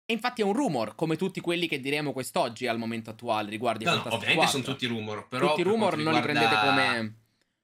E 0.06 0.12
infatti 0.14 0.40
è 0.40 0.44
un 0.44 0.54
rumor, 0.54 0.94
come 0.94 1.16
tutti 1.16 1.40
quelli 1.40 1.68
che 1.68 1.80
diremo 1.80 2.12
quest'oggi 2.12 2.66
al 2.66 2.78
momento 2.78 3.10
attuale 3.10 3.50
riguardo 3.50 3.82
i 3.82 3.86
no, 3.86 3.96
no, 3.96 4.14
ovviamente 4.14 4.46
sono 4.46 4.62
tutti 4.62 4.86
rumor. 4.86 5.28
Però 5.28 5.48
tutti 5.50 5.62
rumor 5.62 5.98
non 5.98 6.14
riguarda... 6.14 6.18
li 6.18 6.32
prendete 6.32 6.66
come 6.66 7.21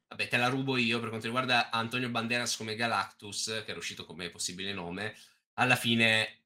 Vabbè, 0.08 0.28
te 0.28 0.36
la 0.36 0.48
rubo 0.48 0.76
io 0.76 1.00
per 1.00 1.08
quanto 1.08 1.26
riguarda 1.26 1.70
Antonio 1.70 2.08
Banderas 2.08 2.56
come 2.56 2.74
Galactus, 2.74 3.62
che 3.64 3.70
era 3.70 3.78
uscito 3.78 4.04
come 4.06 4.30
possibile 4.30 4.72
nome. 4.72 5.14
Alla 5.54 5.76
fine 5.76 6.44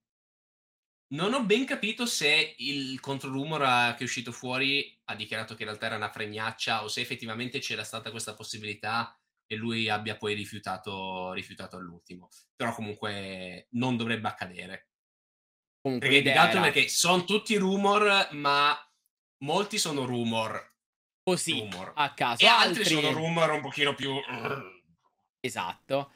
non 1.12 1.34
ho 1.34 1.44
ben 1.44 1.66
capito 1.66 2.06
se 2.06 2.54
il 2.58 2.98
controrumor 3.00 3.94
che 3.94 4.00
è 4.00 4.02
uscito 4.02 4.32
fuori 4.32 4.98
ha 5.04 5.14
dichiarato 5.14 5.54
che 5.54 5.62
in 5.62 5.68
realtà 5.68 5.86
era 5.86 5.96
una 5.96 6.10
fregnaccia 6.10 6.82
o 6.82 6.88
se 6.88 7.02
effettivamente 7.02 7.58
c'era 7.58 7.84
stata 7.84 8.10
questa 8.10 8.34
possibilità 8.34 9.14
e 9.46 9.54
lui 9.56 9.90
abbia 9.90 10.16
poi 10.16 10.34
rifiutato, 10.34 11.32
rifiutato 11.32 11.76
all'ultimo. 11.76 12.30
Però 12.56 12.74
comunque 12.74 13.66
non 13.72 13.96
dovrebbe 13.96 14.28
accadere. 14.28 14.88
Comunque, 15.82 16.08
Perché, 16.08 16.58
perché 16.60 16.88
sono 16.88 17.24
tutti 17.24 17.56
rumor, 17.56 18.28
ma 18.32 18.74
molti 19.38 19.78
sono 19.78 20.04
rumor. 20.06 20.71
Così 21.22 21.60
rumor. 21.60 21.92
a 21.94 22.12
caso. 22.14 22.44
E 22.44 22.48
altri 22.48 22.84
sono 22.84 23.12
rumor 23.12 23.50
un 23.50 23.60
pochino 23.60 23.94
più... 23.94 24.12
Esatto. 25.44 26.12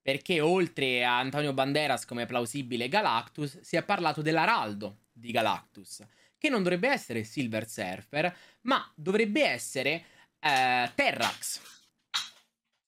Perché 0.00 0.40
oltre 0.40 1.04
a 1.04 1.18
Antonio 1.18 1.52
Banderas 1.52 2.04
come 2.04 2.26
plausibile 2.26 2.88
Galactus, 2.88 3.60
si 3.60 3.76
è 3.76 3.82
parlato 3.82 4.22
dell'araldo 4.22 5.06
di 5.12 5.32
Galactus, 5.32 6.06
che 6.38 6.48
non 6.48 6.62
dovrebbe 6.62 6.88
essere 6.88 7.24
Silver 7.24 7.68
Surfer, 7.68 8.34
ma 8.62 8.90
dovrebbe 8.94 9.42
essere 9.42 10.04
eh, 10.38 10.92
Terrax. 10.94 11.60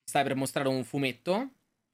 Stai 0.04 0.22
per 0.22 0.36
mostrare 0.36 0.68
un 0.68 0.84
fumetto? 0.84 1.32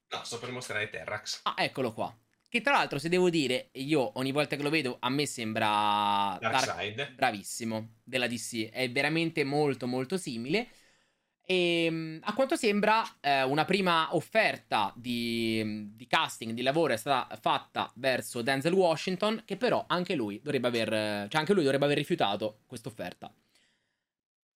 No, 0.09 0.23
sto 0.23 0.39
per 0.39 0.51
mostrare 0.51 0.89
Terrax. 0.89 1.41
Ah, 1.43 1.55
eccolo 1.57 1.91
qua. 1.91 2.15
Che 2.49 2.61
tra 2.61 2.71
l'altro, 2.73 2.97
se 2.97 3.09
devo 3.09 3.29
dire, 3.29 3.69
io 3.73 4.17
ogni 4.19 4.31
volta 4.31 4.55
che 4.55 4.63
lo 4.63 4.69
vedo, 4.69 4.97
a 4.99 5.09
me 5.09 5.25
sembra 5.25 6.37
Dark- 6.39 6.65
Darkseid. 6.65 7.13
bravissimo 7.15 7.95
della 8.03 8.27
DC. 8.27 8.69
È 8.69 8.89
veramente 8.89 9.43
molto, 9.43 9.85
molto 9.85 10.17
simile. 10.17 10.69
E 11.41 11.89
mh, 11.89 12.19
a 12.23 12.33
quanto 12.33 12.55
sembra, 12.55 13.03
eh, 13.21 13.43
una 13.43 13.65
prima 13.65 14.15
offerta 14.15 14.93
di, 14.95 15.91
di 15.95 16.07
casting, 16.07 16.53
di 16.53 16.61
lavoro 16.61 16.93
è 16.93 16.97
stata 16.97 17.35
fatta 17.37 17.91
verso 17.95 18.41
Denzel 18.41 18.73
Washington, 18.73 19.43
che 19.45 19.57
però 19.57 19.83
anche 19.87 20.15
lui 20.15 20.39
dovrebbe 20.41 20.67
aver, 20.67 20.89
cioè 21.29 21.39
anche 21.39 21.53
lui 21.53 21.63
dovrebbe 21.63 21.85
aver 21.85 21.97
rifiutato 21.97 22.61
questa 22.65 22.89
offerta. 22.89 23.33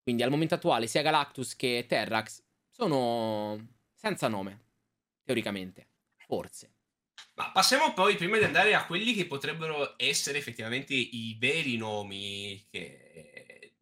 Quindi 0.04 0.24
al 0.24 0.30
momento 0.32 0.56
attuale 0.56 0.88
sia 0.88 1.02
Galactus 1.02 1.56
che 1.56 1.86
Terrax 1.88 2.44
sono 2.70 3.68
senza 3.94 4.28
nome, 4.28 4.60
teoricamente. 5.24 5.88
Forse. 6.26 6.71
Ma 7.42 7.50
passiamo 7.50 7.92
poi, 7.94 8.18
prima 8.18 8.38
di 8.38 8.44
andare 8.44 8.76
a 8.76 8.86
quelli 8.86 9.16
che 9.16 9.26
potrebbero 9.26 9.96
essere 9.98 10.38
effettivamente 10.38 10.94
i 10.94 11.36
veri 11.40 11.76
nomi 11.76 12.68
che 12.70 13.78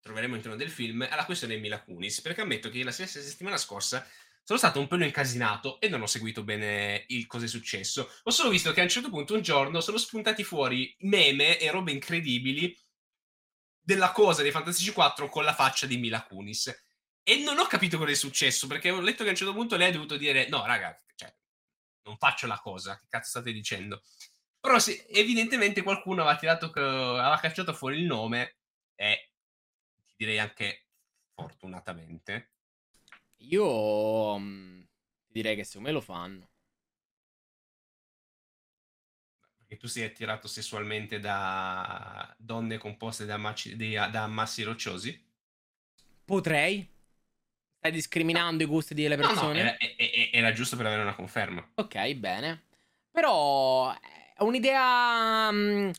troveremo 0.00 0.32
all'interno 0.32 0.56
del 0.56 0.70
film, 0.70 1.06
alla 1.10 1.26
questione 1.26 1.58
Mila 1.58 1.82
Kunis, 1.82 2.22
perché 2.22 2.40
ammetto 2.40 2.70
che 2.70 2.82
la 2.82 2.90
stessa 2.92 3.20
settimana 3.20 3.58
scorsa 3.58 4.08
sono 4.42 4.58
stato 4.58 4.80
un 4.80 4.86
pelo 4.86 5.04
incasinato 5.04 5.78
e 5.78 5.88
non 5.88 6.00
ho 6.00 6.06
seguito 6.06 6.42
bene 6.42 7.04
il 7.08 7.26
cosa 7.26 7.44
è 7.44 7.48
successo. 7.48 8.10
Ho 8.22 8.30
solo 8.30 8.48
visto 8.48 8.72
che 8.72 8.80
a 8.80 8.84
un 8.84 8.88
certo 8.88 9.10
punto 9.10 9.34
un 9.34 9.42
giorno 9.42 9.82
sono 9.82 9.98
spuntati 9.98 10.42
fuori 10.42 10.96
meme 11.00 11.58
e 11.58 11.70
robe 11.70 11.92
incredibili 11.92 12.74
della 13.78 14.10
cosa 14.10 14.40
dei 14.40 14.52
Fantastici 14.52 14.90
4 14.92 15.28
con 15.28 15.44
la 15.44 15.52
faccia 15.52 15.84
di 15.84 15.98
Mila 15.98 16.24
Kunis. 16.24 16.84
E 17.22 17.36
non 17.42 17.58
ho 17.58 17.66
capito 17.66 17.98
cosa 17.98 18.12
è 18.12 18.14
successo, 18.14 18.66
perché 18.66 18.88
ho 18.88 19.00
letto 19.02 19.22
che 19.22 19.28
a 19.28 19.32
un 19.32 19.36
certo 19.36 19.52
punto 19.52 19.76
lei 19.76 19.88
ha 19.88 19.92
dovuto 19.92 20.16
dire 20.16 20.48
no, 20.48 20.64
raga, 20.64 20.98
cioè, 21.14 21.34
non 22.06 22.16
faccio 22.18 22.46
la 22.46 22.58
cosa, 22.58 22.96
che 22.98 23.06
cazzo 23.08 23.28
state 23.30 23.52
dicendo? 23.52 24.02
Però 24.60 24.78
sì, 24.78 24.96
evidentemente 25.10 25.82
qualcuno 25.82 26.22
aveva 26.22 26.36
tirato, 26.38 26.66
aveva 26.74 27.38
cacciato 27.40 27.72
fuori 27.74 27.98
il 27.98 28.06
nome 28.06 28.56
e 28.94 29.30
ti 30.06 30.14
direi 30.16 30.38
anche 30.38 30.86
fortunatamente. 31.34 32.52
Io 33.48 34.38
mh, 34.38 34.88
direi 35.28 35.56
che 35.56 35.64
secondo 35.64 35.88
me 35.88 35.94
lo 35.94 36.00
fanno. 36.00 36.50
Perché 39.58 39.76
tu 39.76 39.86
sei 39.86 40.04
attirato 40.04 40.48
sessualmente 40.48 41.18
da 41.20 42.34
donne 42.38 42.78
composte 42.78 43.26
da, 43.26 43.36
maci- 43.36 43.76
di- 43.76 43.92
da 43.92 44.22
ammassi 44.22 44.62
rocciosi? 44.62 45.24
Potrei. 46.26 46.86
Stai 47.78 47.92
discriminando 47.92 48.62
i 48.62 48.66
gusti 48.66 48.94
delle 48.94 49.16
No, 49.18 49.32
no, 49.34 49.42
persone? 49.42 49.60
era, 49.60 49.76
e- 49.78 49.94
e- 49.98 50.10
era 50.36 50.52
giusto 50.52 50.76
per 50.76 50.86
avere 50.86 51.02
una 51.02 51.14
conferma. 51.14 51.66
Ok, 51.74 52.12
bene. 52.14 52.64
Però 53.10 53.92
è 53.92 54.42
un'idea. 54.42 55.50
mh, 55.50 55.92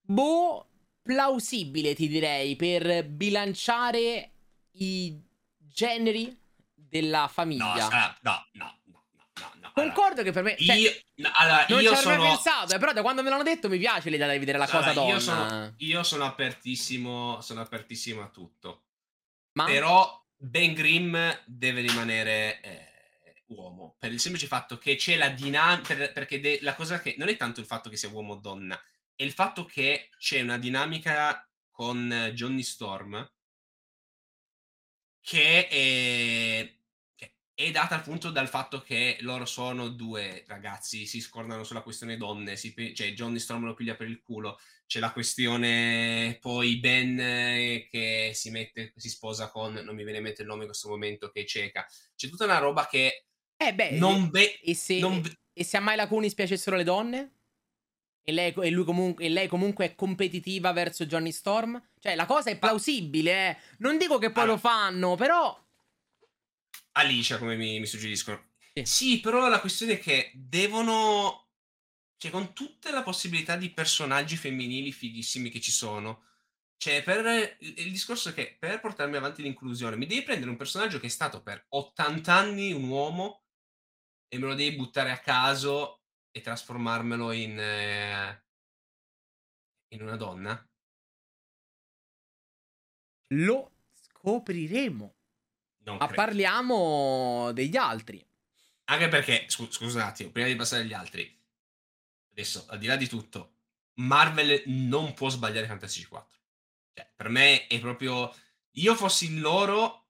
boh, 0.00 0.66
plausibile, 1.02 1.94
ti 1.94 2.08
direi, 2.08 2.56
per 2.56 3.04
bilanciare 3.06 4.30
i 4.72 5.20
generi 5.56 6.36
della 6.74 7.28
famiglia. 7.28 7.88
no, 7.88 8.16
no, 8.20 8.46
no, 8.52 8.78
no, 8.92 9.12
no, 9.40 9.52
no. 9.60 9.70
Concordo 9.74 10.22
che 10.22 10.32
per 10.32 10.42
me. 10.42 10.54
Allora, 10.54 10.74
cioè, 10.74 10.76
io, 10.76 11.30
allora, 11.32 11.66
non 11.68 11.78
ci 11.78 11.84
io 11.84 11.92
avrei 11.92 12.16
sono... 12.16 12.22
pensato, 12.28 12.74
eh, 12.74 12.78
però 12.78 12.92
da 12.92 13.02
quando 13.02 13.22
me 13.22 13.30
l'hanno 13.30 13.42
detto 13.42 13.68
mi 13.68 13.78
piace 13.78 14.10
l'idea 14.10 14.30
di 14.30 14.38
vedere 14.38 14.58
la 14.58 14.66
cosa 14.66 14.90
allora, 14.90 14.92
donna. 14.94 15.12
io 15.12 15.20
sono, 15.20 15.74
io 15.78 16.02
sono 16.02 16.24
apertissimo, 16.24 17.40
sono 17.40 17.60
apertissimo 17.60 18.22
a 18.22 18.28
tutto. 18.28 18.84
Ma 19.54 19.64
Però 19.64 20.22
Ben 20.36 20.72
Grimm 20.74 21.16
deve 21.46 21.80
rimanere 21.82 22.60
eh, 22.62 22.91
uomo. 23.54 23.96
Per 23.98 24.12
il 24.12 24.20
semplice 24.20 24.46
fatto 24.46 24.78
che 24.78 24.96
c'è 24.96 25.16
la 25.16 25.28
dinamica. 25.28 25.94
perché 26.12 26.40
de- 26.40 26.58
la 26.62 26.74
cosa 26.74 27.00
che. 27.00 27.14
Non 27.18 27.28
è 27.28 27.36
tanto 27.36 27.60
il 27.60 27.66
fatto 27.66 27.88
che 27.90 27.96
sia 27.96 28.08
uomo 28.08 28.34
o 28.34 28.36
donna, 28.36 28.80
è 29.14 29.22
il 29.22 29.32
fatto 29.32 29.64
che 29.64 30.10
c'è 30.18 30.40
una 30.40 30.58
dinamica 30.58 31.46
con 31.70 32.10
eh, 32.12 32.32
Johnny 32.32 32.62
Storm 32.62 33.30
che 35.20 35.68
è, 35.68 36.74
che 37.14 37.34
è 37.54 37.70
data 37.70 37.94
appunto 37.94 38.30
dal 38.30 38.48
fatto 38.48 38.82
che 38.82 39.18
loro 39.20 39.44
sono 39.44 39.88
due 39.88 40.44
ragazzi, 40.48 41.06
si 41.06 41.20
scordano 41.20 41.62
sulla 41.64 41.82
questione 41.82 42.16
donne, 42.16 42.56
si 42.56 42.74
cioè 42.94 43.12
Johnny 43.12 43.38
Storm 43.38 43.64
lo 43.64 43.74
piglia 43.74 43.94
per 43.94 44.08
il 44.08 44.20
culo, 44.20 44.58
c'è 44.86 44.98
la 44.98 45.12
questione 45.12 46.38
poi 46.40 46.78
Ben 46.78 47.18
eh, 47.20 47.88
che 47.90 48.32
si 48.34 48.50
mette, 48.50 48.92
si 48.96 49.08
sposa 49.08 49.48
con, 49.48 49.74
non 49.74 49.94
mi 49.94 50.02
viene 50.02 50.18
in 50.18 50.24
mente 50.24 50.42
il 50.42 50.48
nome 50.48 50.62
in 50.62 50.68
questo 50.68 50.88
momento, 50.88 51.30
che 51.30 51.42
è 51.42 51.44
cieca. 51.44 51.86
C'è 52.16 52.28
tutta 52.28 52.44
una 52.44 52.58
roba 52.58 52.86
che 52.86 53.26
Eh, 53.66 53.74
beh. 53.74 53.90
non 53.92 54.30
ve- 54.30 54.58
e, 54.62 54.74
se, 54.74 54.98
non 54.98 55.20
ve- 55.20 55.38
e 55.52 55.64
se 55.64 55.76
a 55.76 55.80
Myla 55.80 56.08
Kunis 56.08 56.34
piacessero 56.34 56.76
le 56.76 56.84
donne? 56.84 57.32
E 58.24 58.32
lei, 58.32 58.54
e 58.56 58.70
lui 58.70 58.84
comunque, 58.84 59.24
e 59.24 59.28
lei 59.28 59.48
comunque 59.48 59.84
è 59.84 59.94
competitiva 59.94 60.72
verso 60.72 61.06
Johnny 61.06 61.32
Storm? 61.32 61.80
Cioè, 61.98 62.14
la 62.14 62.26
cosa 62.26 62.50
è 62.50 62.58
plausibile, 62.58 63.48
eh. 63.48 63.56
Non 63.78 63.98
dico 63.98 64.18
che 64.18 64.30
poi 64.30 64.44
Allora. 64.44 64.52
lo 64.52 64.68
fanno, 64.68 65.14
però. 65.16 65.60
Alicia, 66.92 67.38
come 67.38 67.56
mi, 67.56 67.80
mi 67.80 67.86
suggeriscono. 67.86 68.50
Sì. 68.74 68.84
Sì, 68.84 69.20
però 69.20 69.48
la 69.48 69.60
questione 69.60 69.94
è 69.94 69.98
che 69.98 70.30
devono. 70.34 71.48
Cioè, 72.16 72.30
con 72.30 72.52
tutte 72.52 72.92
le 72.92 73.02
possibilità 73.02 73.56
di 73.56 73.70
personaggi 73.70 74.36
femminili 74.36 74.92
fighissimi 74.92 75.50
che 75.50 75.60
ci 75.60 75.72
sono. 75.72 76.22
Cioè, 76.76 77.02
per 77.02 77.56
il 77.60 77.90
discorso 77.90 78.28
è 78.30 78.34
che 78.34 78.56
per 78.58 78.80
portarmi 78.80 79.16
avanti 79.16 79.42
l'inclusione, 79.42 79.96
mi 79.96 80.06
devi 80.06 80.22
prendere 80.22 80.50
un 80.50 80.56
personaggio 80.56 81.00
che 81.00 81.06
è 81.06 81.10
stato 81.10 81.42
per 81.42 81.64
80 81.68 82.32
anni 82.34 82.72
un 82.72 82.88
uomo 82.88 83.41
e 84.32 84.38
me 84.38 84.46
lo 84.46 84.54
devi 84.54 84.74
buttare 84.74 85.10
a 85.10 85.18
caso 85.18 86.00
e 86.30 86.40
trasformarmelo 86.40 87.32
in. 87.32 87.58
eh, 87.60 88.42
in 89.88 90.00
una 90.00 90.16
donna. 90.16 90.68
Lo 93.28 93.72
scopriremo. 93.92 95.14
Non 95.84 95.96
Ma 95.98 96.06
credo. 96.06 96.22
parliamo 96.22 97.52
degli 97.52 97.76
altri. 97.76 98.24
Anche 98.84 99.08
perché, 99.08 99.44
scu- 99.48 99.70
scusa 99.70 99.98
un 99.98 100.04
attimo, 100.06 100.30
prima 100.30 100.48
di 100.48 100.56
passare 100.56 100.82
agli 100.82 100.94
altri, 100.94 101.40
adesso 102.30 102.64
al 102.70 102.78
di 102.78 102.86
là 102.86 102.96
di 102.96 103.08
tutto, 103.08 103.56
Marvel 103.96 104.62
non 104.66 105.12
può 105.12 105.28
sbagliare 105.28 105.66
Fantasy 105.66 106.04
4. 106.04 106.38
Cioè, 106.94 107.12
per 107.14 107.28
me 107.28 107.66
è 107.66 107.78
proprio. 107.80 108.34
Io 108.76 108.94
fossi 108.94 109.38
loro, 109.38 110.06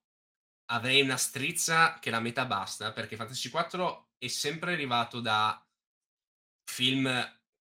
avrei 0.67 1.01
una 1.01 1.17
strizza 1.17 1.99
che 1.99 2.09
la 2.09 2.21
metà 2.21 2.45
basta, 2.45 2.93
perché 2.93 3.17
Fantasy 3.17 3.49
4 3.49 4.12
è 4.23 4.27
sempre 4.29 4.71
arrivato 4.71 5.19
da 5.19 5.61
film 6.63 7.11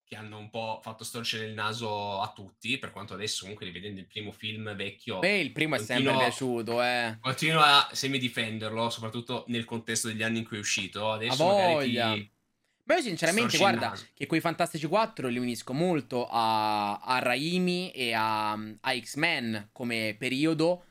che 0.05 0.15
hanno 0.17 0.39
un 0.39 0.49
po' 0.49 0.79
fatto 0.83 1.03
storcere 1.03 1.47
il 1.47 1.55
naso 1.55 2.21
a 2.21 2.31
tutti, 2.33 2.79
per 2.79 2.93
quanto 2.93 3.15
adesso 3.15 3.41
comunque 3.41 3.67
rivedendo 3.67 3.99
il 3.99 4.07
primo 4.07 4.31
film 4.31 4.73
vecchio 4.77 5.19
Beh, 5.19 5.39
il 5.39 5.51
primo 5.53 5.75
è 5.75 5.79
sempre 5.79 6.13
piaciuto, 6.13 6.83
eh. 6.83 7.17
continuo 7.21 7.63
a 7.63 7.89
semi-difenderlo, 7.93 8.91
soprattutto 8.91 9.45
nel 9.49 9.65
contesto 9.65 10.07
degli 10.09 10.23
anni 10.23 10.39
in 10.39 10.45
cui 10.45 10.59
è 10.59 10.61
uscito. 10.61 11.11
A 11.11 11.15
Adesso 11.15 11.45
magari 11.45 11.73
voglia. 11.73 12.13
ti- 12.13 12.31
Ma 12.85 12.95
io 12.95 13.03
sinceramente, 13.03 13.57
storci 13.57 13.79
guarda, 13.79 13.99
che 14.15 14.27
quei 14.27 14.41
Fantastici 14.41 14.87
4 14.87 15.29
li 15.29 15.39
unisco 15.39 15.73
molto 15.73 16.29
a, 16.31 16.99
a 16.99 17.19
Raimi 17.19 17.91
e 17.91 18.13
a, 18.13 18.53
a 18.53 19.01
X-Men 19.01 19.71
come 19.73 20.15
periodo 20.17 20.85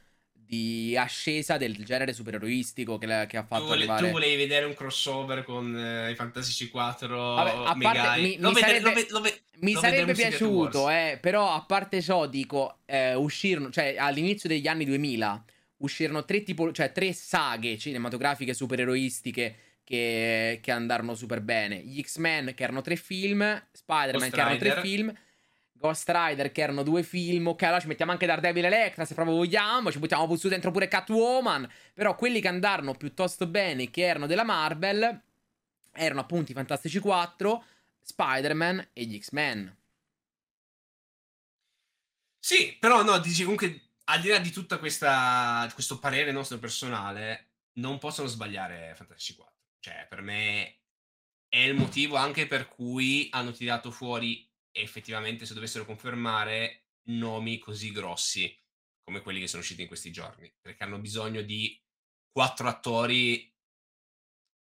di 0.56 0.98
ascesa 0.98 1.56
del 1.56 1.78
genere 1.86 2.12
supereroistico 2.12 2.98
che, 2.98 3.06
la- 3.06 3.26
che 3.26 3.38
ha 3.38 3.42
Tu, 3.44 3.48
fatto 3.48 3.64
vole- 3.68 3.78
arrivare. 3.78 4.06
tu 4.06 4.12
volevi 4.12 4.36
vedere 4.36 4.66
un 4.66 4.74
crossover 4.74 5.46
con 5.46 5.74
eh, 5.78 6.12
i 6.12 6.16
Fantastici 6.16 6.68
4 6.68 7.36
Vabbè, 7.36 7.52
a 7.70 7.78
parte- 7.80 8.22
mi- 8.22 8.38
mi 8.38 8.54
vede- 8.54 8.60
sarebbe- 8.60 9.08
lo 9.12 9.22
ve- 9.22 9.42
lo 9.54 9.60
Mi 9.62 9.74
sarebbe 9.76 10.14
piaciuto, 10.14 10.90
eh, 10.90 11.18
però 11.22 11.54
a 11.54 11.62
parte 11.62 12.02
ciò 12.02 12.26
dico, 12.28 12.80
eh, 12.86 13.14
uscirono, 13.14 13.70
cioè 13.70 13.96
all'inizio 13.98 14.50
degli 14.50 14.68
anni 14.68 14.84
2000 14.84 15.42
uscirono 15.78 16.26
tre, 16.26 16.44
tipo, 16.44 16.70
cioè, 16.74 16.92
tre 16.92 17.14
saghe 17.14 17.78
cinematografiche 17.78 18.54
supereroistiche 18.54 19.56
che, 19.86 20.60
che 20.62 20.72
andarono 20.72 21.16
super 21.16 21.40
bene. 21.40 21.78
Gli 21.78 22.02
X-Men 22.02 22.54
che 22.56 22.64
erano 22.64 22.82
tre 22.82 22.98
film, 22.98 23.40
Spider-Man 23.72 24.30
che 24.30 24.40
erano 24.42 24.58
tre 24.58 24.82
film, 24.82 25.14
Ghost 25.82 26.10
Rider 26.10 26.54
che 26.54 26.62
erano 26.62 26.84
due 26.84 27.04
film, 27.04 27.48
ok 27.48 27.64
allora 27.64 27.82
ci 27.82 27.88
mettiamo 27.88 28.14
anche 28.14 28.26
Daredevil 28.26 28.64
Electra 28.64 29.04
se 29.04 29.14
proprio 29.14 29.36
vogliamo, 29.36 29.92
ci 29.92 30.00
buttiamo 30.00 30.34
su 30.38 30.48
dentro 30.48 30.72
pure 30.72 30.88
Catwoman, 30.88 31.70
però 31.94 32.16
quelli 32.16 32.40
che 32.40 32.48
andarono 32.48 32.94
piuttosto 32.94 33.48
bene, 33.48 33.92
che 33.92 34.04
erano 34.04 34.28
della 34.28 34.46
Marvel, 34.46 35.22
erano 35.92 36.22
appunto 36.22 36.52
i 36.52 36.56
Fantastici 36.56 37.00
4, 37.00 37.64
Spider-Man 38.00 38.90
e 38.94 39.04
gli 39.04 39.20
X-Men. 39.20 39.78
Sì, 42.40 42.78
però 42.80 43.04
no, 43.04 43.20
dici 43.20 43.42
comunque, 43.42 43.90
al 44.06 44.22
di 44.22 44.30
là 44.30 44.40
di 44.40 44.52
tutto 44.52 44.80
questo 44.80 46.00
parere 46.00 46.32
nostro 46.32 46.58
personale, 46.60 47.48
non 47.74 47.98
possono 47.98 48.28
sbagliare 48.28 48.94
Fantasy 48.96 49.36
4. 49.36 49.54
Cioè, 49.80 50.06
per 50.10 50.22
me 50.22 50.78
è 51.48 51.58
il 51.58 51.76
motivo 51.76 52.16
anche 52.16 52.48
per 52.48 52.68
cui 52.68 53.28
hanno 53.32 53.52
tirato 53.52 53.92
fuori 53.92 54.48
effettivamente, 54.72 55.46
se 55.46 55.54
dovessero 55.54 55.86
confermare, 55.86 56.86
nomi 57.04 57.58
così 57.58 57.92
grossi 57.92 58.56
come 59.04 59.22
quelli 59.22 59.40
che 59.40 59.48
sono 59.48 59.62
usciti 59.62 59.82
in 59.82 59.88
questi 59.88 60.12
giorni, 60.12 60.52
perché 60.62 60.84
hanno 60.84 61.00
bisogno 61.00 61.42
di 61.42 61.80
quattro 62.32 62.68
attori 62.68 63.54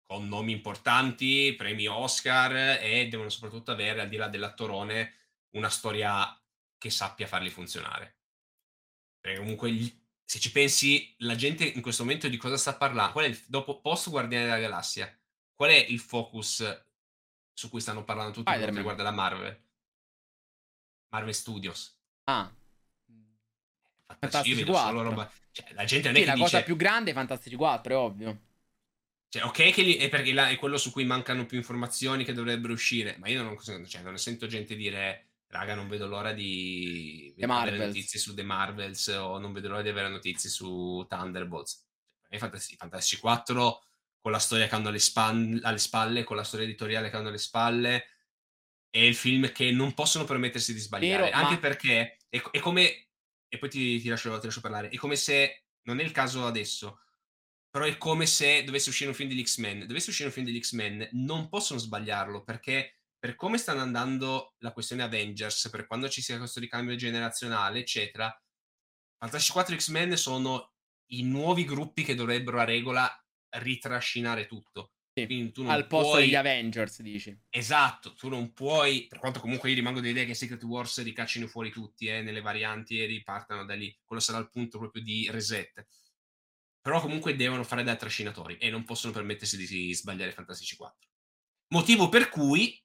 con 0.03 0.29
nomi 0.29 0.53
importanti, 0.53 1.55
premi 1.57 1.87
Oscar 1.87 2.79
e 2.83 3.09
devono 3.09 3.29
soprattutto 3.29 3.70
avere, 3.70 4.01
al 4.01 4.09
di 4.09 4.16
là 4.16 4.29
dell'attorone, 4.29 5.15
una 5.51 5.70
storia 5.70 6.39
che 6.77 6.91
sappia 6.91 7.27
farli 7.27 7.51
funzionare. 7.51 8.19
Perché 9.20 9.39
comunque, 9.39 9.70
se 10.24 10.39
ci 10.39 10.51
pensi, 10.51 11.15
la 11.19 11.37
gente 11.37 11.65
in 11.65 11.81
questo 11.81 12.03
momento 12.03 12.29
di 12.29 12.37
cosa 12.37 12.57
sta 12.57 12.74
parlando? 12.74 13.12
Qual 13.12 13.24
è 13.24 13.29
il, 13.29 13.41
dopo 13.47 13.81
post 13.81 14.11
Guardiani 14.11 14.45
della 14.45 14.59
Galassia? 14.59 15.19
Qual 15.55 15.70
è 15.70 15.77
il 15.77 16.01
focus 16.01 16.87
su 17.55 17.70
cui 17.70 17.81
stanno 17.81 18.05
parlando 18.05 18.33
tutti 18.33 18.51
per 18.51 18.59
quanto 18.59 18.77
riguarda 18.77 19.03
la 19.03 19.12
Marvel? 19.12 19.70
Marvel 21.12 21.34
Studios. 21.34 21.97
Ah. 22.24 22.51
Fantastici 24.18 24.64
4. 24.64 25.02
Roba... 25.02 25.30
Cioè, 25.51 25.72
la 25.74 25.84
gente 25.84 26.09
non 26.09 26.16
sì, 26.16 26.22
è 26.22 26.26
la 26.26 26.32
dice... 26.32 26.44
cosa 26.44 26.62
più 26.62 26.76
grande 26.76 27.10
è 27.10 27.14
Fantastici 27.14 27.55
4, 27.55 27.93
è 27.93 27.97
ovvio. 27.97 28.40
Cioè, 29.28 29.44
ok 29.44 29.70
che 29.70 29.82
lì 29.82 29.94
è 29.97 30.09
perché 30.09 30.32
là 30.32 30.48
è 30.48 30.56
quello 30.56 30.76
su 30.76 30.90
cui 30.90 31.05
mancano 31.05 31.47
più 31.47 31.56
informazioni 31.56 32.24
che 32.24 32.32
dovrebbero 32.32 32.72
uscire, 32.72 33.16
ma 33.18 33.28
io 33.28 33.43
non, 33.43 33.56
cioè, 33.86 34.02
non 34.02 34.18
sento 34.18 34.47
gente 34.47 34.74
dire 34.74 35.28
raga, 35.47 35.74
non 35.74 35.89
vedo 35.89 36.06
l'ora 36.06 36.32
di 36.32 37.34
avere 37.40 37.76
notizie 37.76 38.18
su 38.18 38.34
The 38.34 38.43
Marvels 38.43 39.09
o 39.09 39.39
non 39.39 39.52
vedo 39.52 39.68
l'ora 39.68 39.82
di 39.82 39.89
avere 39.90 40.09
notizie 40.09 40.48
su 40.48 41.05
Thunderbolts. 41.09 41.86
Cioè, 42.28 42.39
Fantasy, 42.39 42.76
Fantasy 42.76 43.18
4 43.18 43.84
con 44.18 44.32
la 44.32 44.39
storia 44.39 44.66
che 44.66 44.74
hanno 44.74 44.89
alle, 44.89 44.98
span- 44.98 45.60
alle 45.62 45.78
spalle, 45.78 46.24
con 46.24 46.36
la 46.36 46.44
storia 46.44 46.64
editoriale 46.64 47.10
che 47.10 47.16
hanno 47.16 47.28
alle 47.28 47.39
spalle, 47.39 48.11
è 48.93 48.98
il 48.98 49.14
film 49.14 49.51
che 49.52 49.70
non 49.70 49.94
possono 49.94 50.24
permettersi 50.24 50.74
di 50.74 50.78
sbagliare, 50.78 51.24
Vero, 51.24 51.36
anche 51.36 51.55
ma... 51.55 51.60
perché 51.60 52.19
è, 52.28 52.43
è, 52.51 52.60
come 52.60 53.09
e 53.48 53.59
poi 53.59 53.70
ti, 53.70 53.98
ti, 53.98 54.09
lascio, 54.09 54.39
ti, 54.39 54.44
lascio, 54.44 54.60
parlare. 54.60 54.90
È 54.90 54.97
come 54.97 55.16
se, 55.16 55.64
non 55.85 55.98
è 55.98 56.02
il 56.02 56.12
caso 56.12 56.44
adesso, 56.44 57.01
però 57.70 57.86
è 57.86 57.97
come 57.97 58.27
se 58.27 58.64
dovesse 58.64 58.90
uscire 58.90 59.09
un 59.09 59.16
film 59.16 59.31
degli 59.31 59.43
X-Men. 59.43 59.86
Dovesse 59.86 60.10
uscire 60.10 60.28
un 60.28 60.35
film 60.35 60.44
degli 60.44 60.60
X-Men, 60.60 61.09
non 61.12 61.48
possono 61.48 61.81
sbagliarlo 61.81 62.44
perché 62.44 62.98
per 63.19 63.35
come 63.35 63.56
stanno 63.56 63.81
andando 63.81 64.56
la 64.59 64.73
questione 64.73 65.05
Avengers, 65.05 65.70
per 65.70 65.86
quando 65.86 66.10
ci 66.10 66.20
sia 66.20 66.36
questo 66.36 66.60
ricambio 66.60 66.94
generazionale, 66.97 67.78
eccetera, 67.78 68.31
Fantasy 69.16 69.52
4 69.52 69.77
X-Men 69.77 70.16
sono 70.19 70.74
i 71.12 71.23
nuovi 71.23 71.64
gruppi 71.64 72.05
che 72.05 72.14
dovrebbero 72.14 72.60
a 72.60 72.64
regola 72.64 73.10
ritrascinare 73.56 74.47
tutto. 74.47 74.93
Sì, 75.14 75.52
al 75.66 75.86
posto 75.86 76.12
puoi... 76.12 76.22
degli 76.22 76.34
Avengers, 76.34 77.02
dici. 77.02 77.39
Esatto, 77.51 78.14
tu 78.14 78.28
non 78.28 78.55
puoi, 78.55 79.06
per 79.09 79.18
quanto 79.18 79.40
comunque 79.40 79.68
io 79.68 79.74
rimango 79.74 80.01
dell'idea 80.01 80.24
che 80.24 80.34
Secret 80.34 80.62
Wars 80.62 81.02
ricaccino 81.02 81.47
fuori 81.47 81.70
tutti 81.70 82.06
eh, 82.06 82.22
nelle 82.22 82.40
varianti 82.40 82.98
e 82.98 83.05
ripartano 83.05 83.66
da 83.66 83.74
lì. 83.74 83.94
Quello 84.05 84.22
sarà 84.22 84.39
il 84.39 84.48
punto 84.48 84.78
proprio 84.78 85.02
di 85.02 85.28
reset. 85.30 85.86
Però 86.80 87.01
comunque 87.01 87.36
devono 87.36 87.62
fare 87.62 87.82
da 87.84 87.94
trascinatori 87.94 88.56
e 88.56 88.70
non 88.70 88.84
possono 88.84 89.12
permettersi 89.12 89.56
di 89.59 89.94
sbagliare 89.94 90.32
Fantastici 90.32 90.76
4. 90.76 91.09
Motivo 91.68 92.09
per 92.09 92.28
cui 92.30 92.82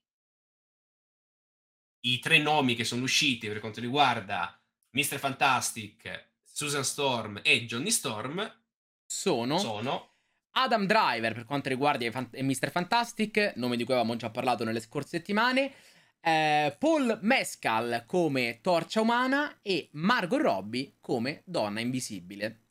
i 2.00 2.18
tre 2.18 2.38
nomi 2.38 2.74
che 2.74 2.84
sono 2.84 3.02
usciti 3.02 3.48
per 3.48 3.58
quanto 3.58 3.80
riguarda 3.80 4.62
Mr. 4.90 5.18
Fantastic, 5.18 6.32
Susan 6.42 6.84
Storm 6.84 7.40
e 7.42 7.64
Johnny 7.64 7.90
Storm 7.90 8.64
sono, 9.04 9.58
sono 9.58 10.17
Adam 10.52 10.86
Driver 10.86 11.34
per 11.34 11.44
quanto 11.44 11.68
riguarda 11.68 12.04
Mr. 12.32 12.70
Fantastic, 12.70 13.52
nome 13.56 13.76
di 13.76 13.84
cui 13.84 13.94
avevamo 13.94 14.16
già 14.16 14.30
parlato 14.30 14.64
nelle 14.64 14.80
scorse 14.80 15.18
settimane, 15.18 15.72
eh, 16.20 16.76
Paul 16.78 17.18
Mescal 17.22 18.04
come 18.06 18.60
Torcia 18.60 19.00
Umana 19.00 19.60
e 19.62 19.88
Margot 19.92 20.40
Robbie 20.40 20.96
come 21.00 21.42
Donna 21.44 21.80
Invisibile. 21.80 22.64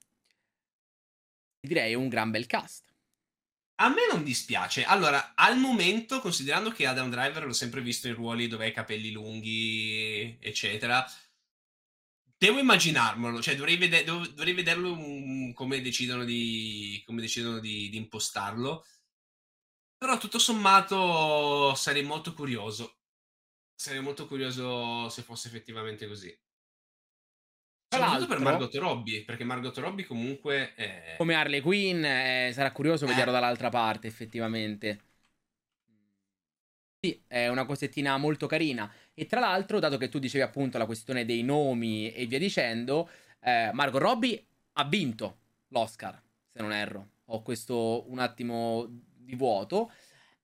Direi 1.59 1.95
un 1.95 2.07
gran 2.07 2.31
bel 2.31 2.45
cast. 2.45 2.85
A 3.79 3.89
me 3.89 4.07
non 4.11 4.23
dispiace. 4.23 4.83
Allora, 4.83 5.33
al 5.35 5.57
momento, 5.57 6.19
considerando 6.19 6.71
che 6.71 6.87
Adam 6.87 7.11
Driver 7.11 7.45
l'ho 7.45 7.53
sempre 7.53 7.81
visto 7.81 8.07
in 8.07 8.15
ruoli 8.15 8.47
dove 8.47 8.65
ha 8.65 8.67
i 8.69 8.73
capelli 8.73 9.11
lunghi, 9.11 10.35
eccetera, 10.39 11.05
Devo 12.39 12.59
immaginarmelo, 12.59 13.41
cioè 13.41 13.55
dovrei, 13.55 13.77
vede- 13.77 14.03
dovrei 14.03 14.53
vederlo 14.53 14.91
um, 14.91 15.53
come 15.53 15.81
decidono, 15.81 16.23
di, 16.23 17.01
come 17.03 17.22
decidono 17.22 17.59
di, 17.59 17.89
di, 17.89 17.97
impostarlo. 17.97 18.85
Però 19.97 20.18
tutto 20.19 20.38
sommato 20.38 21.73
sarei 21.73 22.03
molto 22.03 22.34
curioso. 22.35 22.99
Sarei 23.73 24.01
molto 24.01 24.27
curioso 24.27 25.09
se 25.09 25.23
fosse 25.23 25.47
effettivamente 25.47 26.07
così. 26.07 26.35
Soprattutto 27.89 28.27
per 28.27 28.39
Margot 28.39 28.76
Robbie, 28.76 29.23
perché 29.23 29.43
Margot 29.43 29.76
Robbie 29.77 30.05
comunque 30.05 30.76
è... 30.76 31.15
Come 31.18 31.34
Harley 31.34 31.61
Quinn, 31.61 32.03
eh, 32.03 32.51
sarà 32.53 32.72
curioso 32.72 33.05
eh. 33.05 33.07
vederlo 33.07 33.31
dall'altra 33.31 33.69
parte, 33.69 34.05
effettivamente. 34.05 35.06
Sì, 37.07 37.21
è 37.25 37.47
una 37.47 37.65
cosettina 37.65 38.17
molto 38.17 38.47
carina. 38.47 38.91
E 39.13 39.25
tra 39.27 39.39
l'altro, 39.39 39.79
dato 39.79 39.97
che 39.97 40.09
tu 40.09 40.19
dicevi 40.19 40.43
appunto 40.43 40.77
la 40.77 40.85
questione 40.85 41.23
dei 41.23 41.41
nomi 41.41 42.11
e 42.11 42.25
via 42.25 42.38
dicendo, 42.38 43.09
eh, 43.39 43.69
Margot 43.71 44.01
Robbie 44.01 44.45
ha 44.73 44.84
vinto 44.84 45.38
l'Oscar, 45.69 46.21
se 46.51 46.61
non 46.61 46.73
erro. 46.73 47.11
Ho 47.27 47.41
questo 47.41 48.09
un 48.11 48.19
attimo 48.19 48.85
di 48.89 49.35
vuoto. 49.35 49.91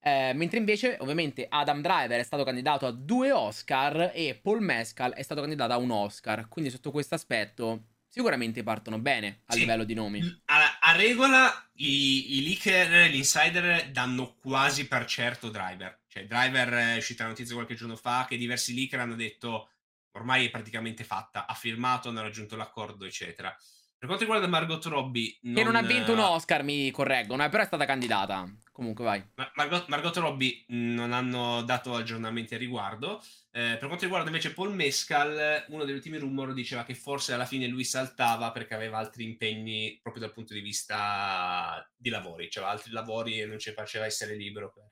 Eh, 0.00 0.32
mentre 0.34 0.58
invece, 0.58 0.96
ovviamente, 1.00 1.46
Adam 1.48 1.82
Driver 1.82 2.18
è 2.18 2.24
stato 2.24 2.44
candidato 2.44 2.86
a 2.86 2.92
due 2.92 3.30
Oscar 3.30 4.12
e 4.14 4.38
Paul 4.40 4.62
Mescal 4.62 5.12
è 5.12 5.22
stato 5.22 5.42
candidato 5.42 5.74
a 5.74 5.76
un 5.76 5.90
Oscar. 5.90 6.48
Quindi, 6.48 6.70
sotto 6.70 6.90
questo 6.90 7.14
aspetto, 7.14 7.88
sicuramente 8.08 8.62
partono 8.62 8.98
bene 8.98 9.42
a 9.46 9.52
sì. 9.52 9.58
livello 9.58 9.84
di 9.84 9.92
nomi. 9.92 10.20
A, 10.46 10.78
a 10.80 10.96
regola, 10.96 11.68
i, 11.74 12.38
i, 12.38 12.42
leaker, 12.42 13.10
gli 13.10 13.16
insider 13.16 13.90
danno 13.90 14.34
quasi 14.40 14.88
per 14.88 15.04
certo 15.04 15.50
Driver. 15.50 15.98
Cioè, 16.14 16.26
Driver 16.26 16.68
è 16.68 16.96
uscita 16.96 17.24
la 17.24 17.30
notizia 17.30 17.56
qualche 17.56 17.74
giorno 17.74 17.96
fa 17.96 18.24
che 18.28 18.36
diversi 18.36 18.72
leaker 18.72 19.00
hanno 19.00 19.16
detto 19.16 19.70
ormai 20.12 20.46
è 20.46 20.50
praticamente 20.50 21.02
fatta, 21.02 21.44
ha 21.44 21.54
firmato, 21.54 22.08
hanno 22.08 22.22
raggiunto 22.22 22.54
l'accordo, 22.54 23.04
eccetera. 23.04 23.52
Per 23.98 24.06
quanto 24.06 24.22
riguarda 24.22 24.46
Margot 24.46 24.84
Robbie... 24.84 25.38
Non... 25.42 25.54
Che 25.54 25.64
non 25.64 25.74
ha 25.74 25.82
vinto 25.82 26.12
un 26.12 26.20
Oscar, 26.20 26.62
mi 26.62 26.88
correggo, 26.92 27.34
però 27.34 27.64
è 27.64 27.66
stata 27.66 27.84
candidata. 27.84 28.48
Comunque 28.70 29.04
vai. 29.04 29.24
Margot, 29.56 29.88
Margot 29.88 30.16
Robbie 30.18 30.64
non 30.68 31.12
hanno 31.12 31.62
dato 31.62 31.96
aggiornamenti 31.96 32.54
a 32.54 32.58
riguardo. 32.58 33.20
Eh, 33.50 33.76
per 33.76 33.86
quanto 33.86 34.04
riguarda 34.04 34.28
invece 34.28 34.52
Paul 34.52 34.72
Mescal, 34.72 35.64
uno 35.66 35.84
degli 35.84 35.96
ultimi 35.96 36.18
rumor 36.18 36.52
diceva 36.52 36.84
che 36.84 36.94
forse 36.94 37.32
alla 37.32 37.46
fine 37.46 37.66
lui 37.66 37.82
saltava 37.82 38.52
perché 38.52 38.74
aveva 38.74 38.98
altri 38.98 39.24
impegni 39.24 39.98
proprio 40.00 40.22
dal 40.22 40.32
punto 40.32 40.54
di 40.54 40.60
vista 40.60 41.84
di 41.96 42.10
lavori, 42.10 42.48
cioè 42.50 42.64
altri 42.66 42.92
lavori 42.92 43.40
e 43.40 43.46
non 43.46 43.58
ci 43.58 43.72
faceva 43.72 44.04
essere 44.04 44.36
libero 44.36 44.70
per 44.70 44.84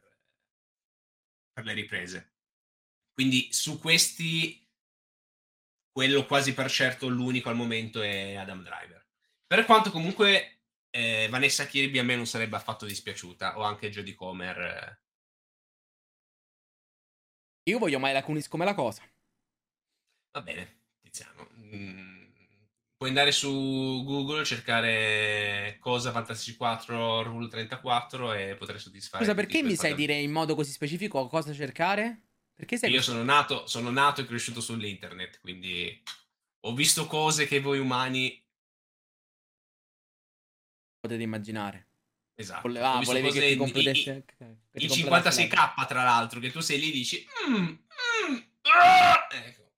per 1.52 1.64
le 1.64 1.72
riprese. 1.74 2.34
Quindi 3.12 3.52
su 3.52 3.78
questi, 3.78 4.66
quello 5.90 6.24
quasi 6.26 6.54
per 6.54 6.70
certo 6.70 7.08
l'unico 7.08 7.48
al 7.48 7.56
momento 7.56 8.00
è 8.02 8.34
Adam 8.34 8.62
Driver. 8.62 9.06
Per 9.46 9.64
quanto 9.64 9.90
comunque 9.90 10.62
eh, 10.90 11.28
Vanessa 11.30 11.66
Kirby 11.66 11.98
a 11.98 12.04
me 12.04 12.16
non 12.16 12.26
sarebbe 12.26 12.56
affatto 12.56 12.86
dispiaciuta, 12.86 13.58
o 13.58 13.62
anche 13.62 13.90
Jodie 13.90 14.14
Comer. 14.14 14.58
Eh. 14.58 15.00
Io 17.70 17.78
voglio 17.78 17.98
mai 17.98 18.12
la 18.12 18.22
Kunis 18.22 18.48
come 18.48 18.64
la 18.64 18.74
cosa. 18.74 19.02
Va 20.32 20.40
bene, 20.40 20.86
Tiziano. 21.00 21.48
Mm 21.56 22.11
puoi 23.02 23.14
andare 23.14 23.32
su 23.32 24.04
Google, 24.04 24.44
cercare 24.44 25.76
cosa 25.80 26.12
Fantasy 26.12 26.54
4 26.54 27.24
Rule 27.24 27.48
34 27.48 28.32
e 28.32 28.54
potrai 28.54 28.78
soddisfare. 28.78 29.24
Scusa, 29.24 29.34
perché 29.34 29.60
mi 29.60 29.74
sai 29.74 29.96
dire 29.96 30.14
in 30.14 30.30
modo 30.30 30.54
così 30.54 30.70
specifico 30.70 31.26
cosa 31.26 31.52
cercare? 31.52 32.26
Perché 32.54 32.76
sei 32.76 32.92
Io 32.92 33.02
sono 33.02 33.24
nato, 33.24 33.66
sono 33.66 33.90
nato 33.90 34.20
e 34.20 34.24
cresciuto 34.24 34.60
sull'internet, 34.60 35.40
quindi 35.40 36.00
ho 36.60 36.74
visto 36.74 37.06
cose 37.06 37.48
che 37.48 37.60
voi 37.60 37.80
umani 37.80 38.40
potete 41.00 41.24
immaginare. 41.24 41.88
Esatto. 42.36 42.68
Ah, 42.78 43.00
volevi 43.02 43.32
che 43.32 43.48
ti 43.48 43.56
completesse... 43.56 44.24
Il 44.74 44.88
56k, 44.88 45.86
tra 45.88 46.04
l'altro, 46.04 46.38
che 46.38 46.52
tu 46.52 46.60
sei 46.60 46.78
lì 46.78 46.90
e 46.90 46.92
dici... 46.92 47.26
Mm, 47.48 47.54
mm, 47.54 48.36
ah! 48.62 49.26
ecco. 49.32 49.72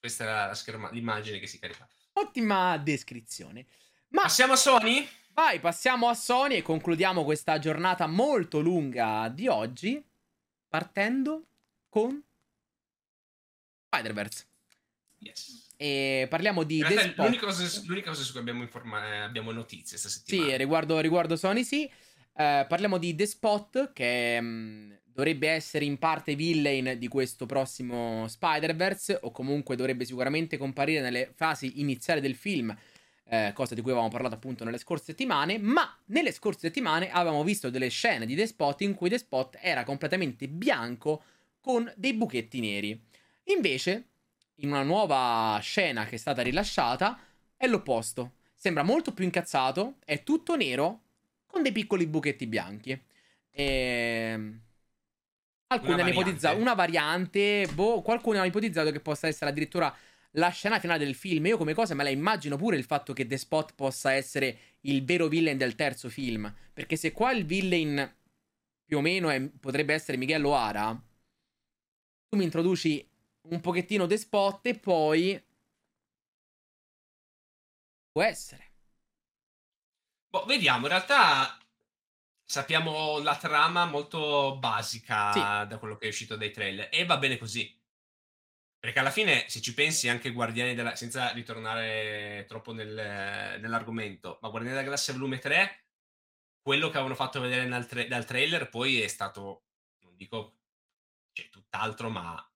Questa 0.00 0.24
era 0.24 0.46
la 0.46 0.54
scherma, 0.54 0.90
l'immagine 0.90 1.38
che 1.38 1.46
si 1.46 1.58
carica. 1.58 1.86
Ottima 2.18 2.78
descrizione. 2.78 3.66
Ma 4.08 4.22
passiamo 4.22 4.54
a 4.54 4.56
Sony? 4.56 5.06
Vai, 5.34 5.60
passiamo 5.60 6.08
a 6.08 6.14
Sony 6.14 6.56
e 6.56 6.62
concludiamo 6.62 7.24
questa 7.24 7.58
giornata 7.58 8.06
molto 8.06 8.60
lunga 8.60 9.28
di 9.28 9.48
oggi 9.48 10.02
partendo 10.66 11.44
con 11.90 12.22
Spider-Verse. 13.84 14.46
Yes. 15.18 15.74
E 15.76 16.26
parliamo 16.30 16.62
di 16.62 16.80
realtà 16.80 17.02
The 17.02 17.08
Spot. 17.10 17.26
l'unica, 17.26 17.46
cosa, 17.46 17.82
l'unica 17.84 18.08
cosa 18.10 18.22
su 18.22 18.30
cui 18.30 18.40
abbiamo, 18.40 18.62
informa- 18.62 19.06
eh, 19.06 19.18
abbiamo 19.18 19.52
notizie 19.52 19.98
questa 19.98 20.08
settimana. 20.08 20.50
Sì, 20.50 20.56
riguardo, 20.56 20.98
riguardo 21.00 21.36
Sony, 21.36 21.64
sì. 21.64 21.84
Eh, 21.84 22.64
parliamo 22.66 22.96
di 22.96 23.14
The 23.14 23.26
Spot, 23.26 23.92
che 23.92 24.40
mh, 24.40 24.95
dovrebbe 25.16 25.48
essere 25.48 25.86
in 25.86 25.96
parte 25.96 26.34
villain 26.34 26.98
di 26.98 27.08
questo 27.08 27.46
prossimo 27.46 28.28
Spider-Verse, 28.28 29.20
o 29.22 29.30
comunque 29.30 29.74
dovrebbe 29.74 30.04
sicuramente 30.04 30.58
comparire 30.58 31.00
nelle 31.00 31.32
fasi 31.34 31.80
iniziali 31.80 32.20
del 32.20 32.34
film, 32.34 32.76
eh, 33.24 33.52
cosa 33.54 33.74
di 33.74 33.80
cui 33.80 33.92
avevamo 33.92 34.12
parlato 34.12 34.34
appunto 34.34 34.62
nelle 34.62 34.76
scorse 34.76 35.04
settimane. 35.06 35.56
Ma 35.56 35.98
nelle 36.08 36.32
scorse 36.32 36.66
settimane 36.66 37.10
avevamo 37.10 37.44
visto 37.44 37.70
delle 37.70 37.88
scene 37.88 38.26
di 38.26 38.34
The 38.34 38.46
Spot 38.46 38.78
in 38.82 38.92
cui 38.92 39.08
The 39.08 39.16
Spot 39.16 39.56
era 39.58 39.84
completamente 39.84 40.48
bianco 40.48 41.22
con 41.62 41.90
dei 41.96 42.12
buchetti 42.12 42.60
neri. 42.60 43.02
Invece, 43.44 44.08
in 44.56 44.68
una 44.68 44.82
nuova 44.82 45.58
scena 45.62 46.04
che 46.04 46.16
è 46.16 46.18
stata 46.18 46.42
rilasciata, 46.42 47.18
è 47.56 47.66
l'opposto. 47.66 48.32
Sembra 48.54 48.82
molto 48.82 49.14
più 49.14 49.24
incazzato, 49.24 49.94
è 50.04 50.22
tutto 50.22 50.56
nero 50.56 51.00
con 51.46 51.62
dei 51.62 51.72
piccoli 51.72 52.06
buchetti 52.06 52.46
bianchi. 52.46 53.00
E... 53.50 54.64
Alcuni 55.68 55.94
Una 55.94 56.02
hanno 56.02 56.12
ipotizzato 56.12 56.58
una 56.58 56.74
variante, 56.74 57.68
boh, 57.72 58.00
qualcuno 58.00 58.40
ha 58.40 58.44
ipotizzato 58.44 58.92
che 58.92 59.00
possa 59.00 59.26
essere 59.26 59.50
addirittura 59.50 59.92
la 60.32 60.48
scena 60.50 60.78
finale 60.78 61.04
del 61.04 61.16
film. 61.16 61.46
Io 61.46 61.56
come 61.56 61.74
cosa 61.74 61.94
me 61.94 62.04
la 62.04 62.10
immagino 62.10 62.56
pure 62.56 62.76
il 62.76 62.84
fatto 62.84 63.12
che 63.12 63.26
The 63.26 63.36
Spot 63.36 63.74
possa 63.74 64.12
essere 64.12 64.58
il 64.82 65.04
vero 65.04 65.26
villain 65.26 65.56
del 65.56 65.74
terzo 65.74 66.08
film. 66.08 66.52
Perché 66.72 66.96
se 66.96 67.10
qua 67.10 67.32
il 67.32 67.44
villain 67.44 68.14
più 68.84 68.98
o 68.98 69.00
meno 69.00 69.28
è- 69.28 69.40
potrebbe 69.48 69.92
essere 69.92 70.16
Miguel 70.16 70.44
O'Hara, 70.44 70.92
tu 72.28 72.36
mi 72.36 72.44
introduci 72.44 73.08
un 73.48 73.60
pochettino 73.60 74.06
The 74.06 74.16
Spot 74.16 74.66
e 74.66 74.78
poi... 74.78 75.44
Può 78.12 78.22
essere. 78.22 78.72
Boh, 80.28 80.44
vediamo, 80.44 80.82
in 80.86 80.88
realtà 80.88 81.58
sappiamo 82.46 83.18
la 83.18 83.36
trama 83.36 83.84
molto 83.86 84.56
basica 84.58 85.32
Sì. 85.32 85.40
da 85.40 85.76
quello 85.78 85.96
che 85.96 86.06
è 86.06 86.08
uscito 86.08 86.36
dai 86.36 86.50
trailer 86.52 86.88
e 86.92 87.04
va 87.04 87.18
bene 87.18 87.36
così. 87.36 87.74
Perché 88.78 89.00
alla 89.00 89.10
fine, 89.10 89.48
se 89.48 89.60
ci 89.60 89.74
pensi, 89.74 90.08
anche 90.08 90.30
Guardiani 90.30 90.74
della... 90.74 90.94
senza 90.94 91.30
ritornare 91.32 92.44
troppo 92.46 92.72
nel- 92.72 93.58
nell'argomento, 93.60 94.38
ma 94.40 94.48
Guardiani 94.48 94.76
della 94.76 94.84
Galassia 94.86 95.12
Volume 95.12 95.38
3, 95.38 95.84
quello 96.62 96.86
che 96.88 96.94
avevano 96.94 97.16
fatto 97.16 97.40
vedere 97.40 97.66
dal, 97.68 97.86
tra- 97.86 98.06
dal 98.06 98.24
trailer 98.24 98.68
poi 98.68 99.00
è 99.00 99.08
stato, 99.08 99.64
non 100.02 100.14
dico, 100.16 100.58
cioè, 101.32 101.48
tutt'altro, 101.48 102.10
ma 102.10 102.48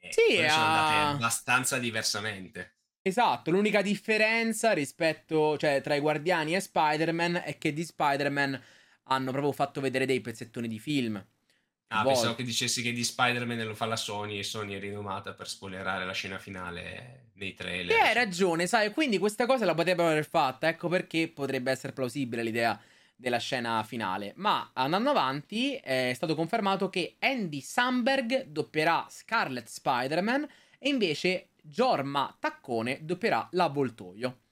eh, 0.00 0.12
Sì, 0.12 0.36
sono 0.36 0.64
andate 0.64 0.94
ah. 0.94 1.08
abbastanza 1.10 1.78
diversamente. 1.78 2.76
Esatto, 3.02 3.50
l'unica 3.50 3.80
differenza 3.80 4.72
rispetto, 4.72 5.56
cioè, 5.56 5.80
tra 5.80 5.94
i 5.94 6.00
Guardiani 6.00 6.54
e 6.54 6.60
Spider-Man 6.60 7.42
è 7.44 7.56
che 7.56 7.72
di 7.72 7.82
Spider-Man 7.82 8.62
hanno 9.10 9.30
proprio 9.32 9.52
fatto 9.52 9.80
vedere 9.80 10.06
dei 10.06 10.20
pezzettoni 10.20 10.68
di 10.68 10.78
film. 10.78 11.16
Ah, 11.92 12.02
Volte. 12.02 12.12
pensavo 12.12 12.34
che 12.36 12.44
dicessi 12.44 12.82
che 12.82 12.92
di 12.92 13.02
Spider-Man 13.02 13.66
lo 13.66 13.74
fa 13.74 13.84
la 13.86 13.96
Sony 13.96 14.38
e 14.38 14.44
Sony 14.44 14.74
è 14.74 14.78
rinomata 14.78 15.34
per 15.34 15.48
spoilerare 15.48 16.04
la 16.04 16.12
scena 16.12 16.38
finale 16.38 17.30
nei 17.34 17.54
trailer. 17.54 17.96
E 17.96 18.00
hai 18.00 18.14
ragione, 18.14 18.68
sai, 18.68 18.92
quindi 18.92 19.18
questa 19.18 19.44
cosa 19.44 19.64
la 19.64 19.74
potrebbero 19.74 20.08
aver 20.08 20.26
fatta, 20.26 20.68
ecco 20.68 20.88
perché 20.88 21.28
potrebbe 21.28 21.72
essere 21.72 21.92
plausibile 21.92 22.44
l'idea 22.44 22.80
della 23.16 23.38
scena 23.38 23.82
finale. 23.82 24.32
Ma 24.36 24.70
andando 24.72 25.10
avanti 25.10 25.74
è 25.74 26.12
stato 26.14 26.36
confermato 26.36 26.88
che 26.88 27.16
Andy 27.18 27.60
Samberg 27.60 28.44
doppierà 28.44 29.06
Scarlet 29.10 29.66
Spider-Man 29.66 30.48
e 30.78 30.88
invece 30.88 31.48
Jorma 31.60 32.34
Taccone 32.38 33.00
doppierà 33.02 33.48
l'avvoltoio. 33.52 34.42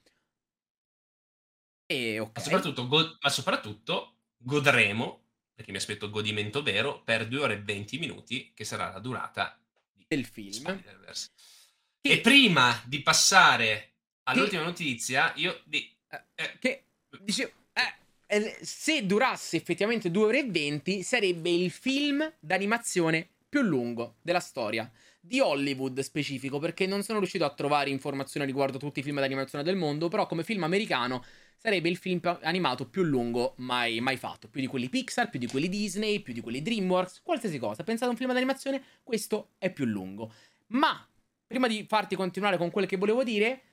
E 1.85 2.19
ok. 2.19 2.31
Ma, 2.35 2.41
soprattutto, 2.41 2.87
go- 2.87 3.17
ma 3.21 3.29
soprattutto 3.29 4.18
godremo, 4.41 5.21
perché 5.53 5.71
mi 5.71 5.77
aspetto 5.77 6.09
godimento 6.09 6.63
vero, 6.63 7.01
per 7.03 7.27
2 7.27 7.39
ore 7.39 7.53
e 7.55 7.61
20 7.61 7.99
minuti, 7.99 8.51
che 8.53 8.63
sarà 8.63 8.91
la 8.91 8.99
durata 8.99 9.59
del 10.07 10.25
film. 10.25 10.81
Che- 12.01 12.09
E 12.11 12.21
prima 12.21 12.81
di 12.85 13.01
passare 13.01 13.91
all'ultima 14.23 14.63
notizia, 14.63 15.33
io... 15.35 15.61
Di, 15.65 15.91
eh, 16.35 16.57
che 16.59 16.83
dicevo, 17.21 17.51
eh, 17.73 18.37
eh, 18.37 18.57
se 18.61 19.05
durasse 19.05 19.57
effettivamente 19.57 20.09
2 20.09 20.23
ore 20.23 20.39
e 20.39 20.45
20, 20.49 21.03
sarebbe 21.03 21.49
il 21.49 21.69
film 21.71 22.31
d'animazione 22.39 23.27
più 23.49 23.61
lungo 23.61 24.15
della 24.21 24.39
storia. 24.39 24.89
Di 25.21 25.41
Hollywood 25.41 25.99
specifico, 25.99 26.59
perché 26.59 26.87
non 26.87 27.03
sono 27.03 27.19
riuscito 27.19 27.43
a 27.43 27.53
trovare 27.53 27.89
informazioni 27.89 28.45
riguardo 28.45 28.77
tutti 28.77 28.99
i 28.99 29.03
film 29.03 29.19
d'animazione 29.19 29.65
del 29.65 29.75
mondo, 29.75 30.07
però 30.07 30.25
come 30.25 30.45
film 30.45 30.63
americano 30.63 31.25
sarebbe 31.59 31.89
il 31.89 31.97
film 31.97 32.21
animato 32.41 32.87
più 32.87 33.03
lungo 33.03 33.53
mai, 33.57 33.99
mai 33.99 34.17
fatto. 34.17 34.47
Più 34.47 34.61
di 34.61 34.67
quelli 34.67 34.89
Pixar, 34.89 35.29
più 35.29 35.39
di 35.39 35.47
quelli 35.47 35.67
Disney, 35.67 36.21
più 36.21 36.33
di 36.33 36.41
quelli 36.41 36.61
DreamWorks, 36.61 37.21
qualsiasi 37.21 37.59
cosa. 37.59 37.83
Pensate 37.83 38.07
a 38.07 38.11
un 38.11 38.17
film 38.17 38.31
d'animazione, 38.33 38.81
questo 39.03 39.49
è 39.57 39.69
più 39.69 39.85
lungo. 39.85 40.33
Ma, 40.67 41.05
prima 41.45 41.67
di 41.67 41.85
farti 41.87 42.15
continuare 42.15 42.57
con 42.57 42.71
quel 42.71 42.85
che 42.87 42.95
volevo 42.97 43.23
dire, 43.23 43.63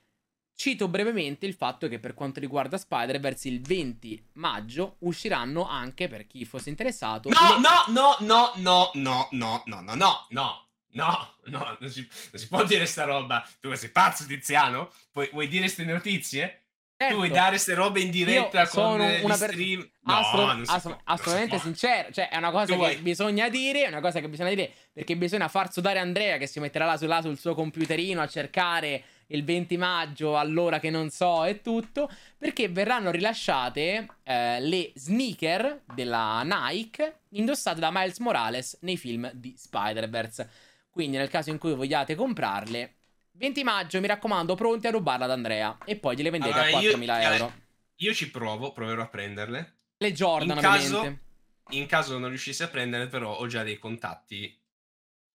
Cito 0.58 0.88
brevemente 0.88 1.44
il 1.44 1.52
fatto 1.52 1.86
che 1.86 1.98
per 1.98 2.14
quanto 2.14 2.40
riguarda 2.40 2.78
Spider-Verse 2.78 3.46
il 3.46 3.60
20 3.60 4.28
maggio 4.34 4.96
usciranno 5.00 5.68
anche, 5.68 6.08
per 6.08 6.26
chi 6.26 6.46
fosse 6.46 6.70
interessato, 6.70 7.28
No, 7.28 7.36
le- 7.56 7.60
no, 7.60 7.84
no, 7.88 8.16
no, 8.20 8.52
no, 8.54 8.90
no, 8.94 9.28
no, 9.32 9.62
no, 9.66 9.80
no, 9.82 10.26
no, 10.30 10.66
no, 10.92 11.34
no, 11.44 11.76
non 11.78 11.90
si, 11.90 12.08
non 12.30 12.40
si 12.40 12.48
può 12.48 12.64
dire 12.64 12.86
sta 12.86 13.04
roba. 13.04 13.46
Tu 13.60 13.72
sei 13.74 13.90
pazzo, 13.90 14.24
Tiziano? 14.24 14.90
Vuoi, 15.12 15.28
vuoi 15.30 15.46
dire 15.46 15.64
queste 15.64 15.84
notizie? 15.84 16.65
Certo, 16.98 17.12
Tu 17.14 17.20
vuoi 17.20 17.30
dare 17.30 17.58
ste 17.58 17.74
robe 17.74 18.00
in 18.00 18.10
diretta 18.10 18.62
io 18.62 18.68
con 18.68 19.00
una 19.00 19.36
per- 19.36 19.50
stream? 19.50 19.86
No, 20.04 20.20
non 20.32 20.64
si 20.64 20.72
assolutamente 21.04 21.58
sincero. 21.60 22.10
Cioè, 22.10 22.30
è 22.30 22.36
una 22.38 22.50
cosa 22.50 22.64
Tu 22.64 22.70
che 22.72 22.76
vuoi- 22.76 22.96
bisogna 22.96 23.50
dire. 23.50 23.84
È 23.84 23.88
una 23.88 24.00
cosa 24.00 24.20
che 24.20 24.28
bisogna 24.30 24.48
dire. 24.48 24.72
Perché 24.94 25.14
bisogna 25.14 25.48
far 25.48 25.70
sudare 25.70 25.98
Andrea 25.98 26.38
che 26.38 26.46
si 26.46 26.58
metterà 26.58 26.86
là, 26.86 26.96
su- 26.96 27.04
là 27.06 27.20
sul 27.20 27.36
suo 27.38 27.54
computerino 27.54 28.22
a 28.22 28.26
cercare 28.26 29.02
il 29.26 29.44
20 29.44 29.76
maggio 29.76 30.38
all'ora 30.38 30.78
che 30.78 30.88
non 30.88 31.10
so 31.10 31.44
e 31.44 31.60
tutto. 31.60 32.08
Perché 32.38 32.68
verranno 32.70 33.10
rilasciate 33.10 34.06
eh, 34.22 34.60
le 34.60 34.92
sneaker 34.94 35.82
della 35.92 36.40
Nike 36.44 37.18
indossate 37.30 37.78
da 37.78 37.90
Miles 37.92 38.18
Morales 38.20 38.78
nei 38.80 38.96
film 38.96 39.30
di 39.34 39.54
Spider-Verse. 39.54 40.48
Quindi, 40.90 41.18
nel 41.18 41.28
caso 41.28 41.50
in 41.50 41.58
cui 41.58 41.74
vogliate 41.74 42.14
comprarle, 42.14 42.94
20 43.36 43.62
maggio, 43.64 44.00
mi 44.00 44.06
raccomando, 44.06 44.54
pronti 44.54 44.86
a 44.86 44.90
rubarla 44.90 45.24
ad 45.26 45.30
Andrea. 45.30 45.78
E 45.84 45.96
poi 45.96 46.16
gliele 46.16 46.30
vendete 46.30 46.52
Allora, 46.58 46.76
a 46.76 46.80
io- 46.80 46.96
4.000 46.96 47.20
eh, 47.20 47.24
euro. 47.34 47.52
Io 47.96 48.14
ci 48.14 48.30
provo, 48.30 48.72
proverò 48.72 49.02
a 49.02 49.08
prenderle. 49.08 49.76
Le 49.98 50.12
Jordan, 50.12 50.56
in 50.56 50.62
caso- 50.62 50.96
ovviamente. 50.98 51.24
In 51.70 51.86
caso 51.86 52.18
non 52.18 52.28
riuscissi 52.28 52.62
a 52.62 52.68
prendere, 52.68 53.08
però 53.08 53.36
ho 53.36 53.46
già 53.48 53.62
dei 53.64 53.78
contatti 53.78 54.48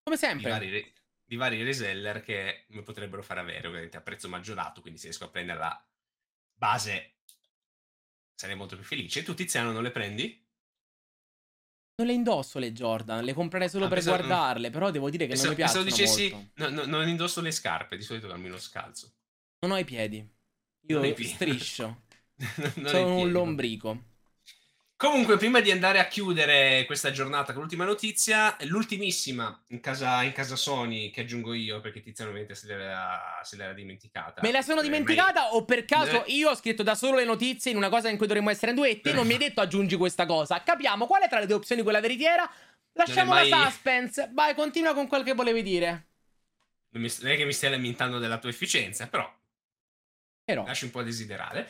Come 0.03 0.15
di 0.15 0.21
sempre. 0.21 0.49
vari, 0.49 0.69
re- 0.69 0.93
di 1.25 1.35
vari 1.35 1.61
reseller 1.63 2.23
che 2.23 2.65
mi 2.69 2.81
potrebbero 2.83 3.21
far 3.21 3.37
avere, 3.39 3.67
ovviamente 3.67 3.97
a 3.97 4.01
prezzo 4.01 4.29
maggiorato, 4.29 4.79
quindi 4.79 4.97
se 4.99 5.07
riesco 5.07 5.25
a 5.25 5.29
prendere 5.29 5.59
la 5.59 5.85
base 6.53 7.15
sarei 8.33 8.55
molto 8.55 8.75
più 8.75 8.85
felice. 8.85 9.23
Tu 9.23 9.33
Tiziano 9.33 9.71
non 9.73 9.83
le 9.83 9.91
prendi? 9.91 10.40
Non 11.95 12.07
le 12.07 12.13
indosso 12.13 12.57
le 12.57 12.71
Jordan, 12.71 13.23
le 13.23 13.33
comprerei 13.33 13.69
solo 13.69 13.85
Ah, 13.85 13.89
per 13.89 13.97
pensavo- 13.99 14.17
guardarle, 14.17 14.69
però 14.71 14.89
devo 14.91 15.09
dire 15.09 15.27
che 15.27 15.35
non 15.35 15.49
mi 15.49 15.55
piacciono 15.55 15.83
dicessi, 15.83 16.29
molto. 16.31 16.49
no, 16.55 16.69
no, 16.69 16.85
non 16.85 17.07
indosso 17.07 17.41
le 17.41 17.51
scarpe, 17.51 17.95
di 17.97 18.03
solito 18.03 18.27
cammino 18.27 18.57
scalzo. 18.57 19.11
Non 19.59 19.71
ho 19.71 19.77
i 19.77 19.83
piedi. 19.83 20.27
Io 20.87 20.99
Non 21.01 21.13
striscio. 21.15 22.03
Non 22.35 22.87
Sono 22.87 23.09
un 23.09 23.15
piedi, 23.17 23.31
lombrico. 23.31 24.03
Comunque, 25.01 25.37
prima 25.37 25.61
di 25.61 25.71
andare 25.71 25.97
a 25.97 26.05
chiudere 26.05 26.85
questa 26.85 27.09
giornata 27.09 27.53
con 27.53 27.63
l'ultima 27.63 27.85
notizia, 27.85 28.55
l'ultimissima 28.65 29.63
in 29.69 29.79
casa, 29.79 30.21
in 30.21 30.31
casa 30.31 30.55
Sony 30.55 31.09
che 31.09 31.21
aggiungo 31.21 31.55
io, 31.55 31.81
perché 31.81 32.01
Tiziano 32.01 32.29
ovviamente 32.29 32.53
se 32.55 32.67
l'era, 32.67 33.39
se 33.41 33.55
l'era 33.55 33.73
dimenticata. 33.73 34.41
Me 34.43 34.51
la 34.51 34.61
sono 34.61 34.81
Eh, 34.81 34.83
dimenticata 34.83 35.53
o 35.55 35.65
per 35.65 35.85
caso 35.85 36.23
Eh. 36.23 36.33
io 36.33 36.51
ho 36.51 36.55
scritto 36.55 36.83
da 36.83 36.93
solo 36.93 37.17
le 37.17 37.25
notizie 37.25 37.71
in 37.71 37.77
una 37.77 37.89
cosa 37.89 38.09
in 38.09 38.17
cui 38.17 38.27
dovremmo 38.27 38.51
essere 38.51 38.73
in 38.73 38.77
due 38.77 38.91
e 38.91 39.01
te 39.01 39.11
non 39.11 39.25
mi 39.25 39.33
hai 39.33 39.39
detto 39.49 39.59
aggiungi 39.61 39.95
questa 39.97 40.27
cosa. 40.27 40.61
Capiamo 40.61 41.07
qual 41.07 41.23
è 41.23 41.27
tra 41.27 41.39
le 41.39 41.47
due 41.47 41.55
opzioni 41.55 41.81
quella 41.81 41.99
veritiera? 41.99 42.47
Lasciamo 42.93 43.35
è 43.35 43.49
la 43.49 43.55
mai- 43.55 43.71
suspense. 43.71 44.29
Vai, 44.33 44.53
continua 44.53 44.93
con 44.93 45.07
quel 45.07 45.23
che 45.23 45.33
volevi 45.33 45.63
dire. 45.63 45.89
Non, 46.89 47.01
mi- 47.01 47.11
non 47.21 47.31
è 47.31 47.37
che 47.37 47.45
mi 47.45 47.53
stia 47.53 47.71
lamentando 47.71 48.19
della 48.19 48.37
tua 48.37 48.51
efficienza, 48.51 49.07
però 49.07 49.27
Però 50.45 50.63
lasci 50.63 50.83
un 50.85 50.91
po' 50.91 50.99
a 50.99 51.03
desiderare. 51.03 51.67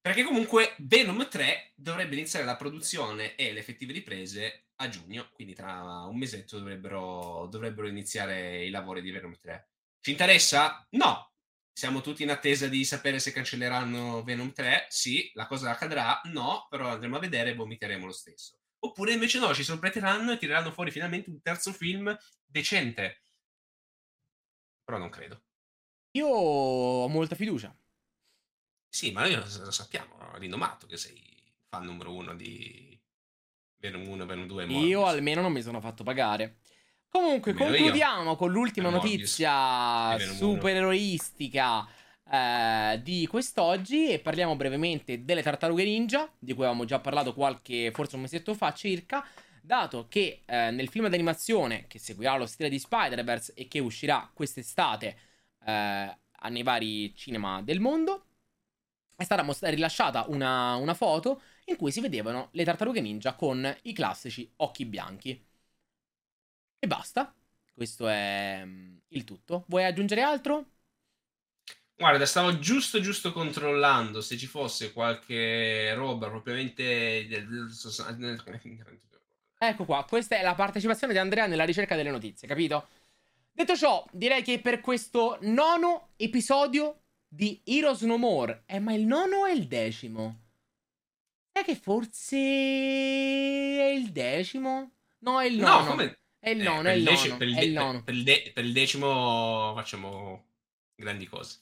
Perché 0.00 0.22
comunque 0.22 0.74
Venom 0.78 1.28
3 1.28 1.72
dovrebbe 1.74 2.14
iniziare 2.14 2.44
la 2.44 2.56
produzione 2.56 3.34
e 3.34 3.52
le 3.52 3.60
effettive 3.60 3.92
riprese 3.92 4.68
a 4.76 4.88
giugno, 4.88 5.28
quindi 5.32 5.54
tra 5.54 6.04
un 6.04 6.16
mesetto 6.16 6.58
dovrebbero, 6.58 7.46
dovrebbero 7.50 7.88
iniziare 7.88 8.64
i 8.64 8.70
lavori 8.70 9.02
di 9.02 9.10
Venom 9.10 9.36
3. 9.38 9.68
Ci 10.00 10.10
interessa? 10.10 10.86
No. 10.90 11.32
Siamo 11.72 12.00
tutti 12.00 12.22
in 12.22 12.30
attesa 12.30 12.66
di 12.66 12.84
sapere 12.84 13.18
se 13.18 13.32
cancelleranno 13.32 14.22
Venom 14.22 14.52
3. 14.52 14.86
Sì, 14.88 15.30
la 15.34 15.46
cosa 15.46 15.70
accadrà. 15.70 16.20
No, 16.24 16.66
però 16.68 16.88
andremo 16.88 17.16
a 17.16 17.20
vedere 17.20 17.50
e 17.50 17.54
vomiteremo 17.54 18.06
lo 18.06 18.12
stesso. 18.12 18.58
Oppure 18.80 19.12
invece 19.12 19.38
no, 19.38 19.52
ci 19.54 19.64
sorprenderanno 19.64 20.32
e 20.32 20.38
tireranno 20.38 20.72
fuori 20.72 20.90
finalmente 20.90 21.30
un 21.30 21.42
terzo 21.42 21.72
film 21.72 22.16
decente. 22.44 23.22
Però 24.84 24.98
non 24.98 25.10
credo. 25.10 25.42
Io 26.12 26.26
ho 26.26 27.08
molta 27.08 27.34
fiducia. 27.34 27.76
Sì, 28.88 29.12
ma 29.12 29.22
noi 29.22 29.34
lo 29.34 29.70
sappiamo, 29.70 30.16
rinomato 30.34 30.86
che 30.86 30.96
sei 30.96 31.20
fan 31.68 31.84
numero 31.84 32.12
uno 32.14 32.34
di 32.34 32.98
Venom 33.78 34.06
1 34.08 34.26
Venom 34.26 34.46
2 34.46 34.66
Morbius. 34.66 34.88
Io 34.88 35.04
almeno 35.04 35.40
non 35.40 35.52
mi 35.52 35.62
sono 35.62 35.80
fatto 35.80 36.02
pagare. 36.02 36.58
Comunque, 37.08 37.52
almeno 37.52 37.70
concludiamo 37.70 38.30
io. 38.30 38.36
con 38.36 38.50
l'ultima 38.50 38.90
notizia 38.90 40.18
supereroistica 40.18 41.86
eh, 42.30 43.00
di 43.02 43.26
quest'oggi 43.26 44.10
e 44.10 44.18
parliamo 44.18 44.56
brevemente 44.56 45.24
delle 45.24 45.42
tartarughe 45.42 45.84
ninja, 45.84 46.30
di 46.38 46.52
cui 46.52 46.64
avevamo 46.64 46.84
già 46.84 46.98
parlato 46.98 47.32
qualche, 47.32 47.90
forse 47.92 48.16
un 48.16 48.22
mesetto 48.22 48.54
fa 48.54 48.72
circa, 48.74 49.26
dato 49.62 50.06
che 50.08 50.42
eh, 50.44 50.70
nel 50.70 50.88
film 50.88 51.08
d'animazione 51.08 51.86
che 51.86 51.98
seguirà 51.98 52.36
lo 52.36 52.46
stile 52.46 52.68
di 52.68 52.78
Spider-Verse 52.78 53.54
e 53.54 53.68
che 53.68 53.78
uscirà 53.78 54.30
quest'estate 54.32 55.16
eh, 55.64 56.16
nei 56.50 56.62
vari 56.62 57.14
cinema 57.14 57.62
del 57.62 57.80
mondo, 57.80 58.24
è 59.18 59.24
stata 59.24 59.42
most- 59.42 59.64
rilasciata 59.64 60.26
una, 60.28 60.76
una 60.76 60.94
foto 60.94 61.42
in 61.64 61.76
cui 61.76 61.90
si 61.90 62.00
vedevano 62.00 62.50
le 62.52 62.64
tartarughe 62.64 63.00
ninja 63.00 63.34
con 63.34 63.76
i 63.82 63.92
classici 63.92 64.48
occhi 64.58 64.84
bianchi. 64.84 65.44
E 66.78 66.86
basta. 66.86 67.34
Questo 67.74 68.06
è 68.06 68.62
mm, 68.64 68.96
il 69.08 69.24
tutto. 69.24 69.64
Vuoi 69.66 69.84
aggiungere 69.84 70.22
altro? 70.22 70.66
Guarda, 71.96 72.26
stavo 72.26 72.60
giusto 72.60 73.00
giusto 73.00 73.32
controllando 73.32 74.20
se 74.20 74.36
ci 74.36 74.46
fosse 74.46 74.92
qualche 74.92 75.92
roba 75.94 76.28
propriamente... 76.28 77.26
Ecco 79.58 79.84
qua, 79.84 80.04
questa 80.08 80.36
è 80.36 80.42
la 80.42 80.54
partecipazione 80.54 81.12
di 81.12 81.18
Andrea 81.18 81.46
nella 81.46 81.64
ricerca 81.64 81.96
delle 81.96 82.12
notizie, 82.12 82.46
capito? 82.46 82.86
Detto 83.50 83.74
ciò, 83.74 84.06
direi 84.12 84.44
che 84.44 84.60
per 84.60 84.80
questo 84.80 85.38
nono 85.40 86.10
episodio 86.14 87.00
di 87.28 87.60
Heroes 87.64 88.00
No 88.02 88.16
More, 88.16 88.62
eh 88.66 88.78
ma 88.80 88.94
il 88.94 89.04
nono 89.04 89.44
è 89.44 89.52
il 89.52 89.66
decimo? 89.66 90.46
È 91.52 91.62
che 91.62 91.76
forse 91.76 92.36
è 92.36 93.90
il 93.94 94.10
decimo? 94.10 94.92
No, 95.18 95.40
è 95.40 95.46
il 95.46 95.56
nono. 95.56 95.80
No, 95.80 95.86
come... 95.86 96.18
È 96.40 96.50
il 96.50 96.62
nono, 96.62 96.88
eh, 96.88 96.92
è, 96.92 96.94
il 96.94 97.02
nono, 97.02 97.36
per, 97.36 97.48
il 97.48 97.56
è 97.56 97.60
il 97.62 97.72
nono. 97.72 98.02
Per 98.04 98.14
il, 98.14 98.22
de- 98.22 98.50
per 98.54 98.64
il 98.64 98.72
decimo 98.72 99.72
facciamo 99.74 100.46
grandi 100.94 101.26
cose. 101.26 101.58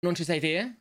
Non 0.00 0.14
ci 0.14 0.24
sei 0.24 0.38
te? 0.40 0.80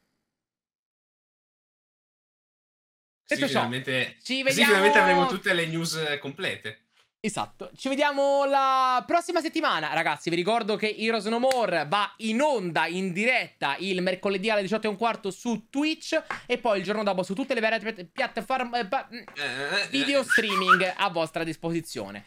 Sì, 3.23 3.35
finalmente, 3.45 4.17
ci 4.21 4.43
vediamo... 4.43 4.51
Sì, 4.51 4.63
finalmente 4.65 4.99
avremo 4.99 5.25
tutte 5.27 5.53
le 5.53 5.65
news 5.65 6.17
complete. 6.19 6.86
Esatto, 7.19 7.71
ci 7.75 7.89
vediamo 7.89 8.45
la 8.45 9.03
prossima 9.05 9.41
settimana, 9.41 9.93
ragazzi. 9.93 10.29
Vi 10.29 10.35
ricordo 10.35 10.75
che 10.75 10.95
Heroes 10.95 11.25
No 11.25 11.39
More 11.39 11.85
va 11.87 12.13
in 12.17 12.41
onda 12.41 12.85
in 12.85 13.11
diretta 13.11 13.75
il 13.79 14.01
mercoledì 14.01 14.49
alle 14.51 14.61
18.15 14.61 15.27
su 15.29 15.67
Twitch 15.69 16.23
e 16.45 16.57
poi 16.59 16.77
il 16.77 16.83
giorno 16.83 17.03
dopo 17.03 17.23
su 17.23 17.33
tutte 17.33 17.55
le 17.55 17.59
varie 17.59 18.05
piattaforme 18.05 18.79
eh, 18.79 18.87
eh, 19.35 19.87
video 19.89 20.23
streaming 20.23 20.93
a 20.95 21.09
vostra 21.09 21.43
disposizione. 21.43 22.23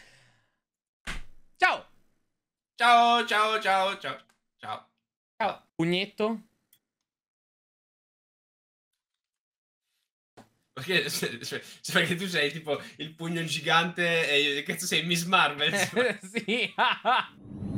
Ciao! 1.56 1.86
Ciao, 2.74 3.24
ciao, 3.26 3.60
ciao, 3.60 3.98
ciao. 3.98 4.18
Ciao. 4.58 4.88
Ciao. 5.36 5.66
Pugnetto? 5.76 6.49
Perché, 10.81 11.09
cioè, 11.44 11.61
perché 11.93 12.15
tu 12.15 12.27
sei 12.27 12.51
tipo 12.51 12.81
il 12.97 13.12
pugno 13.12 13.44
gigante 13.44 14.59
e 14.59 14.62
cazzo 14.62 14.86
sei 14.86 15.05
Miss 15.05 15.24
Marvel. 15.24 15.74
sì. 16.32 16.73